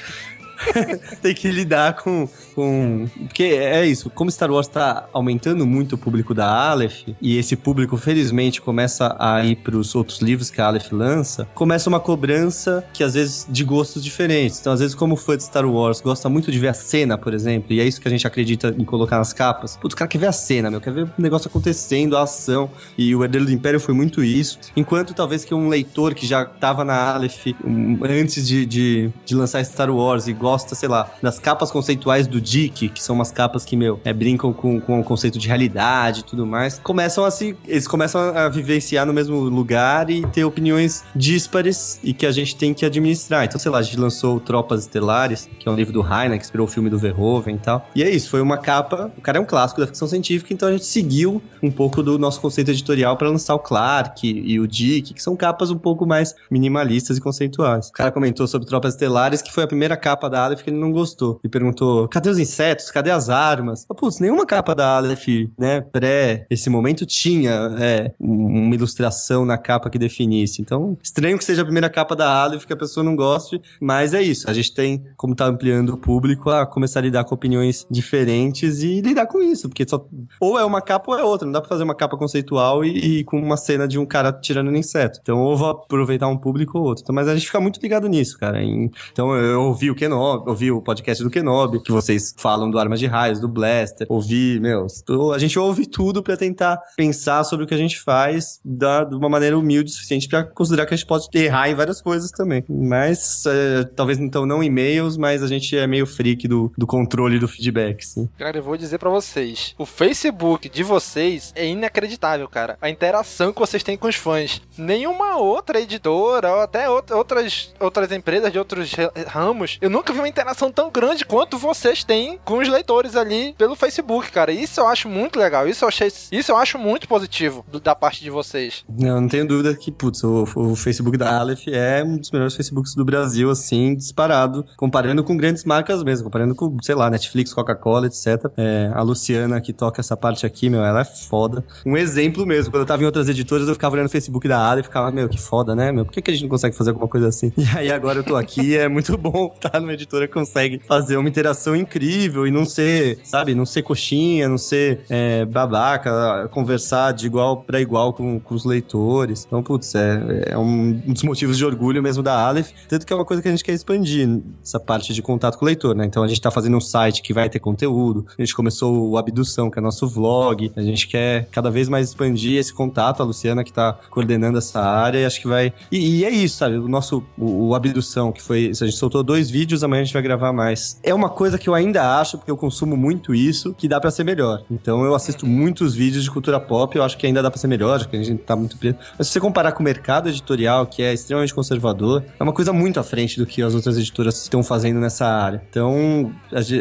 tem 1.22 1.34
que 1.34 1.50
lidar 1.50 1.94
com, 1.94 2.28
com. 2.54 3.06
Porque 3.26 3.44
é 3.44 3.86
isso, 3.86 4.11
como 4.11 4.30
Star 4.30 4.50
Wars 4.50 4.68
tá 4.68 5.08
aumentando 5.12 5.66
muito 5.66 5.94
o 5.94 5.98
público 5.98 6.34
da 6.34 6.46
Aleph, 6.46 7.08
e 7.20 7.38
esse 7.38 7.56
público, 7.56 7.96
felizmente, 7.96 8.61
começa 8.61 9.16
a 9.18 9.44
ir 9.44 9.56
pros 9.56 9.94
outros 9.94 10.20
livros 10.20 10.50
que 10.50 10.61
a 10.61 10.66
Aleph 10.66 10.92
lança, 10.92 11.48
começa 11.54 11.88
uma 11.88 12.00
cobrança 12.00 12.84
que 12.92 13.02
às 13.02 13.14
vezes 13.14 13.46
de 13.48 13.64
gostos 13.64 14.02
diferentes. 14.02 14.61
Então, 14.61 14.72
às 14.72 14.80
vezes, 14.80 14.94
como 14.94 15.16
fã 15.16 15.36
de 15.36 15.44
Star 15.44 15.66
Wars, 15.66 16.00
gosta 16.00 16.28
muito 16.28 16.50
de 16.50 16.58
ver 16.58 16.68
a 16.68 16.74
cena, 16.74 17.16
por 17.16 17.34
exemplo, 17.34 17.72
e 17.72 17.80
é 17.80 17.84
isso 17.84 18.00
que 18.00 18.08
a 18.08 18.11
gente 18.11 18.26
acredita 18.26 18.74
em 18.76 18.84
colocar 18.84 19.18
nas 19.18 19.32
capas. 19.32 19.76
Putz, 19.76 19.94
o 19.94 19.96
cara 19.96 20.08
quer 20.08 20.18
ver 20.18 20.26
a 20.26 20.32
cena, 20.32 20.70
meu, 20.70 20.80
quer 20.80 20.92
ver 20.92 21.04
o 21.04 21.11
negócio 21.18 21.48
acontecendo, 21.48 22.16
a 22.16 22.22
ação. 22.22 22.70
E 22.96 23.14
o 23.14 23.24
Herdeiro 23.24 23.46
do 23.46 23.52
Império 23.52 23.80
foi 23.80 23.94
muito 23.94 24.22
isso. 24.22 24.58
Enquanto 24.76 25.14
talvez 25.14 25.44
que 25.44 25.54
um 25.54 25.68
leitor 25.68 26.14
que 26.14 26.26
já 26.26 26.44
tava 26.44 26.84
na 26.84 27.14
Aleph 27.14 27.46
um, 27.64 27.98
antes 28.04 28.46
de, 28.46 28.66
de, 28.66 29.11
de 29.24 29.34
lançar 29.34 29.64
Star 29.64 29.90
Wars 29.90 30.26
e 30.26 30.32
gosta, 30.32 30.49
sei 30.59 30.88
lá, 30.88 31.11
das 31.22 31.38
capas 31.38 31.70
conceituais 31.70 32.26
do 32.26 32.40
Dick, 32.40 32.88
que 32.88 33.03
são 33.03 33.14
umas 33.14 33.30
capas 33.30 33.64
que, 33.64 33.76
meu, 33.76 34.01
é, 34.05 34.12
brincam 34.12 34.53
com, 34.53 34.80
com 34.80 35.01
o 35.01 35.05
conceito 35.05 35.38
de 35.38 35.46
realidade 35.46 36.20
e 36.20 36.22
tudo 36.22 36.46
mais, 36.46 36.78
começam 36.78 37.24
a 37.24 37.30
se. 37.30 37.57
Eles 37.66 37.86
começam 37.86 38.20
a 38.36 38.48
vivenciar 38.48 39.07
no 39.07 39.12
mesmo 39.12 39.36
lugar 39.40 40.11
e 40.11 40.26
ter 40.28 40.44
opiniões 40.44 41.05
díspares 41.14 42.01
e 42.03 42.12
que 42.12 42.26
a 42.26 42.32
gente 42.32 42.57
tem 42.57 42.74
que 42.74 42.84
administrar. 42.84 43.44
Então, 43.44 43.59
sei 43.59 43.70
lá, 43.70 43.78
a 43.78 43.82
gente 43.82 43.98
lançou 43.98 44.40
Tropas 44.40 44.80
Estelares, 44.80 45.48
que 45.59 45.68
é 45.68 45.72
um 45.72 45.74
livro 45.74 45.92
do 45.92 46.01
Heine, 46.01 46.38
que 46.38 46.44
inspirou 46.44 46.66
o 46.66 46.70
filme 46.70 46.90
do 46.90 46.98
Verhoeven 46.98 47.57
e 47.57 47.59
tal. 47.59 47.86
E 47.94 48.03
é 48.03 48.11
isso, 48.11 48.30
foi 48.30 48.40
uma 48.40 48.59
capa. 48.59 49.12
O 49.16 49.20
cara 49.20 49.38
é 49.38 49.40
um 49.40 49.44
clássico 49.44 49.80
da 49.80 49.86
ficção 49.86 50.09
científica, 50.09 50.53
então 50.53 50.68
a 50.68 50.72
gente 50.72 50.84
seguiu 50.84 51.42
um 51.62 51.70
pouco 51.70 52.03
do 52.03 52.18
nosso 52.18 52.40
conceito 52.40 52.70
editorial 52.70 53.16
para 53.16 53.28
lançar 53.28 53.55
o 53.55 53.59
Clark 53.59 54.26
e 54.26 54.59
o 54.59 54.66
Dick, 54.66 55.14
que 55.14 55.22
são 55.22 55.36
capas 55.36 55.70
um 55.70 55.78
pouco 55.78 56.07
mais 56.07 56.34
minimalistas 56.51 57.18
e 57.18 57.20
conceituais. 57.20 57.88
O 57.88 57.92
cara 57.92 58.11
comentou 58.11 58.46
sobre 58.46 58.66
Tropas 58.66 58.94
Estelares, 58.94 59.42
que 59.42 59.53
foi 59.53 59.64
a 59.64 59.66
primeira 59.66 59.96
capa 59.96 60.28
da 60.28 60.39
Aleph 60.45 60.62
que 60.62 60.70
ele 60.70 60.78
não 60.78 60.93
gostou. 60.93 61.41
E 61.45 61.49
perguntou: 61.49 62.09
cadê 62.09 62.28
os 62.30 62.38
insetos? 62.38 62.91
Cadê 62.91 63.11
as 63.11 63.28
armas? 63.28 63.86
Ah, 63.91 63.95
putz, 63.95 64.18
nenhuma 64.20 64.47
capa 64.47 64.74
da 64.74 64.97
Aleph, 64.97 65.26
né, 65.59 65.80
pré 65.80 66.47
esse 66.51 66.68
momento 66.70 67.07
tinha 67.07 67.74
é, 67.78 68.12
uma 68.18 68.74
ilustração 68.74 69.45
na 69.45 69.59
capa 69.59 69.91
que 69.91 69.99
definisse. 69.99 70.61
Então, 70.61 70.97
estranho 71.03 71.38
que 71.38 71.45
seja 71.45 71.62
a 71.62 71.64
primeira 71.64 71.88
capa 71.88 72.14
da 72.16 72.28
Aleph 72.43 72.64
que 72.64 72.72
a 72.72 72.76
pessoa 72.76 73.05
não 73.05 73.16
goste, 73.16 73.61
mas 73.80 74.14
é 74.14 74.22
isso. 74.22 74.49
A 74.49 74.53
gente 74.53 74.74
tem, 74.74 75.05
como 75.16 75.34
tá 75.34 75.47
ampliando 75.47 75.91
o 75.91 75.97
público, 75.97 76.51
a 76.51 76.66
começar 76.66 77.01
a 77.01 77.03
lidar 77.03 77.24
com 77.24 77.34
opiniões 77.34 77.86
diferentes 77.91 78.82
e 78.82 79.01
lidar 79.01 79.26
com 79.26 79.43
isso, 79.43 79.68
porque 79.68 79.86
só 79.88 80.05
ou 80.41 80.59
é 80.59 80.64
uma 80.64 80.80
capa 80.80 81.12
ou 81.12 81.18
é 81.18 81.24
outra. 81.24 81.47
Não 81.47 81.53
dá 81.53 81.61
pra 81.61 81.68
fazer 81.68 81.84
uma 81.84 81.95
capa 81.95 82.16
conceitual 82.16 82.84
e, 82.84 83.20
e 83.20 83.24
com 83.24 83.38
uma 83.38 83.57
cena 83.57 83.86
de 83.86 83.99
um 83.99 84.07
cara 84.07 84.32
tirando 84.32 84.68
um 84.68 84.76
inseto. 84.76 85.18
Então, 85.22 85.38
ou 85.38 85.57
vou 85.57 85.68
aproveitar 85.68 86.28
um 86.28 86.36
público 86.36 86.78
ou 86.78 86.84
outro. 86.84 87.03
Então, 87.03 87.14
mas 87.14 87.28
a 87.28 87.34
gente 87.34 87.47
fica 87.47 87.61
muito 87.61 87.80
ligado 87.80 88.09
nisso, 88.09 88.38
cara. 88.38 88.62
Então, 88.62 89.34
eu 89.34 89.62
ouvi 89.62 89.91
o 89.91 89.95
Kenobi, 89.95 90.29
ouvi 90.46 90.70
o 90.70 90.80
podcast 90.80 91.22
do 91.22 91.30
Kenobi, 91.30 91.80
que 91.80 91.92
vocês 91.92 92.34
falam 92.36 92.70
do 92.70 92.78
Armas 92.78 92.98
de 92.98 93.06
Raios, 93.06 93.40
do 93.40 93.48
Blaster. 93.48 94.06
Ouvi, 94.08 94.58
meu, 94.60 94.86
a 95.34 95.38
gente 95.38 95.58
ouve 95.58 95.86
tudo 95.86 96.22
para 96.22 96.36
tentar 96.36 96.80
pensar 96.96 97.44
sobre 97.44 97.64
o 97.64 97.68
que 97.68 97.74
a 97.74 97.78
gente 97.78 98.00
faz 98.00 98.60
da, 98.64 99.04
de 99.04 99.14
uma 99.14 99.28
maneira 99.28 99.58
humilde 99.58 99.90
o 99.90 99.94
suficiente 99.94 100.28
para 100.28 100.44
considerar 100.44 100.86
que 100.86 100.94
a 100.94 100.96
gente 100.96 101.06
pode 101.06 101.28
errar 101.34 101.68
em 101.68 101.74
várias 101.74 102.00
coisas 102.00 102.30
também. 102.30 102.64
Mas, 102.68 103.44
é, 103.46 103.84
talvez 103.84 104.18
então 104.18 104.46
não 104.46 104.62
e-mails, 104.62 105.16
mas 105.16 105.42
a 105.42 105.46
gente 105.46 105.76
é 105.76 105.86
meio 105.86 106.06
freak 106.06 106.46
do, 106.46 106.72
do 106.76 106.86
controle 106.86 107.38
do 107.38 107.48
feedback, 107.48 108.04
sim. 108.04 108.28
Cara, 108.38 108.58
eu 108.58 108.62
vou 108.62 108.76
dizer 108.76 108.98
para 108.98 109.10
vocês, 109.10 109.74
o 109.78 109.86
Facebook 109.86 110.68
de 110.68 110.82
vocês 110.82 111.52
é 111.54 111.66
inacreditável, 111.66 112.48
cara. 112.48 112.78
A 112.80 112.90
interação 112.90 113.52
que 113.52 113.60
vocês 113.60 113.82
têm 113.82 113.96
com 113.96 114.08
os 114.08 114.16
fãs. 114.16 114.60
Nenhuma 114.76 115.36
outra 115.36 115.80
editora, 115.80 116.52
ou 116.52 116.60
até 116.60 116.88
outras, 116.88 117.72
outras 117.78 118.12
empresas 118.12 118.52
de 118.52 118.58
outros 118.58 118.92
ramos, 119.26 119.78
eu 119.80 119.90
nunca 119.90 120.12
vi 120.12 120.19
uma 120.20 120.28
interação 120.28 120.70
tão 120.70 120.90
grande 120.90 121.24
quanto 121.24 121.58
vocês 121.58 122.04
têm 122.04 122.38
com 122.44 122.58
os 122.58 122.68
leitores 122.68 123.16
ali 123.16 123.54
pelo 123.58 123.74
Facebook, 123.74 124.30
cara. 124.30 124.52
Isso 124.52 124.80
eu 124.80 124.86
acho 124.86 125.08
muito 125.08 125.38
legal. 125.38 125.68
Isso 125.68 125.84
eu 125.84 125.88
achei, 125.88 126.08
isso 126.08 126.52
eu 126.52 126.56
acho 126.56 126.78
muito 126.78 127.08
positivo 127.08 127.64
do, 127.70 127.80
da 127.80 127.94
parte 127.94 128.22
de 128.22 128.30
vocês. 128.30 128.84
Não, 128.88 129.20
não 129.20 129.28
tenho 129.28 129.46
dúvida 129.46 129.74
que, 129.74 129.90
putz, 129.90 130.22
o, 130.22 130.44
o, 130.54 130.76
Facebook 130.76 131.16
da 131.16 131.38
Aleph 131.38 131.66
é 131.68 132.02
um 132.04 132.16
dos 132.16 132.30
melhores 132.30 132.54
Facebooks 132.54 132.94
do 132.94 133.04
Brasil, 133.04 133.50
assim, 133.50 133.94
disparado, 133.94 134.64
comparando 134.76 135.24
com 135.24 135.36
grandes 135.36 135.64
marcas 135.64 136.02
mesmo, 136.02 136.24
comparando 136.24 136.54
com, 136.54 136.76
sei 136.82 136.94
lá, 136.94 137.10
Netflix, 137.10 137.52
Coca-Cola, 137.52 138.06
etc. 138.06 138.50
É, 138.56 138.90
a 138.94 139.02
Luciana 139.02 139.60
que 139.60 139.72
toca 139.72 140.00
essa 140.00 140.16
parte 140.16 140.46
aqui, 140.46 140.68
meu, 140.68 140.84
ela 140.84 141.00
é 141.00 141.04
foda. 141.04 141.64
Um 141.84 141.96
exemplo 141.96 142.46
mesmo, 142.46 142.70
quando 142.70 142.82
eu 142.82 142.86
tava 142.86 143.02
em 143.02 143.06
outras 143.06 143.28
editoras, 143.28 143.68
eu 143.68 143.74
ficava 143.74 143.94
olhando 143.94 144.08
o 144.08 144.10
Facebook 144.10 144.46
da 144.46 144.58
Aleph 144.58 144.84
e 144.84 144.88
ficava, 144.88 145.10
meu, 145.10 145.28
que 145.28 145.40
foda, 145.40 145.74
né, 145.74 145.92
meu? 145.92 146.04
Por 146.04 146.12
que, 146.12 146.22
que 146.22 146.30
a 146.30 146.34
gente 146.34 146.42
não 146.42 146.50
consegue 146.50 146.76
fazer 146.76 146.90
alguma 146.90 147.08
coisa 147.08 147.28
assim? 147.28 147.52
E 147.60 147.78
aí 147.78 147.92
agora 147.92 148.18
eu 148.18 148.24
tô 148.24 148.36
aqui 148.36 148.76
é 148.76 148.88
muito 148.88 149.16
bom 149.16 149.52
estar 149.54 149.80
numa 149.80 149.96
editora 150.01 150.26
consegue 150.26 150.80
fazer 150.86 151.16
uma 151.16 151.28
interação 151.28 151.76
incrível 151.76 152.46
e 152.46 152.51
não 152.51 152.64
ser, 152.64 153.18
sabe, 153.24 153.55
não 153.55 153.66
ser 153.66 153.82
coxinha, 153.82 154.48
não 154.48 154.59
ser 154.59 155.01
é, 155.09 155.44
babaca, 155.44 156.48
conversar 156.51 157.12
de 157.12 157.26
igual 157.26 157.59
para 157.62 157.80
igual 157.80 158.12
com, 158.12 158.40
com, 158.40 158.55
os 158.55 158.64
leitores. 158.64 159.44
Então, 159.46 159.62
putz, 159.62 159.94
é, 159.94 160.44
é 160.46 160.59
um 160.59 160.92
dos 160.92 161.22
motivos 161.22 161.57
de 161.57 161.64
orgulho 161.64 162.03
mesmo 162.03 162.22
da 162.22 162.34
Aleph, 162.34 162.70
tanto 162.88 163.07
que 163.07 163.12
é 163.12 163.16
uma 163.16 163.24
coisa 163.24 163.42
que 163.42 163.48
a 163.48 163.51
gente 163.51 163.64
quer 163.64 163.72
expandir, 163.72 164.40
essa 164.62 164.80
parte 164.80 165.12
de 165.12 165.22
contato 165.22 165.59
com 165.59 165.64
o 165.64 165.66
leitor, 165.66 165.94
né? 165.94 166.05
Então 166.05 166.22
a 166.22 166.28
gente 166.28 166.40
tá 166.40 166.51
fazendo 166.51 166.76
um 166.76 166.80
site 166.80 167.22
que 167.22 167.32
vai 167.32 167.48
ter 167.48 167.59
conteúdo, 167.59 168.26
a 168.38 168.42
gente 168.42 168.55
começou 168.55 169.11
o 169.11 169.16
Abdução, 169.16 169.70
que 169.70 169.78
é 169.78 169.82
nosso 169.82 170.09
vlog, 170.09 170.72
a 170.76 170.82
gente 170.82 171.07
quer 171.07 171.48
cada 171.51 171.70
vez 171.70 171.88
mais 171.88 172.09
expandir 172.09 172.59
esse 172.59 172.72
contato, 172.72 173.22
a 173.22 173.26
Luciana 173.26 173.64
que 173.64 173.72
tá 173.72 173.98
coordenando 174.11 174.59
essa 174.59 174.80
área, 174.80 175.18
e 175.18 175.24
acho 175.24 175.40
que 175.40 175.48
vai... 175.48 175.72
E, 175.90 176.20
e 176.20 176.24
é 176.24 176.30
isso, 176.30 176.57
sabe? 176.57 176.76
O 176.76 176.88
nosso, 176.88 177.22
o, 177.38 177.68
o 177.68 177.74
Abdução, 177.74 178.32
que 178.32 178.42
foi... 178.42 178.70
A 178.70 178.84
gente 178.84 178.96
soltou 178.96 179.22
dois 179.22 179.51
vídeos, 179.51 179.82
a 179.99 180.05
gente 180.05 180.12
vai 180.12 180.22
gravar 180.22 180.53
mais. 180.53 180.99
É 181.03 181.14
uma 181.14 181.28
coisa 181.28 181.59
que 181.59 181.68
eu 181.68 181.74
ainda 181.74 182.18
acho, 182.18 182.38
porque 182.38 182.51
eu 182.51 182.57
consumo 182.57 182.97
muito 182.97 183.34
isso, 183.34 183.74
que 183.74 183.88
dá 183.88 184.01
para 184.01 184.11
ser 184.11 184.24
melhor. 184.24 184.62
Então 184.70 185.05
eu 185.05 185.14
assisto 185.14 185.47
muitos 185.47 185.95
vídeos 185.95 186.24
de 186.24 186.30
cultura 186.30 186.61
pop, 186.61 186.97
eu 186.97 187.03
acho 187.03 187.16
que 187.16 187.26
ainda 187.26 187.43
dá 187.43 187.51
para 187.51 187.61
ser 187.61 187.66
melhor, 187.66 187.97
acho 187.97 188.09
que 188.09 188.16
a 188.16 188.22
gente 188.22 188.43
tá 188.43 188.57
muito 188.57 188.76
preso. 188.76 188.97
Mas 189.18 189.26
se 189.26 189.32
você 189.32 189.41
comparar 189.41 189.72
com 189.72 189.80
o 189.80 189.84
mercado 189.84 190.28
editorial, 190.28 190.86
que 190.86 191.03
é 191.03 191.12
extremamente 191.12 191.55
conservador, 191.55 192.24
é 192.38 192.43
uma 192.43 192.53
coisa 192.53 192.72
muito 192.72 193.01
à 193.01 193.03
frente 193.03 193.38
do 193.38 193.47
que 193.47 193.62
as 193.62 193.74
outras 193.74 193.99
editoras 193.99 194.43
estão 194.43 194.62
fazendo 194.62 195.00
nessa 195.00 195.26
área. 195.26 195.62
Então, 195.68 196.33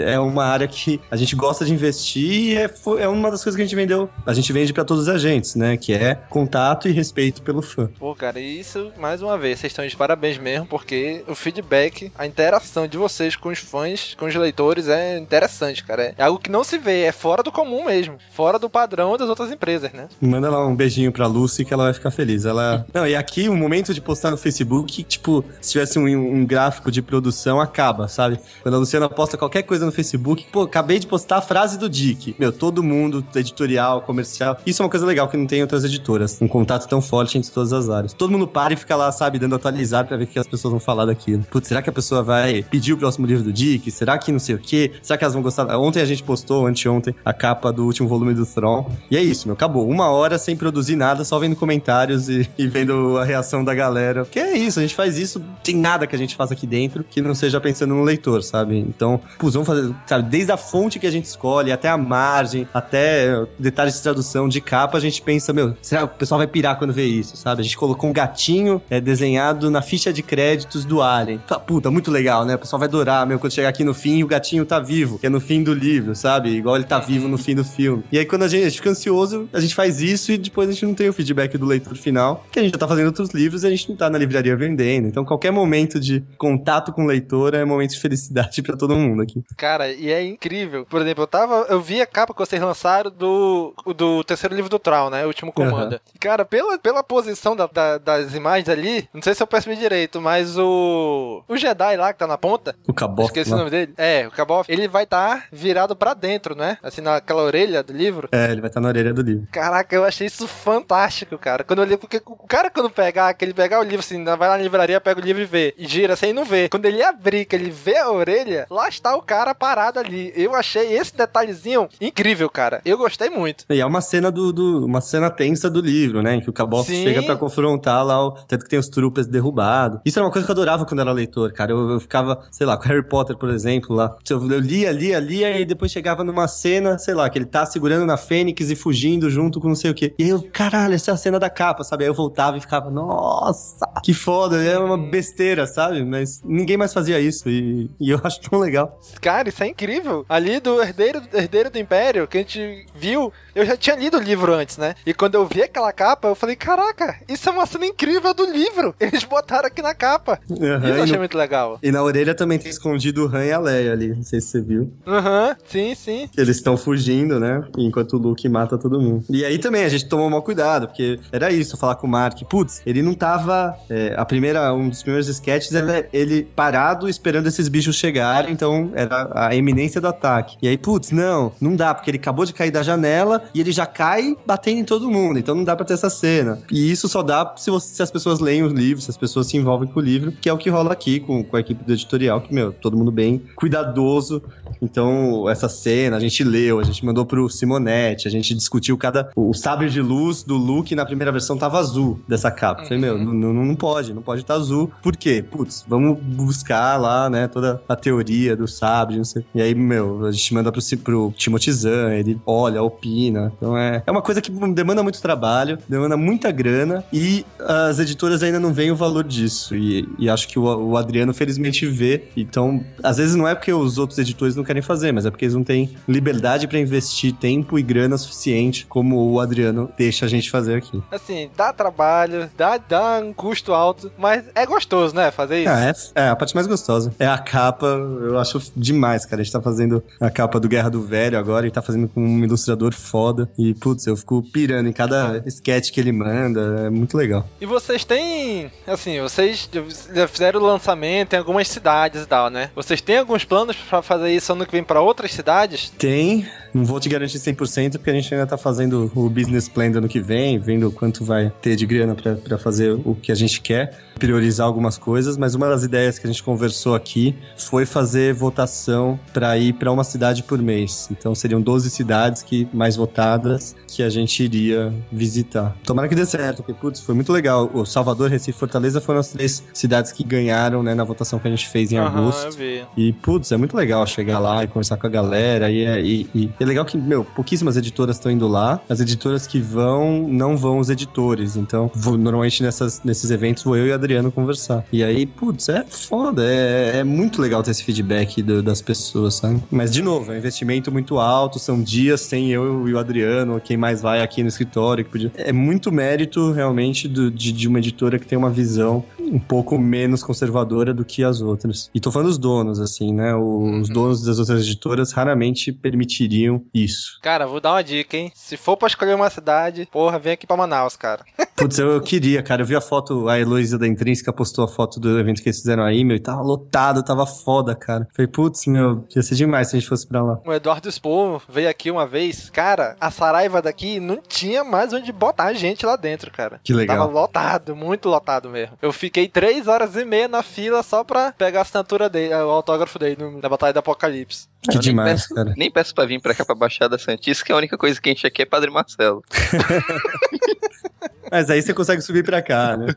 é 0.06 0.19
uma 0.19 0.45
área 0.45 0.68
que 0.68 0.99
a 1.10 1.15
gente 1.15 1.36
gosta 1.36 1.65
de 1.65 1.73
investir 1.73 2.30
e 2.30 2.56
é, 2.56 2.69
é 2.99 3.07
uma 3.07 3.31
das 3.31 3.44
coisas 3.44 3.56
que 3.56 3.61
a 3.61 3.65
gente 3.65 3.76
vendeu. 3.76 4.10
A 4.26 4.34
gente 4.34 4.52
vende 4.53 4.73
para 4.73 4.86
todos 4.86 5.03
os 5.03 5.10
agentes, 5.10 5.56
né? 5.56 5.77
Que 5.77 5.94
é 5.94 6.15
contato 6.30 6.88
e 6.88 6.91
respeito 6.91 7.41
pelo 7.41 7.61
fã. 7.61 7.90
Pô, 7.98 8.14
cara, 8.14 8.40
isso, 8.40 8.91
mais 8.98 9.22
uma 9.22 9.38
vez, 9.38 9.60
vocês 9.60 9.72
estão 9.72 9.86
de 9.86 9.95
parabéns 9.95 10.38
mesmo, 10.38 10.65
porque 10.65 11.23
o 11.27 11.36
feedback, 11.36 12.11
a 12.18 12.26
interação 12.26 12.88
de 12.88 12.98
vocês 12.99 13.35
com 13.35 13.49
os 13.49 13.59
fãs, 13.59 14.15
com 14.15 14.26
os 14.26 14.35
leitores 14.35 14.88
é 14.88 15.17
interessante, 15.17 15.84
cara. 15.84 16.13
É 16.17 16.23
algo 16.23 16.39
que 16.39 16.51
não 16.51 16.63
se 16.63 16.77
vê, 16.77 17.03
é 17.03 17.11
fora 17.11 17.41
do 17.41 17.51
comum 17.51 17.85
mesmo. 17.85 18.17
Fora 18.31 18.59
do 18.59 18.69
padrão 18.69 19.17
das 19.17 19.30
outras 19.30 19.51
empresas, 19.51 19.91
né? 19.91 20.07
Manda 20.21 20.49
lá 20.49 20.65
um 20.65 20.76
beijinho 20.76 21.11
pra 21.11 21.27
Lucy 21.27 21.65
que 21.65 21.73
ela 21.73 21.85
vai 21.85 21.93
ficar 21.93 22.11
feliz. 22.11 22.45
Ela. 22.45 22.85
Não, 22.93 23.07
e 23.07 23.15
aqui 23.15 23.49
o 23.49 23.53
um 23.53 23.57
momento 23.57 23.93
de 23.93 24.01
postar 24.01 24.31
no 24.31 24.38
Facebook, 24.38 25.03
tipo, 25.03 25.43
se 25.61 25.71
tivesse 25.71 25.97
um, 25.97 26.05
um, 26.05 26.45
gráfico 26.45 26.91
de 26.91 27.01
produção, 27.01 27.59
acaba, 27.59 28.07
sabe? 28.07 28.39
Quando 28.61 28.76
a 28.76 28.77
Luciana 28.77 29.09
posta 29.09 29.38
qualquer 29.38 29.63
coisa 29.63 29.85
no 29.85 29.91
Facebook, 29.91 30.47
pô, 30.51 30.63
acabei 30.63 30.99
de 30.99 31.07
postar 31.07 31.38
a 31.38 31.41
frase 31.41 31.77
do 31.77 31.89
Dick. 31.89 32.35
Meu, 32.38 32.51
todo 32.51 32.84
mundo, 32.84 33.26
editorial, 33.35 34.01
comercial. 34.01 34.57
Isso 34.65 34.81
é 34.81 34.85
uma 34.85 34.89
coisa 34.89 35.05
legal 35.05 35.27
que 35.27 35.38
não 35.38 35.45
tem 35.45 35.59
em 35.59 35.61
outras 35.61 35.84
editoras. 35.84 36.41
Um 36.41 36.47
contato 36.47 36.88
tão 36.88 37.01
forte 37.01 37.38
entre 37.38 37.51
todas 37.51 37.73
as 37.73 37.89
áreas. 37.89 38.13
Todo 38.13 38.31
mundo 38.31 38.47
para 38.47 38.73
e 38.73 38.76
fica 38.76 38.95
lá, 38.95 39.11
sabe, 39.11 39.39
dando 39.39 39.55
atualizar 39.55 40.05
pra 40.05 40.17
ver 40.17 40.26
o 40.26 40.27
que 40.27 40.39
as 40.39 40.47
pessoas 40.47 40.71
vão 40.71 40.80
falar 40.80 41.05
daquilo. 41.05 41.43
Putz, 41.49 41.67
será 41.67 41.81
que 41.81 41.89
a 41.89 41.93
pessoa 41.93 42.23
vai 42.23 42.63
pedir 42.63 42.89
o 42.94 42.98
próximo 42.98 43.26
livro 43.26 43.44
do 43.44 43.53
Dick? 43.53 43.90
Será 43.91 44.18
que 44.18 44.32
não 44.32 44.40
sei 44.40 44.56
o 44.56 44.60
quê? 44.60 44.91
Será 45.02 45.18
que 45.18 45.24
elas 45.24 45.34
vão 45.34 45.44
gostar? 45.44 45.66
Ontem 45.78 46.02
a 46.02 46.06
gente 46.06 46.24
postou, 46.24 46.66
anteontem, 46.66 47.16
a 47.24 47.34
capa 47.34 47.72
do 47.72 47.86
último 47.86 48.07
volume 48.07 48.34
do 48.34 48.45
Throne. 48.45 48.88
E 49.10 49.18
é 49.18 49.22
isso, 49.22 49.48
meu, 49.48 49.53
acabou. 49.53 49.88
Uma 49.88 50.10
hora 50.10 50.38
sem 50.38 50.56
produzir 50.56 50.95
nada, 50.95 51.24
só 51.24 51.40
vendo 51.40 51.56
comentários 51.56 52.30
e, 52.30 52.49
e 52.57 52.68
vendo 52.68 53.18
a 53.18 53.24
reação 53.24 53.64
da 53.64 53.74
galera. 53.74 54.26
Que 54.26 54.40
é 54.40 54.57
isso, 54.57 54.80
a 54.80 54.82
gente 54.82 54.95
faz 54.95 55.18
isso, 55.18 55.41
tem 55.64 55.76
nada 55.76 56.07
que 56.07 56.16
a 56.16 56.20
gente 56.20 56.36
faça 56.36 56.53
aqui 56.53 56.68
dentro 56.68 57.03
que 57.03 57.22
não 57.22 57.36
seja 57.36 57.60
pensando 57.60 57.94
no 57.94 58.03
leitor, 58.03 58.44
sabe? 58.44 58.78
Então, 58.78 59.20
pô, 59.38 59.49
vamos 59.49 59.68
fazer, 59.68 59.94
sabe, 60.06 60.30
desde 60.30 60.52
a 60.52 60.57
fonte 60.57 60.99
que 60.99 61.07
a 61.07 61.11
gente 61.11 61.26
escolhe, 61.26 61.72
até 61.72 61.90
a 61.90 61.98
margem, 61.98 62.68
até 62.74 63.45
detalhes 63.57 63.95
de 63.95 64.02
tradução, 64.02 64.48
de 64.48 64.61
capa, 64.61 64.98
a 64.98 65.02
gente 65.02 65.22
pensa, 65.22 65.53
meu, 65.53 65.76
será 65.82 66.07
que 66.07 66.16
o 66.16 66.18
pessoal 66.18 66.38
vai 66.38 66.48
pirar 66.48 66.78
quando 66.78 66.94
vê 66.94 67.06
isso, 67.06 67.36
sabe? 67.38 67.61
A 67.61 67.64
gente 67.64 67.78
colocou 67.78 68.10
um 68.10 68.14
gatinho 68.14 68.82
é, 68.90 68.99
desenhado 68.99 69.70
na 69.70 69.82
ficha 69.82 70.11
de 70.11 70.22
créditos 70.22 70.86
do 70.86 71.02
Alien. 71.02 71.41
Puta, 71.66 71.91
muito 71.91 72.11
legal, 72.11 72.45
né? 72.45 72.56
O 72.56 72.60
pessoal 72.60 72.78
vai 72.80 72.88
adorar, 72.88 73.26
meu, 73.26 73.39
quando 73.39 73.53
chegar 73.53 73.69
aqui 73.69 73.84
no 73.84 73.93
fim, 73.93 74.23
o 74.23 74.27
gatinho 74.27 74.65
tá 74.65 74.80
vivo, 74.80 75.19
que 75.19 75.27
é 75.27 75.30
no 75.30 75.39
fim 75.39 75.64
do 75.64 75.73
livro, 75.73 76.15
sabe? 76.15 76.49
Igual 76.49 76.76
ele 76.76 76.85
tá 76.85 76.99
vivo 76.99 77.27
no 77.27 77.38
fim 77.38 77.56
do 77.56 77.64
filme. 77.64 78.03
E 78.11 78.18
aí, 78.18 78.26
quando 78.26 78.43
a 78.43 78.47
gente, 78.47 78.61
a 78.64 78.69
gente 78.69 78.77
fica 78.77 78.89
ansioso, 78.89 79.49
a 79.53 79.60
gente 79.60 79.76
faz 79.76 80.01
isso 80.01 80.31
e 80.31 80.38
depois 80.38 80.69
a 80.69 80.72
gente 80.72 80.85
não 80.85 80.93
tem 80.93 81.10
o 81.10 81.14
feedback 81.14 81.57
do 81.57 81.65
leitor 81.65 81.95
final, 81.95 82.45
que 82.51 82.60
a 82.60 82.64
gente 82.64 82.72
já 82.72 82.77
tá 82.77 82.88
fazendo 82.88 83.07
outros 83.07 83.30
livros 83.30 83.64
e 83.64 83.68
a 83.68 83.69
gente 83.69 83.89
não 83.89 83.95
tá 83.95 84.10
na 84.10 84.18
livraria 84.18 84.56
vendendo. 84.56 85.07
Então, 85.07 85.23
qualquer 85.26 85.51
momento 85.51 85.99
de 85.99 86.23
contato 86.38 86.91
com 86.91 87.03
o 87.03 87.07
leitor 87.07 87.53
é 87.53 87.64
momento 87.65 87.91
de 87.91 87.99
felicidade 87.99 88.61
para 88.64 88.76
todo 88.76 88.95
mundo 88.95 89.22
aqui. 89.22 89.43
Cara, 89.57 89.91
e 89.91 90.11
é 90.11 90.23
incrível. 90.23 90.85
Por 90.85 91.01
exemplo, 91.01 91.23
eu 91.23 91.27
tava. 91.27 91.65
Eu 91.69 91.81
vi 91.81 92.01
a 92.01 92.06
capa 92.06 92.34
que 92.34 92.39
vocês 92.39 92.61
lançaram 92.61 93.11
do, 93.11 93.73
do 93.95 94.23
terceiro 94.23 94.56
livro 94.56 94.69
do 94.69 94.80
Troll, 94.80 95.10
né? 95.10 95.23
O 95.23 95.27
último 95.27 95.51
comando. 95.51 95.93
Uhum. 95.93 95.99
Cara, 96.19 96.45
pela, 96.45 96.77
pela 96.80 97.03
posição 97.03 97.56
da, 97.56 97.68
da, 97.68 97.97
das 97.97 98.34
imagens 98.34 98.69
ali, 98.69 99.07
não 99.14 99.22
sei 99.22 99.34
se 99.34 99.43
eu 99.43 99.47
percebi 99.47 99.76
direito, 99.76 100.22
mas 100.22 100.57
o. 100.57 101.43
O 101.47 101.57
Jedi 101.57 101.97
lá 101.97 102.14
que 102.14 102.19
tá 102.19 102.27
na 102.27 102.38
ponta. 102.38 102.68
O 102.87 102.93
Cabof. 102.93 103.27
Esqueci 103.27 103.49
lá. 103.49 103.55
o 103.55 103.59
nome 103.59 103.71
dele. 103.71 103.93
É, 103.97 104.27
o 104.27 104.31
Cabof. 104.31 104.71
Ele 104.71 104.87
vai 104.87 105.03
estar 105.03 105.37
tá 105.37 105.43
virado 105.51 105.95
para 105.95 106.13
dentro, 106.13 106.55
né? 106.55 106.77
Assim, 106.81 107.01
naquela 107.01 107.43
orelha 107.43 107.83
do 107.83 107.93
livro. 107.93 108.29
É, 108.31 108.51
ele 108.51 108.61
vai 108.61 108.69
estar 108.69 108.79
tá 108.79 108.81
na 108.81 108.89
orelha 108.89 109.13
do 109.13 109.21
livro. 109.21 109.47
Caraca, 109.51 109.95
eu 109.95 110.03
achei 110.03 110.27
isso 110.27 110.47
fantástico, 110.47 111.37
cara. 111.37 111.63
Quando 111.63 111.79
eu 111.79 111.85
li, 111.85 111.97
porque 111.97 112.21
o 112.25 112.47
cara 112.47 112.69
quando 112.69 112.89
pegar, 112.89 113.33
que 113.33 113.45
ele 113.45 113.53
pegar 113.53 113.79
o 113.79 113.83
livro 113.83 113.99
assim, 113.99 114.23
vai 114.23 114.37
lá 114.37 114.57
na 114.57 114.63
livraria, 114.63 115.01
pega 115.01 115.19
o 115.19 115.23
livro 115.23 115.41
e 115.41 115.45
vê, 115.45 115.73
e 115.77 115.87
gira 115.87 116.15
sem 116.15 116.33
não 116.33 116.45
ver. 116.45 116.69
Quando 116.69 116.85
ele 116.85 117.01
abrir, 117.03 117.45
que 117.45 117.55
ele 117.55 117.69
vê 117.69 117.97
a 117.97 118.11
orelha, 118.11 118.65
lá 118.69 118.87
está 118.87 119.15
o 119.15 119.21
cara 119.21 119.53
parado 119.53 119.99
ali. 119.99 120.31
Eu 120.35 120.55
achei 120.55 120.93
esse 120.93 121.15
detalhezinho 121.15 121.87
incrível, 121.99 122.49
cara. 122.49 122.81
Eu 122.85 122.97
gostei 122.97 123.29
muito. 123.29 123.65
E 123.69 123.79
é 123.79 123.85
uma 123.85 124.01
cena 124.01 124.31
do, 124.31 124.51
do 124.51 124.85
uma 124.85 125.01
cena 125.01 125.29
tensa 125.29 125.69
do 125.69 125.81
livro, 125.81 126.21
né, 126.21 126.35
em 126.35 126.41
que 126.41 126.49
o 126.49 126.53
Cabof 126.53 126.89
chega 126.89 127.23
para 127.23 127.35
confrontar 127.35 128.05
lá 128.05 128.25
o 128.25 128.31
tanto 128.31 128.63
que 128.63 128.69
tem 128.69 128.79
os 128.79 128.89
trupes 128.89 129.27
derrubados. 129.27 129.99
Isso 130.05 130.19
era 130.19 130.25
uma 130.25 130.31
coisa 130.31 130.45
que 130.45 130.51
eu 130.51 130.53
adorava 130.53 130.85
quando 130.85 131.01
era 131.01 131.11
leitor, 131.11 131.51
cara. 131.53 131.71
Eu, 131.71 131.91
eu 131.91 131.99
ficava, 131.99 132.41
sei 132.60 132.68
lá, 132.68 132.76
com 132.76 132.90
Harry 132.90 133.02
Potter, 133.02 133.38
por 133.38 133.49
exemplo, 133.49 133.95
lá. 133.95 134.18
Eu, 134.30 134.38
lia, 134.60 134.91
lia, 134.91 135.18
lia 135.18 135.57
e 135.61 135.64
depois 135.64 135.90
chegava 135.90 136.26
numa 136.26 136.45
cena, 136.45 136.99
sei 136.99 137.14
lá, 137.14 137.30
que 137.30 137.38
ele 137.38 137.45
tá 137.45 137.65
segurando 137.65 138.06
na 138.06 138.18
Fênix 138.18 138.69
e 138.69 138.76
fugindo 138.76 139.30
junto 139.30 139.61
com 139.61 139.69
não 139.69 139.76
sei 139.76 139.91
o 139.91 139.94
quê. 139.94 140.14
E 140.19 140.26
aí 140.26 140.30
eu, 140.30 140.45
caralho, 140.52 140.94
essa 140.94 141.11
é 141.11 141.14
a 141.14 141.18
cena 141.18 141.40
da 141.40 141.49
capa, 141.49 141.86
sabe? 141.86 142.03
Aí 142.03 142.10
eu 142.10 142.14
voltava 142.14 142.57
e 142.57 142.60
ficava, 142.60 142.90
nossa, 142.90 143.88
que 144.03 144.14
foda. 144.14 144.61
É 144.61 144.77
uma 144.77 144.98
besteira, 144.98 145.65
sabe? 145.65 146.03
Mas 146.03 146.41
ninguém 146.44 146.76
mais 146.76 146.94
fazia 146.94 147.18
isso 147.18 147.49
e, 147.49 147.90
e 147.98 148.10
eu 148.10 148.19
acho 148.26 148.41
tão 148.41 148.60
legal. 148.60 148.99
Cara, 149.22 149.48
isso 149.48 149.64
é 149.64 149.68
incrível. 149.68 150.26
Ali 150.27 150.60
do 150.60 150.81
Herdeiro, 150.81 151.22
Herdeiro 151.34 151.69
do 151.69 151.80
Império, 151.80 152.27
que 152.27 152.40
a 152.40 152.41
gente 152.41 152.86
viu, 152.94 153.31
eu 153.56 153.65
já 153.65 153.77
tinha 153.77 153.95
lido 153.95 154.18
o 154.18 154.22
livro 154.22 154.53
antes, 154.53 154.77
né? 154.77 154.95
E 155.06 155.14
quando 155.14 155.36
eu 155.36 155.48
vi 155.48 155.64
aquela 155.64 155.94
capa, 155.94 156.27
eu 156.27 156.36
falei, 156.36 156.57
caraca, 156.57 157.22
isso 157.30 157.48
é 157.48 157.53
uma 157.53 157.65
cena 157.65 157.86
incrível 157.86 158.34
do 158.34 158.45
livro. 158.52 158.94
Eles 158.99 159.23
botaram 159.23 159.68
aqui 159.68 159.81
na 159.81 159.94
capa. 159.94 160.41
Uhum, 160.49 160.56
isso 160.56 160.86
eu 160.86 161.03
achei 161.03 161.14
no... 161.14 161.19
muito 161.19 161.38
legal. 161.38 161.80
E 161.81 161.90
na 161.90 162.03
orelha 162.03 162.36
também 162.36 162.48
tem 162.57 162.71
escondido 162.71 163.26
o 163.26 163.35
Han 163.35 163.45
e 163.45 163.51
a 163.51 163.59
Leia 163.59 163.91
ali. 163.91 164.15
Não 164.15 164.23
sei 164.23 164.41
se 164.41 164.47
você 164.47 164.61
viu. 164.61 164.91
Aham, 165.05 165.49
uhum, 165.49 165.55
sim, 165.67 165.95
sim. 165.95 166.30
Eles 166.38 166.57
estão 166.57 166.77
fugindo, 166.77 167.39
né? 167.39 167.63
Enquanto 167.77 168.13
o 168.13 168.17
Luke 168.17 168.47
mata 168.49 168.77
todo 168.77 168.99
mundo. 168.99 169.26
E 169.30 169.45
aí 169.45 169.57
também 169.57 169.84
a 169.84 169.89
gente 169.89 170.07
tomou 170.07 170.30
mal 170.30 170.41
cuidado, 170.41 170.88
porque 170.88 171.19
era 171.31 171.51
isso, 171.51 171.77
falar 171.77 171.95
com 171.95 172.07
o 172.07 172.09
Mark. 172.09 172.41
Putz, 172.49 172.81
ele 172.85 173.01
não 173.01 173.13
tava. 173.13 173.76
É, 173.89 174.13
a 174.17 174.26
primeira, 174.26 174.73
um 174.73 174.89
dos 174.89 175.03
primeiros 175.03 175.27
sketches 175.27 175.73
era 175.73 176.07
ele 176.11 176.43
parado 176.55 177.07
esperando 177.07 177.47
esses 177.47 177.67
bichos 177.67 177.95
chegarem, 177.95 178.51
então 178.51 178.91
era 178.93 179.30
a 179.34 179.55
eminência 179.55 179.99
do 179.99 180.07
ataque. 180.07 180.57
E 180.61 180.67
aí, 180.67 180.77
putz, 180.77 181.11
não, 181.11 181.51
não 181.59 181.76
dá, 181.76 181.93
porque 181.93 182.09
ele 182.09 182.17
acabou 182.17 182.45
de 182.45 182.53
cair 182.53 182.71
da 182.71 182.84
janela 182.84 183.43
e 183.53 183.59
ele 183.59 183.71
já 183.71 183.85
cai 183.85 184.35
batendo 184.45 184.80
em 184.80 184.84
todo 184.84 185.09
mundo, 185.09 185.39
então 185.39 185.55
não 185.55 185.63
dá 185.63 185.76
pra 185.76 185.85
ter 185.85 185.93
essa 185.93 186.09
cena. 186.09 186.59
E 186.71 186.91
isso 186.91 187.07
só 187.07 187.21
dá 187.21 187.53
se, 187.57 187.69
você, 187.69 187.95
se 187.95 188.03
as 188.03 188.11
pessoas 188.11 188.39
leem 188.39 188.63
os 188.63 188.73
livros, 188.73 189.05
se 189.05 189.11
as 189.11 189.17
pessoas 189.17 189.47
se 189.47 189.57
envolvem 189.57 189.88
com 189.88 189.99
o 189.99 190.03
livro, 190.03 190.31
que 190.31 190.49
é 190.49 190.53
o 190.53 190.57
que 190.57 190.69
rola 190.69 190.93
aqui 190.93 191.19
com, 191.19 191.43
com 191.43 191.55
a 191.55 191.59
equipe 191.59 191.84
do 191.84 191.93
editorial, 191.93 192.28
que, 192.41 192.53
meu, 192.53 192.72
todo 192.72 192.95
mundo 192.97 193.11
bem 193.11 193.41
cuidadoso 193.56 194.41
Então, 194.81 195.49
essa 195.49 195.68
cena, 195.68 196.15
a 196.18 196.19
gente 196.19 196.43
leu, 196.43 196.80
a 196.80 196.84
gente 196.84 197.03
mandou 197.06 197.26
pro 197.26 197.49
Simonetti, 197.49 198.27
a 198.27 198.31
gente 198.31 198.53
discutiu 198.53 198.97
cada. 198.97 199.30
O 199.35 199.53
sabre 199.53 199.89
de 199.89 200.01
luz 200.01 200.43
do 200.43 200.56
Luke 200.56 200.95
na 200.95 201.06
primeira 201.06 201.31
versão 201.31 201.57
tava 201.57 201.80
azul 201.80 202.19
dessa 202.27 202.49
capa. 202.51 202.84
Falei, 202.84 202.97
meu, 202.99 203.15
Uhum. 203.15 203.34
não, 203.34 203.53
não, 203.53 203.76
pode, 203.76 204.14
não 204.14 204.22
pode 204.22 204.41
estar 204.41 204.53
azul. 204.56 204.91
Por 205.01 205.18
quê? 205.18 205.43
Putz, 205.49 205.84
vamos 205.88 206.18
buscar 206.22 206.97
lá, 206.97 207.30
né, 207.30 207.47
toda 207.47 207.81
a 207.89 207.95
teoria 207.95 208.56
do 208.56 208.68
sabre, 208.68 209.18
não 209.18 209.23
sei. 209.26 209.43
E 209.53 209.61
aí, 209.61 209.73
meu, 209.76 210.26
a 210.26 210.31
gente 210.31 210.53
manda 210.53 210.72
pro, 210.72 210.81
pro 211.03 211.34
Timothy 211.35 211.72
Zahn, 211.72 212.11
ele 212.14 212.39
olha, 212.45 212.81
opina. 212.81 213.51
Então 213.57 213.77
é, 213.77 214.03
é 214.06 214.11
uma 214.11 214.22
coisa 214.22 214.41
que 214.41 214.51
demanda 214.51 215.03
muito 215.03 215.22
trabalho, 215.22 215.77
demanda 215.88 216.15
muita 216.15 216.51
grana 216.51 217.03
e 217.11 217.45
as 217.60 217.99
editoras 217.99 218.43
ainda 218.43 218.60
não 218.60 218.72
veem 218.73 218.91
o 218.91 218.95
valor 218.95 219.23
disso. 219.23 219.76
E, 219.76 220.07
e 220.18 220.30
acho 220.30 220.47
que 220.47 220.57
o, 220.60 220.64
o 220.64 220.97
Adriano, 220.97 221.34
felizmente, 221.34 221.85
vê. 221.85 222.18
Então, 222.35 222.83
às 223.03 223.17
vezes 223.17 223.35
não 223.35 223.47
é 223.47 223.55
porque 223.55 223.71
os 223.71 223.97
outros 223.97 224.19
editores 224.19 224.55
não 224.55 224.63
querem 224.63 224.81
fazer, 224.81 225.11
mas 225.11 225.25
é 225.25 225.31
porque 225.31 225.45
eles 225.45 225.55
não 225.55 225.63
têm 225.63 225.95
liberdade 226.07 226.67
pra 226.67 226.79
investir 226.79 227.33
tempo 227.33 227.77
e 227.77 227.83
grana 227.83 228.17
suficiente 228.17 228.85
como 228.87 229.31
o 229.31 229.39
Adriano 229.39 229.91
deixa 229.97 230.25
a 230.25 230.29
gente 230.29 230.49
fazer 230.49 230.75
aqui. 230.75 231.01
Assim, 231.11 231.49
dá 231.55 231.71
trabalho, 231.71 232.49
dá, 232.57 232.77
dá 232.77 233.19
um 233.23 233.33
custo 233.33 233.73
alto, 233.73 234.11
mas 234.17 234.45
é 234.55 234.65
gostoso, 234.65 235.15
né? 235.15 235.31
Fazer 235.31 235.61
isso. 235.61 235.69
Ah, 235.69 235.85
é, 236.15 236.25
é 236.25 236.29
a 236.29 236.35
parte 236.35 236.55
mais 236.55 236.67
gostosa. 236.67 237.13
É 237.19 237.27
a 237.27 237.37
capa, 237.37 237.87
eu 237.87 238.37
acho 238.39 238.61
demais, 238.75 239.25
cara. 239.25 239.41
A 239.41 239.43
gente 239.43 239.53
tá 239.53 239.61
fazendo 239.61 240.03
a 240.19 240.29
capa 240.29 240.59
do 240.59 240.67
Guerra 240.67 240.89
do 240.89 241.01
Velho 241.01 241.37
agora 241.37 241.67
e 241.67 241.71
tá 241.71 241.81
fazendo 241.81 242.07
com 242.07 242.21
um 242.21 242.43
ilustrador 242.43 242.93
foda. 242.93 243.49
E, 243.57 243.73
putz, 243.73 244.07
eu 244.07 244.15
fico 244.15 244.43
pirando 244.51 244.87
em 244.87 244.93
cada 244.93 245.43
sketch 245.45 245.91
que 245.91 245.99
ele 245.99 246.11
manda. 246.11 246.85
É 246.85 246.89
muito 246.89 247.17
legal. 247.17 247.47
E 247.59 247.65
vocês 247.65 248.03
têm, 248.03 248.71
assim, 248.87 249.19
vocês 249.21 249.69
já 250.13 250.27
fizeram 250.27 250.59
o 250.61 250.65
lançamento 250.65 251.33
em 251.33 251.37
algumas 251.37 251.67
cidades 251.67 252.09
e 252.15 252.26
tal, 252.26 252.49
né? 252.49 252.69
Vocês 252.76 253.02
têm 253.02 253.18
alguns 253.18 253.44
planos 253.44 253.76
pra 253.76 254.02
fazer 254.02 254.31
isso 254.34 254.52
ano 254.53 254.65
que 254.65 254.72
vem 254.72 254.84
pra 254.84 255.02
outras 255.02 255.31
cidades? 255.34 255.90
Tem, 255.90 256.48
não 256.73 256.86
vou 256.86 256.99
te 256.99 257.10
garantir 257.10 257.38
100%, 257.38 257.94
porque 257.94 258.10
a 258.10 258.14
gente 258.14 258.34
ainda 258.34 258.48
tá 258.48 258.57
fazendo 258.57 259.11
o 259.15 259.30
business 259.30 259.68
plan 259.68 259.91
do 259.91 259.99
ano 259.99 260.07
que 260.07 260.19
vem, 260.19 260.57
vendo 260.57 260.91
quanto 260.91 261.23
vai 261.23 261.52
ter 261.61 261.76
de 261.76 261.86
grana 261.86 262.15
pra 262.15 262.57
fazer 262.57 262.91
o 262.91 263.15
que 263.15 263.31
a 263.31 263.36
gente 263.36 263.61
quer, 263.61 263.98
priorizar 264.19 264.67
algumas 264.67 264.97
coisas, 264.97 265.37
mas 265.37 265.55
uma 265.55 265.67
das 265.69 265.83
ideias 265.83 266.19
que 266.19 266.27
a 266.27 266.29
gente 266.29 266.43
conversou 266.43 266.93
aqui 266.93 267.35
foi 267.57 267.85
fazer 267.85 268.33
votação 268.33 269.19
pra 269.33 269.57
ir 269.57 269.73
pra 269.73 269.91
uma 269.91 270.03
cidade 270.03 270.43
por 270.43 270.59
mês. 270.61 271.07
Então 271.11 271.33
seriam 271.33 271.61
12 271.61 271.89
cidades 271.89 272.43
que 272.43 272.67
mais 272.73 272.95
votadas 272.95 273.75
que 273.87 274.03
a 274.03 274.09
gente 274.09 274.43
iria 274.43 274.93
visitar. 275.11 275.75
Tomara 275.83 276.07
que 276.07 276.15
dê 276.15 276.25
certo, 276.25 276.57
porque, 276.57 276.73
putz, 276.73 276.99
foi 276.99 277.15
muito 277.15 277.31
legal. 277.31 277.69
O 277.73 277.85
Salvador, 277.85 278.29
Recife 278.29 278.49
e 278.55 278.59
Fortaleza 278.59 278.99
foram 278.99 279.19
as 279.19 279.29
três 279.29 279.63
cidades 279.73 280.11
que 280.11 280.23
ganharam, 280.23 280.83
né, 280.83 280.93
na 280.93 281.03
votação 281.03 281.39
que 281.39 281.47
a 281.47 281.51
gente 281.51 281.67
fez 281.69 281.91
em 281.91 281.97
Aham, 281.97 282.19
agosto. 282.19 282.57
E, 282.97 283.13
putz, 283.13 283.51
é 283.51 283.57
muito 283.57 283.75
legal 283.75 284.05
chegar 284.05 284.39
lá 284.39 284.63
e 284.63 284.67
conversar 284.67 284.97
com 284.97 285.07
a 285.07 285.09
galera. 285.09 285.69
E 285.71 285.83
é, 285.85 286.01
e- 286.01 286.29
e 286.35 286.51
é 286.59 286.65
legal 286.65 286.83
que, 286.85 286.97
meu, 286.97 287.23
pouquíssimas 287.23 287.77
editoras 287.77 288.17
estão 288.17 288.31
indo 288.31 288.47
lá. 288.47 288.81
As 288.89 288.99
editoras 288.99 289.47
que 289.47 289.59
vão, 289.59 290.27
não 290.27 290.57
vão 290.57 290.79
os 290.79 290.89
editores. 290.89 291.55
Então, 291.55 291.89
vou- 291.95 292.17
normalmente 292.17 292.61
nessas, 292.63 293.01
nesses 293.03 293.31
eventos 293.31 293.63
vou 293.63 293.77
eu 293.77 293.87
e 293.87 293.91
o 293.91 293.93
Adriano 294.10 294.31
conversar. 294.31 294.84
E 294.91 295.03
aí, 295.03 295.26
putz, 295.27 295.69
é 295.69 295.86
foda. 295.88 296.44
É, 296.44 296.98
é 296.99 297.03
muito 297.03 297.40
legal 297.41 297.61
ter 297.61 297.69
esse 297.72 297.84
feedback 297.84 298.41
do- 298.41 298.64
das 298.64 298.81
pessoas, 298.81 299.36
sabe? 299.36 299.61
Mas, 299.69 299.91
de 299.94 300.02
novo, 300.02 300.31
é 300.31 300.36
um 300.36 300.38
investimento 300.40 300.91
muito 300.91 301.19
alto. 301.19 301.60
São 301.60 301.80
dias 301.81 302.22
sem 302.22 302.49
eu 302.52 302.88
e 302.88 302.94
o 302.94 302.98
Adriano, 302.98 303.61
quem 303.64 303.77
mais 303.77 304.02
vai 304.02 304.22
aqui 304.22 304.41
no 304.41 304.49
escritório. 304.49 305.06
Que 305.06 305.11
podia... 305.11 305.31
É 305.36 305.53
muito 305.53 305.91
mérito, 305.91 306.52
realmente, 306.52 307.07
do- 307.07 307.30
de, 307.30 307.52
de 307.52 307.68
uma 307.68 307.77
editora 307.77 308.18
que 308.18 308.26
tem 308.26 308.38
uma 308.38 308.49
visão 308.49 309.03
um 309.31 309.39
pouco 309.39 309.77
menos 309.77 310.23
conservadora 310.23 310.93
do 310.93 311.06
que 311.06 311.23
as 311.23 311.41
outras. 311.41 311.89
E 311.93 311.99
tô 311.99 312.11
falando 312.11 312.27
dos 312.27 312.38
donos, 312.38 312.80
assim, 312.80 313.14
né? 313.14 313.35
Os 313.35 313.89
donos 313.89 314.23
das 314.23 314.39
outras 314.39 314.61
editoras 314.61 315.11
raramente 315.11 315.72
permitiriam 315.72 316.64
isso. 316.73 317.19
Cara, 317.22 317.45
vou 317.45 317.60
dar 317.60 317.73
uma 317.73 317.84
dica, 317.84 318.18
hein? 318.18 318.31
Se 318.35 318.57
for 318.57 318.76
pra 318.77 318.88
escolher 318.88 319.15
uma 319.15 319.30
cidade, 319.30 319.88
porra, 319.91 320.19
vem 320.19 320.34
aqui 320.34 320.47
pra 320.47 320.57
Manaus, 320.57 320.95
cara. 320.95 321.23
Putz, 321.56 321.77
eu, 321.77 321.89
eu 321.91 322.01
queria, 322.01 322.41
cara. 322.41 322.61
Eu 322.61 322.65
vi 322.65 322.76
a 322.76 322.81
foto, 322.81 323.27
a 323.27 323.38
Heloísa 323.39 323.77
da 323.77 323.88
Intrínseca 323.88 324.31
postou 324.31 324.64
a 324.64 324.68
foto 324.68 324.99
do 324.99 325.19
evento 325.19 325.41
que 325.41 325.49
eles 325.49 325.60
fizeram 325.60 325.84
aí, 325.84 326.03
meu, 326.06 326.15
e 326.15 326.19
tava 326.19 326.41
lotado, 326.41 327.03
tava 327.03 327.26
foda, 327.26 327.76
cara. 327.76 328.07
Falei, 328.15 328.31
putz, 328.31 328.65
meu, 328.65 329.06
ia 329.15 329.22
ser 329.22 329.35
demais 329.35 329.68
se 329.68 329.76
a 329.76 329.80
gente 329.80 329.89
fosse 329.89 330.07
pra 330.07 330.23
lá. 330.23 330.39
O 330.45 330.53
Eduardo 330.53 330.88
Spoh 330.89 331.41
veio 331.49 331.69
aqui 331.69 331.91
uma 331.91 332.07
vez. 332.07 332.49
Cara, 332.49 332.95
a 332.99 333.11
Saraiva 333.11 333.61
daqui 333.61 333.99
não 333.99 334.22
tinha 334.26 334.64
mais 334.64 334.93
onde 334.93 335.11
botar 335.11 335.51
gente 335.53 335.85
lá 335.85 335.95
dentro, 335.95 336.31
cara. 336.31 336.60
Que 336.64 336.73
legal. 336.73 336.97
Tava 336.97 337.11
lotado, 337.11 337.76
muito 337.76 338.07
lotado 338.07 338.49
mesmo. 338.49 338.77
Eu 338.81 338.93
fiquei 338.93 339.18
três 339.27 339.67
horas 339.67 339.95
e 339.95 340.05
meia 340.05 340.27
na 340.27 340.41
fila 340.43 340.81
só 340.83 341.03
pra 341.03 341.31
pegar 341.33 341.59
a 341.59 341.61
assinatura 341.63 342.07
dele, 342.09 342.33
o 342.33 342.49
autógrafo 342.49 342.97
dele 342.97 343.17
na 343.41 343.49
Batalha 343.49 343.73
do 343.73 343.79
Apocalipse. 343.79 344.47
Que 344.61 344.71
Eu 344.71 344.73
nem 344.75 344.81
demais, 344.81 345.21
peço- 345.23 345.35
cara. 345.35 345.53
Nem 345.57 345.71
peço 345.71 345.93
pra 345.95 346.05
vir 346.05 346.21
pra 346.21 346.33
cá 346.35 346.45
pra 346.45 346.55
Baixada 346.55 346.97
Santista, 346.97 347.43
que 347.45 347.51
a 347.51 347.55
única 347.57 347.77
coisa 347.77 347.99
que 347.99 348.09
a 348.09 348.13
gente 348.13 348.25
aqui 348.27 348.41
é 348.41 348.45
Padre 348.45 348.69
Marcelo. 348.71 349.23
Mas 351.31 351.49
aí 351.49 351.61
você 351.61 351.73
consegue 351.73 352.01
subir 352.01 352.23
pra 352.23 352.41
cá, 352.41 352.76
né? 352.77 352.93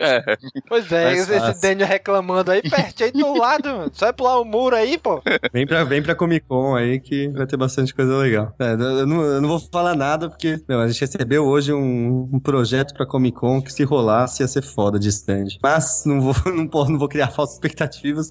É. 0.00 0.36
Pois 0.68 0.90
é, 0.92 1.04
Mais 1.04 1.28
esse 1.28 1.38
fácil. 1.38 1.62
Daniel 1.62 1.88
reclamando 1.88 2.50
aí, 2.50 2.62
perto 2.62 3.04
aí 3.04 3.10
do 3.12 3.36
lado, 3.36 3.68
mano. 3.68 3.90
Só 3.92 4.06
é 4.06 4.12
pular 4.12 4.40
o 4.40 4.44
muro 4.44 4.76
aí, 4.76 4.98
pô. 4.98 5.22
Vem 5.52 5.66
pra, 5.66 5.84
vem 5.84 6.02
pra 6.02 6.14
Comic 6.14 6.46
Con 6.46 6.74
aí 6.76 7.00
que 7.00 7.28
vai 7.28 7.46
ter 7.46 7.56
bastante 7.56 7.94
coisa 7.94 8.16
legal. 8.16 8.54
É, 8.58 8.72
eu, 8.72 9.06
não, 9.06 9.22
eu 9.22 9.40
não 9.40 9.48
vou 9.48 9.60
falar 9.60 9.94
nada 9.94 10.28
porque 10.28 10.60
meu, 10.68 10.80
a 10.80 10.88
gente 10.88 11.00
recebeu 11.00 11.44
hoje 11.44 11.72
um, 11.72 12.28
um 12.32 12.40
projeto 12.40 12.94
pra 12.94 13.06
Comic 13.06 13.38
Con 13.38 13.60
que 13.62 13.72
se 13.72 13.84
rolasse 13.84 14.42
ia 14.42 14.48
ser 14.48 14.62
foda 14.62 14.98
de 14.98 15.08
stand. 15.08 15.48
Mas 15.62 16.04
não 16.06 16.20
vou, 16.20 16.34
não, 16.52 16.66
posso, 16.66 16.90
não 16.90 16.98
vou 16.98 17.08
criar 17.08 17.28
falsas 17.32 17.54
expectativas. 17.54 18.30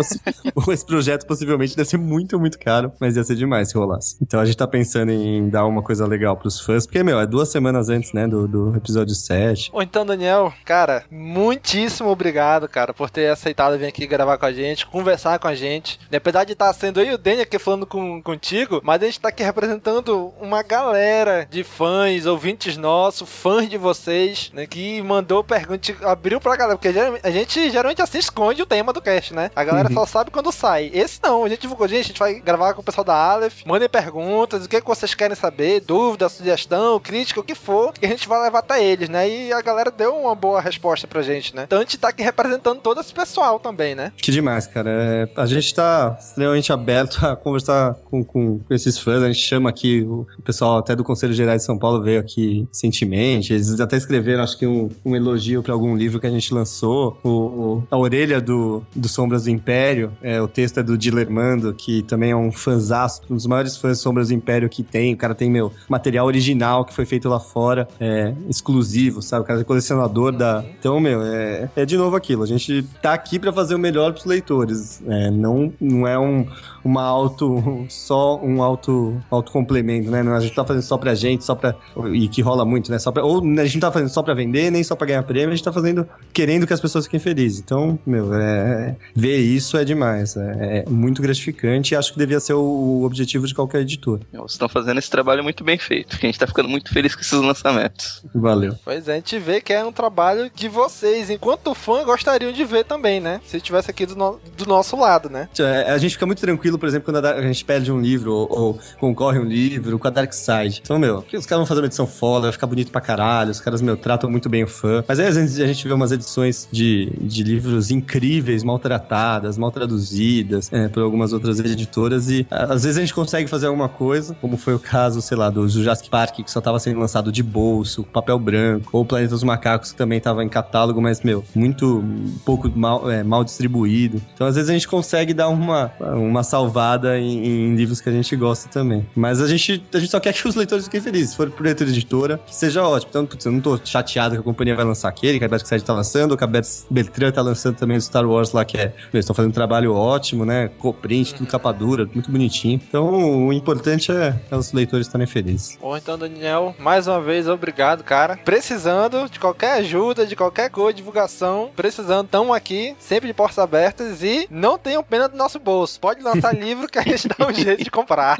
Esse 0.68 0.86
projeto 0.86 1.26
possivelmente 1.26 1.76
deve 1.76 1.88
ser 1.88 1.96
muito, 1.96 2.38
muito 2.38 2.58
caro, 2.58 2.92
mas 3.00 3.16
ia 3.16 3.24
ser 3.24 3.34
demais 3.34 3.68
se 3.68 3.76
rolasse. 3.76 4.16
Então 4.20 4.40
a 4.40 4.44
gente 4.44 4.56
tá 4.56 4.66
pensando 4.66 5.10
em 5.10 5.48
dar 5.48 5.66
uma 5.66 5.82
coisa 5.82 6.06
legal 6.06 6.36
pros 6.36 6.60
fãs, 6.60 6.86
porque, 6.86 7.02
meu, 7.02 7.18
é 7.18 7.26
duas 7.26 7.48
semanas 7.48 7.88
antes, 7.88 8.12
né, 8.12 8.26
do, 8.26 8.46
do 8.46 8.76
episódio 8.76 9.14
7. 9.14 9.70
Ou 9.72 9.82
então, 9.82 10.04
Daniel, 10.04 10.52
cara, 10.64 11.04
muitíssimo 11.10 12.10
obrigado, 12.10 12.68
cara, 12.68 12.92
por 12.92 13.10
ter 13.10 13.30
aceitado 13.30 13.78
vir 13.78 13.86
aqui 13.86 14.06
gravar 14.06 14.38
com 14.38 14.46
a 14.46 14.52
gente, 14.52 14.86
conversar 14.86 15.38
com 15.38 15.48
a 15.48 15.54
gente. 15.54 15.98
Apesar 16.12 16.44
de 16.44 16.52
estar 16.52 16.72
sendo 16.72 17.00
eu 17.00 17.12
e 17.12 17.14
o 17.14 17.18
Daniel 17.18 17.42
aqui 17.42 17.58
falando 17.58 17.86
com, 17.86 18.22
contigo, 18.22 18.80
mas 18.82 19.02
a 19.02 19.06
gente 19.06 19.20
tá 19.20 19.28
aqui 19.28 19.42
representando 19.42 20.32
uma 20.40 20.62
galera 20.62 21.46
de 21.50 21.62
fãs, 21.64 22.26
ouvintes 22.26 22.76
nossos, 22.76 23.28
fãs 23.28 23.68
de 23.68 23.76
vocês, 23.76 24.50
né, 24.52 24.66
que 24.66 25.00
mandou 25.02 25.44
pergunta, 25.44 25.94
abriu 26.02 26.40
pra 26.40 26.56
galera, 26.56 26.78
porque 26.78 26.92
a 27.22 27.30
gente 27.30 27.70
geralmente 27.70 28.02
assim 28.02 28.18
esconde 28.18 28.62
o 28.62 28.66
tema 28.66 28.92
do 28.92 29.00
cast, 29.00 29.34
né? 29.34 29.50
A 29.54 29.64
galera 29.64 29.87
Uhum. 29.88 29.94
só 29.94 30.06
sabe 30.06 30.30
quando 30.30 30.52
sai. 30.52 30.90
Esse 30.92 31.18
não, 31.22 31.44
a 31.44 31.48
gente 31.48 31.60
divulgou, 31.62 31.86
gente, 31.88 32.04
a 32.04 32.08
gente 32.08 32.18
vai 32.18 32.34
gravar 32.40 32.74
com 32.74 32.80
o 32.80 32.84
pessoal 32.84 33.04
da 33.04 33.14
Aleph, 33.14 33.62
mandem 33.66 33.88
perguntas, 33.88 34.64
o 34.64 34.68
que, 34.68 34.80
que 34.80 34.86
vocês 34.86 35.14
querem 35.14 35.36
saber, 35.36 35.80
dúvida, 35.80 36.28
sugestão, 36.28 36.98
crítica, 37.00 37.40
o 37.40 37.44
que 37.44 37.54
for, 37.54 37.92
que 37.92 38.06
a 38.06 38.08
gente 38.08 38.28
vai 38.28 38.40
levar 38.42 38.60
até 38.60 38.82
eles, 38.84 39.08
né? 39.08 39.28
E 39.28 39.52
a 39.52 39.60
galera 39.60 39.90
deu 39.90 40.14
uma 40.16 40.34
boa 40.34 40.60
resposta 40.60 41.06
pra 41.06 41.22
gente, 41.22 41.54
né? 41.54 41.64
Então 41.66 41.78
a 41.78 41.82
gente 41.82 41.96
tá 41.98 42.08
aqui 42.08 42.22
representando 42.22 42.80
todo 42.80 43.00
esse 43.00 43.12
pessoal 43.12 43.58
também, 43.58 43.94
né? 43.94 44.12
Que 44.16 44.30
demais, 44.30 44.66
cara. 44.66 44.90
É, 44.90 45.28
a 45.36 45.46
gente 45.46 45.74
tá 45.74 46.16
extremamente 46.20 46.72
aberto 46.72 47.24
a 47.26 47.36
conversar 47.36 47.94
com, 48.10 48.24
com, 48.24 48.58
com 48.60 48.74
esses 48.74 48.98
fãs. 48.98 49.22
A 49.22 49.26
gente 49.28 49.40
chama 49.40 49.68
aqui 49.70 50.02
o, 50.02 50.26
pessoal 50.42 50.78
até 50.78 50.94
do 50.96 51.04
Conselho 51.04 51.32
Geral 51.32 51.56
de 51.56 51.64
São 51.64 51.78
Paulo 51.78 52.02
veio 52.02 52.20
aqui 52.20 52.66
recentemente. 52.72 53.52
Eles 53.52 53.78
até 53.80 53.96
escreveram, 53.96 54.42
acho 54.42 54.58
que 54.58 54.66
um, 54.66 54.88
um 55.04 55.14
elogio 55.16 55.62
pra 55.62 55.72
algum 55.72 55.96
livro 55.96 56.20
que 56.20 56.26
a 56.26 56.30
gente 56.30 56.52
lançou. 56.52 57.18
O, 57.22 57.28
o- 57.28 57.82
a 57.90 57.96
orelha 57.96 58.40
do, 58.40 58.82
do 58.94 59.08
Sombras 59.08 59.44
do 59.44 59.50
Império. 59.50 59.77
É, 60.22 60.40
o 60.40 60.48
texto 60.48 60.80
é 60.80 60.82
do 60.82 60.98
Dilermando, 60.98 61.72
que 61.72 62.02
também 62.02 62.30
é 62.30 62.36
um 62.36 62.50
fãzaço, 62.50 63.22
um 63.30 63.36
dos 63.36 63.46
maiores 63.46 63.76
fãs 63.76 63.98
Sombras 63.98 64.28
do 64.28 64.34
Império 64.34 64.68
que 64.68 64.82
tem. 64.82 65.14
O 65.14 65.16
cara 65.16 65.34
tem, 65.34 65.50
meu, 65.50 65.72
material 65.88 66.26
original 66.26 66.84
que 66.84 66.92
foi 66.92 67.04
feito 67.04 67.28
lá 67.28 67.38
fora, 67.38 67.86
é, 68.00 68.34
exclusivo, 68.48 69.22
sabe? 69.22 69.42
O 69.42 69.46
cara 69.46 69.60
é 69.60 69.64
colecionador 69.64 70.32
da. 70.32 70.64
Então, 70.78 70.98
meu, 71.00 71.22
é, 71.22 71.70
é 71.76 71.84
de 71.84 71.96
novo 71.96 72.16
aquilo. 72.16 72.42
A 72.42 72.46
gente 72.46 72.82
tá 73.02 73.12
aqui 73.12 73.38
pra 73.38 73.52
fazer 73.52 73.74
o 73.74 73.78
melhor 73.78 74.12
pros 74.12 74.24
leitores. 74.24 75.02
É, 75.06 75.30
não, 75.30 75.72
não 75.80 76.06
é 76.06 76.18
um, 76.18 76.46
uma 76.88 77.02
auto. 77.02 77.86
só 77.88 78.38
um 78.42 78.62
auto, 78.62 79.20
auto 79.30 79.52
complemento, 79.52 80.10
né? 80.10 80.22
Não, 80.22 80.34
a 80.34 80.40
gente 80.40 80.54
tá 80.54 80.64
fazendo 80.64 80.82
só 80.82 80.96
pra 80.96 81.14
gente, 81.14 81.44
só 81.44 81.54
pra. 81.54 81.74
E 82.12 82.28
que 82.28 82.40
rola 82.42 82.64
muito, 82.64 82.90
né? 82.90 82.98
Só 82.98 83.10
pra, 83.12 83.24
ou 83.24 83.38
a 83.42 83.64
gente 83.64 83.74
não 83.74 83.80
tá 83.80 83.92
fazendo 83.92 84.08
só 84.08 84.22
pra 84.22 84.34
vender, 84.34 84.70
nem 84.70 84.82
só 84.82 84.94
pra 84.96 85.06
ganhar 85.06 85.22
prêmio, 85.22 85.50
a 85.50 85.54
gente 85.54 85.64
tá 85.64 85.72
fazendo 85.72 86.06
querendo 86.32 86.66
que 86.66 86.72
as 86.72 86.80
pessoas 86.80 87.04
fiquem 87.04 87.20
felizes. 87.20 87.60
Então, 87.60 87.98
meu, 88.06 88.32
é, 88.34 88.96
ver 89.14 89.38
isso 89.38 89.76
é 89.76 89.84
demais. 89.84 90.36
É, 90.36 90.84
é 90.86 90.90
muito 90.90 91.20
gratificante 91.22 91.94
e 91.94 91.96
acho 91.96 92.12
que 92.12 92.18
devia 92.18 92.40
ser 92.40 92.54
o, 92.54 92.60
o 92.60 93.04
objetivo 93.04 93.46
de 93.46 93.54
qualquer 93.54 93.80
editor. 93.82 94.20
Vocês 94.32 94.52
estão 94.52 94.68
fazendo 94.68 94.98
esse 94.98 95.10
trabalho 95.10 95.42
muito 95.42 95.62
bem 95.64 95.78
feito, 95.78 96.18
que 96.18 96.26
a 96.26 96.28
gente 96.28 96.38
tá 96.38 96.46
ficando 96.46 96.68
muito 96.68 96.92
feliz 96.92 97.14
com 97.14 97.20
esses 97.20 97.32
lançamentos. 97.40 98.24
Valeu. 98.34 98.74
Pois 98.84 99.08
é, 99.08 99.12
a 99.12 99.16
gente 99.16 99.38
vê 99.38 99.60
que 99.60 99.72
é 99.72 99.84
um 99.84 99.92
trabalho 99.92 100.50
de 100.54 100.68
vocês, 100.68 101.30
enquanto 101.30 101.74
fã 101.74 102.04
gostariam 102.04 102.52
de 102.52 102.64
ver 102.64 102.84
também, 102.84 103.20
né? 103.20 103.40
Se 103.46 103.60
tivesse 103.60 103.90
aqui 103.90 104.06
do, 104.06 104.16
no- 104.16 104.38
do 104.56 104.66
nosso 104.66 104.96
lado, 104.96 105.28
né? 105.28 105.48
É, 105.58 105.90
A 105.92 105.98
gente 105.98 106.12
fica 106.12 106.26
muito 106.26 106.40
tranquilo, 106.40 106.77
por 106.78 106.88
exemplo, 106.88 107.12
quando 107.12 107.24
a 107.24 107.42
gente 107.42 107.64
perde 107.64 107.90
um 107.90 108.00
livro 108.00 108.32
ou, 108.32 108.48
ou 108.50 108.78
concorre 108.98 109.38
um 109.38 109.44
livro 109.44 109.98
com 109.98 110.06
a 110.06 110.10
Dark 110.10 110.32
Side. 110.32 110.80
Então, 110.82 110.98
meu, 110.98 111.18
os 111.18 111.46
caras 111.46 111.60
vão 111.60 111.66
fazer 111.66 111.80
uma 111.80 111.86
edição 111.86 112.06
foda, 112.06 112.42
vai 112.42 112.52
ficar 112.52 112.66
bonito 112.66 112.90
pra 112.90 113.00
caralho, 113.00 113.50
os 113.50 113.60
caras, 113.60 113.80
meu, 113.80 113.96
tratam 113.96 114.30
muito 114.30 114.48
bem 114.48 114.64
o 114.64 114.68
fã. 114.68 115.04
Mas 115.06 115.18
aí 115.18 115.26
às 115.26 115.36
vezes 115.36 115.60
a 115.60 115.66
gente 115.66 115.86
vê 115.86 115.92
umas 115.92 116.12
edições 116.12 116.68
de, 116.70 117.12
de 117.20 117.42
livros 117.42 117.90
incríveis, 117.90 118.62
maltratadas, 118.62 119.58
mal 119.58 119.70
traduzidas 119.70 120.72
é, 120.72 120.88
por 120.88 121.02
algumas 121.02 121.32
outras 121.32 121.58
editoras 121.60 122.30
e 122.30 122.46
às 122.50 122.84
vezes 122.84 122.98
a 122.98 123.00
gente 123.00 123.14
consegue 123.14 123.48
fazer 123.48 123.66
alguma 123.66 123.88
coisa, 123.88 124.34
como 124.40 124.56
foi 124.56 124.74
o 124.74 124.78
caso, 124.78 125.20
sei 125.20 125.36
lá, 125.36 125.50
do 125.50 125.68
Jurassic 125.68 126.08
Park, 126.08 126.36
que 126.36 126.50
só 126.50 126.60
tava 126.60 126.78
sendo 126.78 127.00
lançado 127.00 127.30
de 127.32 127.42
bolso, 127.42 128.04
papel 128.04 128.38
branco, 128.38 128.96
ou 128.96 129.04
Planeta 129.04 129.30
dos 129.30 129.42
Macacos, 129.42 129.92
que 129.92 129.98
também 129.98 130.20
tava 130.20 130.44
em 130.44 130.48
catálogo, 130.48 131.00
mas, 131.00 131.22
meu, 131.22 131.44
muito 131.54 132.04
pouco 132.44 132.70
mal, 132.74 133.10
é, 133.10 133.22
mal 133.22 133.44
distribuído. 133.44 134.20
Então, 134.34 134.46
às 134.46 134.54
vezes 134.54 134.70
a 134.70 134.72
gente 134.72 134.88
consegue 134.88 135.34
dar 135.34 135.48
uma, 135.48 135.92
uma 136.00 136.42
salvada 136.58 137.18
em, 137.18 137.46
em, 137.46 137.76
livros 137.76 138.00
que 138.00 138.08
a 138.08 138.12
gente 138.12 138.34
gosta 138.34 138.68
também. 138.68 139.06
Mas 139.14 139.40
a 139.40 139.46
gente, 139.46 139.82
a 139.94 139.98
gente 139.98 140.10
só 140.10 140.18
quer 140.18 140.32
que 140.32 140.46
os 140.46 140.54
leitores 140.56 140.84
fiquem 140.86 141.00
felizes. 141.00 141.30
Se 141.30 141.36
for 141.36 141.50
por 141.50 141.64
leitura 141.64 141.88
editora, 141.88 142.40
que 142.44 142.54
seja 142.54 142.82
ótimo. 142.82 143.10
Então, 143.10 143.26
putz, 143.26 143.44
eu 143.44 143.52
não 143.52 143.60
tô 143.60 143.78
chateado 143.84 144.34
que 144.34 144.40
a 144.40 144.44
companhia 144.44 144.74
vai 144.74 144.84
lançar 144.84 145.08
aquele, 145.08 145.38
que 145.38 145.44
a 145.44 145.48
Betty 145.48 145.84
tá 145.84 145.92
lançando, 145.92 146.36
que 146.36 146.44
a 146.44 146.46
Beltran 146.46 147.30
tá 147.30 147.42
lançando 147.42 147.76
também 147.76 147.96
o 147.96 148.00
Star 148.00 148.26
Wars 148.26 148.52
lá, 148.52 148.64
que 148.64 148.76
é. 148.76 148.92
Eles 149.12 149.24
estão 149.24 149.34
fazendo 149.34 149.50
um 149.50 149.54
trabalho 149.54 149.94
ótimo, 149.94 150.44
né? 150.44 150.68
Coprint, 150.78 151.34
tudo 151.34 151.48
capa 151.48 151.72
dura, 151.72 152.08
muito 152.12 152.30
bonitinho. 152.30 152.80
Então, 152.88 153.46
o 153.46 153.52
importante 153.52 154.10
é, 154.10 154.34
é 154.50 154.56
os 154.56 154.72
leitores 154.72 155.06
estarem 155.06 155.26
felizes. 155.26 155.78
Bom, 155.80 155.96
então, 155.96 156.18
Daniel, 156.18 156.74
mais 156.78 157.06
uma 157.06 157.20
vez, 157.20 157.48
obrigado, 157.48 158.02
cara. 158.02 158.36
Precisando 158.36 159.28
de 159.30 159.38
qualquer 159.38 159.74
ajuda, 159.74 160.26
de 160.26 160.34
qualquer 160.34 160.70
coisa, 160.70 160.94
divulgação, 160.94 161.70
precisando, 161.76 162.26
estamos 162.26 162.54
aqui, 162.54 162.96
sempre 162.98 163.28
de 163.28 163.34
portas 163.34 163.58
abertas 163.58 164.22
e 164.22 164.46
não 164.50 164.78
tenham 164.78 165.02
pena 165.02 165.28
do 165.28 165.36
nosso 165.36 165.58
bolso. 165.58 166.00
Pode 166.00 166.22
lançar 166.22 166.47
livro 166.52 166.86
que 166.88 166.98
a 166.98 167.02
gente 167.02 167.28
dá 167.28 167.46
um 167.46 167.54
jeito 167.54 167.84
de 167.84 167.90
comprar. 167.90 168.38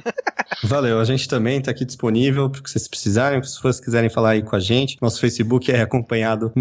Valeu, 0.65 0.99
a 1.01 1.05
gente 1.05 1.29
também 1.29 1.61
tá 1.61 1.71
aqui 1.71 1.85
disponível 1.85 2.51
para 2.51 2.63
que 2.63 2.71
vocês 2.71 2.89
precisarem, 2.89 3.43
se 3.43 3.61
vocês 3.61 3.81
quiserem 3.81 4.11
falar 4.11 4.31
aí 4.31 4.43
com 4.43 4.57
a 4.57 4.61
gente. 4.61 4.97
Nosso 5.01 5.21
Facebook 5.21 5.71
é 5.71 5.83
acompanhado 5.83 6.53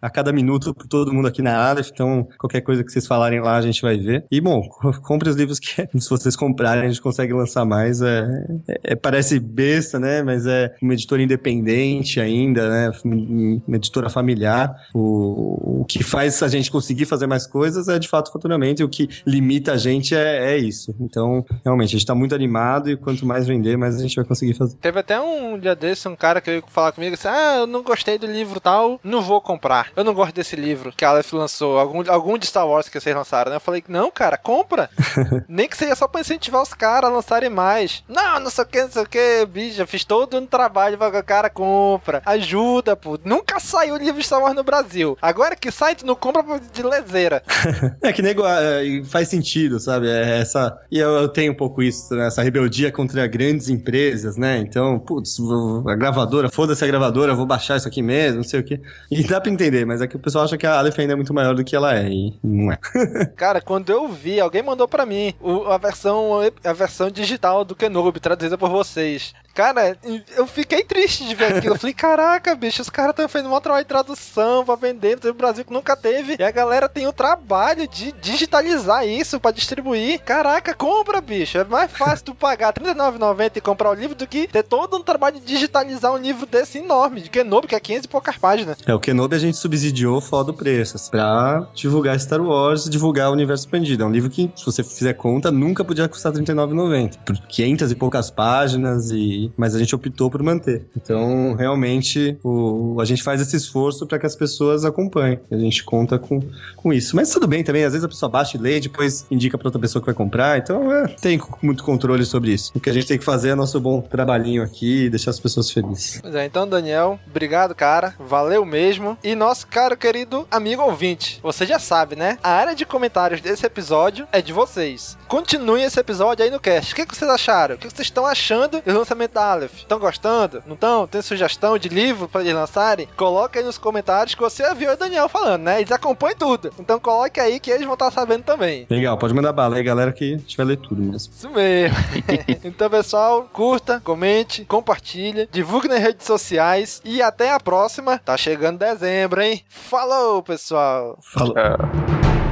a 0.00 0.10
cada 0.10 0.32
minuto 0.32 0.74
por 0.74 0.86
todo 0.86 1.12
mundo 1.12 1.28
aqui 1.28 1.42
na 1.42 1.56
Aleph, 1.56 1.90
então 1.92 2.28
qualquer 2.38 2.60
coisa 2.60 2.84
que 2.84 2.90
vocês 2.90 3.06
falarem 3.06 3.40
lá 3.40 3.56
a 3.56 3.62
gente 3.62 3.80
vai 3.82 3.96
ver. 3.96 4.24
E 4.30 4.40
bom, 4.40 4.62
compre 5.02 5.28
os 5.28 5.36
livros 5.36 5.58
que 5.58 5.68
se 5.98 6.10
vocês 6.10 6.36
comprarem 6.36 6.84
a 6.84 6.88
gente 6.88 7.00
consegue 7.00 7.32
lançar 7.32 7.64
mais. 7.64 8.00
É, 8.00 8.28
é, 8.68 8.92
é 8.92 8.94
parece 8.96 9.38
besta, 9.38 9.98
né? 9.98 10.22
Mas 10.22 10.46
é 10.46 10.74
uma 10.82 10.94
editora 10.94 11.22
independente 11.22 12.20
ainda, 12.20 12.68
né? 12.68 12.92
Uma 13.04 13.76
editora 13.76 14.08
familiar. 14.08 14.74
O, 14.94 15.80
o 15.82 15.84
que 15.84 16.02
faz 16.02 16.42
a 16.42 16.48
gente 16.48 16.70
conseguir 16.70 17.06
fazer 17.06 17.26
mais 17.26 17.46
coisas 17.46 17.88
é 17.88 17.98
de 17.98 18.08
fato 18.08 18.32
faturamento 18.32 18.82
e 18.82 18.84
o 18.84 18.88
que 18.88 19.08
limita 19.26 19.72
a 19.72 19.76
gente 19.76 20.14
é, 20.14 20.54
é 20.54 20.58
isso. 20.58 20.87
Então, 21.00 21.44
realmente, 21.64 21.88
a 21.88 21.98
gente 21.98 22.06
tá 22.06 22.14
muito 22.14 22.34
animado 22.34 22.90
e 22.90 22.96
quanto 22.96 23.26
mais 23.26 23.46
vender, 23.46 23.76
mais 23.76 23.96
a 23.96 24.02
gente 24.02 24.16
vai 24.16 24.24
conseguir 24.24 24.54
fazer. 24.54 24.76
Teve 24.76 25.00
até 25.00 25.20
um 25.20 25.58
dia 25.58 25.74
desse 25.74 26.08
um 26.08 26.16
cara 26.16 26.40
que 26.40 26.50
veio 26.50 26.64
falar 26.68 26.92
comigo 26.92 27.14
assim: 27.14 27.28
Ah, 27.28 27.56
eu 27.58 27.66
não 27.66 27.82
gostei 27.82 28.18
do 28.18 28.26
livro 28.26 28.60
tal, 28.60 29.00
não 29.02 29.22
vou 29.22 29.40
comprar. 29.40 29.90
Eu 29.96 30.04
não 30.04 30.14
gosto 30.14 30.34
desse 30.34 30.56
livro 30.56 30.92
que 30.96 31.04
a 31.04 31.10
Aleph 31.10 31.32
lançou, 31.32 31.78
algum, 31.78 32.02
algum 32.10 32.38
de 32.38 32.46
Star 32.46 32.66
Wars 32.66 32.88
que 32.88 33.00
vocês 33.00 33.14
lançaram, 33.14 33.50
né? 33.50 33.56
Eu 33.56 33.60
falei: 33.60 33.82
Não, 33.88 34.10
cara, 34.10 34.36
compra. 34.36 34.90
Nem 35.48 35.68
que 35.68 35.76
seja 35.76 35.94
só 35.94 36.08
pra 36.08 36.20
incentivar 36.20 36.62
os 36.62 36.74
caras 36.74 37.10
a 37.10 37.12
lançarem 37.12 37.50
mais. 37.50 38.02
Não, 38.08 38.40
não 38.40 38.50
sei 38.50 38.64
o 38.64 38.66
que, 38.66 38.82
não 38.82 38.90
sei 38.90 39.02
o 39.02 39.08
que, 39.08 39.46
bicho. 39.46 39.86
Fiz 39.86 40.04
todo 40.04 40.38
um 40.38 40.46
trabalho 40.46 40.98
cara 41.28 41.50
compra. 41.50 42.22
Ajuda, 42.24 42.96
pô. 42.96 43.18
Nunca 43.24 43.60
saiu 43.60 43.96
livro 43.96 44.20
de 44.20 44.26
Star 44.26 44.40
Wars 44.40 44.54
no 44.54 44.64
Brasil. 44.64 45.16
Agora 45.20 45.56
que 45.56 45.70
sai, 45.70 45.94
tu 45.94 46.06
não 46.06 46.14
compra 46.14 46.42
de 46.72 46.82
lezeira. 46.82 47.42
é 48.02 48.12
que 48.12 48.22
nego 48.22 48.42
é, 48.46 49.02
faz 49.04 49.28
sentido, 49.28 49.78
sabe? 49.78 50.08
É 50.08 50.38
essa. 50.40 50.77
E 50.90 50.98
eu, 50.98 51.10
eu 51.10 51.28
tenho 51.28 51.52
um 51.52 51.56
pouco 51.56 51.82
isso, 51.82 52.14
né? 52.14 52.26
essa 52.26 52.42
rebeldia 52.42 52.92
contra 52.92 53.26
grandes 53.26 53.68
empresas, 53.68 54.36
né? 54.36 54.58
Então, 54.58 54.98
putz, 54.98 55.38
a 55.86 55.94
gravadora, 55.94 56.48
foda-se 56.48 56.84
a 56.84 56.86
gravadora, 56.86 57.34
vou 57.34 57.46
baixar 57.46 57.76
isso 57.76 57.88
aqui 57.88 58.02
mesmo, 58.02 58.38
não 58.38 58.44
sei 58.44 58.60
o 58.60 58.64
quê. 58.64 58.80
E 59.10 59.22
dá 59.24 59.40
pra 59.40 59.50
entender, 59.50 59.84
mas 59.84 60.00
é 60.00 60.06
que 60.06 60.16
o 60.16 60.18
pessoal 60.18 60.44
acha 60.44 60.56
que 60.56 60.66
a 60.66 60.78
Aleph 60.78 60.98
ainda 60.98 61.14
é 61.14 61.16
muito 61.16 61.34
maior 61.34 61.54
do 61.54 61.64
que 61.64 61.74
ela 61.74 61.96
é, 61.96 62.08
e 62.08 62.34
não 62.42 62.72
é. 62.72 62.78
Cara, 63.36 63.60
quando 63.60 63.90
eu 63.90 64.08
vi, 64.08 64.40
alguém 64.40 64.62
mandou 64.62 64.86
para 64.86 65.04
mim 65.04 65.34
a 65.68 65.78
versão 65.78 66.40
a 66.64 66.72
versão 66.72 67.10
digital 67.10 67.64
do 67.64 67.74
Kenobi, 67.74 68.20
traduzida 68.20 68.56
por 68.56 68.70
vocês. 68.70 69.34
Cara, 69.58 69.98
eu 70.36 70.46
fiquei 70.46 70.84
triste 70.84 71.26
de 71.26 71.34
ver 71.34 71.56
aquilo. 71.56 71.74
Eu 71.74 71.78
falei, 71.80 71.92
caraca, 71.92 72.54
bicho, 72.54 72.80
os 72.80 72.88
caras 72.88 73.10
estão 73.10 73.28
fazendo 73.28 73.52
um 73.52 73.60
trabalho 73.60 73.84
de 73.84 73.88
tradução 73.88 74.64
pra 74.64 74.76
vender 74.76 75.18
no 75.20 75.34
Brasil 75.34 75.64
que 75.64 75.72
nunca 75.72 75.96
teve. 75.96 76.36
E 76.38 76.44
a 76.44 76.50
galera 76.52 76.88
tem 76.88 77.08
o 77.08 77.12
trabalho 77.12 77.88
de 77.88 78.12
digitalizar 78.12 79.04
isso 79.04 79.40
pra 79.40 79.50
distribuir. 79.50 80.20
Caraca, 80.20 80.67
compra, 80.74 81.20
bicho. 81.20 81.58
É 81.58 81.64
mais 81.64 81.90
fácil 81.90 82.26
tu 82.26 82.34
pagar 82.34 82.74
R$39,90 82.76 83.56
e 83.56 83.60
comprar 83.60 83.90
o 83.90 83.94
livro 83.94 84.14
do 84.14 84.26
que 84.26 84.46
ter 84.46 84.62
todo 84.62 84.96
um 84.96 85.02
trabalho 85.02 85.40
de 85.40 85.46
digitalizar 85.46 86.12
um 86.12 86.18
livro 86.18 86.46
desse 86.46 86.78
enorme, 86.78 87.20
de 87.20 87.30
Kenobi, 87.30 87.66
que 87.66 87.74
é 87.74 87.80
500 87.80 88.04
e 88.04 88.08
poucas 88.08 88.36
páginas. 88.36 88.78
É, 88.86 88.94
o 88.94 89.00
Kenobi 89.00 89.36
a 89.36 89.38
gente 89.38 89.56
subsidiou 89.56 90.20
foda 90.20 90.50
o 90.50 90.54
preço, 90.54 90.96
assim, 90.96 91.10
pra 91.10 91.66
divulgar 91.74 92.18
Star 92.18 92.40
Wars 92.40 92.88
divulgar 92.88 93.30
o 93.30 93.32
universo 93.32 93.64
expandido. 93.64 94.02
É 94.02 94.06
um 94.06 94.10
livro 94.10 94.30
que, 94.30 94.50
se 94.56 94.64
você 94.64 94.82
fizer 94.82 95.14
conta, 95.14 95.50
nunca 95.50 95.84
podia 95.84 96.08
custar 96.08 96.32
R$39,90. 96.32 97.18
Por 97.24 97.36
500 97.36 97.92
e 97.92 97.94
poucas 97.94 98.30
páginas 98.30 99.10
e 99.10 99.52
mas 99.56 99.74
a 99.74 99.78
gente 99.78 99.94
optou 99.94 100.30
por 100.30 100.42
manter. 100.42 100.86
Então, 100.96 101.54
realmente, 101.54 102.38
o, 102.42 103.00
a 103.00 103.04
gente 103.04 103.22
faz 103.22 103.40
esse 103.40 103.56
esforço 103.56 104.06
para 104.06 104.18
que 104.18 104.26
as 104.26 104.36
pessoas 104.36 104.84
acompanhem. 104.84 105.40
A 105.50 105.56
gente 105.56 105.84
conta 105.84 106.18
com, 106.18 106.40
com 106.76 106.92
isso. 106.92 107.16
Mas 107.16 107.30
tudo 107.30 107.46
bem 107.46 107.62
também, 107.62 107.84
às 107.84 107.92
vezes 107.92 108.04
a 108.04 108.08
pessoa 108.08 108.30
baixa 108.30 108.56
e 108.56 108.60
lê, 108.60 108.80
depois 108.80 109.26
indica 109.30 109.56
para 109.56 109.68
outra 109.68 109.80
pessoa 109.80 110.02
que 110.02 110.06
vai 110.06 110.14
comprar. 110.14 110.57
Então, 110.58 110.92
é, 110.92 111.08
tem 111.08 111.40
muito 111.62 111.82
controle 111.82 112.24
sobre 112.24 112.52
isso. 112.52 112.72
O 112.74 112.80
que 112.80 112.90
a 112.90 112.92
gente 112.92 113.06
tem 113.06 113.18
que 113.18 113.24
fazer 113.24 113.50
é 113.50 113.54
nosso 113.54 113.80
bom 113.80 114.00
trabalhinho 114.00 114.62
aqui 114.62 115.04
e 115.04 115.10
deixar 115.10 115.30
as 115.30 115.40
pessoas 115.40 115.70
felizes. 115.70 116.20
Pois 116.20 116.34
é, 116.34 116.44
então, 116.44 116.68
Daniel, 116.68 117.18
obrigado, 117.28 117.74
cara. 117.74 118.14
Valeu 118.18 118.64
mesmo. 118.64 119.16
E 119.22 119.34
nosso 119.34 119.66
caro 119.66 119.96
querido 119.96 120.46
amigo 120.50 120.82
ouvinte, 120.82 121.40
você 121.42 121.64
já 121.66 121.78
sabe, 121.78 122.16
né? 122.16 122.38
A 122.42 122.50
área 122.50 122.74
de 122.74 122.84
comentários 122.84 123.40
desse 123.40 123.64
episódio 123.66 124.26
é 124.32 124.40
de 124.42 124.52
vocês. 124.52 125.16
Continue 125.26 125.82
esse 125.82 125.98
episódio 125.98 126.44
aí 126.44 126.50
no 126.50 126.60
cast. 126.60 126.92
O 126.92 126.96
que, 126.96 127.06
que 127.06 127.16
vocês 127.16 127.30
acharam? 127.30 127.74
O 127.74 127.78
que 127.78 127.88
vocês 127.88 128.06
estão 128.06 128.26
achando 128.26 128.82
do 128.82 128.98
lançamento 128.98 129.32
da 129.34 129.52
Aleph? 129.52 129.78
Estão 129.78 129.98
gostando? 129.98 130.62
Não 130.66 130.74
estão? 130.74 131.06
Tem 131.06 131.22
sugestão 131.22 131.78
de 131.78 131.88
livro 131.88 132.28
para 132.28 132.40
eles 132.40 132.54
lançarem? 132.54 133.08
Coloca 133.16 133.58
aí 133.58 133.64
nos 133.64 133.78
comentários 133.78 134.34
que 134.34 134.40
você 134.40 134.74
viu 134.74 134.92
o 134.92 134.96
Daniel 134.96 135.28
falando, 135.28 135.62
né? 135.62 135.80
Eles 135.80 135.92
acompanham 135.92 136.36
tudo. 136.38 136.72
Então 136.78 136.98
coloque 136.98 137.40
aí 137.40 137.60
que 137.60 137.70
eles 137.70 137.84
vão 137.84 137.94
estar 137.94 138.10
sabendo 138.10 138.42
também. 138.42 138.86
Legal, 138.88 139.16
pode 139.16 139.34
mandar 139.34 139.52
bala 139.52 139.76
aí, 139.76 139.82
galera, 139.82 140.12
que 140.12 140.38
gente 140.48 140.56
vai 140.56 140.66
ler 140.66 140.78
tudo 140.78 141.02
mesmo. 141.02 141.32
Isso 141.32 141.50
mesmo. 141.50 141.96
então, 142.64 142.88
pessoal, 142.88 143.48
curta, 143.52 144.00
comente, 144.00 144.64
compartilha, 144.64 145.46
divulgue 145.52 145.88
nas 145.88 146.00
redes 146.00 146.26
sociais 146.26 147.02
e 147.04 147.20
até 147.20 147.52
a 147.52 147.60
próxima. 147.60 148.18
Tá 148.18 148.36
chegando 148.36 148.78
dezembro, 148.78 149.42
hein? 149.42 149.62
Falou, 149.68 150.42
pessoal. 150.42 151.18
Falou. 151.20 151.54
Sessão 151.54 152.47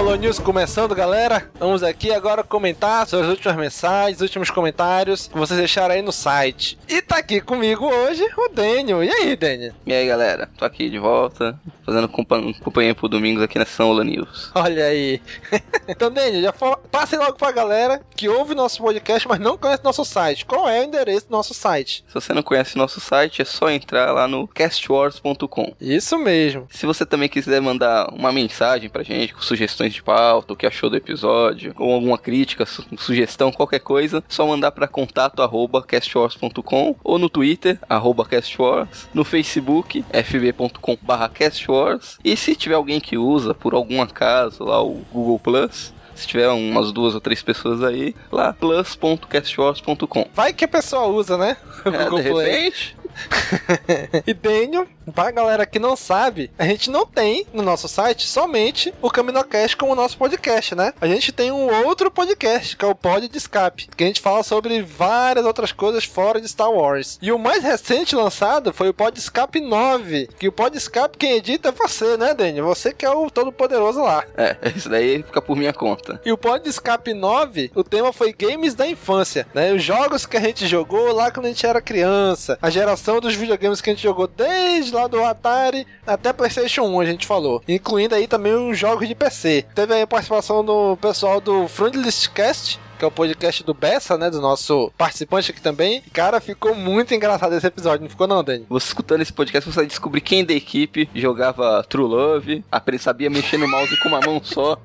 Holo 0.00 0.14
News 0.16 0.38
começando, 0.38 0.94
galera. 0.94 1.50
Vamos 1.58 1.82
aqui 1.82 2.10
agora 2.10 2.42
comentar 2.42 3.06
sobre 3.06 3.26
as 3.26 3.32
últimas 3.32 3.54
mensagens, 3.54 4.16
os 4.16 4.22
últimos 4.22 4.50
comentários 4.50 5.28
que 5.28 5.36
vocês 5.36 5.58
deixaram 5.58 5.94
aí 5.94 6.00
no 6.00 6.10
site. 6.10 6.78
E 6.88 7.02
tá 7.02 7.18
aqui 7.18 7.38
comigo 7.38 7.84
hoje 7.84 8.26
o 8.34 8.48
Daniel. 8.48 9.04
E 9.04 9.10
aí, 9.10 9.36
Daniel? 9.36 9.74
E 9.86 9.92
aí, 9.92 10.06
galera? 10.06 10.48
Tô 10.56 10.64
aqui 10.64 10.88
de 10.88 10.98
volta, 10.98 11.60
fazendo 11.84 12.08
companhia 12.08 12.94
pro 12.94 13.08
domingos 13.08 13.42
aqui 13.42 13.58
na 13.58 13.66
Sessão 13.66 13.90
Holo 13.90 14.02
News. 14.02 14.50
Olha 14.54 14.86
aí. 14.86 15.20
então, 15.86 16.10
Daniel, 16.10 16.44
já 16.44 16.52
fala, 16.54 16.78
passe 16.90 17.18
logo 17.18 17.34
pra 17.34 17.52
galera 17.52 18.00
que 18.16 18.26
ouve 18.26 18.54
nosso 18.54 18.82
podcast, 18.82 19.28
mas 19.28 19.38
não 19.38 19.58
conhece 19.58 19.84
nosso 19.84 20.02
site. 20.06 20.46
Qual 20.46 20.66
é 20.66 20.80
o 20.80 20.84
endereço 20.84 21.26
do 21.26 21.32
nosso 21.32 21.52
site? 21.52 22.02
Se 22.08 22.14
você 22.14 22.32
não 22.32 22.42
conhece 22.42 22.78
nosso 22.78 23.00
site, 23.00 23.42
é 23.42 23.44
só 23.44 23.70
entrar 23.70 24.12
lá 24.12 24.26
no 24.26 24.48
castwars.com. 24.48 25.74
Isso 25.78 26.16
mesmo. 26.16 26.66
Se 26.70 26.86
você 26.86 27.04
também 27.04 27.28
quiser 27.28 27.60
mandar 27.60 28.08
uma 28.14 28.32
mensagem 28.32 28.88
pra 28.88 29.02
gente, 29.02 29.34
com 29.34 29.42
sugestões 29.42 29.89
de 29.94 30.02
pauta, 30.02 30.52
o 30.52 30.56
que 30.56 30.66
achou 30.66 30.90
do 30.90 30.96
episódio, 30.96 31.74
ou 31.78 31.92
alguma 31.92 32.18
crítica, 32.18 32.66
su 32.66 32.84
sugestão, 32.98 33.52
qualquer 33.52 33.80
coisa, 33.80 34.22
só 34.28 34.46
mandar 34.46 34.72
para 34.72 34.88
contato 34.88 35.42
arroba 35.42 35.82
castwars.com 35.82 36.96
ou 37.02 37.18
no 37.18 37.28
Twitter, 37.28 37.78
arroba 37.88 38.24
castwars, 38.24 39.08
no 39.12 39.24
Facebook, 39.24 40.04
fb.com 40.12 40.98
barra 41.02 41.28
castwars, 41.28 42.18
e 42.24 42.36
se 42.36 42.54
tiver 42.54 42.74
alguém 42.74 43.00
que 43.00 43.16
usa, 43.16 43.54
por 43.54 43.74
algum 43.74 44.02
acaso, 44.02 44.64
lá 44.64 44.82
o 44.82 45.02
Google 45.12 45.38
Plus, 45.38 45.92
se 46.14 46.26
tiver 46.26 46.48
umas 46.48 46.92
duas 46.92 47.14
ou 47.14 47.20
três 47.20 47.42
pessoas 47.42 47.82
aí, 47.82 48.14
lá 48.30 48.52
plus.castwars.com. 48.52 50.28
Vai 50.34 50.52
que 50.52 50.64
a 50.64 50.68
pessoa 50.68 51.06
usa, 51.06 51.36
né? 51.36 51.56
É, 51.82 52.10
de 52.10 52.20
repente. 52.20 52.96
e 54.26 54.34
Daniel, 54.34 54.86
pra 55.10 55.30
galera 55.30 55.66
que 55.66 55.78
não 55.78 55.96
sabe, 55.96 56.50
a 56.58 56.64
gente 56.64 56.90
não 56.90 57.06
tem 57.06 57.46
no 57.52 57.62
nosso 57.62 57.88
site 57.88 58.26
somente 58.26 58.92
o 59.00 59.10
CaminoCast 59.10 59.76
como 59.76 59.94
nosso 59.94 60.16
podcast, 60.16 60.74
né? 60.74 60.92
A 61.00 61.06
gente 61.06 61.32
tem 61.32 61.50
um 61.50 61.86
outro 61.86 62.10
podcast, 62.10 62.76
que 62.76 62.84
é 62.84 62.88
o 62.88 62.94
Pod 62.94 63.28
de 63.28 63.36
Escape, 63.38 63.88
que 63.96 64.04
a 64.04 64.06
gente 64.06 64.20
fala 64.20 64.42
sobre 64.42 64.82
várias 64.82 65.44
outras 65.44 65.72
coisas 65.72 66.04
fora 66.04 66.40
de 66.40 66.48
Star 66.48 66.70
Wars. 66.70 67.18
E 67.22 67.32
o 67.32 67.38
mais 67.38 67.62
recente 67.62 68.14
lançado 68.14 68.72
foi 68.72 68.88
o 68.88 68.94
Pod 68.94 69.18
Escape 69.18 69.60
9, 69.60 70.28
que 70.38 70.48
o 70.48 70.52
Pod 70.52 70.76
Escape 70.76 71.18
quem 71.18 71.32
edita 71.32 71.68
é 71.68 71.72
você, 71.72 72.16
né, 72.16 72.34
Daniel? 72.34 72.66
Você 72.66 72.92
que 72.92 73.04
é 73.04 73.10
o 73.10 73.30
todo 73.30 73.52
poderoso 73.52 74.02
lá. 74.02 74.24
É, 74.36 74.56
isso 74.74 74.88
daí 74.88 75.22
fica 75.22 75.42
por 75.42 75.56
minha 75.56 75.72
conta. 75.72 76.20
E 76.24 76.32
o 76.32 76.38
Pod 76.38 76.68
Escape 76.68 77.14
9, 77.14 77.72
o 77.74 77.84
tema 77.84 78.12
foi 78.12 78.32
games 78.32 78.74
da 78.74 78.86
infância, 78.86 79.46
né? 79.54 79.72
Os 79.72 79.82
jogos 79.82 80.26
que 80.26 80.36
a 80.36 80.40
gente 80.40 80.66
jogou 80.66 81.12
lá 81.12 81.30
quando 81.30 81.46
a 81.46 81.48
gente 81.48 81.66
era 81.66 81.80
criança, 81.80 82.58
a 82.60 82.70
geração 82.70 83.20
dos 83.20 83.34
videogames 83.34 83.80
que 83.80 83.90
a 83.90 83.92
gente 83.92 84.02
jogou 84.02 84.26
desde 84.26 84.94
lá 84.94 84.99
do 85.08 85.22
Atari 85.24 85.86
até 86.06 86.32
PlayStation 86.32 86.82
1, 86.82 87.00
a 87.00 87.04
gente 87.04 87.26
falou. 87.26 87.62
Incluindo 87.68 88.14
aí 88.14 88.26
também 88.26 88.52
os 88.52 88.78
jogos 88.78 89.06
de 89.06 89.14
PC. 89.14 89.66
Teve 89.74 89.94
aí 89.94 90.02
a 90.02 90.06
participação 90.06 90.64
do 90.64 90.96
pessoal 90.96 91.40
do 91.40 91.68
Friendlist 91.68 92.28
Cast, 92.30 92.80
que 92.98 93.04
é 93.04 93.08
o 93.08 93.10
podcast 93.10 93.64
do 93.64 93.72
Bessa, 93.72 94.18
né? 94.18 94.28
Do 94.28 94.40
nosso 94.40 94.92
participante 94.98 95.50
aqui 95.50 95.60
também. 95.60 96.02
Cara, 96.12 96.40
ficou 96.40 96.74
muito 96.74 97.14
engraçado 97.14 97.54
esse 97.54 97.66
episódio, 97.66 98.02
não 98.02 98.10
ficou 98.10 98.26
não, 98.26 98.44
Dani? 98.44 98.66
Você 98.68 98.88
escutando 98.88 99.22
esse 99.22 99.32
podcast, 99.32 99.70
você 99.70 99.76
vai 99.76 99.86
descobrir 99.86 100.20
quem 100.20 100.44
da 100.44 100.52
equipe 100.52 101.08
jogava 101.14 101.82
True 101.88 102.06
Love, 102.06 102.64
sabia 102.98 103.30
mexer 103.30 103.56
no 103.56 103.66
mouse 103.66 103.96
com 104.00 104.08
uma 104.08 104.20
mão 104.20 104.40
só. 104.44 104.78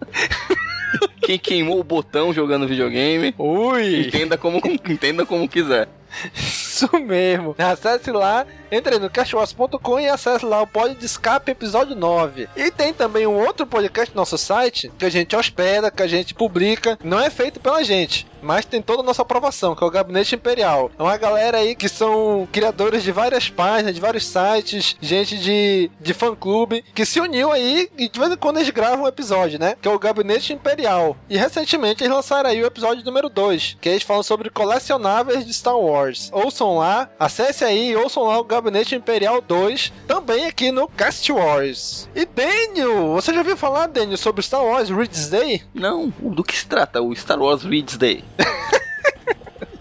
quem 1.21 1.37
queimou 1.37 1.79
o 1.79 1.83
botão 1.83 2.33
jogando 2.33 2.67
videogame. 2.67 3.33
Ui! 3.37 4.07
Entenda 4.07 4.37
como, 4.37 4.61
entenda 4.87 5.25
como 5.25 5.49
quiser. 5.49 5.89
Isso 6.33 6.87
mesmo. 6.99 7.55
Acesse 7.57 8.11
lá, 8.11 8.45
entre 8.71 8.99
no 8.99 9.09
cashwars.com 9.09 9.99
e 9.99 10.07
acesse 10.07 10.45
lá 10.45 10.61
o 10.61 10.67
Pod 10.67 10.95
de 10.95 11.05
Escape 11.05 11.51
episódio 11.51 11.95
9. 11.95 12.49
E 12.55 12.71
tem 12.71 12.93
também 12.93 13.27
um 13.27 13.39
outro 13.39 13.65
podcast 13.65 14.13
no 14.13 14.21
nosso 14.21 14.37
site 14.37 14.91
que 14.97 15.05
a 15.05 15.09
gente 15.09 15.35
hospeda, 15.35 15.91
que 15.91 16.03
a 16.03 16.07
gente 16.07 16.33
publica. 16.33 16.97
Não 17.03 17.19
é 17.19 17.29
feito 17.29 17.59
pela 17.59 17.83
gente, 17.83 18.27
mas 18.41 18.65
tem 18.65 18.81
toda 18.81 19.01
a 19.01 19.05
nossa 19.05 19.21
aprovação, 19.23 19.75
que 19.75 19.83
é 19.83 19.87
o 19.87 19.91
Gabinete 19.91 20.35
Imperial. 20.35 20.91
É 20.97 21.01
uma 21.01 21.17
galera 21.17 21.57
aí 21.57 21.75
que 21.75 21.89
são 21.89 22.47
criadores 22.51 23.03
de 23.03 23.11
várias 23.11 23.49
páginas, 23.49 23.95
de 23.95 24.01
vários 24.01 24.25
sites, 24.25 24.95
gente 25.01 25.37
de, 25.37 25.89
de 25.99 26.13
fã-clube, 26.13 26.83
que 26.93 27.05
se 27.05 27.19
uniu 27.19 27.51
aí 27.51 27.89
e 27.97 28.07
de 28.07 28.19
vez 28.19 28.31
em 28.31 28.37
quando 28.37 28.57
eles 28.57 28.69
gravam 28.69 29.05
um 29.05 29.07
episódio, 29.07 29.59
né? 29.59 29.75
Que 29.81 29.87
é 29.87 29.91
o 29.91 29.99
Gabinete 29.99 30.53
Imperial. 30.53 31.17
E 31.29 31.37
recentemente 31.37 32.03
eles 32.03 32.15
lançaram 32.15 32.49
aí 32.49 32.61
o 32.61 32.67
episódio 32.67 33.03
número 33.03 33.29
2, 33.29 33.77
que 33.81 33.89
eles 33.89 34.03
falam 34.03 34.23
sobre 34.23 34.49
colecionáveis 34.49 35.45
de 35.45 35.53
Star 35.53 35.77
Wars. 35.77 36.29
Ouçam 36.31 36.77
lá, 36.77 37.09
acesse 37.19 37.63
aí, 37.63 37.95
ouçam 37.95 38.23
lá 38.23 38.39
o 38.39 38.43
Gabinete 38.43 38.64
Imperial 38.95 39.41
2, 39.41 39.91
também 40.07 40.45
aqui 40.45 40.71
no 40.71 40.87
Cast 40.87 41.31
Wars. 41.31 42.09
E 42.15 42.25
Daniel, 42.25 43.13
você 43.13 43.31
já 43.33 43.39
ouviu 43.39 43.57
falar, 43.57 43.87
Daniel, 43.87 44.17
sobre 44.17 44.41
Star 44.41 44.63
Wars 44.63 44.89
Reads 44.89 45.29
Day? 45.29 45.63
Não, 45.73 46.13
do 46.19 46.43
que 46.43 46.57
se 46.57 46.65
trata 46.65 47.01
o 47.01 47.15
Star 47.15 47.39
Wars 47.39 47.63
Reads 47.63 47.97
Day? 47.97 48.23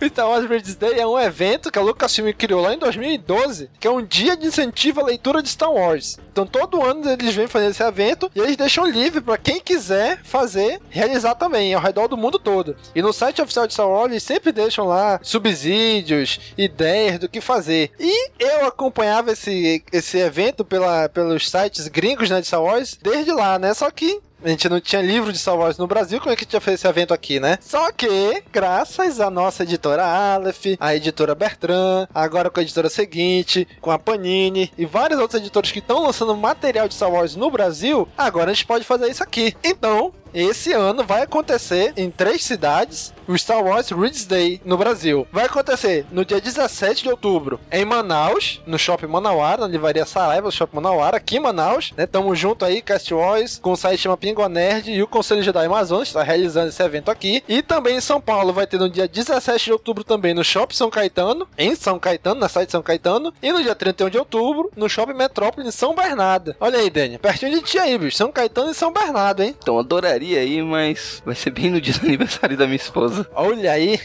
Star 0.08 0.28
Wars 0.28 0.48
Reads 0.48 0.74
Day 0.76 0.98
é 0.98 1.06
um 1.06 1.18
evento 1.18 1.70
que 1.70 1.78
a 1.78 1.82
Lucasfilm 1.82 2.32
criou 2.32 2.60
lá 2.60 2.74
em 2.74 2.78
2012, 2.78 3.70
que 3.78 3.86
é 3.86 3.90
um 3.90 4.04
dia 4.04 4.36
de 4.36 4.46
incentivo 4.46 5.00
à 5.00 5.04
leitura 5.04 5.42
de 5.42 5.48
Star 5.48 5.72
Wars. 5.72 6.18
Então 6.32 6.46
todo 6.46 6.82
ano 6.82 7.08
eles 7.10 7.34
vêm 7.34 7.46
fazer 7.46 7.66
esse 7.66 7.82
evento 7.82 8.30
e 8.34 8.40
eles 8.40 8.56
deixam 8.56 8.86
livre 8.86 9.20
para 9.20 9.38
quem 9.38 9.60
quiser 9.60 10.20
fazer, 10.24 10.80
realizar 10.90 11.34
também, 11.34 11.74
ao 11.74 11.80
redor 11.80 12.08
do 12.08 12.16
mundo 12.16 12.38
todo. 12.38 12.76
E 12.94 13.00
no 13.00 13.12
site 13.12 13.40
oficial 13.40 13.66
de 13.66 13.72
Star 13.72 13.88
Wars 13.88 14.10
eles 14.10 14.22
sempre 14.22 14.52
deixam 14.52 14.86
lá 14.86 15.20
subsídios, 15.22 16.40
ideias 16.58 17.18
do 17.18 17.28
que 17.28 17.40
fazer. 17.40 17.90
E 17.98 18.30
eu 18.38 18.66
acompanhava 18.66 19.32
esse, 19.32 19.84
esse 19.92 20.18
evento 20.18 20.64
pela, 20.64 21.08
pelos 21.08 21.48
sites 21.48 21.88
gringos 21.88 22.30
né, 22.30 22.40
de 22.40 22.46
Star 22.46 22.62
Wars 22.62 22.98
desde 23.00 23.32
lá, 23.32 23.58
né? 23.58 23.72
Só 23.74 23.90
que 23.90 24.20
a 24.44 24.48
gente 24.48 24.68
não 24.68 24.80
tinha 24.80 25.00
livro 25.00 25.32
de 25.32 25.38
Star 25.38 25.56
Wars 25.56 25.78
no 25.78 25.86
Brasil, 25.86 26.20
como 26.20 26.30
é 26.30 26.36
que 26.36 26.42
a 26.42 26.44
gente 26.44 26.52
ia 26.52 26.60
fazer 26.60 26.74
esse 26.74 26.86
evento 26.86 27.14
aqui, 27.14 27.40
né? 27.40 27.58
Só 27.62 27.90
que, 27.90 28.42
graças 28.52 29.18
à 29.18 29.30
nossa 29.30 29.62
editora 29.62 30.04
Aleph, 30.04 30.76
a 30.78 30.94
editora 30.94 31.34
Bertrand, 31.34 32.06
agora 32.14 32.50
com 32.50 32.60
a 32.60 32.62
editora 32.62 32.90
seguinte, 32.90 33.66
com 33.80 33.90
a 33.90 33.98
Panini 33.98 34.70
e 34.76 34.84
vários 34.84 35.18
outros 35.18 35.40
editores 35.40 35.72
que 35.72 35.78
estão 35.78 36.02
lançando 36.02 36.36
material 36.36 36.86
de 36.86 36.94
Star 36.94 37.10
Wars 37.10 37.34
no 37.36 37.50
Brasil, 37.50 38.06
agora 38.18 38.50
a 38.50 38.54
gente 38.54 38.66
pode 38.66 38.84
fazer 38.84 39.10
isso 39.10 39.22
aqui. 39.22 39.56
Então, 39.64 40.12
esse 40.34 40.72
ano 40.72 41.04
vai 41.04 41.22
acontecer 41.22 41.92
em 41.96 42.10
três 42.10 42.44
cidades 42.44 43.14
o 43.26 43.38
Star 43.38 43.62
Wars 43.62 43.88
Reads 43.90 44.26
Day 44.26 44.60
no 44.64 44.76
Brasil. 44.76 45.26
Vai 45.32 45.46
acontecer 45.46 46.04
no 46.10 46.24
dia 46.24 46.40
17 46.40 47.04
de 47.04 47.08
outubro 47.08 47.58
em 47.70 47.84
Manaus, 47.84 48.60
no 48.66 48.78
Shopping 48.78 49.06
Manauara, 49.06 49.62
na 49.62 49.66
livraria 49.66 50.04
Saraiva, 50.04 50.46
no 50.46 50.52
Shopping 50.52 50.76
Manauara, 50.76 51.16
aqui 51.16 51.36
em 51.36 51.40
Manaus. 51.40 51.92
Né? 51.96 52.06
Tamo 52.06 52.34
junto 52.34 52.64
aí, 52.64 52.82
Cast 52.82 53.12
Wars, 53.14 53.58
com 53.58 53.72
o 53.72 53.76
site 53.76 54.00
chama 54.00 54.16
Pingo 54.16 54.46
Nerd 54.48 54.90
e 54.90 55.02
o 55.02 55.06
Conselho 55.06 55.42
Jedi 55.42 55.64
Amazonas, 55.64 56.08
está 56.08 56.22
realizando 56.22 56.68
esse 56.68 56.82
evento 56.82 57.10
aqui. 57.10 57.42
E 57.48 57.62
também 57.62 57.96
em 57.96 58.00
São 58.00 58.20
Paulo 58.20 58.52
vai 58.52 58.66
ter 58.66 58.78
no 58.78 58.90
dia 58.90 59.08
17 59.08 59.64
de 59.64 59.72
outubro 59.72 60.04
também 60.04 60.34
no 60.34 60.44
Shopping 60.44 60.74
São 60.74 60.90
Caetano, 60.90 61.48
em 61.56 61.74
São 61.74 61.98
Caetano, 61.98 62.40
na 62.40 62.48
site 62.48 62.72
São 62.72 62.82
Caetano. 62.82 63.32
E 63.42 63.52
no 63.52 63.62
dia 63.62 63.74
31 63.74 64.10
de 64.10 64.18
outubro 64.18 64.70
no 64.76 64.88
Shopping 64.88 65.14
Metrópole 65.14 65.66
em 65.66 65.70
São 65.70 65.94
Bernardo. 65.94 66.54
Olha 66.60 66.78
aí, 66.78 66.90
Dani, 66.90 67.18
pertinho 67.18 67.52
de 67.52 67.62
ti 67.62 67.78
aí, 67.78 67.96
bicho. 67.96 68.16
São 68.16 68.30
Caetano 68.30 68.70
e 68.70 68.74
São 68.74 68.92
Bernardo, 68.92 69.42
hein? 69.42 69.54
Então, 69.58 69.78
adoraria 69.78 70.23
aí, 70.36 70.62
mas 70.62 71.22
vai 71.24 71.34
ser 71.34 71.50
bem 71.50 71.70
no 71.70 71.80
dia 71.80 71.94
do 71.94 72.00
aniversário 72.06 72.56
da 72.56 72.66
minha 72.66 72.76
esposa. 72.76 73.28
Olha 73.34 73.72
aí. 73.72 74.00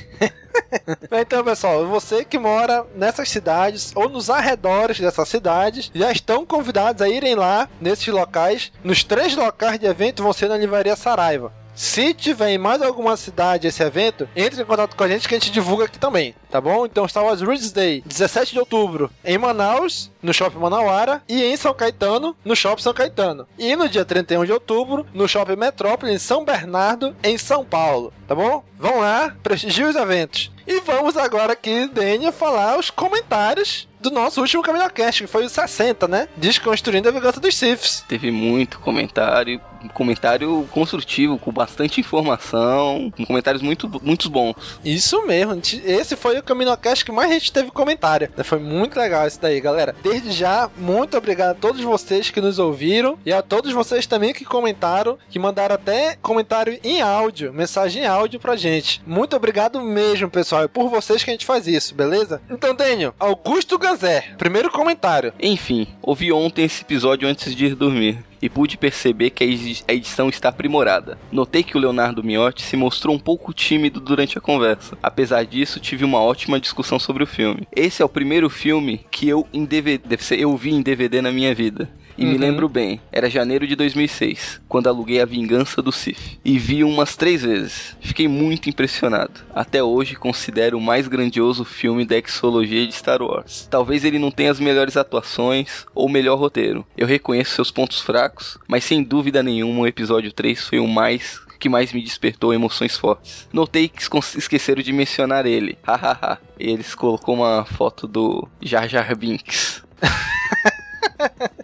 então, 1.12 1.44
pessoal, 1.44 1.88
você 1.88 2.26
que 2.26 2.38
mora 2.38 2.86
nessas 2.96 3.30
cidades 3.30 3.91
ou 3.96 4.10
nos 4.10 4.30
arredores 4.30 5.00
dessas 5.00 5.30
cidades, 5.30 5.91
já 5.94 6.12
estão 6.12 6.46
convidados 6.46 7.02
a 7.02 7.10
irem 7.10 7.36
lá 7.36 7.70
nesses 7.80 8.08
locais. 8.08 8.72
Nos 8.84 9.04
três 9.04 9.36
locais 9.36 9.80
de 9.80 9.86
evento 9.86 10.24
vão 10.24 10.34
ser 10.34 10.50
na 10.50 10.58
Livraria 10.58 10.96
Saraiva. 10.96 11.54
Se 11.80 12.14
tiver 12.14 12.50
em 12.50 12.58
mais 12.58 12.82
alguma 12.82 13.16
cidade 13.16 13.66
esse 13.66 13.82
evento, 13.82 14.28
entre 14.36 14.62
em 14.62 14.66
contato 14.66 14.98
com 14.98 15.04
a 15.06 15.08
gente 15.08 15.30
que 15.30 15.34
a 15.34 15.40
gente 15.40 15.50
divulga 15.50 15.86
aqui 15.86 15.98
também, 15.98 16.36
tá 16.52 16.60
bom? 16.60 16.86
Então 16.86 17.08
Star 17.08 17.24
Wars 17.24 17.40
Reads 17.40 17.72
Day, 17.72 18.04
17 18.06 18.52
de 18.52 18.60
outubro, 18.60 19.10
em 19.24 19.38
Manaus, 19.38 20.12
no 20.22 20.34
Shopping 20.34 20.60
Manauara, 20.60 21.24
e 21.26 21.42
em 21.42 21.56
São 21.56 21.74
Caetano, 21.74 22.36
no 22.44 22.54
Shopping 22.54 22.82
São 22.82 22.94
Caetano. 22.94 23.48
E 23.58 23.78
no 23.78 23.88
dia 23.88 24.04
31 24.04 24.44
de 24.44 24.52
outubro, 24.52 25.08
no 25.14 25.26
Shopping 25.26 25.56
Metrópole, 25.56 26.12
em 26.12 26.20
São 26.20 26.44
Bernardo, 26.44 27.16
em 27.24 27.38
São 27.38 27.64
Paulo, 27.64 28.12
tá 28.28 28.36
bom? 28.36 28.62
Vão 28.78 29.00
lá, 29.00 29.34
prestigiem 29.42 29.88
os 29.88 29.96
eventos. 29.96 30.52
E 30.68 30.82
vamos 30.82 31.16
agora 31.16 31.54
aqui, 31.54 31.88
Dênia, 31.88 32.34
falar 32.34 32.78
os 32.78 32.90
comentários 32.90 33.88
do 34.00 34.12
nosso 34.12 34.40
último 34.40 34.64
CaminoCast, 34.64 35.24
que 35.24 35.28
foi 35.28 35.46
o 35.46 35.50
60, 35.50 36.08
né? 36.08 36.28
Desconstruindo 36.38 37.10
a 37.10 37.12
vingança 37.12 37.40
dos 37.40 37.56
Siths. 37.56 38.04
Teve 38.08 38.32
muito 38.32 38.80
comentário, 38.80 39.60
comentário 39.94 40.68
construtivo, 40.72 41.38
com 41.38 41.52
bastante 41.52 42.00
informação, 42.00 43.12
com 43.16 43.26
comentários 43.26 43.62
muito, 43.62 43.90
muito 44.04 44.30
bons. 44.30 44.80
Isso 44.84 45.26
mesmo, 45.26 45.60
esse 45.86 46.16
foi 46.16 46.40
o 46.40 46.44
CaminoCast 46.44 47.06
que 47.06 47.12
mais 47.12 47.30
a 47.30 47.34
gente 47.34 47.52
teve 47.52 47.72
comentário. 47.72 48.30
Foi 48.44 48.60
muito 48.60 49.00
legal 49.00 49.28
isso 49.28 49.40
daí, 49.42 49.60
galera. 49.62 49.96
Desde 50.04 50.32
já, 50.32 50.70
muito 50.78 51.18
obrigado 51.18 51.52
a 51.52 51.60
todos 51.60 51.82
vocês 51.82 52.30
que 52.30 52.42
nos 52.42 52.60
ouviram 52.60 53.18
e 53.26 53.32
a 53.32 53.42
todos 53.42 53.72
vocês 53.72 54.06
também 54.06 54.34
que 54.34 54.46
comentaram, 54.46 55.18
que 55.30 55.40
mandaram 55.40 55.76
até 55.76 56.18
comentário 56.22 56.80
em 56.84 57.02
áudio, 57.02 57.54
mensagem 57.54 58.04
em 58.04 58.08
áudio 58.08 58.40
pra 58.40 58.56
gente. 58.56 59.02
Muito 59.06 59.36
obrigado 59.36 59.82
mesmo, 59.82 60.30
pessoal. 60.30 60.64
É 60.64 60.68
por 60.68 60.90
vocês 60.90 61.24
que 61.24 61.30
a 61.30 61.34
gente 61.34 61.46
faz 61.46 61.68
isso, 61.68 61.96
beleza? 61.96 62.42
Então, 62.50 62.76
Daniel, 62.76 63.14
Augusto 63.20 63.78
Ganzé, 63.78 64.26
primeiro 64.38 64.72
comentário. 64.72 65.34
Enfim, 65.40 65.88
ouvi 66.02 66.32
ontem 66.32 66.66
esse 66.66 66.82
episódio 66.82 67.28
antes 67.28 67.56
de 67.56 67.68
ir 67.68 67.76
dormir 67.76 68.29
e 68.41 68.49
pude 68.49 68.78
perceber 68.78 69.30
que 69.32 69.44
a 69.44 69.94
edição 69.94 70.30
está 70.30 70.49
aprimorada. 70.49 71.18
Notei 71.32 71.64
que 71.64 71.78
o 71.78 71.80
Leonardo 71.80 72.24
Miotti 72.24 72.61
se 72.61 72.78
mostrou 72.78 73.16
um 73.16 73.20
pouco 73.20 73.53
tímido 73.53 73.99
durante 73.99 74.38
a 74.38 74.41
conversa. 74.41 74.98
Apesar 75.02 75.45
disso, 75.45 75.80
tive 75.80 76.06
uma 76.06 76.20
ótima 76.20 76.60
discussão 76.60 76.99
sobre 76.99 77.24
o 77.24 77.28
filme. 77.28 77.68
Esse 77.76 78.02
é 78.02 78.06
o 78.06 78.10
primeiro 78.10 78.49
filme 78.49 79.06
que 79.11 79.28
eu 79.28 79.48
em 79.53 79.66
DVD, 79.66 80.18
eu 80.38 80.56
vi 80.56 80.72
em 80.72 80.82
DVD 80.82 81.22
na 81.22 81.32
minha 81.32 81.53
vida. 81.53 81.90
E 82.20 82.26
uhum. 82.26 82.32
me 82.34 82.38
lembro 82.38 82.68
bem, 82.68 83.00
era 83.14 83.30
janeiro 83.30 83.66
de 83.66 83.78
2006, 83.78 84.60
quando 84.68 84.88
aluguei 84.88 85.22
A 85.22 85.26
Vingança 85.26 85.82
do 85.82 85.90
Sith. 85.90 86.38
E 86.44 86.60
vi 86.60 86.84
umas 86.84 87.16
três 87.16 87.44
vezes. 87.44 87.96
Fiquei 88.02 88.28
muito 88.28 88.68
impressionado. 88.68 89.40
Até 89.56 89.82
hoje 89.82 90.18
considero 90.18 90.78
o 90.78 90.82
mais 90.82 91.08
grandioso 91.08 91.64
filme 91.64 92.04
da 92.04 92.18
exologia 92.18 92.86
de 92.86 92.94
Star 92.94 93.22
Wars. 93.22 93.70
Talvez 93.72 94.04
ele 94.04 94.20
não 94.20 94.32
tenha 94.32 94.52
as 94.52 94.60
melhores 94.60 94.98
atuações 94.98 95.86
ou 95.96 96.08
o 96.08 96.12
melhor 96.12 96.38
roteiro. 96.38 96.86
Eu 96.98 97.08
reconheço 97.08 97.56
seus 97.56 97.72
pontos 97.72 98.02
fracos, 98.02 98.58
mas 98.68 98.84
sem 98.84 99.02
dúvida 99.02 99.41
nenhuma 99.41 99.80
o 99.80 99.88
episódio 99.88 100.34
3 100.34 100.62
foi 100.62 100.80
o 100.80 100.88
mais 100.90 101.40
que 101.58 101.70
mais 101.70 101.94
me 101.94 102.02
despertou 102.02 102.54
emoções 102.54 102.98
fortes. 102.98 103.48
Notei 103.54 103.88
que 103.88 104.02
esqueceram 104.38 104.82
de 104.82 104.91
mencionar 104.91 105.46
ele. 105.46 105.78
Hahaha. 105.84 106.38
Eles 106.60 106.94
colocou 106.94 107.36
uma 107.36 107.64
foto 107.64 108.08
do 108.08 108.46
Jar 108.62 108.90
Jar 108.90 109.16
Binks. 109.16 109.84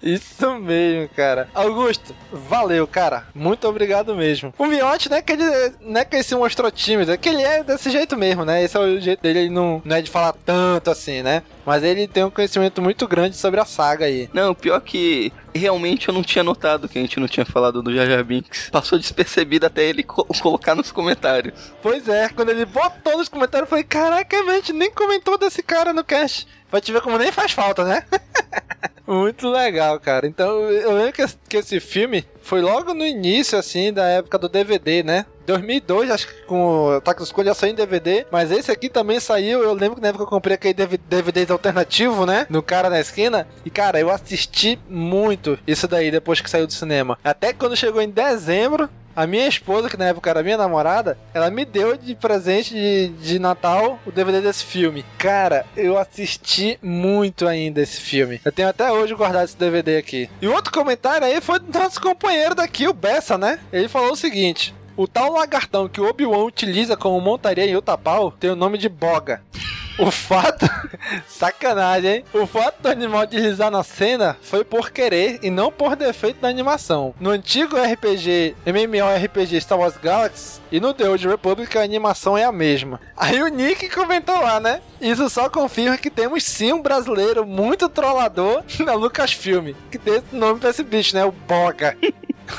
Isso 0.02 0.54
mesmo, 0.60 1.10
cara. 1.16 1.48
Augusto, 1.54 2.16
valeu, 2.32 2.88
cara. 2.88 3.26
Muito 3.34 3.68
obrigado 3.68 4.16
mesmo. 4.16 4.54
O 4.58 4.66
Miotti, 4.66 5.10
né, 5.10 5.22
que 5.22 5.34
ele, 5.34 5.44
né, 5.82 6.06
que 6.06 6.16
ele 6.16 6.24
se 6.24 6.36
mostrou 6.36 6.70
tímido, 6.70 7.12
é 7.12 7.18
que 7.18 7.30
ele 7.30 7.42
é 7.42 7.64
desse 7.64 7.90
jeito 7.90 8.16
mesmo, 8.16 8.46
né? 8.46 8.64
Esse 8.64 8.78
é 8.78 8.80
o 8.80 9.00
jeito 9.00 9.22
dele, 9.22 9.40
ele 9.40 9.50
não, 9.50 9.82
não 9.84 9.96
é 9.96 10.02
de 10.02 10.12
falar 10.12 10.34
tanto 10.46 10.92
assim, 10.92 11.22
né? 11.22 11.44
Mas 11.66 11.84
ele 11.84 12.08
tem 12.08 12.24
um 12.24 12.30
conhecimento 12.30 12.82
muito 12.82 13.08
grande 13.08 13.36
sobre 13.36 13.60
a 13.60 13.66
saga 13.66 14.06
aí. 14.06 14.30
Não, 14.34 14.54
pior 14.54 14.80
que 14.82 15.34
realmente 15.54 16.08
eu 16.08 16.14
não 16.14 16.22
tinha 16.22 16.44
notado 16.44 16.88
que 16.88 17.00
a 17.00 17.02
gente 17.02 17.20
não 17.20 17.28
tinha 17.28 17.46
falado 17.46 17.82
do 17.82 17.94
Jar 17.94 18.24
Binks. 18.24 18.70
Passou 18.70 19.00
despercebido 19.00 19.66
até 19.66 19.84
ele 19.84 20.04
co 20.04 20.26
colocar 20.42 20.76
nos 20.76 20.92
comentários. 20.92 21.54
Pois 21.82 22.08
é, 22.08 22.30
quando 22.30 22.50
ele 22.50 22.66
botou 22.66 23.18
nos 23.18 23.30
comentários, 23.30 23.66
eu 23.66 23.70
falei, 23.70 23.84
caraca, 23.84 24.38
a 24.38 24.56
gente 24.56 24.74
nem 24.74 24.92
comentou 24.92 25.38
desse 25.38 25.64
cara 25.64 25.94
no 25.94 26.04
cast. 26.04 26.48
Vai 26.72 26.82
te 26.82 26.92
ver 26.92 27.02
como 27.02 27.18
nem 27.18 27.32
faz 27.32 27.52
falta, 27.52 27.84
né? 27.84 28.04
Muito 29.08 29.50
legal, 29.50 30.00
cara. 30.00 30.26
Então, 30.28 30.70
eu 30.70 30.94
lembro 30.94 31.14
que 31.14 31.24
que 31.48 31.58
esse 31.58 31.80
filme 31.80 32.26
foi 32.42 32.62
logo 32.62 32.94
no 32.94 33.06
início, 33.06 33.58
assim, 33.58 33.94
da 33.94 34.06
época 34.06 34.38
do 34.38 34.50
DVD, 34.50 35.04
né? 35.04 35.26
2002, 35.46 36.10
acho 36.10 36.28
que 36.28 36.42
com 36.44 36.88
o 36.88 36.92
Ataque 36.98 37.20
dos 37.20 37.32
Clones 37.32 37.50
já 37.50 37.54
saiu 37.54 37.74
em 37.74 37.76
DVD, 37.76 38.26
mas 38.32 38.52
esse 38.52 38.72
aqui 38.72 38.90
também 38.90 39.20
saiu. 39.20 39.64
Eu 39.64 39.74
lembro 39.74 39.96
que 39.96 40.02
na 40.02 40.08
época 40.10 40.24
eu 40.24 40.28
comprei 40.28 40.56
aquele 40.56 40.74
DVDs 40.98 41.52
alternativo, 41.52 42.26
né? 42.26 42.48
No 42.50 42.64
cara 42.64 42.90
na 42.90 43.00
esquina. 43.00 43.48
E 43.64 43.70
cara, 43.70 44.00
eu 44.00 44.10
assisti 44.10 44.80
muito 44.90 45.58
isso 45.68 45.88
daí 45.88 46.10
depois 46.10 46.42
que 46.42 46.50
saiu 46.50 46.66
do 46.66 46.74
cinema. 46.74 47.18
Até 47.24 47.54
quando 47.54 47.76
chegou 47.76 48.02
em 48.02 48.10
dezembro, 48.10 48.90
a 49.16 49.26
minha 49.26 49.48
esposa, 49.48 49.90
que 49.90 49.98
na 49.98 50.06
época 50.06 50.30
era 50.30 50.44
minha 50.44 50.58
namorada, 50.58 51.18
ela 51.34 51.50
me 51.50 51.64
deu 51.66 51.98
de 51.98 52.16
presente 52.16 52.74
de, 52.74 53.08
de 53.10 53.40
Natal 53.40 54.00
o 54.06 54.12
DVD 54.12 54.42
desse 54.42 54.66
filme. 54.66 55.06
Cara, 55.18 55.66
eu 55.76 55.98
assisti 55.98 56.78
muito 56.82 57.48
ainda 57.48 57.82
esse 57.82 58.02
filme. 58.02 58.42
Eu 58.44 58.52
tenho 58.52 58.68
até 58.68 58.92
hoje 58.92 59.16
guardado 59.16 59.46
esse 59.46 59.58
DVD 59.58 59.98
aqui. 59.98 60.30
E 60.42 60.48
outro 60.48 60.72
comentário 60.72 61.26
aí 61.26 61.40
foi 61.40 61.60
do 61.60 61.78
nosso 61.78 62.02
companheiro 62.02 62.56
daqui, 62.56 62.88
o 62.88 62.94
Bessa, 62.94 63.38
né? 63.38 63.60
Ele 63.72 63.88
falou 63.88 64.12
o 64.12 64.18
seguinte: 64.18 64.74
o 64.98 65.08
tal 65.08 65.34
lagartão 65.34 65.88
que 65.88 66.02
o 66.02 66.10
Obi-Wan 66.10 66.44
utiliza 66.46 66.96
como 66.96 67.20
montaria 67.20 67.66
em 67.66 67.76
Utapau 67.76 68.32
tem 68.32 68.50
o 68.50 68.56
nome 68.56 68.78
de 68.78 68.90
Boga. 68.90 69.42
O 69.98 70.12
fato. 70.12 70.66
Sacanagem, 71.28 72.16
hein? 72.16 72.26
O 72.34 72.46
fato 72.46 72.82
do 72.82 72.90
animal 72.90 73.26
deslizar 73.26 73.72
na 73.72 73.84
cena 73.84 74.36
foi 74.42 74.64
por 74.64 74.92
querer 74.92 75.40
e 75.42 75.50
não 75.50 75.72
por 75.72 75.96
defeito 75.96 76.42
da 76.42 76.50
animação. 76.50 77.14
No 77.20 77.30
antigo 77.30 77.78
RPG, 77.78 78.56
MMORPG 78.66 79.62
Star 79.62 79.80
Wars 79.80 79.96
Galaxy 79.98 80.60
e 80.72 80.80
no 80.80 80.94
The 80.94 81.10
Old 81.10 81.28
Republic 81.28 81.78
a 81.78 81.84
animação 81.84 82.38
é 82.38 82.44
a 82.44 82.52
mesma. 82.52 83.00
Aí 83.16 83.42
o 83.42 83.48
Nick 83.48 83.90
comentou 83.90 84.40
lá, 84.42 84.60
né? 84.60 84.82
Isso 85.00 85.30
só 85.30 85.50
confirma 85.50 85.98
que 85.98 86.10
temos 86.10 86.44
sim 86.44 86.74
um 86.74 86.82
brasileiro 86.82 87.46
muito 87.46 87.88
trollador 87.88 88.64
na 88.80 88.94
Lucasfilm, 88.94 89.74
que 89.90 89.98
tem 89.98 90.16
esse 90.16 90.36
nome 90.36 90.60
pra 90.60 90.72
esse 90.72 90.84
bicho, 90.84 91.16
né? 91.16 91.24
O 91.24 91.32
Boga. 91.32 91.98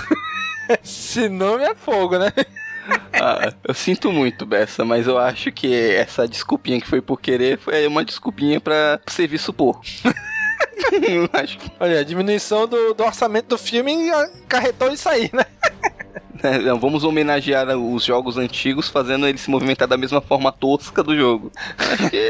esse 0.82 1.28
nome 1.28 1.64
é 1.64 1.74
fogo, 1.74 2.18
né? 2.18 2.32
Ah, 3.12 3.52
eu 3.64 3.74
sinto 3.74 4.12
muito, 4.12 4.44
Bessa, 4.44 4.84
mas 4.84 5.06
eu 5.06 5.18
acho 5.18 5.50
que 5.50 5.74
essa 5.74 6.28
desculpinha 6.28 6.80
que 6.80 6.86
foi 6.86 7.00
por 7.00 7.20
querer 7.20 7.58
foi 7.58 7.86
uma 7.86 8.04
desculpinha 8.04 8.60
pra 8.60 9.00
serviço 9.08 9.52
por. 9.52 9.80
acho 11.32 11.58
que... 11.58 11.70
Olha, 11.80 12.00
a 12.00 12.04
diminuição 12.04 12.66
do, 12.66 12.94
do 12.94 13.04
orçamento 13.04 13.48
do 13.48 13.58
filme 13.58 14.10
acarretou 14.10 14.92
isso 14.92 15.08
aí, 15.08 15.30
né? 15.32 15.44
É, 16.42 16.58
vamos 16.74 17.02
homenagear 17.02 17.76
os 17.76 18.04
jogos 18.04 18.36
antigos 18.36 18.88
fazendo 18.88 19.26
ele 19.26 19.38
se 19.38 19.50
movimentar 19.50 19.88
da 19.88 19.96
mesma 19.96 20.20
forma 20.20 20.52
tosca 20.52 21.02
do 21.02 21.16
jogo. 21.16 21.50
Acho 21.78 22.10
que. 22.10 22.22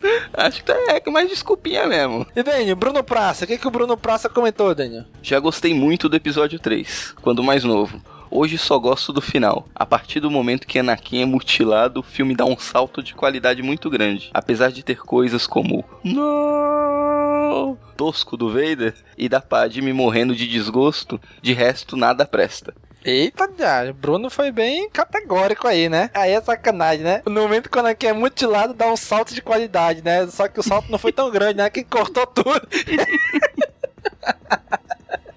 Acho 0.32 0.58
que 0.58 0.64
tá 0.64 0.74
é 0.88 1.10
mais 1.10 1.28
desculpinha 1.28 1.86
mesmo. 1.86 2.26
E 2.34 2.42
Daniel, 2.42 2.74
Bruno 2.74 3.04
Praça, 3.04 3.44
o 3.44 3.48
que, 3.48 3.58
que 3.58 3.68
o 3.68 3.70
Bruno 3.70 3.96
Praça 3.96 4.28
comentou, 4.28 4.74
Daniel? 4.74 5.04
Já 5.22 5.38
gostei 5.38 5.74
muito 5.74 6.08
do 6.08 6.16
episódio 6.16 6.58
3, 6.58 7.14
quando 7.20 7.42
mais 7.42 7.64
novo. 7.64 8.00
Hoje 8.30 8.56
só 8.56 8.78
gosto 8.78 9.12
do 9.12 9.20
final. 9.20 9.66
A 9.74 9.84
partir 9.84 10.20
do 10.20 10.30
momento 10.30 10.66
que 10.66 10.78
Anakin 10.78 11.22
é 11.22 11.24
mutilado, 11.24 11.98
o 11.98 12.02
filme 12.02 12.36
dá 12.36 12.44
um 12.44 12.56
salto 12.56 13.02
de 13.02 13.12
qualidade 13.12 13.60
muito 13.60 13.90
grande. 13.90 14.30
Apesar 14.32 14.70
de 14.70 14.84
ter 14.84 15.00
coisas 15.00 15.48
como 15.48 15.84
não 16.04 17.76
tosco 17.96 18.36
do 18.36 18.48
Vader 18.48 18.94
e 19.18 19.28
da 19.28 19.40
Padme 19.40 19.92
morrendo 19.92 20.34
de 20.34 20.46
desgosto, 20.46 21.20
de 21.42 21.52
resto 21.52 21.96
nada 21.96 22.24
presta. 22.24 22.72
Eita, 23.04 23.50
já, 23.58 23.92
Bruno 23.92 24.30
foi 24.30 24.52
bem 24.52 24.88
categórico 24.90 25.66
aí, 25.66 25.88
né? 25.88 26.10
Aí 26.14 26.32
é 26.32 26.40
sacanagem, 26.40 27.02
né? 27.02 27.22
No 27.26 27.42
momento 27.42 27.68
quando 27.68 27.86
aqui 27.86 28.06
é 28.06 28.12
mutilado, 28.12 28.74
dá 28.74 28.86
um 28.86 28.96
salto 28.96 29.34
de 29.34 29.42
qualidade, 29.42 30.02
né? 30.04 30.26
Só 30.28 30.46
que 30.46 30.60
o 30.60 30.62
salto 30.62 30.90
não 30.90 30.98
foi 30.98 31.10
tão 31.10 31.30
grande, 31.30 31.56
né? 31.56 31.68
Que 31.68 31.82
cortou 31.82 32.26
tudo. 32.26 32.60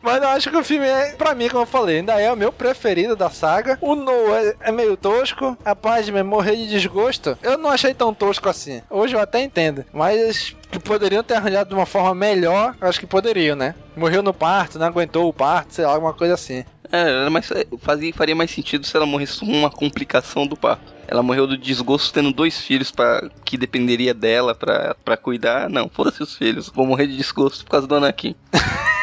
Mas 0.04 0.22
eu 0.22 0.28
acho 0.28 0.50
que 0.52 0.58
o 0.58 0.64
filme 0.64 0.86
é, 0.86 1.14
pra 1.14 1.34
mim, 1.34 1.48
como 1.48 1.64
eu 1.64 1.68
falei, 1.68 2.00
ainda 2.00 2.20
é 2.20 2.30
o 2.32 2.36
meu 2.36 2.52
preferido 2.52 3.16
da 3.16 3.30
saga. 3.30 3.78
O 3.80 3.96
Noah 3.96 4.54
é 4.60 4.70
meio 4.70 4.98
tosco. 4.98 5.58
A 5.64 5.74
Padme 5.74 6.22
morrer 6.22 6.58
de 6.58 6.68
desgosto. 6.68 7.38
Eu 7.42 7.58
não 7.58 7.70
achei 7.70 7.94
tão 7.94 8.14
tosco 8.14 8.50
assim. 8.50 8.82
Hoje 8.90 9.16
eu 9.16 9.20
até 9.22 9.42
entendo. 9.42 9.86
Mas 9.94 10.54
poderiam 10.84 11.24
ter 11.24 11.36
arranjado 11.36 11.70
de 11.70 11.76
uma 11.76 11.86
forma 11.86 12.14
melhor. 12.14 12.76
Acho 12.82 13.00
que 13.00 13.08
poderiam, 13.08 13.56
né? 13.56 13.76
Morreu 13.96 14.22
no 14.22 14.34
parto, 14.34 14.78
não 14.78 14.88
aguentou 14.88 15.30
o 15.30 15.34
parto, 15.34 15.74
sei 15.74 15.86
lá, 15.86 15.94
alguma 15.94 16.14
coisa 16.14 16.34
assim. 16.34 16.66
É, 16.92 17.30
mas 17.30 17.50
fazia, 17.80 18.14
faria 18.14 18.36
mais 18.36 18.52
sentido 18.52 18.86
se 18.86 18.96
ela 18.96 19.06
morresse 19.06 19.40
com 19.40 19.46
uma 19.46 19.72
complicação 19.72 20.46
do 20.46 20.58
parto. 20.58 20.94
Ela 21.08 21.24
morreu 21.24 21.48
do 21.48 21.58
desgosto 21.58 22.14
tendo 22.14 22.34
dois 22.34 22.60
filhos 22.60 22.92
para 22.92 23.30
que 23.46 23.58
dependeria 23.58 24.14
dela 24.14 24.54
para 24.54 25.18
cuidar. 25.18 25.70
Não, 25.70 25.90
foda-se 25.90 26.22
os 26.22 26.36
filhos. 26.36 26.70
Vou 26.70 26.86
morrer 26.86 27.08
de 27.08 27.16
desgosto 27.16 27.64
por 27.64 27.72
causa 27.72 27.88
do 27.88 27.96
Anakin. 27.96 28.36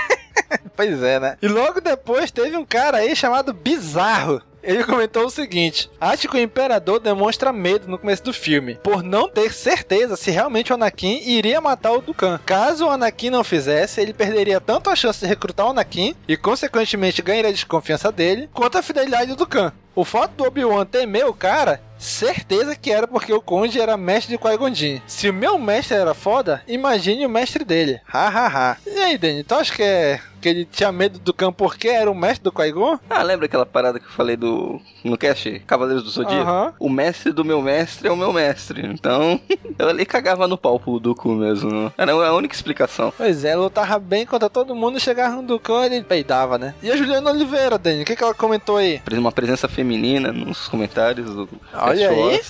pois 0.77 1.03
é, 1.03 1.21
né? 1.21 1.37
E 1.41 1.49
logo 1.49 1.81
depois 1.81 2.31
teve 2.31 2.57
um 2.57 2.65
cara 2.65 2.99
aí 2.99 3.15
chamado 3.15 3.53
Bizarro. 3.53 4.43
Ele 4.63 4.85
comentou 4.85 5.25
o 5.25 5.31
seguinte: 5.31 5.91
Acho 6.01 6.29
que 6.29 6.37
o 6.37 6.41
Imperador 6.41 7.01
demonstra 7.01 7.53
medo 7.53 7.89
no 7.89 7.99
começo 7.99 8.23
do 8.25 8.33
filme, 8.33 8.79
por 8.83 9.03
não 9.03 9.29
ter 9.29 9.53
certeza 9.53 10.17
se 10.17 10.31
realmente 10.31 10.71
o 10.71 10.75
Anakin 10.75 11.21
iria 11.25 11.61
matar 11.61 11.93
o 11.93 12.01
Dukan. 12.01 12.39
Caso 12.45 12.87
o 12.87 12.91
Anakin 12.91 13.31
não 13.31 13.43
fizesse, 13.43 14.01
ele 14.01 14.13
perderia 14.13 14.61
tanto 14.61 14.91
a 14.91 14.97
chance 14.97 15.21
de 15.21 15.27
recrutar 15.27 15.67
o 15.67 15.71
Anakin 15.71 16.15
e, 16.29 16.37
consequentemente, 16.37 17.23
ganharia 17.23 17.51
a 17.51 17.55
desconfiança 17.55 18.13
dele, 18.13 18.51
quanto 18.53 18.77
a 18.77 18.83
fidelidade 18.83 19.31
do 19.31 19.37
Dukan. 19.37 19.73
O 19.95 20.05
fato 20.05 20.33
do 20.33 20.45
Obi-Wan 20.45 20.85
temer 20.85 21.27
o 21.27 21.35
cara 21.35 21.81
certeza 22.01 22.75
que 22.75 22.91
era 22.91 23.07
porque 23.07 23.33
o 23.33 23.41
Conde 23.41 23.81
era 23.81 23.97
mestre 23.97 24.37
de 24.37 24.43
Qui-Gon 24.43 25.01
Se 25.07 25.29
o 25.29 25.35
meu 25.35 25.59
mestre 25.59 25.97
era 25.97 26.15
foda, 26.15 26.63
imagine 26.67 27.27
o 27.27 27.31
mestre 27.31 27.65
dele. 27.65 28.01
Ha, 28.11 28.29
ha, 28.29 28.47
ha. 28.47 28.77
E 28.87 28.99
aí, 28.99 29.19
Danny, 29.19 29.45
tu 29.45 29.55
acha 29.55 29.75
que 29.75 29.83
é 29.83 30.21
que 30.41 30.49
ele 30.49 30.65
tinha 30.65 30.91
medo 30.91 31.19
do 31.19 31.35
cão 31.35 31.53
porque 31.53 31.89
era 31.89 32.11
o 32.11 32.15
mestre 32.15 32.45
do 32.45 32.53
Qui-Gon? 32.53 32.99
Ah, 33.09 33.23
lembra 33.23 33.47
aquela 33.47 33.67
parada 33.67 34.01
que 34.01 34.07
eu 34.07 34.11
falei 34.11 34.37
do 34.37 34.81
no 35.05 35.17
cast 35.17 35.61
Cavaleiros 35.67 36.03
do 36.03 36.11
Zodíaco? 36.11 36.51
Uhum. 36.51 36.73
O 36.79 36.89
mestre 36.89 37.33
do 37.33 37.45
meu 37.45 37.61
mestre 37.61 38.09
é 38.09 38.11
o 38.11 38.17
meu 38.17 38.33
mestre. 38.33 38.87
Então, 38.87 39.41
eu 39.79 39.89
ali 39.89 40.07
cagava 40.07 40.49
no 40.49 40.57
pau 40.57 40.81
pro 40.81 40.99
Dooku 40.99 41.33
mesmo. 41.33 41.93
Era 41.97 42.13
a 42.13 42.35
única 42.35 42.55
explicação. 42.55 43.13
Pois 43.17 43.45
é, 43.45 43.55
lutava 43.55 43.99
bem 43.99 44.25
contra 44.25 44.49
todo 44.49 44.75
mundo, 44.75 44.99
chegava 44.99 45.37
no 45.37 45.43
Dooku 45.43 45.73
e 45.83 45.87
ele 45.87 46.05
peidava, 46.05 46.57
né? 46.57 46.75
E 46.83 46.91
a 46.91 46.97
Juliana 46.97 47.31
Oliveira, 47.31 47.79
Danny, 47.79 48.03
o 48.03 48.05
que, 48.07 48.17
que 48.17 48.25
ela 48.25 48.35
comentou 48.35 48.79
aí? 48.79 49.03
Uma 49.13 49.33
presença 49.33 49.69
feminina 49.69 50.33
nos 50.33 50.69
comentários 50.69 51.35
do 51.35 51.49
Olha 51.91 52.09
aí. 52.11 52.41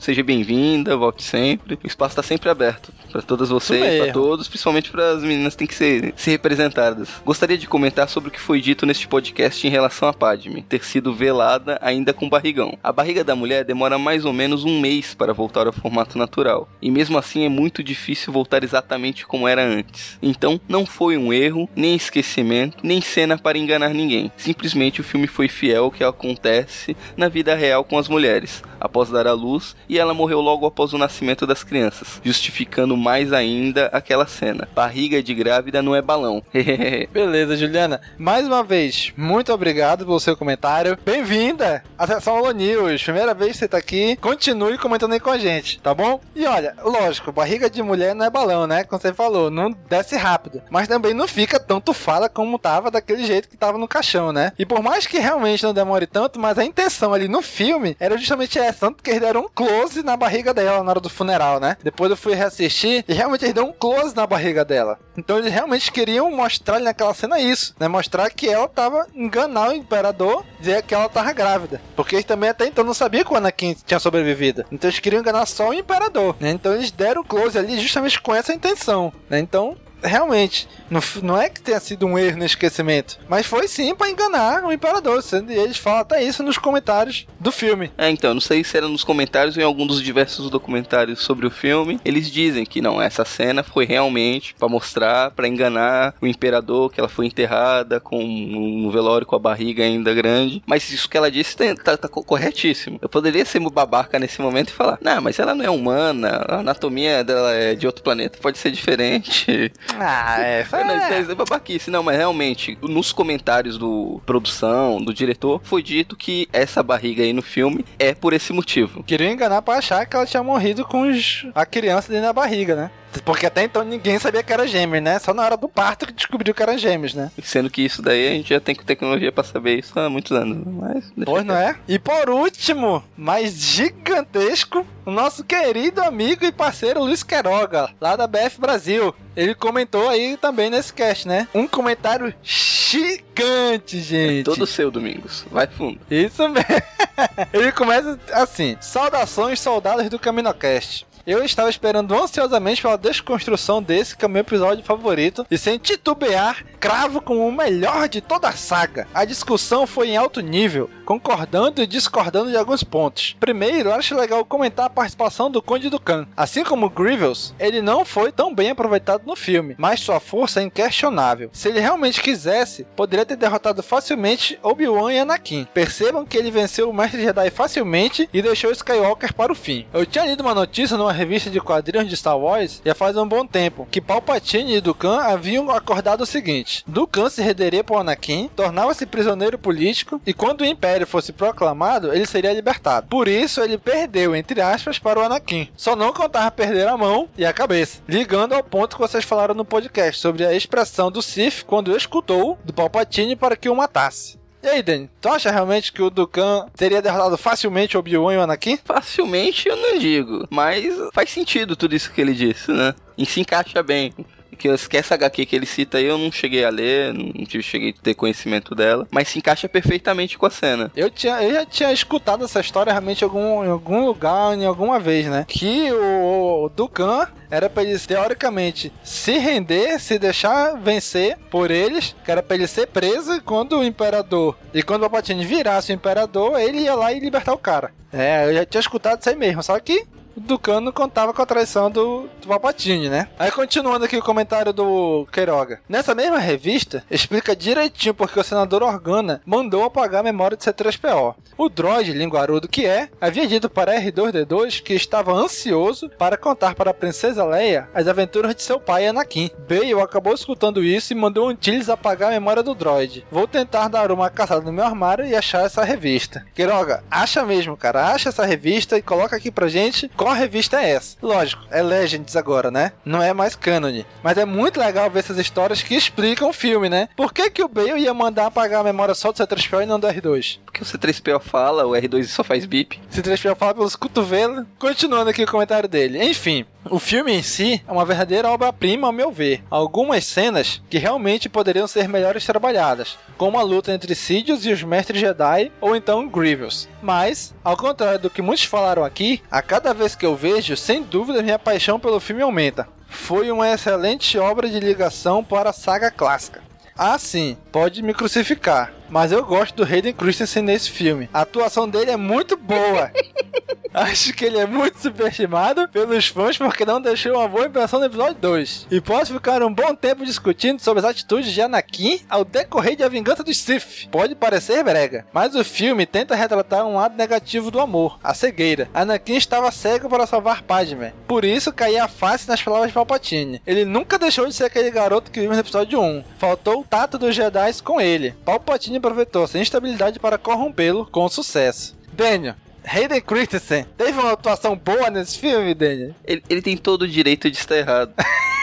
Seja 0.00 0.22
bem-vinda, 0.22 0.96
volte 0.96 1.22
sempre. 1.22 1.78
O 1.82 1.86
espaço 1.86 2.12
está 2.12 2.22
sempre 2.22 2.48
aberto 2.48 2.92
para 3.12 3.22
todas 3.22 3.48
vocês, 3.48 4.02
para 4.02 4.12
todos, 4.12 4.48
principalmente 4.48 4.90
para 4.90 5.12
as 5.12 5.22
meninas 5.22 5.54
que 5.54 5.58
têm 5.58 5.66
que 5.66 5.74
ser, 5.74 6.12
ser 6.16 6.32
representadas. 6.32 7.08
Gostaria 7.24 7.56
de 7.56 7.66
comentar 7.66 8.08
sobre 8.08 8.28
o 8.28 8.32
que 8.32 8.40
foi 8.40 8.60
dito 8.60 8.84
neste 8.84 9.06
podcast 9.06 9.66
em 9.66 9.70
relação 9.70 10.08
a 10.08 10.12
Padme 10.12 10.62
ter 10.68 10.84
sido 10.84 11.14
velada 11.14 11.78
ainda 11.80 12.12
com 12.12 12.28
barrigão. 12.28 12.76
A 12.82 12.92
barriga 12.92 13.22
da 13.22 13.36
mulher 13.36 13.64
demora 13.64 13.98
mais 13.98 14.24
ou 14.24 14.32
menos 14.32 14.64
um 14.64 14.80
mês 14.80 15.14
para 15.14 15.32
voltar 15.32 15.66
ao 15.66 15.72
formato 15.72 16.18
natural, 16.18 16.68
e 16.82 16.90
mesmo 16.90 17.16
assim 17.16 17.44
é 17.44 17.48
muito 17.48 17.82
difícil 17.82 18.32
voltar 18.32 18.64
exatamente 18.64 19.26
como 19.26 19.48
era 19.48 19.64
antes. 19.64 20.18
Então, 20.20 20.60
não 20.68 20.84
foi 20.84 21.16
um 21.16 21.32
erro, 21.32 21.68
nem 21.76 21.94
esquecimento, 21.94 22.78
nem 22.82 23.00
cena 23.00 23.38
para 23.38 23.58
enganar 23.58 23.90
ninguém. 23.90 24.30
Simplesmente 24.36 25.00
o 25.00 25.04
filme 25.04 25.26
foi 25.26 25.48
fiel 25.48 25.84
ao 25.84 25.90
que 25.90 26.02
acontece 26.02 26.96
na 27.16 27.28
vida 27.28 27.54
real 27.54 27.84
com 27.84 27.98
as 27.98 28.08
mulheres 28.08 28.62
após 28.80 29.10
dar 29.10 29.26
à 29.26 29.32
luz 29.32 29.75
e 29.88 29.98
ela 29.98 30.14
morreu 30.14 30.40
logo 30.40 30.66
após 30.66 30.92
o 30.92 30.98
nascimento 30.98 31.46
das 31.46 31.62
crianças, 31.62 32.20
justificando 32.24 32.96
mais 32.96 33.32
ainda 33.32 33.86
aquela 33.92 34.26
cena. 34.26 34.66
Barriga 34.74 35.22
de 35.22 35.34
grávida 35.34 35.82
não 35.82 35.94
é 35.94 36.00
balão. 36.00 36.42
Beleza, 37.12 37.56
Juliana. 37.56 38.00
Mais 38.16 38.46
uma 38.46 38.62
vez, 38.62 39.12
muito 39.16 39.52
obrigado 39.52 40.04
pelo 40.04 40.18
seu 40.18 40.36
comentário. 40.36 40.98
Bem-vinda 41.04 41.84
à 41.98 42.06
sessão 42.06 42.50
News. 42.52 43.02
Primeira 43.02 43.34
vez 43.34 43.52
que 43.52 43.58
você 43.58 43.68
tá 43.68 43.76
aqui. 43.76 44.16
Continue 44.16 44.78
comentando 44.78 45.12
aí 45.12 45.20
com 45.20 45.30
a 45.30 45.38
gente, 45.38 45.78
tá 45.80 45.92
bom? 45.92 46.20
E 46.34 46.46
olha, 46.46 46.74
lógico, 46.82 47.32
barriga 47.32 47.68
de 47.68 47.82
mulher 47.82 48.14
não 48.14 48.24
é 48.24 48.30
balão, 48.30 48.66
né? 48.66 48.84
Como 48.84 49.00
você 49.00 49.12
falou, 49.12 49.50
não 49.50 49.70
desce 49.88 50.16
rápido. 50.16 50.62
Mas 50.70 50.88
também 50.88 51.12
não 51.12 51.28
fica 51.28 51.60
tanto 51.60 51.92
fala 51.92 52.28
como 52.28 52.58
tava 52.58 52.90
daquele 52.90 53.26
jeito 53.26 53.48
que 53.48 53.56
tava 53.56 53.76
no 53.76 53.88
caixão, 53.88 54.32
né? 54.32 54.52
E 54.58 54.64
por 54.64 54.82
mais 54.82 55.06
que 55.06 55.18
realmente 55.18 55.62
não 55.64 55.74
demore 55.74 56.06
tanto, 56.06 56.40
mas 56.40 56.58
a 56.58 56.64
intenção 56.64 57.12
ali 57.12 57.28
no 57.28 57.42
filme 57.42 57.96
era 58.00 58.16
justamente 58.16 58.58
essa 58.58 58.86
tanto 58.86 59.02
que 59.02 59.10
eles 59.10 59.20
deram 59.20 59.40
um 59.40 59.48
close 59.66 60.02
na 60.02 60.16
barriga 60.16 60.54
dela 60.54 60.82
na 60.82 60.90
hora 60.90 61.00
do 61.00 61.10
funeral, 61.10 61.58
né? 61.58 61.76
Depois 61.82 62.10
eu 62.10 62.16
fui 62.16 62.34
reassistir 62.34 63.04
e 63.08 63.12
realmente 63.12 63.44
eles 63.44 63.54
deram 63.54 63.68
um 63.68 63.72
close 63.72 64.14
na 64.14 64.26
barriga 64.26 64.64
dela. 64.64 64.98
Então 65.16 65.38
eles 65.38 65.52
realmente 65.52 65.90
queriam 65.90 66.30
mostrar 66.30 66.78
naquela 66.78 67.12
cena 67.14 67.40
isso, 67.40 67.74
né? 67.78 67.88
Mostrar 67.88 68.30
que 68.30 68.48
ela 68.48 68.68
tava 68.68 69.06
enganar 69.14 69.70
o 69.70 69.74
imperador, 69.74 70.44
dizer 70.60 70.82
que 70.82 70.94
ela 70.94 71.08
tava 71.08 71.32
grávida. 71.32 71.80
Porque 71.96 72.14
eles 72.14 72.24
também 72.24 72.50
até 72.50 72.66
então 72.66 72.84
não 72.84 72.94
sabiam 72.94 73.24
que 73.24 73.32
o 73.32 73.36
Anakin 73.36 73.76
tinha 73.84 73.98
sobrevivido. 73.98 74.64
Então 74.70 74.88
eles 74.88 75.00
queriam 75.00 75.20
enganar 75.20 75.46
só 75.46 75.70
o 75.70 75.74
imperador, 75.74 76.36
né? 76.38 76.50
Então 76.50 76.72
eles 76.74 76.90
deram 76.90 77.22
o 77.22 77.24
close 77.24 77.58
ali 77.58 77.80
justamente 77.80 78.20
com 78.20 78.34
essa 78.34 78.52
intenção, 78.52 79.12
né? 79.28 79.40
Então 79.40 79.76
realmente, 80.06 80.68
não, 80.90 81.00
não 81.22 81.40
é 81.40 81.48
que 81.48 81.60
tenha 81.60 81.80
sido 81.80 82.06
um 82.06 82.18
erro 82.18 82.38
no 82.38 82.44
esquecimento, 82.44 83.18
mas 83.28 83.46
foi 83.46 83.68
sim 83.68 83.94
pra 83.94 84.10
enganar 84.10 84.64
o 84.64 84.72
Imperador. 84.72 85.22
E 85.48 85.52
eles 85.52 85.76
falam 85.76 86.00
até 86.00 86.22
isso 86.22 86.42
nos 86.42 86.58
comentários 86.58 87.26
do 87.38 87.50
filme. 87.50 87.90
É, 87.96 88.10
então, 88.10 88.34
não 88.34 88.40
sei 88.40 88.62
se 88.64 88.76
era 88.76 88.88
nos 88.88 89.04
comentários 89.04 89.56
ou 89.56 89.62
em 89.62 89.64
algum 89.64 89.86
dos 89.86 90.02
diversos 90.02 90.50
documentários 90.50 91.20
sobre 91.20 91.46
o 91.46 91.50
filme. 91.50 92.00
Eles 92.04 92.30
dizem 92.30 92.64
que 92.64 92.80
não, 92.80 93.00
essa 93.00 93.24
cena 93.24 93.62
foi 93.62 93.84
realmente 93.84 94.54
para 94.54 94.68
mostrar, 94.68 95.30
para 95.30 95.48
enganar 95.48 96.14
o 96.20 96.26
Imperador, 96.26 96.92
que 96.92 97.00
ela 97.00 97.08
foi 97.08 97.26
enterrada 97.26 98.00
com 98.00 98.22
um 98.22 98.90
velório 98.90 99.26
com 99.26 99.36
a 99.36 99.38
barriga 99.38 99.82
ainda 99.82 100.14
grande. 100.14 100.62
Mas 100.66 100.90
isso 100.90 101.08
que 101.08 101.16
ela 101.16 101.30
disse 101.30 101.56
tá, 101.56 101.96
tá 101.96 102.08
corretíssimo. 102.08 102.98
Eu 103.02 103.08
poderia 103.08 103.44
ser 103.44 103.60
babaca 103.70 104.18
nesse 104.18 104.40
momento 104.40 104.68
e 104.68 104.72
falar, 104.72 104.98
não, 105.00 105.20
mas 105.20 105.38
ela 105.38 105.54
não 105.54 105.64
é 105.64 105.70
humana, 105.70 106.44
a 106.48 106.56
anatomia 106.60 107.24
dela 107.24 107.52
é 107.52 107.74
de 107.74 107.86
outro 107.86 108.02
planeta, 108.02 108.38
pode 108.40 108.58
ser 108.58 108.70
diferente. 108.70 109.72
Ah, 110.00 110.36
é. 110.40 110.60
é. 110.60 111.18
é 111.20 111.34
babaquice. 111.34 111.90
Não, 111.90 112.02
mas 112.02 112.16
realmente, 112.16 112.78
nos 112.82 113.12
comentários 113.12 113.78
do 113.78 114.20
produção, 114.24 115.02
do 115.02 115.12
diretor, 115.12 115.60
foi 115.64 115.82
dito 115.82 116.16
que 116.16 116.48
essa 116.52 116.82
barriga 116.82 117.22
aí 117.22 117.32
no 117.32 117.42
filme 117.42 117.84
é 117.98 118.14
por 118.14 118.32
esse 118.32 118.52
motivo. 118.52 119.02
Queriam 119.02 119.32
enganar 119.32 119.62
pra 119.62 119.78
achar 119.78 120.06
que 120.06 120.16
ela 120.16 120.26
tinha 120.26 120.42
morrido 120.42 120.84
com 120.84 121.08
os... 121.08 121.46
a 121.54 121.64
criança 121.64 122.10
dentro 122.10 122.26
da 122.26 122.32
barriga, 122.32 122.74
né? 122.74 122.90
Porque 123.24 123.46
até 123.46 123.62
então 123.64 123.82
ninguém 123.84 124.18
sabia 124.18 124.42
que 124.42 124.52
era 124.52 124.66
gêmeos, 124.66 125.02
né? 125.02 125.18
Só 125.18 125.32
na 125.32 125.42
hora 125.42 125.56
do 125.56 125.68
parto 125.68 126.06
que 126.06 126.12
descobriu 126.12 126.54
que 126.54 126.62
eram 126.62 126.78
gêmeos, 126.78 127.14
né? 127.14 127.30
Sendo 127.42 127.70
que 127.70 127.82
isso 127.82 128.02
daí 128.02 128.28
a 128.28 128.30
gente 128.32 128.50
já 128.50 128.60
tem 128.60 128.74
tecnologia 128.74 129.32
para 129.32 129.44
saber 129.44 129.78
isso 129.78 129.98
há 129.98 130.08
muitos 130.08 130.32
anos. 130.32 130.66
Mas 130.66 131.12
pois 131.24 131.44
não 131.44 131.56
é? 131.56 131.76
E 131.88 131.98
por 131.98 132.30
último, 132.30 133.02
mais 133.16 133.54
gigantesco, 133.54 134.86
o 135.04 135.10
nosso 135.10 135.44
querido 135.44 136.02
amigo 136.02 136.44
e 136.44 136.52
parceiro 136.52 137.00
Luiz 137.02 137.22
Queiroga, 137.22 137.90
lá 138.00 138.16
da 138.16 138.26
BF 138.26 138.60
Brasil. 138.60 139.14
Ele 139.36 139.54
comentou 139.54 140.08
aí 140.08 140.36
também 140.38 140.70
nesse 140.70 140.92
cast, 140.92 141.28
né? 141.28 141.46
Um 141.54 141.66
comentário 141.66 142.32
gigante, 142.42 144.00
gente. 144.00 144.40
É 144.40 144.44
todo 144.44 144.66
seu, 144.66 144.90
Domingos. 144.90 145.44
Vai 145.50 145.66
fundo. 145.66 146.00
Isso 146.10 146.48
mesmo. 146.48 146.66
Ele 147.52 147.72
começa 147.72 148.18
assim: 148.32 148.76
Saudações, 148.80 149.60
soldados 149.60 150.08
do 150.08 150.18
CaminoCast. 150.18 151.06
Eu 151.26 151.42
estava 151.42 151.68
esperando 151.68 152.14
ansiosamente 152.14 152.80
pela 152.80 152.96
desconstrução 152.96 153.82
desse, 153.82 154.16
que 154.16 154.24
é 154.24 154.28
o 154.28 154.30
meu 154.30 154.42
episódio 154.42 154.84
favorito, 154.84 155.44
e 155.50 155.58
sem 155.58 155.76
titubear, 155.76 156.64
cravo 156.78 157.20
como 157.20 157.48
o 157.48 157.50
melhor 157.50 158.08
de 158.08 158.20
toda 158.20 158.48
a 158.48 158.52
saga. 158.52 159.08
A 159.12 159.24
discussão 159.24 159.88
foi 159.88 160.10
em 160.10 160.16
alto 160.16 160.40
nível, 160.40 160.88
concordando 161.06 161.80
e 161.80 161.86
discordando 161.86 162.50
de 162.50 162.56
alguns 162.56 162.84
pontos. 162.84 163.36
Primeiro, 163.40 163.92
acho 163.92 164.14
legal 164.14 164.44
comentar 164.44 164.86
a 164.86 164.90
participação 164.90 165.50
do 165.50 165.62
Conde 165.62 165.88
Dukan. 165.88 166.26
Assim 166.36 166.64
como 166.64 166.90
Grievous, 166.90 167.54
ele 167.58 167.80
não 167.80 168.04
foi 168.04 168.32
tão 168.32 168.54
bem 168.54 168.70
aproveitado 168.70 169.24
no 169.24 169.36
filme, 169.36 169.76
mas 169.78 170.00
sua 170.00 170.20
força 170.20 170.60
é 170.60 170.64
inquestionável. 170.64 171.48
Se 171.52 171.68
ele 171.68 171.80
realmente 171.80 172.20
quisesse, 172.20 172.84
poderia 172.96 173.24
ter 173.24 173.36
derrotado 173.36 173.82
facilmente 173.82 174.58
Obi-Wan 174.62 175.12
e 175.12 175.18
Anakin. 175.20 175.66
Percebam 175.72 176.26
que 176.26 176.36
ele 176.36 176.50
venceu 176.50 176.90
o 176.90 176.92
Mestre 176.92 177.22
Jedi 177.22 177.50
facilmente 177.50 178.28
e 178.32 178.42
deixou 178.42 178.72
Skywalker 178.72 179.32
para 179.32 179.52
o 179.52 179.56
fim. 179.56 179.86
Eu 179.94 180.04
tinha 180.04 180.26
lido 180.26 180.40
uma 180.40 180.54
notícia 180.54 180.96
numa 180.96 181.12
revista 181.12 181.48
de 181.48 181.60
quadrinhos 181.60 182.08
de 182.08 182.16
Star 182.16 182.36
Wars 182.36 182.82
já 182.84 182.94
faz 182.94 183.16
um 183.16 183.26
bom 183.26 183.46
tempo 183.46 183.86
que 183.90 184.00
Palpatine 184.00 184.76
e 184.76 184.80
Dukan 184.80 185.18
haviam 185.20 185.70
acordado 185.70 186.22
o 186.22 186.26
seguinte: 186.26 186.82
Dukan 186.86 187.28
se 187.28 187.42
renderia 187.42 187.84
para 187.84 188.00
Anakin, 188.00 188.50
tornava-se 188.56 189.06
prisioneiro 189.06 189.58
político 189.58 190.20
e 190.26 190.32
quando 190.32 190.62
o 190.62 190.64
Império 190.64 190.95
fosse 191.04 191.32
proclamado, 191.32 192.14
ele 192.14 192.24
seria 192.24 192.52
libertado. 192.52 193.08
Por 193.08 193.28
isso 193.28 193.60
ele 193.60 193.76
perdeu, 193.76 194.34
entre 194.34 194.60
aspas, 194.60 194.98
para 194.98 195.20
o 195.20 195.22
Anakin. 195.22 195.68
Só 195.76 195.94
não 195.94 196.12
contava 196.12 196.50
perder 196.50 196.88
a 196.88 196.96
mão 196.96 197.28
e 197.36 197.44
a 197.44 197.52
cabeça. 197.52 198.00
Ligando 198.08 198.54
ao 198.54 198.62
ponto 198.62 198.96
que 198.96 199.02
vocês 199.02 199.24
falaram 199.24 199.54
no 199.54 199.64
podcast 199.64 200.20
sobre 200.20 200.46
a 200.46 200.54
expressão 200.54 201.10
do 201.10 201.20
Sith 201.20 201.64
quando 201.66 201.96
escutou 201.96 202.58
do 202.64 202.72
Palpatine 202.72 203.36
para 203.36 203.56
que 203.56 203.68
o 203.68 203.76
matasse. 203.76 204.38
E 204.62 204.68
aí, 204.68 204.82
Danny, 204.82 205.08
tu 205.20 205.28
acha 205.28 205.50
realmente 205.50 205.92
que 205.92 206.02
o 206.02 206.10
Dukan 206.10 206.66
teria 206.76 207.00
derrotado 207.00 207.36
facilmente 207.36 207.96
o 207.96 208.00
Obi-Wan 208.00 208.34
e 208.34 208.36
o 208.36 208.40
Anakin? 208.40 208.78
Facilmente 208.84 209.68
eu 209.68 209.76
não 209.76 209.98
digo, 209.98 210.46
mas 210.50 210.92
faz 211.12 211.30
sentido 211.30 211.76
tudo 211.76 211.94
isso 211.94 212.10
que 212.10 212.20
ele 212.20 212.34
disse, 212.34 212.72
né? 212.72 212.92
E 213.16 213.24
se 213.24 213.40
encaixa 213.40 213.82
bem 213.82 214.12
que, 214.56 214.96
essa 214.96 215.14
HQ 215.14 215.46
que 215.46 215.56
ele 215.56 215.66
cita 215.66 215.98
aí 215.98 216.04
eu 216.04 216.18
não 216.18 216.32
cheguei 216.32 216.64
a 216.64 216.70
ler, 216.70 217.12
não 217.12 217.62
cheguei 217.62 217.90
a 217.90 218.02
ter 218.02 218.14
conhecimento 218.14 218.74
dela, 218.74 219.06
mas 219.10 219.28
se 219.28 219.38
encaixa 219.38 219.68
perfeitamente 219.68 220.38
com 220.38 220.46
a 220.46 220.50
cena. 220.50 220.90
Eu, 220.96 221.10
tinha, 221.10 221.42
eu 221.42 221.52
já 221.52 221.66
tinha 221.66 221.92
escutado 221.92 222.44
essa 222.44 222.60
história 222.60 222.92
realmente 222.92 223.22
algum, 223.22 223.64
em 223.64 223.68
algum 223.68 224.04
lugar, 224.06 224.56
em 224.56 224.64
alguma 224.64 224.98
vez, 224.98 225.26
né? 225.26 225.44
Que 225.46 225.90
o, 225.92 226.64
o 226.64 226.68
Dukan 226.68 227.28
era 227.50 227.70
pra 227.70 227.82
ele, 227.82 227.98
teoricamente, 227.98 228.92
se 229.02 229.38
render, 229.38 229.98
se 230.00 230.18
deixar 230.18 230.76
vencer 230.76 231.36
por 231.50 231.70
eles, 231.70 232.14
que 232.24 232.30
era 232.30 232.42
pra 232.42 232.56
ele 232.56 232.66
ser 232.66 232.88
preso 232.88 233.40
quando 233.42 233.78
o 233.78 233.84
Imperador, 233.84 234.56
e 234.74 234.82
quando 234.82 235.04
o 235.04 235.10
Palpatine 235.10 235.44
virasse 235.44 235.92
o 235.92 235.94
Imperador, 235.94 236.58
ele 236.58 236.80
ia 236.80 236.94
lá 236.94 237.12
e 237.12 237.20
libertar 237.20 237.52
o 237.52 237.58
cara. 237.58 237.92
É, 238.12 238.48
eu 238.48 238.54
já 238.54 238.66
tinha 238.66 238.80
escutado 238.80 239.20
isso 239.20 239.28
aí 239.28 239.36
mesmo, 239.36 239.62
só 239.62 239.78
que 239.78 240.06
Ducano 240.36 240.92
contava 240.92 241.32
com 241.32 241.42
a 241.42 241.46
traição 241.46 241.90
do, 241.90 242.28
do 242.40 242.48
Palpatine, 242.48 243.08
né? 243.08 243.28
Aí 243.38 243.50
continuando 243.50 244.04
aqui 244.04 244.16
o 244.16 244.22
comentário 244.22 244.72
do 244.72 245.26
Queiroga. 245.32 245.80
Nessa 245.88 246.14
mesma 246.14 246.38
revista, 246.38 247.04
explica 247.10 247.56
direitinho 247.56 248.14
porque 248.14 248.38
o 248.38 248.44
senador 248.44 248.82
Organa 248.82 249.40
mandou 249.44 249.84
apagar 249.84 250.20
a 250.20 250.24
memória 250.24 250.56
de 250.56 250.64
C3PO. 250.64 251.34
O 251.56 251.68
droid, 251.68 252.12
linguarudo 252.12 252.68
que 252.68 252.84
é, 252.86 253.08
havia 253.20 253.46
dito 253.46 253.70
para 253.70 253.98
R2D2 254.00 254.82
que 254.82 254.94
estava 254.94 255.32
ansioso 255.32 256.10
para 256.10 256.36
contar 256.36 256.74
para 256.74 256.90
a 256.90 256.94
princesa 256.94 257.44
Leia 257.44 257.88
as 257.94 258.06
aventuras 258.06 258.54
de 258.54 258.62
seu 258.62 258.78
pai 258.78 259.06
Anakin. 259.06 259.50
Bale 259.68 259.94
acabou 260.00 260.34
escutando 260.34 260.84
isso 260.84 261.12
e 261.12 261.16
mandou 261.16 261.48
Antilles 261.48 261.88
apagar 261.88 262.28
a 262.28 262.32
memória 262.32 262.62
do 262.62 262.74
droid. 262.74 263.26
Vou 263.30 263.48
tentar 263.48 263.88
dar 263.88 264.12
uma 264.12 264.28
caçada 264.28 264.60
no 264.60 264.72
meu 264.72 264.84
armário 264.84 265.26
e 265.26 265.34
achar 265.34 265.64
essa 265.64 265.82
revista. 265.82 266.44
Queiroga, 266.54 267.02
acha 267.10 267.44
mesmo, 267.44 267.76
cara. 267.76 268.08
Acha 268.08 268.28
essa 268.28 268.44
revista 268.44 268.98
e 268.98 269.02
coloca 269.02 269.34
aqui 269.34 269.50
pra 269.50 269.68
gente 269.68 270.08
qual 270.26 270.34
revista 270.34 270.82
é 270.82 270.90
essa? 270.90 271.16
Lógico, 271.22 271.62
é 271.70 271.80
Legends 271.80 272.34
agora, 272.34 272.68
né? 272.68 272.90
Não 273.04 273.22
é 273.22 273.32
mais 273.32 273.54
canon. 273.54 274.02
Mas 274.24 274.36
é 274.36 274.44
muito 274.44 274.80
legal 274.80 275.08
ver 275.08 275.20
essas 275.20 275.38
histórias 275.38 275.84
que 275.84 275.94
explicam 275.94 276.48
o 276.48 276.52
filme, 276.52 276.88
né? 276.88 277.08
Por 277.16 277.32
que, 277.32 277.48
que 277.48 277.62
o 277.62 277.68
Bale 277.68 278.00
ia 278.00 278.12
mandar 278.12 278.46
apagar 278.46 278.80
a 278.80 278.82
memória 278.82 279.14
só 279.14 279.30
do 279.30 279.38
C3PO 279.38 279.84
e 279.84 279.86
não 279.86 280.00
do 280.00 280.08
R2? 280.08 280.58
Porque 280.64 280.82
o 280.82 280.84
C3PO 280.84 281.40
fala, 281.40 281.86
o 281.86 281.92
R2 281.92 282.24
só 282.24 282.42
faz 282.42 282.66
bip. 282.66 283.00
O 283.08 283.16
C3PO 283.16 283.54
fala 283.54 283.74
pelos 283.74 283.94
cotovelos. 283.94 284.66
Continuando 284.80 285.30
aqui 285.30 285.44
o 285.44 285.46
comentário 285.46 285.88
dele. 285.88 286.20
Enfim, 286.20 286.66
o 286.90 286.98
filme 286.98 287.32
em 287.32 287.42
si 287.42 287.82
é 287.86 287.92
uma 287.92 288.04
verdadeira 288.04 288.50
obra-prima, 288.50 289.06
ao 289.06 289.12
meu 289.12 289.30
ver. 289.30 289.62
Algumas 289.70 290.24
cenas 290.24 290.80
que 290.88 290.98
realmente 290.98 291.48
poderiam 291.48 291.86
ser 291.86 292.08
melhores 292.08 292.44
trabalhadas, 292.44 293.18
como 293.36 293.58
a 293.58 293.62
luta 293.62 293.92
entre 293.92 294.14
Sidious 294.14 294.64
e 294.64 294.72
os 294.72 294.82
Mestres 294.82 295.20
Jedi, 295.20 295.72
ou 295.80 295.96
então 295.96 296.28
Grievous. 296.28 296.88
Mas, 297.02 297.54
ao 297.64 297.76
contrário 297.76 298.18
do 298.18 298.30
que 298.30 298.42
muitos 298.42 298.64
falaram 298.64 299.04
aqui, 299.04 299.42
a 299.50 299.62
cada 299.62 299.92
vez 299.92 300.14
que 300.14 300.26
eu 300.26 300.36
vejo, 300.36 300.76
sem 300.76 301.02
dúvida 301.02 301.42
minha 301.42 301.58
paixão 301.58 301.98
pelo 301.98 302.20
filme 302.20 302.42
aumenta. 302.42 302.88
Foi 303.08 303.50
uma 303.50 303.68
excelente 303.68 304.38
obra 304.38 304.68
de 304.68 304.80
ligação 304.80 305.42
para 305.42 305.70
a 305.70 305.72
saga 305.72 306.10
clássica. 306.10 306.66
Ah, 306.98 307.18
sim, 307.18 307.58
pode 307.76 308.02
me 308.02 308.14
crucificar, 308.14 308.90
mas 309.06 309.32
eu 309.32 309.44
gosto 309.44 309.76
do 309.76 309.84
Hayden 309.84 310.14
Christensen 310.14 310.62
nesse 310.62 310.90
filme. 310.90 311.28
A 311.30 311.42
atuação 311.42 311.86
dele 311.86 312.10
é 312.10 312.16
muito 312.16 312.56
boa. 312.56 313.12
Acho 313.92 314.34
que 314.34 314.44
ele 314.44 314.58
é 314.58 314.66
muito 314.66 314.98
subestimado 314.98 315.88
pelos 315.88 316.26
fãs 316.26 316.58
porque 316.58 316.84
não 316.84 317.00
deixou 317.00 317.32
uma 317.34 317.48
boa 317.48 317.66
impressão 317.66 317.98
no 317.98 318.04
episódio 318.04 318.34
2. 318.34 318.88
E 318.90 319.00
posso 319.00 319.32
ficar 319.32 319.62
um 319.62 319.72
bom 319.72 319.94
tempo 319.94 320.22
discutindo 320.22 320.80
sobre 320.80 321.00
as 321.00 321.10
atitudes 321.10 321.50
de 321.50 321.62
Anakin 321.62 322.20
ao 322.28 322.44
decorrer 322.44 322.94
de 322.94 323.02
A 323.02 323.08
Vingança 323.08 323.42
dos 323.42 323.56
Sith. 323.56 324.06
Pode 324.10 324.34
parecer 324.34 324.84
brega, 324.84 325.24
mas 325.32 325.54
o 325.54 325.64
filme 325.64 326.04
tenta 326.04 326.34
retratar 326.34 326.86
um 326.86 326.96
lado 326.96 327.16
negativo 327.16 327.70
do 327.70 327.80
amor, 327.80 328.18
a 328.22 328.34
cegueira. 328.34 328.90
Anakin 328.92 329.36
estava 329.36 329.70
cego 329.70 330.10
para 330.10 330.26
salvar 330.26 330.62
Padme. 330.62 331.14
Por 331.26 331.42
isso 331.42 331.72
caía 331.72 332.04
a 332.04 332.08
face 332.08 332.46
nas 332.46 332.62
palavras 332.62 332.90
de 332.90 332.94
Palpatine. 332.94 333.62
Ele 333.66 333.86
nunca 333.86 334.18
deixou 334.18 334.46
de 334.46 334.54
ser 334.54 334.64
aquele 334.64 334.90
garoto 334.90 335.30
que 335.30 335.40
vimos 335.40 335.56
no 335.56 335.62
episódio 335.62 336.02
1. 336.02 336.22
Faltou 336.38 336.80
o 336.80 336.84
tato 336.84 337.16
dos 337.16 337.34
Jedi 337.34 337.65
com 337.80 338.00
ele. 338.00 338.32
Palpatine 338.44 338.98
aproveitou 338.98 339.46
sua 339.46 339.60
instabilidade 339.60 340.18
para 340.18 340.38
corrompê-lo 340.38 341.06
com 341.10 341.28
sucesso. 341.28 341.96
Daniel, 342.12 342.54
Hayden 342.84 343.20
Christensen 343.20 343.84
teve 343.96 344.18
uma 344.18 344.32
atuação 344.32 344.76
boa 344.76 345.10
nesse 345.10 345.38
filme, 345.38 345.74
Daniel? 345.74 346.14
Ele, 346.24 346.42
ele 346.48 346.62
tem 346.62 346.76
todo 346.76 347.02
o 347.02 347.08
direito 347.08 347.50
de 347.50 347.56
estar 347.58 347.76
errado. 347.76 348.14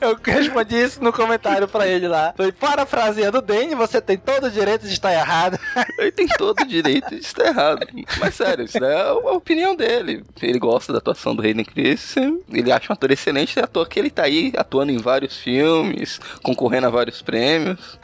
Eu 0.00 0.16
respondi 0.22 0.76
isso 0.76 1.02
no 1.02 1.12
comentário 1.12 1.66
pra 1.66 1.86
ele 1.86 2.08
lá. 2.08 2.32
Foi 2.36 2.52
parafraseando 2.52 3.38
o 3.38 3.42
Danny, 3.42 3.74
você 3.74 4.00
tem 4.00 4.16
todo 4.16 4.46
o 4.46 4.50
direito 4.50 4.86
de 4.86 4.92
estar 4.92 5.12
errado. 5.12 5.58
Ele 5.98 6.12
tem 6.12 6.28
todo 6.28 6.60
o 6.60 6.66
direito 6.66 7.10
de 7.10 7.16
estar 7.16 7.46
errado. 7.46 7.86
Mas 8.18 8.34
sério, 8.34 8.64
isso 8.64 8.82
é 8.82 9.02
a 9.02 9.14
opinião 9.32 9.74
dele. 9.74 10.24
Ele 10.40 10.58
gosta 10.58 10.92
da 10.92 10.98
atuação 10.98 11.34
do 11.34 11.42
Hayden 11.42 11.64
Christensen. 11.64 12.40
Ele 12.50 12.70
acha 12.70 12.92
um 12.92 12.94
ator 12.94 13.10
excelente, 13.10 13.58
é 13.58 13.64
ator 13.64 13.88
que 13.88 13.98
ele 13.98 14.10
tá 14.10 14.24
aí 14.24 14.52
atuando 14.56 14.92
em 14.92 14.98
vários 14.98 15.36
filmes, 15.36 16.20
concorrendo 16.42 16.86
a 16.86 16.90
vários 16.90 17.20
prêmios. 17.20 17.98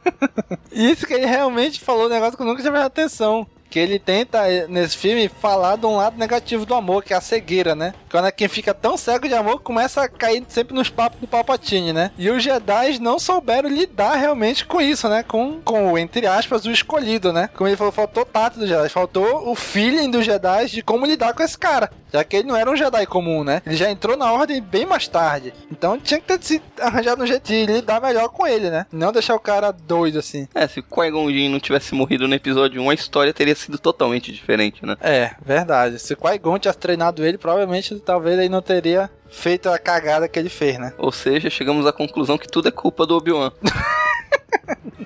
Isso 0.70 1.06
que 1.06 1.14
ele 1.14 1.26
realmente 1.26 1.80
falou 1.80 2.06
um 2.06 2.10
negócio 2.10 2.36
que 2.36 2.42
eu 2.42 2.46
nunca 2.46 2.60
tinha 2.60 2.70
prestado 2.70 2.86
atenção 2.86 3.46
que 3.74 3.78
ele 3.80 3.98
tenta, 3.98 4.44
nesse 4.68 4.96
filme, 4.96 5.28
falar 5.28 5.74
de 5.74 5.84
um 5.84 5.96
lado 5.96 6.16
negativo 6.16 6.64
do 6.64 6.76
amor, 6.76 7.02
que 7.02 7.12
é 7.12 7.16
a 7.16 7.20
cegueira, 7.20 7.74
né? 7.74 7.92
Que 8.08 8.14
o 8.14 8.18
Anakin 8.20 8.46
fica 8.46 8.72
tão 8.72 8.96
cego 8.96 9.26
de 9.26 9.34
amor 9.34 9.58
que 9.58 9.64
começa 9.64 10.00
a 10.00 10.08
cair 10.08 10.44
sempre 10.48 10.76
nos 10.76 10.88
papos 10.88 11.18
do 11.18 11.26
Palpatine, 11.26 11.92
né? 11.92 12.12
E 12.16 12.30
os 12.30 12.40
Jedi 12.40 13.00
não 13.00 13.18
souberam 13.18 13.68
lidar 13.68 14.14
realmente 14.14 14.64
com 14.64 14.80
isso, 14.80 15.08
né? 15.08 15.24
Com, 15.24 15.60
com 15.60 15.98
entre 15.98 16.24
aspas, 16.24 16.64
o 16.66 16.70
escolhido, 16.70 17.32
né? 17.32 17.50
Como 17.52 17.66
ele 17.66 17.76
falou, 17.76 17.92
faltou 17.92 18.24
tato 18.24 18.60
do 18.60 18.66
Jedi, 18.68 18.88
faltou 18.90 19.50
o 19.50 19.56
feeling 19.56 20.08
dos 20.08 20.24
Jedi 20.24 20.66
de 20.66 20.80
como 20.80 21.04
lidar 21.04 21.34
com 21.34 21.42
esse 21.42 21.58
cara. 21.58 21.90
Já 22.14 22.22
que 22.22 22.36
ele 22.36 22.46
não 22.46 22.54
era 22.54 22.70
um 22.70 22.76
Jedi 22.76 23.04
comum, 23.06 23.42
né? 23.42 23.60
Ele 23.66 23.74
já 23.74 23.90
entrou 23.90 24.16
na 24.16 24.32
ordem 24.32 24.62
bem 24.62 24.86
mais 24.86 25.08
tarde. 25.08 25.52
Então 25.68 25.98
tinha 25.98 26.20
que 26.20 26.26
ter 26.26 26.40
se 26.40 26.62
arranjado 26.80 27.20
um 27.20 27.26
jeito 27.26 27.44
de 27.48 27.66
lidar 27.66 28.00
melhor 28.00 28.28
com 28.28 28.46
ele, 28.46 28.70
né? 28.70 28.86
Não 28.92 29.10
deixar 29.10 29.34
o 29.34 29.40
cara 29.40 29.72
doido 29.72 30.20
assim. 30.20 30.46
É, 30.54 30.68
se 30.68 30.78
o 30.78 30.82
Qui-Gon 30.84 31.28
Jinn 31.28 31.50
não 31.50 31.58
tivesse 31.58 31.92
morrido 31.92 32.28
no 32.28 32.34
episódio 32.36 32.80
1, 32.80 32.90
a 32.90 32.94
história 32.94 33.34
teria 33.34 33.56
sido 33.56 33.80
totalmente 33.80 34.30
diferente, 34.30 34.86
né? 34.86 34.96
É, 35.00 35.32
verdade. 35.44 35.98
Se 35.98 36.12
o 36.14 36.16
Qui-Gon 36.16 36.60
tivesse 36.60 36.78
treinado 36.78 37.26
ele, 37.26 37.36
provavelmente 37.36 37.98
talvez 37.98 38.38
ele 38.38 38.48
não 38.48 38.62
teria 38.62 39.10
feito 39.30 39.68
a 39.68 39.78
cagada 39.78 40.28
que 40.28 40.38
ele 40.38 40.48
fez, 40.48 40.78
né? 40.78 40.92
Ou 40.98 41.12
seja, 41.12 41.50
chegamos 41.50 41.86
à 41.86 41.92
conclusão 41.92 42.38
que 42.38 42.48
tudo 42.48 42.68
é 42.68 42.70
culpa 42.70 43.06
do 43.06 43.16
Obi-Wan. 43.16 43.52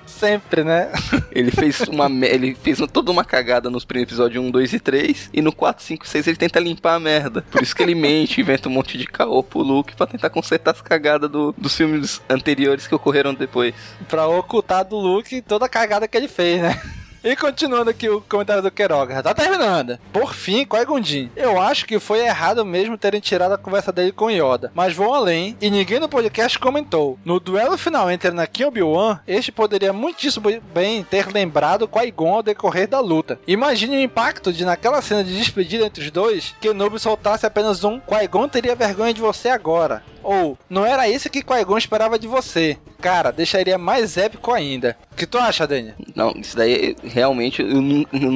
Sempre, 0.05 0.63
né? 0.63 0.91
Ele 1.31 1.51
fez 1.51 1.79
uma 1.81 2.09
ele 2.25 2.55
fez 2.55 2.79
toda 2.91 3.11
uma 3.11 3.23
cagada 3.23 3.69
nos 3.69 3.85
primeiros 3.85 4.11
episódios 4.11 4.43
1, 4.43 4.51
2 4.51 4.73
e 4.73 4.79
3 4.79 5.29
e 5.33 5.41
no 5.41 5.51
4, 5.51 5.83
5, 5.83 6.07
6 6.07 6.27
ele 6.27 6.37
tenta 6.37 6.59
limpar 6.59 6.95
a 6.95 6.99
merda. 6.99 7.43
Por 7.49 7.61
isso 7.61 7.75
que 7.75 7.83
ele 7.83 7.95
mente, 7.95 8.41
inventa 8.41 8.67
um 8.67 8.71
monte 8.71 8.97
de 8.97 9.05
caô 9.05 9.41
pro 9.43 9.59
Luke 9.59 9.95
pra 9.95 10.07
tentar 10.07 10.29
consertar 10.29 10.71
as 10.71 10.81
cagadas 10.81 11.29
do, 11.29 11.53
dos 11.57 11.75
filmes 11.75 12.21
anteriores 12.29 12.87
que 12.87 12.95
ocorreram 12.95 13.33
depois. 13.33 13.73
Pra 14.07 14.27
ocultar 14.27 14.83
do 14.83 14.97
Luke 14.97 15.41
toda 15.41 15.65
a 15.65 15.69
cagada 15.69 16.07
que 16.07 16.17
ele 16.17 16.27
fez, 16.27 16.61
né? 16.61 16.81
E 17.21 17.35
continuando 17.35 17.89
aqui 17.89 18.07
o 18.07 18.21
comentário 18.21 18.63
do 18.63 18.71
Queiroga, 18.71 19.15
já 19.15 19.21
tá 19.21 19.33
terminando. 19.33 19.99
Por 20.13 20.33
fim, 20.33 20.65
Jinn. 21.03 21.27
Eu 21.35 21.59
acho 21.59 21.85
que 21.85 21.99
foi 21.99 22.19
errado 22.19 22.63
mesmo 22.63 22.97
terem 22.97 23.19
tirado 23.19 23.51
a 23.51 23.57
conversa 23.57 23.91
dele 23.91 24.13
com 24.13 24.29
Yoda, 24.29 24.71
mas 24.73 24.95
vou 24.95 25.13
além 25.13 25.57
e 25.59 25.69
ninguém 25.69 25.99
no 25.99 26.07
podcast 26.07 26.57
comentou. 26.57 27.19
No 27.25 27.37
duelo 27.37 27.77
final 27.77 28.09
entre 28.09 28.29
Anakin 28.29 28.63
e 28.63 28.65
Obi-Wan, 28.65 29.19
este 29.27 29.51
poderia 29.51 29.91
muitíssimo 29.91 30.49
bem 30.73 31.03
ter 31.03 31.27
lembrado 31.27 31.89
Qui-Gon 31.89 32.35
ao 32.35 32.43
decorrer 32.43 32.87
da 32.87 33.01
luta. 33.01 33.37
Imagine 33.45 33.97
o 33.97 34.01
impacto 34.01 34.53
de 34.53 34.63
naquela 34.63 35.01
cena 35.01 35.21
de 35.21 35.37
despedida 35.37 35.85
entre 35.85 36.05
os 36.05 36.11
dois, 36.11 36.55
Kenobi 36.61 36.99
soltasse 36.99 37.45
apenas 37.45 37.83
um 37.83 37.99
Qui-Gon 37.99 38.47
teria 38.47 38.75
vergonha 38.75 39.13
de 39.13 39.19
você 39.19 39.49
agora. 39.49 40.01
Ou, 40.23 40.57
não 40.69 40.85
era 40.85 41.09
isso 41.09 41.29
que 41.29 41.43
Qui-Gon 41.43 41.77
esperava 41.77 42.17
de 42.17 42.27
você. 42.27 42.77
Cara, 43.01 43.31
deixaria 43.31 43.77
mais 43.77 44.17
épico 44.17 44.51
ainda. 44.51 44.97
O 45.11 45.15
que 45.15 45.25
tu 45.25 45.37
acha, 45.37 45.65
Dani? 45.65 45.93
Não, 46.15 46.31
isso 46.35 46.55
daí 46.55 46.95
realmente 47.03 47.61
eu 47.61 47.81
não, 47.81 48.05
não, 48.11 48.31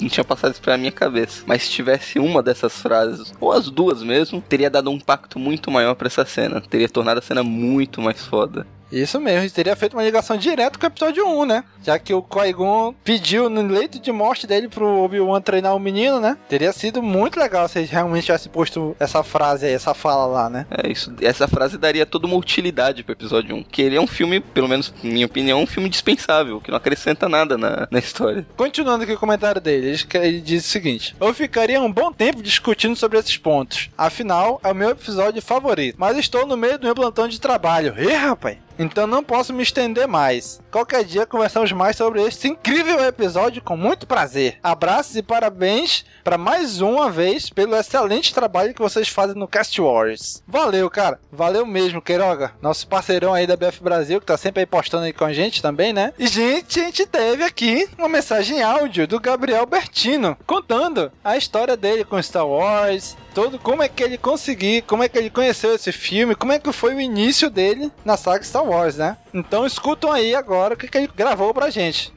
não 0.00 0.08
tinha 0.08 0.24
passado 0.24 0.52
isso 0.52 0.62
pra 0.62 0.76
minha 0.76 0.90
cabeça. 0.90 1.42
Mas 1.46 1.62
se 1.62 1.70
tivesse 1.70 2.18
uma 2.18 2.42
dessas 2.42 2.80
frases, 2.80 3.32
ou 3.40 3.52
as 3.52 3.70
duas 3.70 4.02
mesmo, 4.02 4.40
teria 4.40 4.70
dado 4.70 4.90
um 4.90 4.94
impacto 4.94 5.38
muito 5.38 5.70
maior 5.70 5.94
para 5.94 6.08
essa 6.08 6.24
cena. 6.24 6.60
Teria 6.60 6.88
tornado 6.88 7.18
a 7.18 7.22
cena 7.22 7.42
muito 7.44 8.00
mais 8.00 8.24
foda. 8.24 8.66
Isso 8.90 9.20
mesmo, 9.20 9.50
teria 9.50 9.76
feito 9.76 9.94
uma 9.94 10.02
ligação 10.02 10.36
direta 10.36 10.78
com 10.78 10.86
o 10.86 10.88
episódio 10.88 11.26
1, 11.26 11.44
né? 11.44 11.64
Já 11.82 11.98
que 11.98 12.14
o 12.14 12.22
Qui-Gon 12.22 12.94
pediu 13.04 13.48
no 13.48 13.62
leito 13.62 13.98
de 13.98 14.10
morte 14.10 14.46
dele 14.46 14.68
pro 14.68 15.04
Obi-Wan 15.04 15.40
treinar 15.40 15.74
o 15.74 15.78
menino, 15.78 16.20
né? 16.20 16.36
Teria 16.48 16.72
sido 16.72 17.02
muito 17.02 17.38
legal 17.38 17.68
se 17.68 17.78
ele 17.78 17.88
realmente 17.88 18.24
tivesse 18.26 18.48
posto 18.48 18.96
essa 18.98 19.22
frase 19.22 19.66
aí, 19.66 19.72
essa 19.72 19.94
fala 19.94 20.26
lá, 20.26 20.50
né? 20.50 20.66
É 20.70 20.90
isso. 20.90 21.14
Essa 21.20 21.46
frase 21.46 21.78
daria 21.78 22.06
toda 22.06 22.26
uma 22.26 22.36
utilidade 22.36 23.02
pro 23.02 23.12
episódio 23.12 23.56
1. 23.56 23.64
Que 23.64 23.82
ele 23.82 23.96
é 23.96 24.00
um 24.00 24.06
filme, 24.06 24.40
pelo 24.40 24.68
menos 24.68 24.92
na 25.02 25.10
minha 25.10 25.26
opinião, 25.26 25.62
um 25.62 25.66
filme 25.66 25.88
dispensável, 25.88 26.60
que 26.60 26.70
não 26.70 26.78
acrescenta 26.78 27.28
nada 27.28 27.56
na, 27.58 27.86
na 27.90 27.98
história. 27.98 28.46
Continuando 28.56 29.04
aqui 29.04 29.12
o 29.12 29.18
comentário 29.18 29.60
dele, 29.60 29.88
ele, 29.88 29.98
ele 30.14 30.40
diz 30.40 30.64
o 30.64 30.68
seguinte: 30.68 31.14
Eu 31.20 31.34
ficaria 31.34 31.80
um 31.80 31.92
bom 31.92 32.12
tempo 32.12 32.42
discutindo 32.42 32.96
sobre 32.96 33.18
esses 33.18 33.36
pontos. 33.36 33.90
Afinal, 33.96 34.60
é 34.64 34.72
o 34.72 34.74
meu 34.74 34.90
episódio 34.90 35.42
favorito. 35.42 35.96
Mas 35.98 36.16
estou 36.16 36.46
no 36.46 36.56
meio 36.56 36.78
do 36.78 36.84
meu 36.84 36.94
plantão 36.94 37.28
de 37.28 37.40
trabalho. 37.40 37.94
Ih, 37.98 38.14
rapaz! 38.14 38.58
Então 38.78 39.06
não 39.06 39.22
posso 39.22 39.52
me 39.52 39.62
estender 39.62 40.06
mais. 40.06 40.60
Qualquer 40.70 41.02
dia 41.02 41.24
conversamos 41.24 41.72
mais 41.72 41.96
sobre 41.96 42.22
este 42.22 42.46
incrível 42.46 43.02
episódio 43.02 43.62
com 43.62 43.74
muito 43.74 44.06
prazer. 44.06 44.58
Abraços 44.62 45.16
e 45.16 45.22
parabéns 45.22 46.04
para 46.22 46.36
mais 46.36 46.82
uma 46.82 47.10
vez 47.10 47.48
pelo 47.48 47.74
excelente 47.74 48.34
trabalho 48.34 48.74
que 48.74 48.82
vocês 48.82 49.08
fazem 49.08 49.34
no 49.34 49.48
Cast 49.48 49.80
Wars. 49.80 50.42
Valeu, 50.46 50.90
cara. 50.90 51.18
Valeu 51.32 51.64
mesmo, 51.64 52.02
Queiroga. 52.02 52.52
Nosso 52.60 52.86
parceirão 52.86 53.32
aí 53.32 53.46
da 53.46 53.56
BF 53.56 53.82
Brasil, 53.82 54.20
que 54.20 54.26
tá 54.26 54.36
sempre 54.36 54.60
aí 54.60 54.66
postando 54.66 55.04
aí 55.04 55.12
com 55.14 55.24
a 55.24 55.32
gente 55.32 55.62
também, 55.62 55.94
né? 55.94 56.12
E, 56.18 56.26
gente, 56.26 56.80
a 56.80 56.84
gente 56.84 57.06
teve 57.06 57.44
aqui 57.44 57.88
uma 57.96 58.08
mensagem 58.08 58.62
áudio 58.62 59.08
do 59.08 59.18
Gabriel 59.18 59.64
Bertino, 59.64 60.36
contando 60.46 61.10
a 61.24 61.38
história 61.38 61.78
dele 61.78 62.04
com 62.04 62.22
Star 62.22 62.46
Wars, 62.46 63.16
todo 63.34 63.58
como 63.58 63.82
é 63.82 63.88
que 63.88 64.02
ele 64.02 64.18
conseguiu, 64.18 64.82
como 64.86 65.02
é 65.02 65.08
que 65.08 65.16
ele 65.16 65.30
conheceu 65.30 65.74
esse 65.74 65.92
filme, 65.92 66.34
como 66.34 66.52
é 66.52 66.58
que 66.58 66.72
foi 66.72 66.94
o 66.94 67.00
início 67.00 67.48
dele 67.48 67.90
na 68.04 68.18
saga 68.18 68.44
Star 68.44 68.64
Wars, 68.64 68.96
né? 68.96 69.16
Então 69.32 69.64
escutam 69.64 70.12
aí 70.12 70.34
agora 70.34 70.57
o 70.66 70.76
que, 70.76 70.96
ele 70.96 71.08
gravou 71.14 71.52
pra 71.54 71.70
gente. 71.70 72.12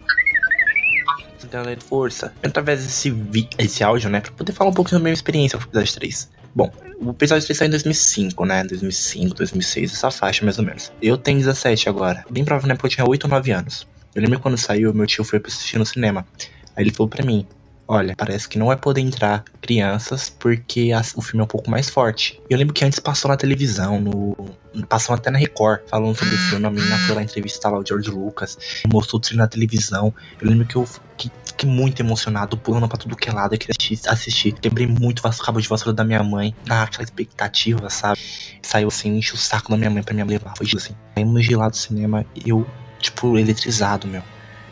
Galera, 1.50 1.82
força. 1.82 2.34
Através 2.44 2.84
desse, 2.84 3.14
esse 3.58 3.84
áudio, 3.84 4.10
né, 4.10 4.22
pra 4.22 4.32
poder 4.32 4.54
falar 4.54 4.70
um 4.70 4.74
pouco 4.74 4.90
sobre 4.90 5.02
a 5.02 5.04
minha 5.04 5.14
experiência 5.14 5.58
com 5.58 5.66
o 5.66 5.68
episódio 5.68 5.94
3. 5.96 6.30
Bom, 6.54 6.72
o 7.00 7.12
episódio 7.12 7.46
3 7.46 7.58
saiu 7.58 7.68
em 7.68 7.72
2005, 7.72 8.46
né? 8.46 8.64
2005, 8.64 9.36
2006, 9.36 9.94
essa 9.94 10.12
faixa 10.12 10.44
mais 10.44 10.60
ou 10.60 10.66
menos. 10.66 10.92
Eu 11.02 11.18
tenho 11.18 11.40
17 11.40 11.90
agora. 11.90 12.26
Bem 12.30 12.44
provavelmente 12.44 12.78
porque 12.78 12.94
eu 12.94 13.06
tinha 13.06 13.10
8 13.10 13.24
ou 13.24 13.30
9 13.30 13.52
anos. 13.52 13.88
Eu 14.14 14.22
lembro 14.22 14.40
quando 14.40 14.58
saiu, 14.58 14.94
meu 14.94 15.08
tio 15.08 15.24
foi 15.24 15.42
assistir 15.46 15.78
no 15.78 15.86
cinema. 15.86 16.26
Aí 16.76 16.84
ele 16.84 16.92
falou 16.92 17.08
pra 17.08 17.24
mim: 17.24 17.48
olha, 17.92 18.16
parece 18.16 18.48
que 18.48 18.58
não 18.58 18.68
vai 18.68 18.78
poder 18.78 19.02
entrar 19.02 19.44
crianças 19.62 20.30
porque 20.30 20.92
o 21.14 21.22
filme 21.22 21.42
é 21.42 21.44
um 21.44 21.48
pouco 21.48 21.70
mais 21.70 21.90
forte. 21.90 22.42
Eu 22.50 22.58
lembro 22.58 22.74
que 22.74 22.86
antes 22.86 23.00
passou 23.00 23.28
na 23.28 23.36
televisão, 23.36 24.00
no, 24.00 24.34
passou 24.88 25.14
até 25.14 25.30
na 25.30 25.38
Record, 25.38 25.82
falando 25.88 26.18
sobre 26.18 26.34
o 26.34 26.38
filme. 26.38 26.66
A 26.66 26.70
menina 26.70 26.98
foi 27.00 27.16
lá 27.16 27.22
entrevistar 27.22 27.70
lá 27.70 27.78
o 27.78 27.86
George 27.86 28.10
Lucas, 28.10 28.58
mostrou 28.90 29.20
o 29.20 29.22
trailer 29.22 29.44
na 29.44 29.48
televisão. 29.50 30.14
Eu 30.40 30.50
lembro 30.50 30.66
que 30.66 30.78
eu 30.78 30.86
fiquei 30.86 31.70
muito 31.70 32.02
emocionado, 32.02 32.58
pulando 32.58 32.88
pra 32.88 32.98
tudo 32.98 33.14
que 33.14 33.30
é 33.30 33.34
lado, 33.34 33.56
eu 33.56 33.60
queria 33.60 33.76
assistir. 33.78 34.10
assistir. 34.10 34.52
Quebrei 34.54 34.88
muito 34.88 35.20
o 35.20 35.44
cabo 35.44 35.60
de 35.60 35.68
vassoura 35.68 35.94
da 35.94 36.06
minha 36.06 36.24
mãe, 36.24 36.56
naquela 36.66 37.04
expectativa, 37.04 37.90
sabe? 37.90 38.22
Saiu 38.62 38.88
assim, 38.88 39.18
enche 39.18 39.34
o 39.34 39.38
saco 39.38 39.70
da 39.70 39.76
minha 39.76 39.90
mãe 39.90 40.02
pra 40.02 40.14
me 40.14 40.24
levar. 40.24 40.54
Foi 40.56 40.66
assim. 40.78 40.96
Saímos 41.14 41.44
de 41.44 41.56
lá 41.58 41.68
do 41.68 41.76
cinema, 41.76 42.26
eu, 42.46 42.66
tipo, 43.00 43.38
eletrizado, 43.38 44.08
meu. 44.08 44.24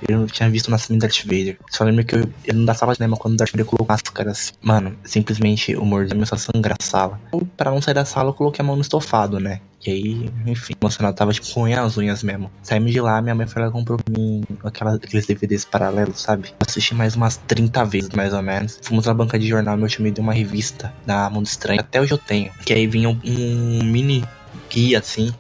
Eu 0.07 0.19
não 0.19 0.27
tinha 0.27 0.49
visto 0.49 0.67
o 0.67 0.71
nascimento 0.71 1.01
do 1.01 1.07
Darth 1.07 1.23
Vader. 1.23 1.57
Só 1.69 1.83
lembro 1.83 2.05
que 2.05 2.15
eu, 2.15 2.29
eu 2.45 2.53
não 2.53 2.65
da 2.65 2.73
sala 2.73 2.93
de 2.93 2.97
cinema 2.97 3.17
quando 3.17 3.33
o 3.33 3.37
Darth 3.37 3.51
Vader 3.51 3.65
colocou 3.65 3.87
máscara 3.87 4.31
assim. 4.31 4.53
Mano, 4.61 4.97
simplesmente 5.03 5.75
o 5.75 5.83
humor 5.83 6.07
começou 6.07 6.35
a 6.35 6.39
sangrar 6.39 6.77
a 6.79 6.83
sala. 6.83 7.19
Eu, 7.33 7.47
pra 7.57 7.71
não 7.71 7.81
sair 7.81 7.93
da 7.93 8.05
sala, 8.05 8.29
eu 8.29 8.33
coloquei 8.33 8.63
a 8.63 8.65
mão 8.65 8.75
no 8.75 8.81
estofado, 8.81 9.39
né? 9.39 9.61
E 9.85 9.91
aí, 9.91 10.29
enfim, 10.45 10.73
emocionado, 10.79 11.15
tava 11.15 11.31
tipo 11.31 11.47
com 11.53 11.65
as 11.65 11.97
unhas 11.97 12.21
mesmo. 12.21 12.51
Saímos 12.61 12.91
de 12.91 12.99
lá, 12.99 13.21
minha 13.21 13.33
mãe 13.33 13.47
foi 13.47 13.61
lá 13.61 13.69
e 13.69 13.71
comprou 13.71 13.97
pra 13.97 14.13
mim 14.17 14.43
aquelas, 14.63 14.95
aqueles 14.95 15.25
DVDs 15.25 15.63
paralelos, 15.63 16.21
sabe? 16.21 16.53
assisti 16.59 16.93
mais 16.93 17.15
umas 17.15 17.37
30 17.37 17.85
vezes, 17.85 18.09
mais 18.09 18.33
ou 18.33 18.41
menos. 18.41 18.79
Fomos 18.81 19.05
na 19.05 19.13
banca 19.13 19.39
de 19.39 19.47
jornal, 19.47 19.77
meu 19.77 19.87
tio 19.87 20.03
me 20.03 20.11
deu 20.11 20.23
uma 20.23 20.33
revista 20.33 20.93
da 21.05 21.29
Mundo 21.29 21.45
Estranho. 21.45 21.79
Até 21.79 22.01
hoje 22.01 22.13
eu 22.13 22.17
tenho. 22.17 22.51
Que 22.65 22.73
aí 22.73 22.87
vinha 22.87 23.09
um, 23.09 23.19
um 23.25 23.83
mini 23.83 24.25
guia, 24.69 24.99
assim. 24.99 25.33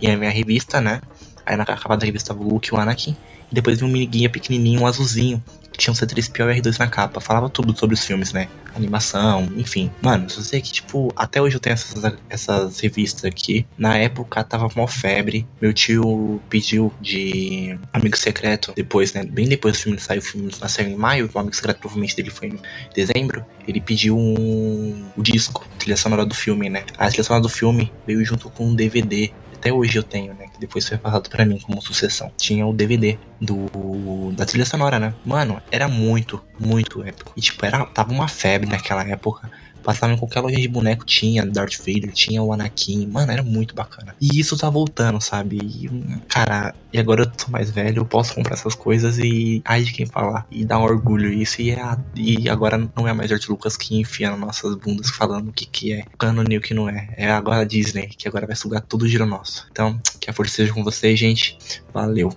E 0.00 0.06
a 0.06 0.16
minha 0.16 0.30
revista, 0.30 0.80
né? 0.80 1.00
Aí 1.44 1.56
na 1.56 1.64
capa 1.64 1.96
da 1.96 2.04
revista 2.04 2.34
o 2.34 2.42
Luke 2.42 2.68
e 2.68 2.76
o 2.76 2.78
Anakin. 2.78 3.16
Depois 3.50 3.78
vi 3.78 3.84
um 3.84 3.88
miniguinha 3.88 4.28
pequenininho, 4.28 4.82
um 4.82 4.86
azulzinho, 4.86 5.42
que 5.72 5.78
tinha 5.78 5.92
um 5.92 5.96
C3PO 5.96 6.54
e 6.54 6.60
R2 6.60 6.78
na 6.78 6.86
capa. 6.86 7.20
Falava 7.20 7.48
tudo 7.48 7.76
sobre 7.76 7.94
os 7.94 8.04
filmes, 8.04 8.32
né? 8.32 8.48
Animação, 8.74 9.48
enfim. 9.56 9.90
Mano, 10.02 10.28
só 10.28 10.40
sei 10.40 10.60
que, 10.60 10.72
tipo, 10.72 11.12
até 11.16 11.40
hoje 11.40 11.56
eu 11.56 11.60
tenho 11.60 11.74
essas, 11.74 12.14
essas 12.28 12.80
revistas 12.80 13.24
aqui. 13.24 13.66
Na 13.76 13.96
época 13.96 14.44
tava 14.44 14.68
mó 14.76 14.86
febre. 14.86 15.46
Meu 15.60 15.72
tio 15.72 16.40
pediu 16.48 16.92
de 17.00 17.78
Amigo 17.92 18.16
Secreto, 18.16 18.72
depois, 18.76 19.12
né? 19.12 19.24
Bem 19.24 19.48
depois 19.48 19.76
do 19.76 19.82
filme 19.82 19.98
sair, 19.98 20.18
o 20.18 20.22
filme 20.22 20.50
nasceu 20.60 20.86
em 20.86 20.94
maio, 20.94 21.30
o 21.32 21.38
Amigo 21.38 21.56
Secreto 21.56 21.80
provavelmente 21.80 22.16
dele 22.16 22.30
foi 22.30 22.48
em 22.48 22.58
dezembro. 22.94 23.44
Ele 23.66 23.80
pediu 23.80 24.16
um, 24.16 25.04
o 25.16 25.22
disco, 25.22 25.66
trilha 25.78 25.96
sonora 25.96 26.24
do 26.24 26.34
filme, 26.34 26.68
né? 26.68 26.84
A 26.96 27.08
trilha 27.08 27.24
sonora 27.24 27.42
do 27.42 27.48
filme 27.48 27.92
veio 28.06 28.24
junto 28.24 28.50
com 28.50 28.66
um 28.66 28.74
DVD 28.74 29.32
até 29.58 29.72
hoje 29.72 29.96
eu 29.98 30.04
tenho, 30.04 30.32
né? 30.34 30.47
Que 30.58 30.66
depois 30.66 30.88
foi 30.88 30.98
passado 30.98 31.30
para 31.30 31.44
mim 31.46 31.60
como 31.60 31.80
sucessão. 31.80 32.32
Tinha 32.36 32.66
o 32.66 32.72
DVD 32.74 33.16
do 33.40 34.32
da 34.34 34.44
trilha 34.44 34.66
sonora, 34.66 34.98
né? 34.98 35.14
Mano, 35.24 35.62
era 35.70 35.86
muito, 35.86 36.44
muito 36.58 37.00
épico. 37.04 37.32
E 37.36 37.40
tipo, 37.40 37.64
era 37.64 37.86
tava 37.86 38.10
uma 38.10 38.26
febre 38.26 38.68
naquela 38.68 39.04
época. 39.08 39.48
Passava 39.88 40.12
em 40.12 40.18
qualquer 40.18 40.40
loja 40.40 40.56
de 40.56 40.68
boneco, 40.68 41.02
tinha 41.06 41.46
Darth 41.46 41.78
Vader, 41.78 42.12
tinha 42.12 42.42
o 42.42 42.52
Anakin. 42.52 43.06
Mano, 43.06 43.32
era 43.32 43.42
muito 43.42 43.74
bacana. 43.74 44.14
E 44.20 44.38
isso 44.38 44.54
tá 44.54 44.68
voltando, 44.68 45.18
sabe? 45.18 45.56
E, 45.56 45.88
cara, 46.28 46.74
e 46.92 46.98
agora 46.98 47.22
eu 47.22 47.30
tô 47.30 47.50
mais 47.50 47.70
velho, 47.70 48.00
eu 48.00 48.04
posso 48.04 48.34
comprar 48.34 48.52
essas 48.52 48.74
coisas 48.74 49.18
e. 49.18 49.62
Ai 49.64 49.82
de 49.82 49.94
quem 49.94 50.04
falar. 50.04 50.46
E 50.50 50.62
dá 50.62 50.78
um 50.78 50.82
orgulho 50.82 51.32
isso. 51.32 51.62
E, 51.62 51.70
é, 51.70 51.80
e 52.14 52.50
agora 52.50 52.76
não 52.94 53.08
é 53.08 53.14
mais 53.14 53.30
George 53.30 53.48
Lucas 53.48 53.78
que 53.78 53.98
enfia 53.98 54.28
nas 54.28 54.38
nossas 54.38 54.74
bundas 54.74 55.08
falando 55.08 55.48
o 55.48 55.52
que, 55.54 55.64
que 55.64 55.94
é 55.94 56.04
canon 56.18 56.44
e 56.50 56.58
o 56.58 56.60
que 56.60 56.74
não 56.74 56.86
é. 56.86 57.08
É 57.16 57.30
agora 57.30 57.62
a 57.62 57.64
Disney, 57.64 58.08
que 58.08 58.28
agora 58.28 58.46
vai 58.46 58.56
sugar 58.56 58.82
tudo 58.82 59.06
o 59.06 59.08
giro 59.08 59.24
nosso. 59.24 59.66
Então, 59.72 59.98
que 60.20 60.28
a 60.28 60.34
força 60.34 60.56
seja 60.56 60.74
com 60.74 60.84
vocês, 60.84 61.18
gente. 61.18 61.56
Valeu. 61.94 62.30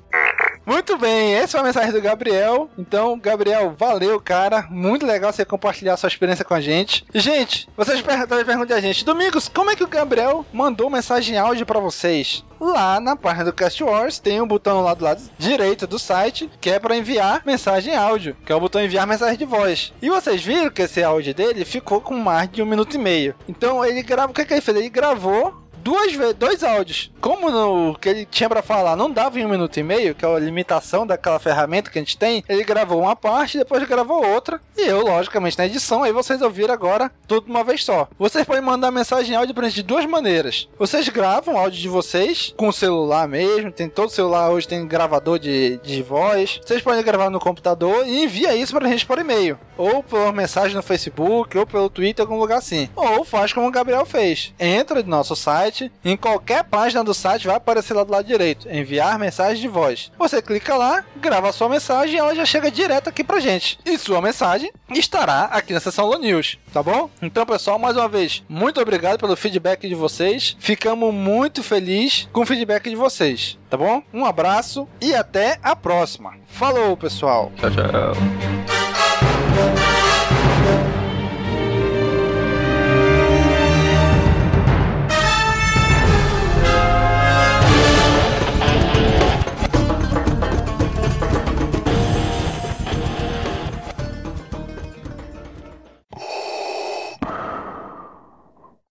Muito 0.66 0.98
bem, 0.98 1.34
essa 1.34 1.52
foi 1.54 1.60
a 1.62 1.64
mensagem 1.64 1.92
do 1.92 2.02
Gabriel. 2.02 2.70
Então, 2.78 3.18
Gabriel, 3.20 3.76
valeu, 3.78 4.20
cara. 4.22 4.68
Muito 4.70 5.06
legal 5.06 5.34
você 5.34 5.44
compartilhar 5.44 5.98
sua 5.98 6.08
experiência 6.08 6.46
com 6.46 6.54
a 6.54 6.62
gente. 6.62 7.04
Gente, 7.14 7.68
vocês 7.76 8.02
talvez 8.02 8.44
perguntem 8.46 8.78
a 8.78 8.82
gente, 8.82 9.04
Domingos, 9.04 9.48
como 9.48 9.72
é 9.72 9.76
que 9.76 9.84
o 9.84 9.88
Gabriel 9.88 10.46
mandou 10.54 10.90
mensagem 10.90 11.38
áudio 11.38 11.66
para 11.66 11.80
vocês? 11.80 12.44
Lá 12.60 13.00
na 13.00 13.16
página 13.16 13.46
do 13.46 13.54
Cast 13.54 13.84
Wars 13.84 14.20
tem 14.20 14.40
um 14.40 14.46
botão 14.46 14.82
lá 14.82 14.94
do 14.94 15.04
lado 15.04 15.24
direito 15.40 15.88
do 15.88 15.98
site 15.98 16.48
que 16.62 16.70
é 16.70 16.80
para 16.80 16.96
enviar 16.96 17.42
mensagem 17.44 17.96
áudio, 17.96 18.38
que 18.46 18.52
é 18.52 18.56
o 18.56 18.60
botão 18.60 18.84
enviar 18.84 19.08
mensagem 19.08 19.36
de 19.36 19.46
voz. 19.46 19.92
E 20.00 20.12
vocês 20.12 20.44
viram 20.44 20.70
que 20.70 20.84
esse 20.84 21.04
áudio 21.04 21.34
dele 21.34 21.66
ficou 21.66 22.00
com 22.00 22.16
mais 22.16 22.52
de 22.52 22.62
um 22.62 22.68
minuto 22.68 22.94
e 22.94 23.00
meio. 23.00 23.34
Então 23.50 23.84
ele 23.84 24.04
grava, 24.04 24.32
o 24.32 24.36
que, 24.36 24.46
que 24.46 24.54
ele 24.54 24.62
fez? 24.62 24.78
Ele 24.78 24.90
gravou 24.90 25.61
duas 25.82 26.12
dois 26.36 26.64
áudios. 26.64 27.12
Como 27.20 27.52
no 27.52 27.96
que 27.96 28.10
ele 28.10 28.26
tinha 28.26 28.50
para 28.50 28.62
falar 28.62 28.96
não 28.96 29.12
dava 29.12 29.40
em 29.40 29.46
um 29.46 29.50
minuto 29.50 29.78
e 29.78 29.84
meio, 29.84 30.16
que 30.16 30.26
é 30.26 30.28
a 30.28 30.40
limitação 30.40 31.06
daquela 31.06 31.40
ferramenta 31.40 31.90
que 31.90 32.00
a 32.00 32.02
gente 32.02 32.18
tem, 32.18 32.44
ele 32.48 32.64
gravou 32.64 33.02
uma 33.02 33.16
parte, 33.16 33.58
depois 33.58 33.88
gravou 33.88 34.26
outra. 34.26 34.62
E 34.78 34.82
eu, 34.82 35.02
logicamente, 35.02 35.58
na 35.58 35.66
edição, 35.66 36.04
aí 36.04 36.12
vocês 36.12 36.42
ouviram 36.42 36.74
agora 36.74 37.12
tudo 37.28 37.46
de 37.46 37.52
uma 37.52 37.64
vez 37.64 37.84
só. 37.84 38.08
Vocês 38.18 38.46
podem 38.46 38.62
mandar 38.62 38.92
mensagem 38.92 39.36
áudio 39.36 39.54
pra 39.54 39.68
gente 39.68 39.76
de 39.76 39.84
duas 39.84 40.06
maneiras. 40.06 40.68
Vocês 40.78 41.08
gravam 41.10 41.58
áudio 41.58 41.80
de 41.80 41.90
vocês 41.90 42.54
com 42.58 42.68
o 42.68 42.74
celular 42.74 43.28
mesmo, 43.28 43.72
tem 43.72 43.90
todo 43.90 44.10
celular 44.10 44.50
hoje 44.50 44.68
tem 44.68 44.88
gravador 44.88 45.40
de, 45.40 45.78
de 45.84 46.02
voz. 46.04 46.60
Vocês 46.64 46.82
podem 46.82 47.04
gravar 47.04 47.30
no 47.30 47.40
computador 47.40 48.08
e 48.08 48.24
envia 48.24 48.56
isso 48.56 48.74
pra 48.76 48.88
gente 48.88 49.06
por 49.06 49.20
e-mail. 49.20 49.60
Ou 49.78 50.04
por 50.04 50.32
mensagem 50.34 50.76
no 50.76 50.84
Facebook, 50.84 51.58
ou 51.58 51.66
pelo 51.66 51.90
Twitter, 51.90 52.24
algum 52.24 52.40
lugar 52.40 52.60
assim. 52.60 52.90
Ou 52.96 53.24
faz 53.24 53.52
como 53.54 53.68
o 53.68 53.72
Gabriel 53.72 54.06
fez. 54.06 54.54
Entra 54.60 55.02
no 55.02 55.10
nosso 55.10 55.36
site 55.36 55.71
site. 55.72 55.92
Em 56.04 56.18
qualquer 56.18 56.64
página 56.66 57.04
do 57.04 57.14
site 57.14 57.48
vai 57.48 57.56
aparecer 57.56 57.94
lá 57.94 58.04
do 58.04 58.12
lado 58.12 58.26
direito, 58.26 58.70
enviar 58.70 59.18
mensagem 59.18 59.62
de 59.62 59.68
voz. 59.68 60.12
Você 60.20 60.42
clica 60.42 60.76
lá, 60.76 61.06
grava 61.16 61.50
a 61.50 61.54
sua 61.54 61.70
mensagem 61.70 62.16
e 62.16 62.18
ela 62.18 62.36
já 62.36 62.46
chega 62.46 62.70
direto 62.70 63.08
aqui 63.08 63.24
pra 63.24 63.40
gente. 63.40 63.80
E 63.86 63.98
sua 63.98 64.22
mensagem 64.22 64.72
estará 64.90 65.46
aqui 65.46 65.74
na 65.74 65.80
seção 65.80 66.06
Lo 66.06 66.20
News, 66.20 66.60
tá 66.74 66.84
bom? 66.84 67.10
Então, 67.22 67.46
pessoal, 67.46 67.80
mais 67.80 67.96
uma 67.96 68.10
vez, 68.10 68.44
muito 68.50 68.82
obrigado 68.82 69.20
pelo 69.20 69.36
feedback 69.36 69.88
de 69.88 69.96
vocês. 69.96 70.58
Ficamos 70.60 71.14
muito 71.14 71.64
felizes 71.64 72.28
com 72.34 72.42
o 72.42 72.46
feedback 72.46 72.90
de 72.90 72.96
vocês, 72.96 73.58
tá 73.70 73.78
bom? 73.78 74.04
Um 74.14 74.26
abraço 74.26 74.88
e 75.00 75.16
até 75.16 75.58
a 75.64 75.76
próxima. 75.76 76.34
Falou, 76.48 76.98
pessoal. 76.98 77.52
Tchau, 77.58 77.70
tchau. 77.72 78.12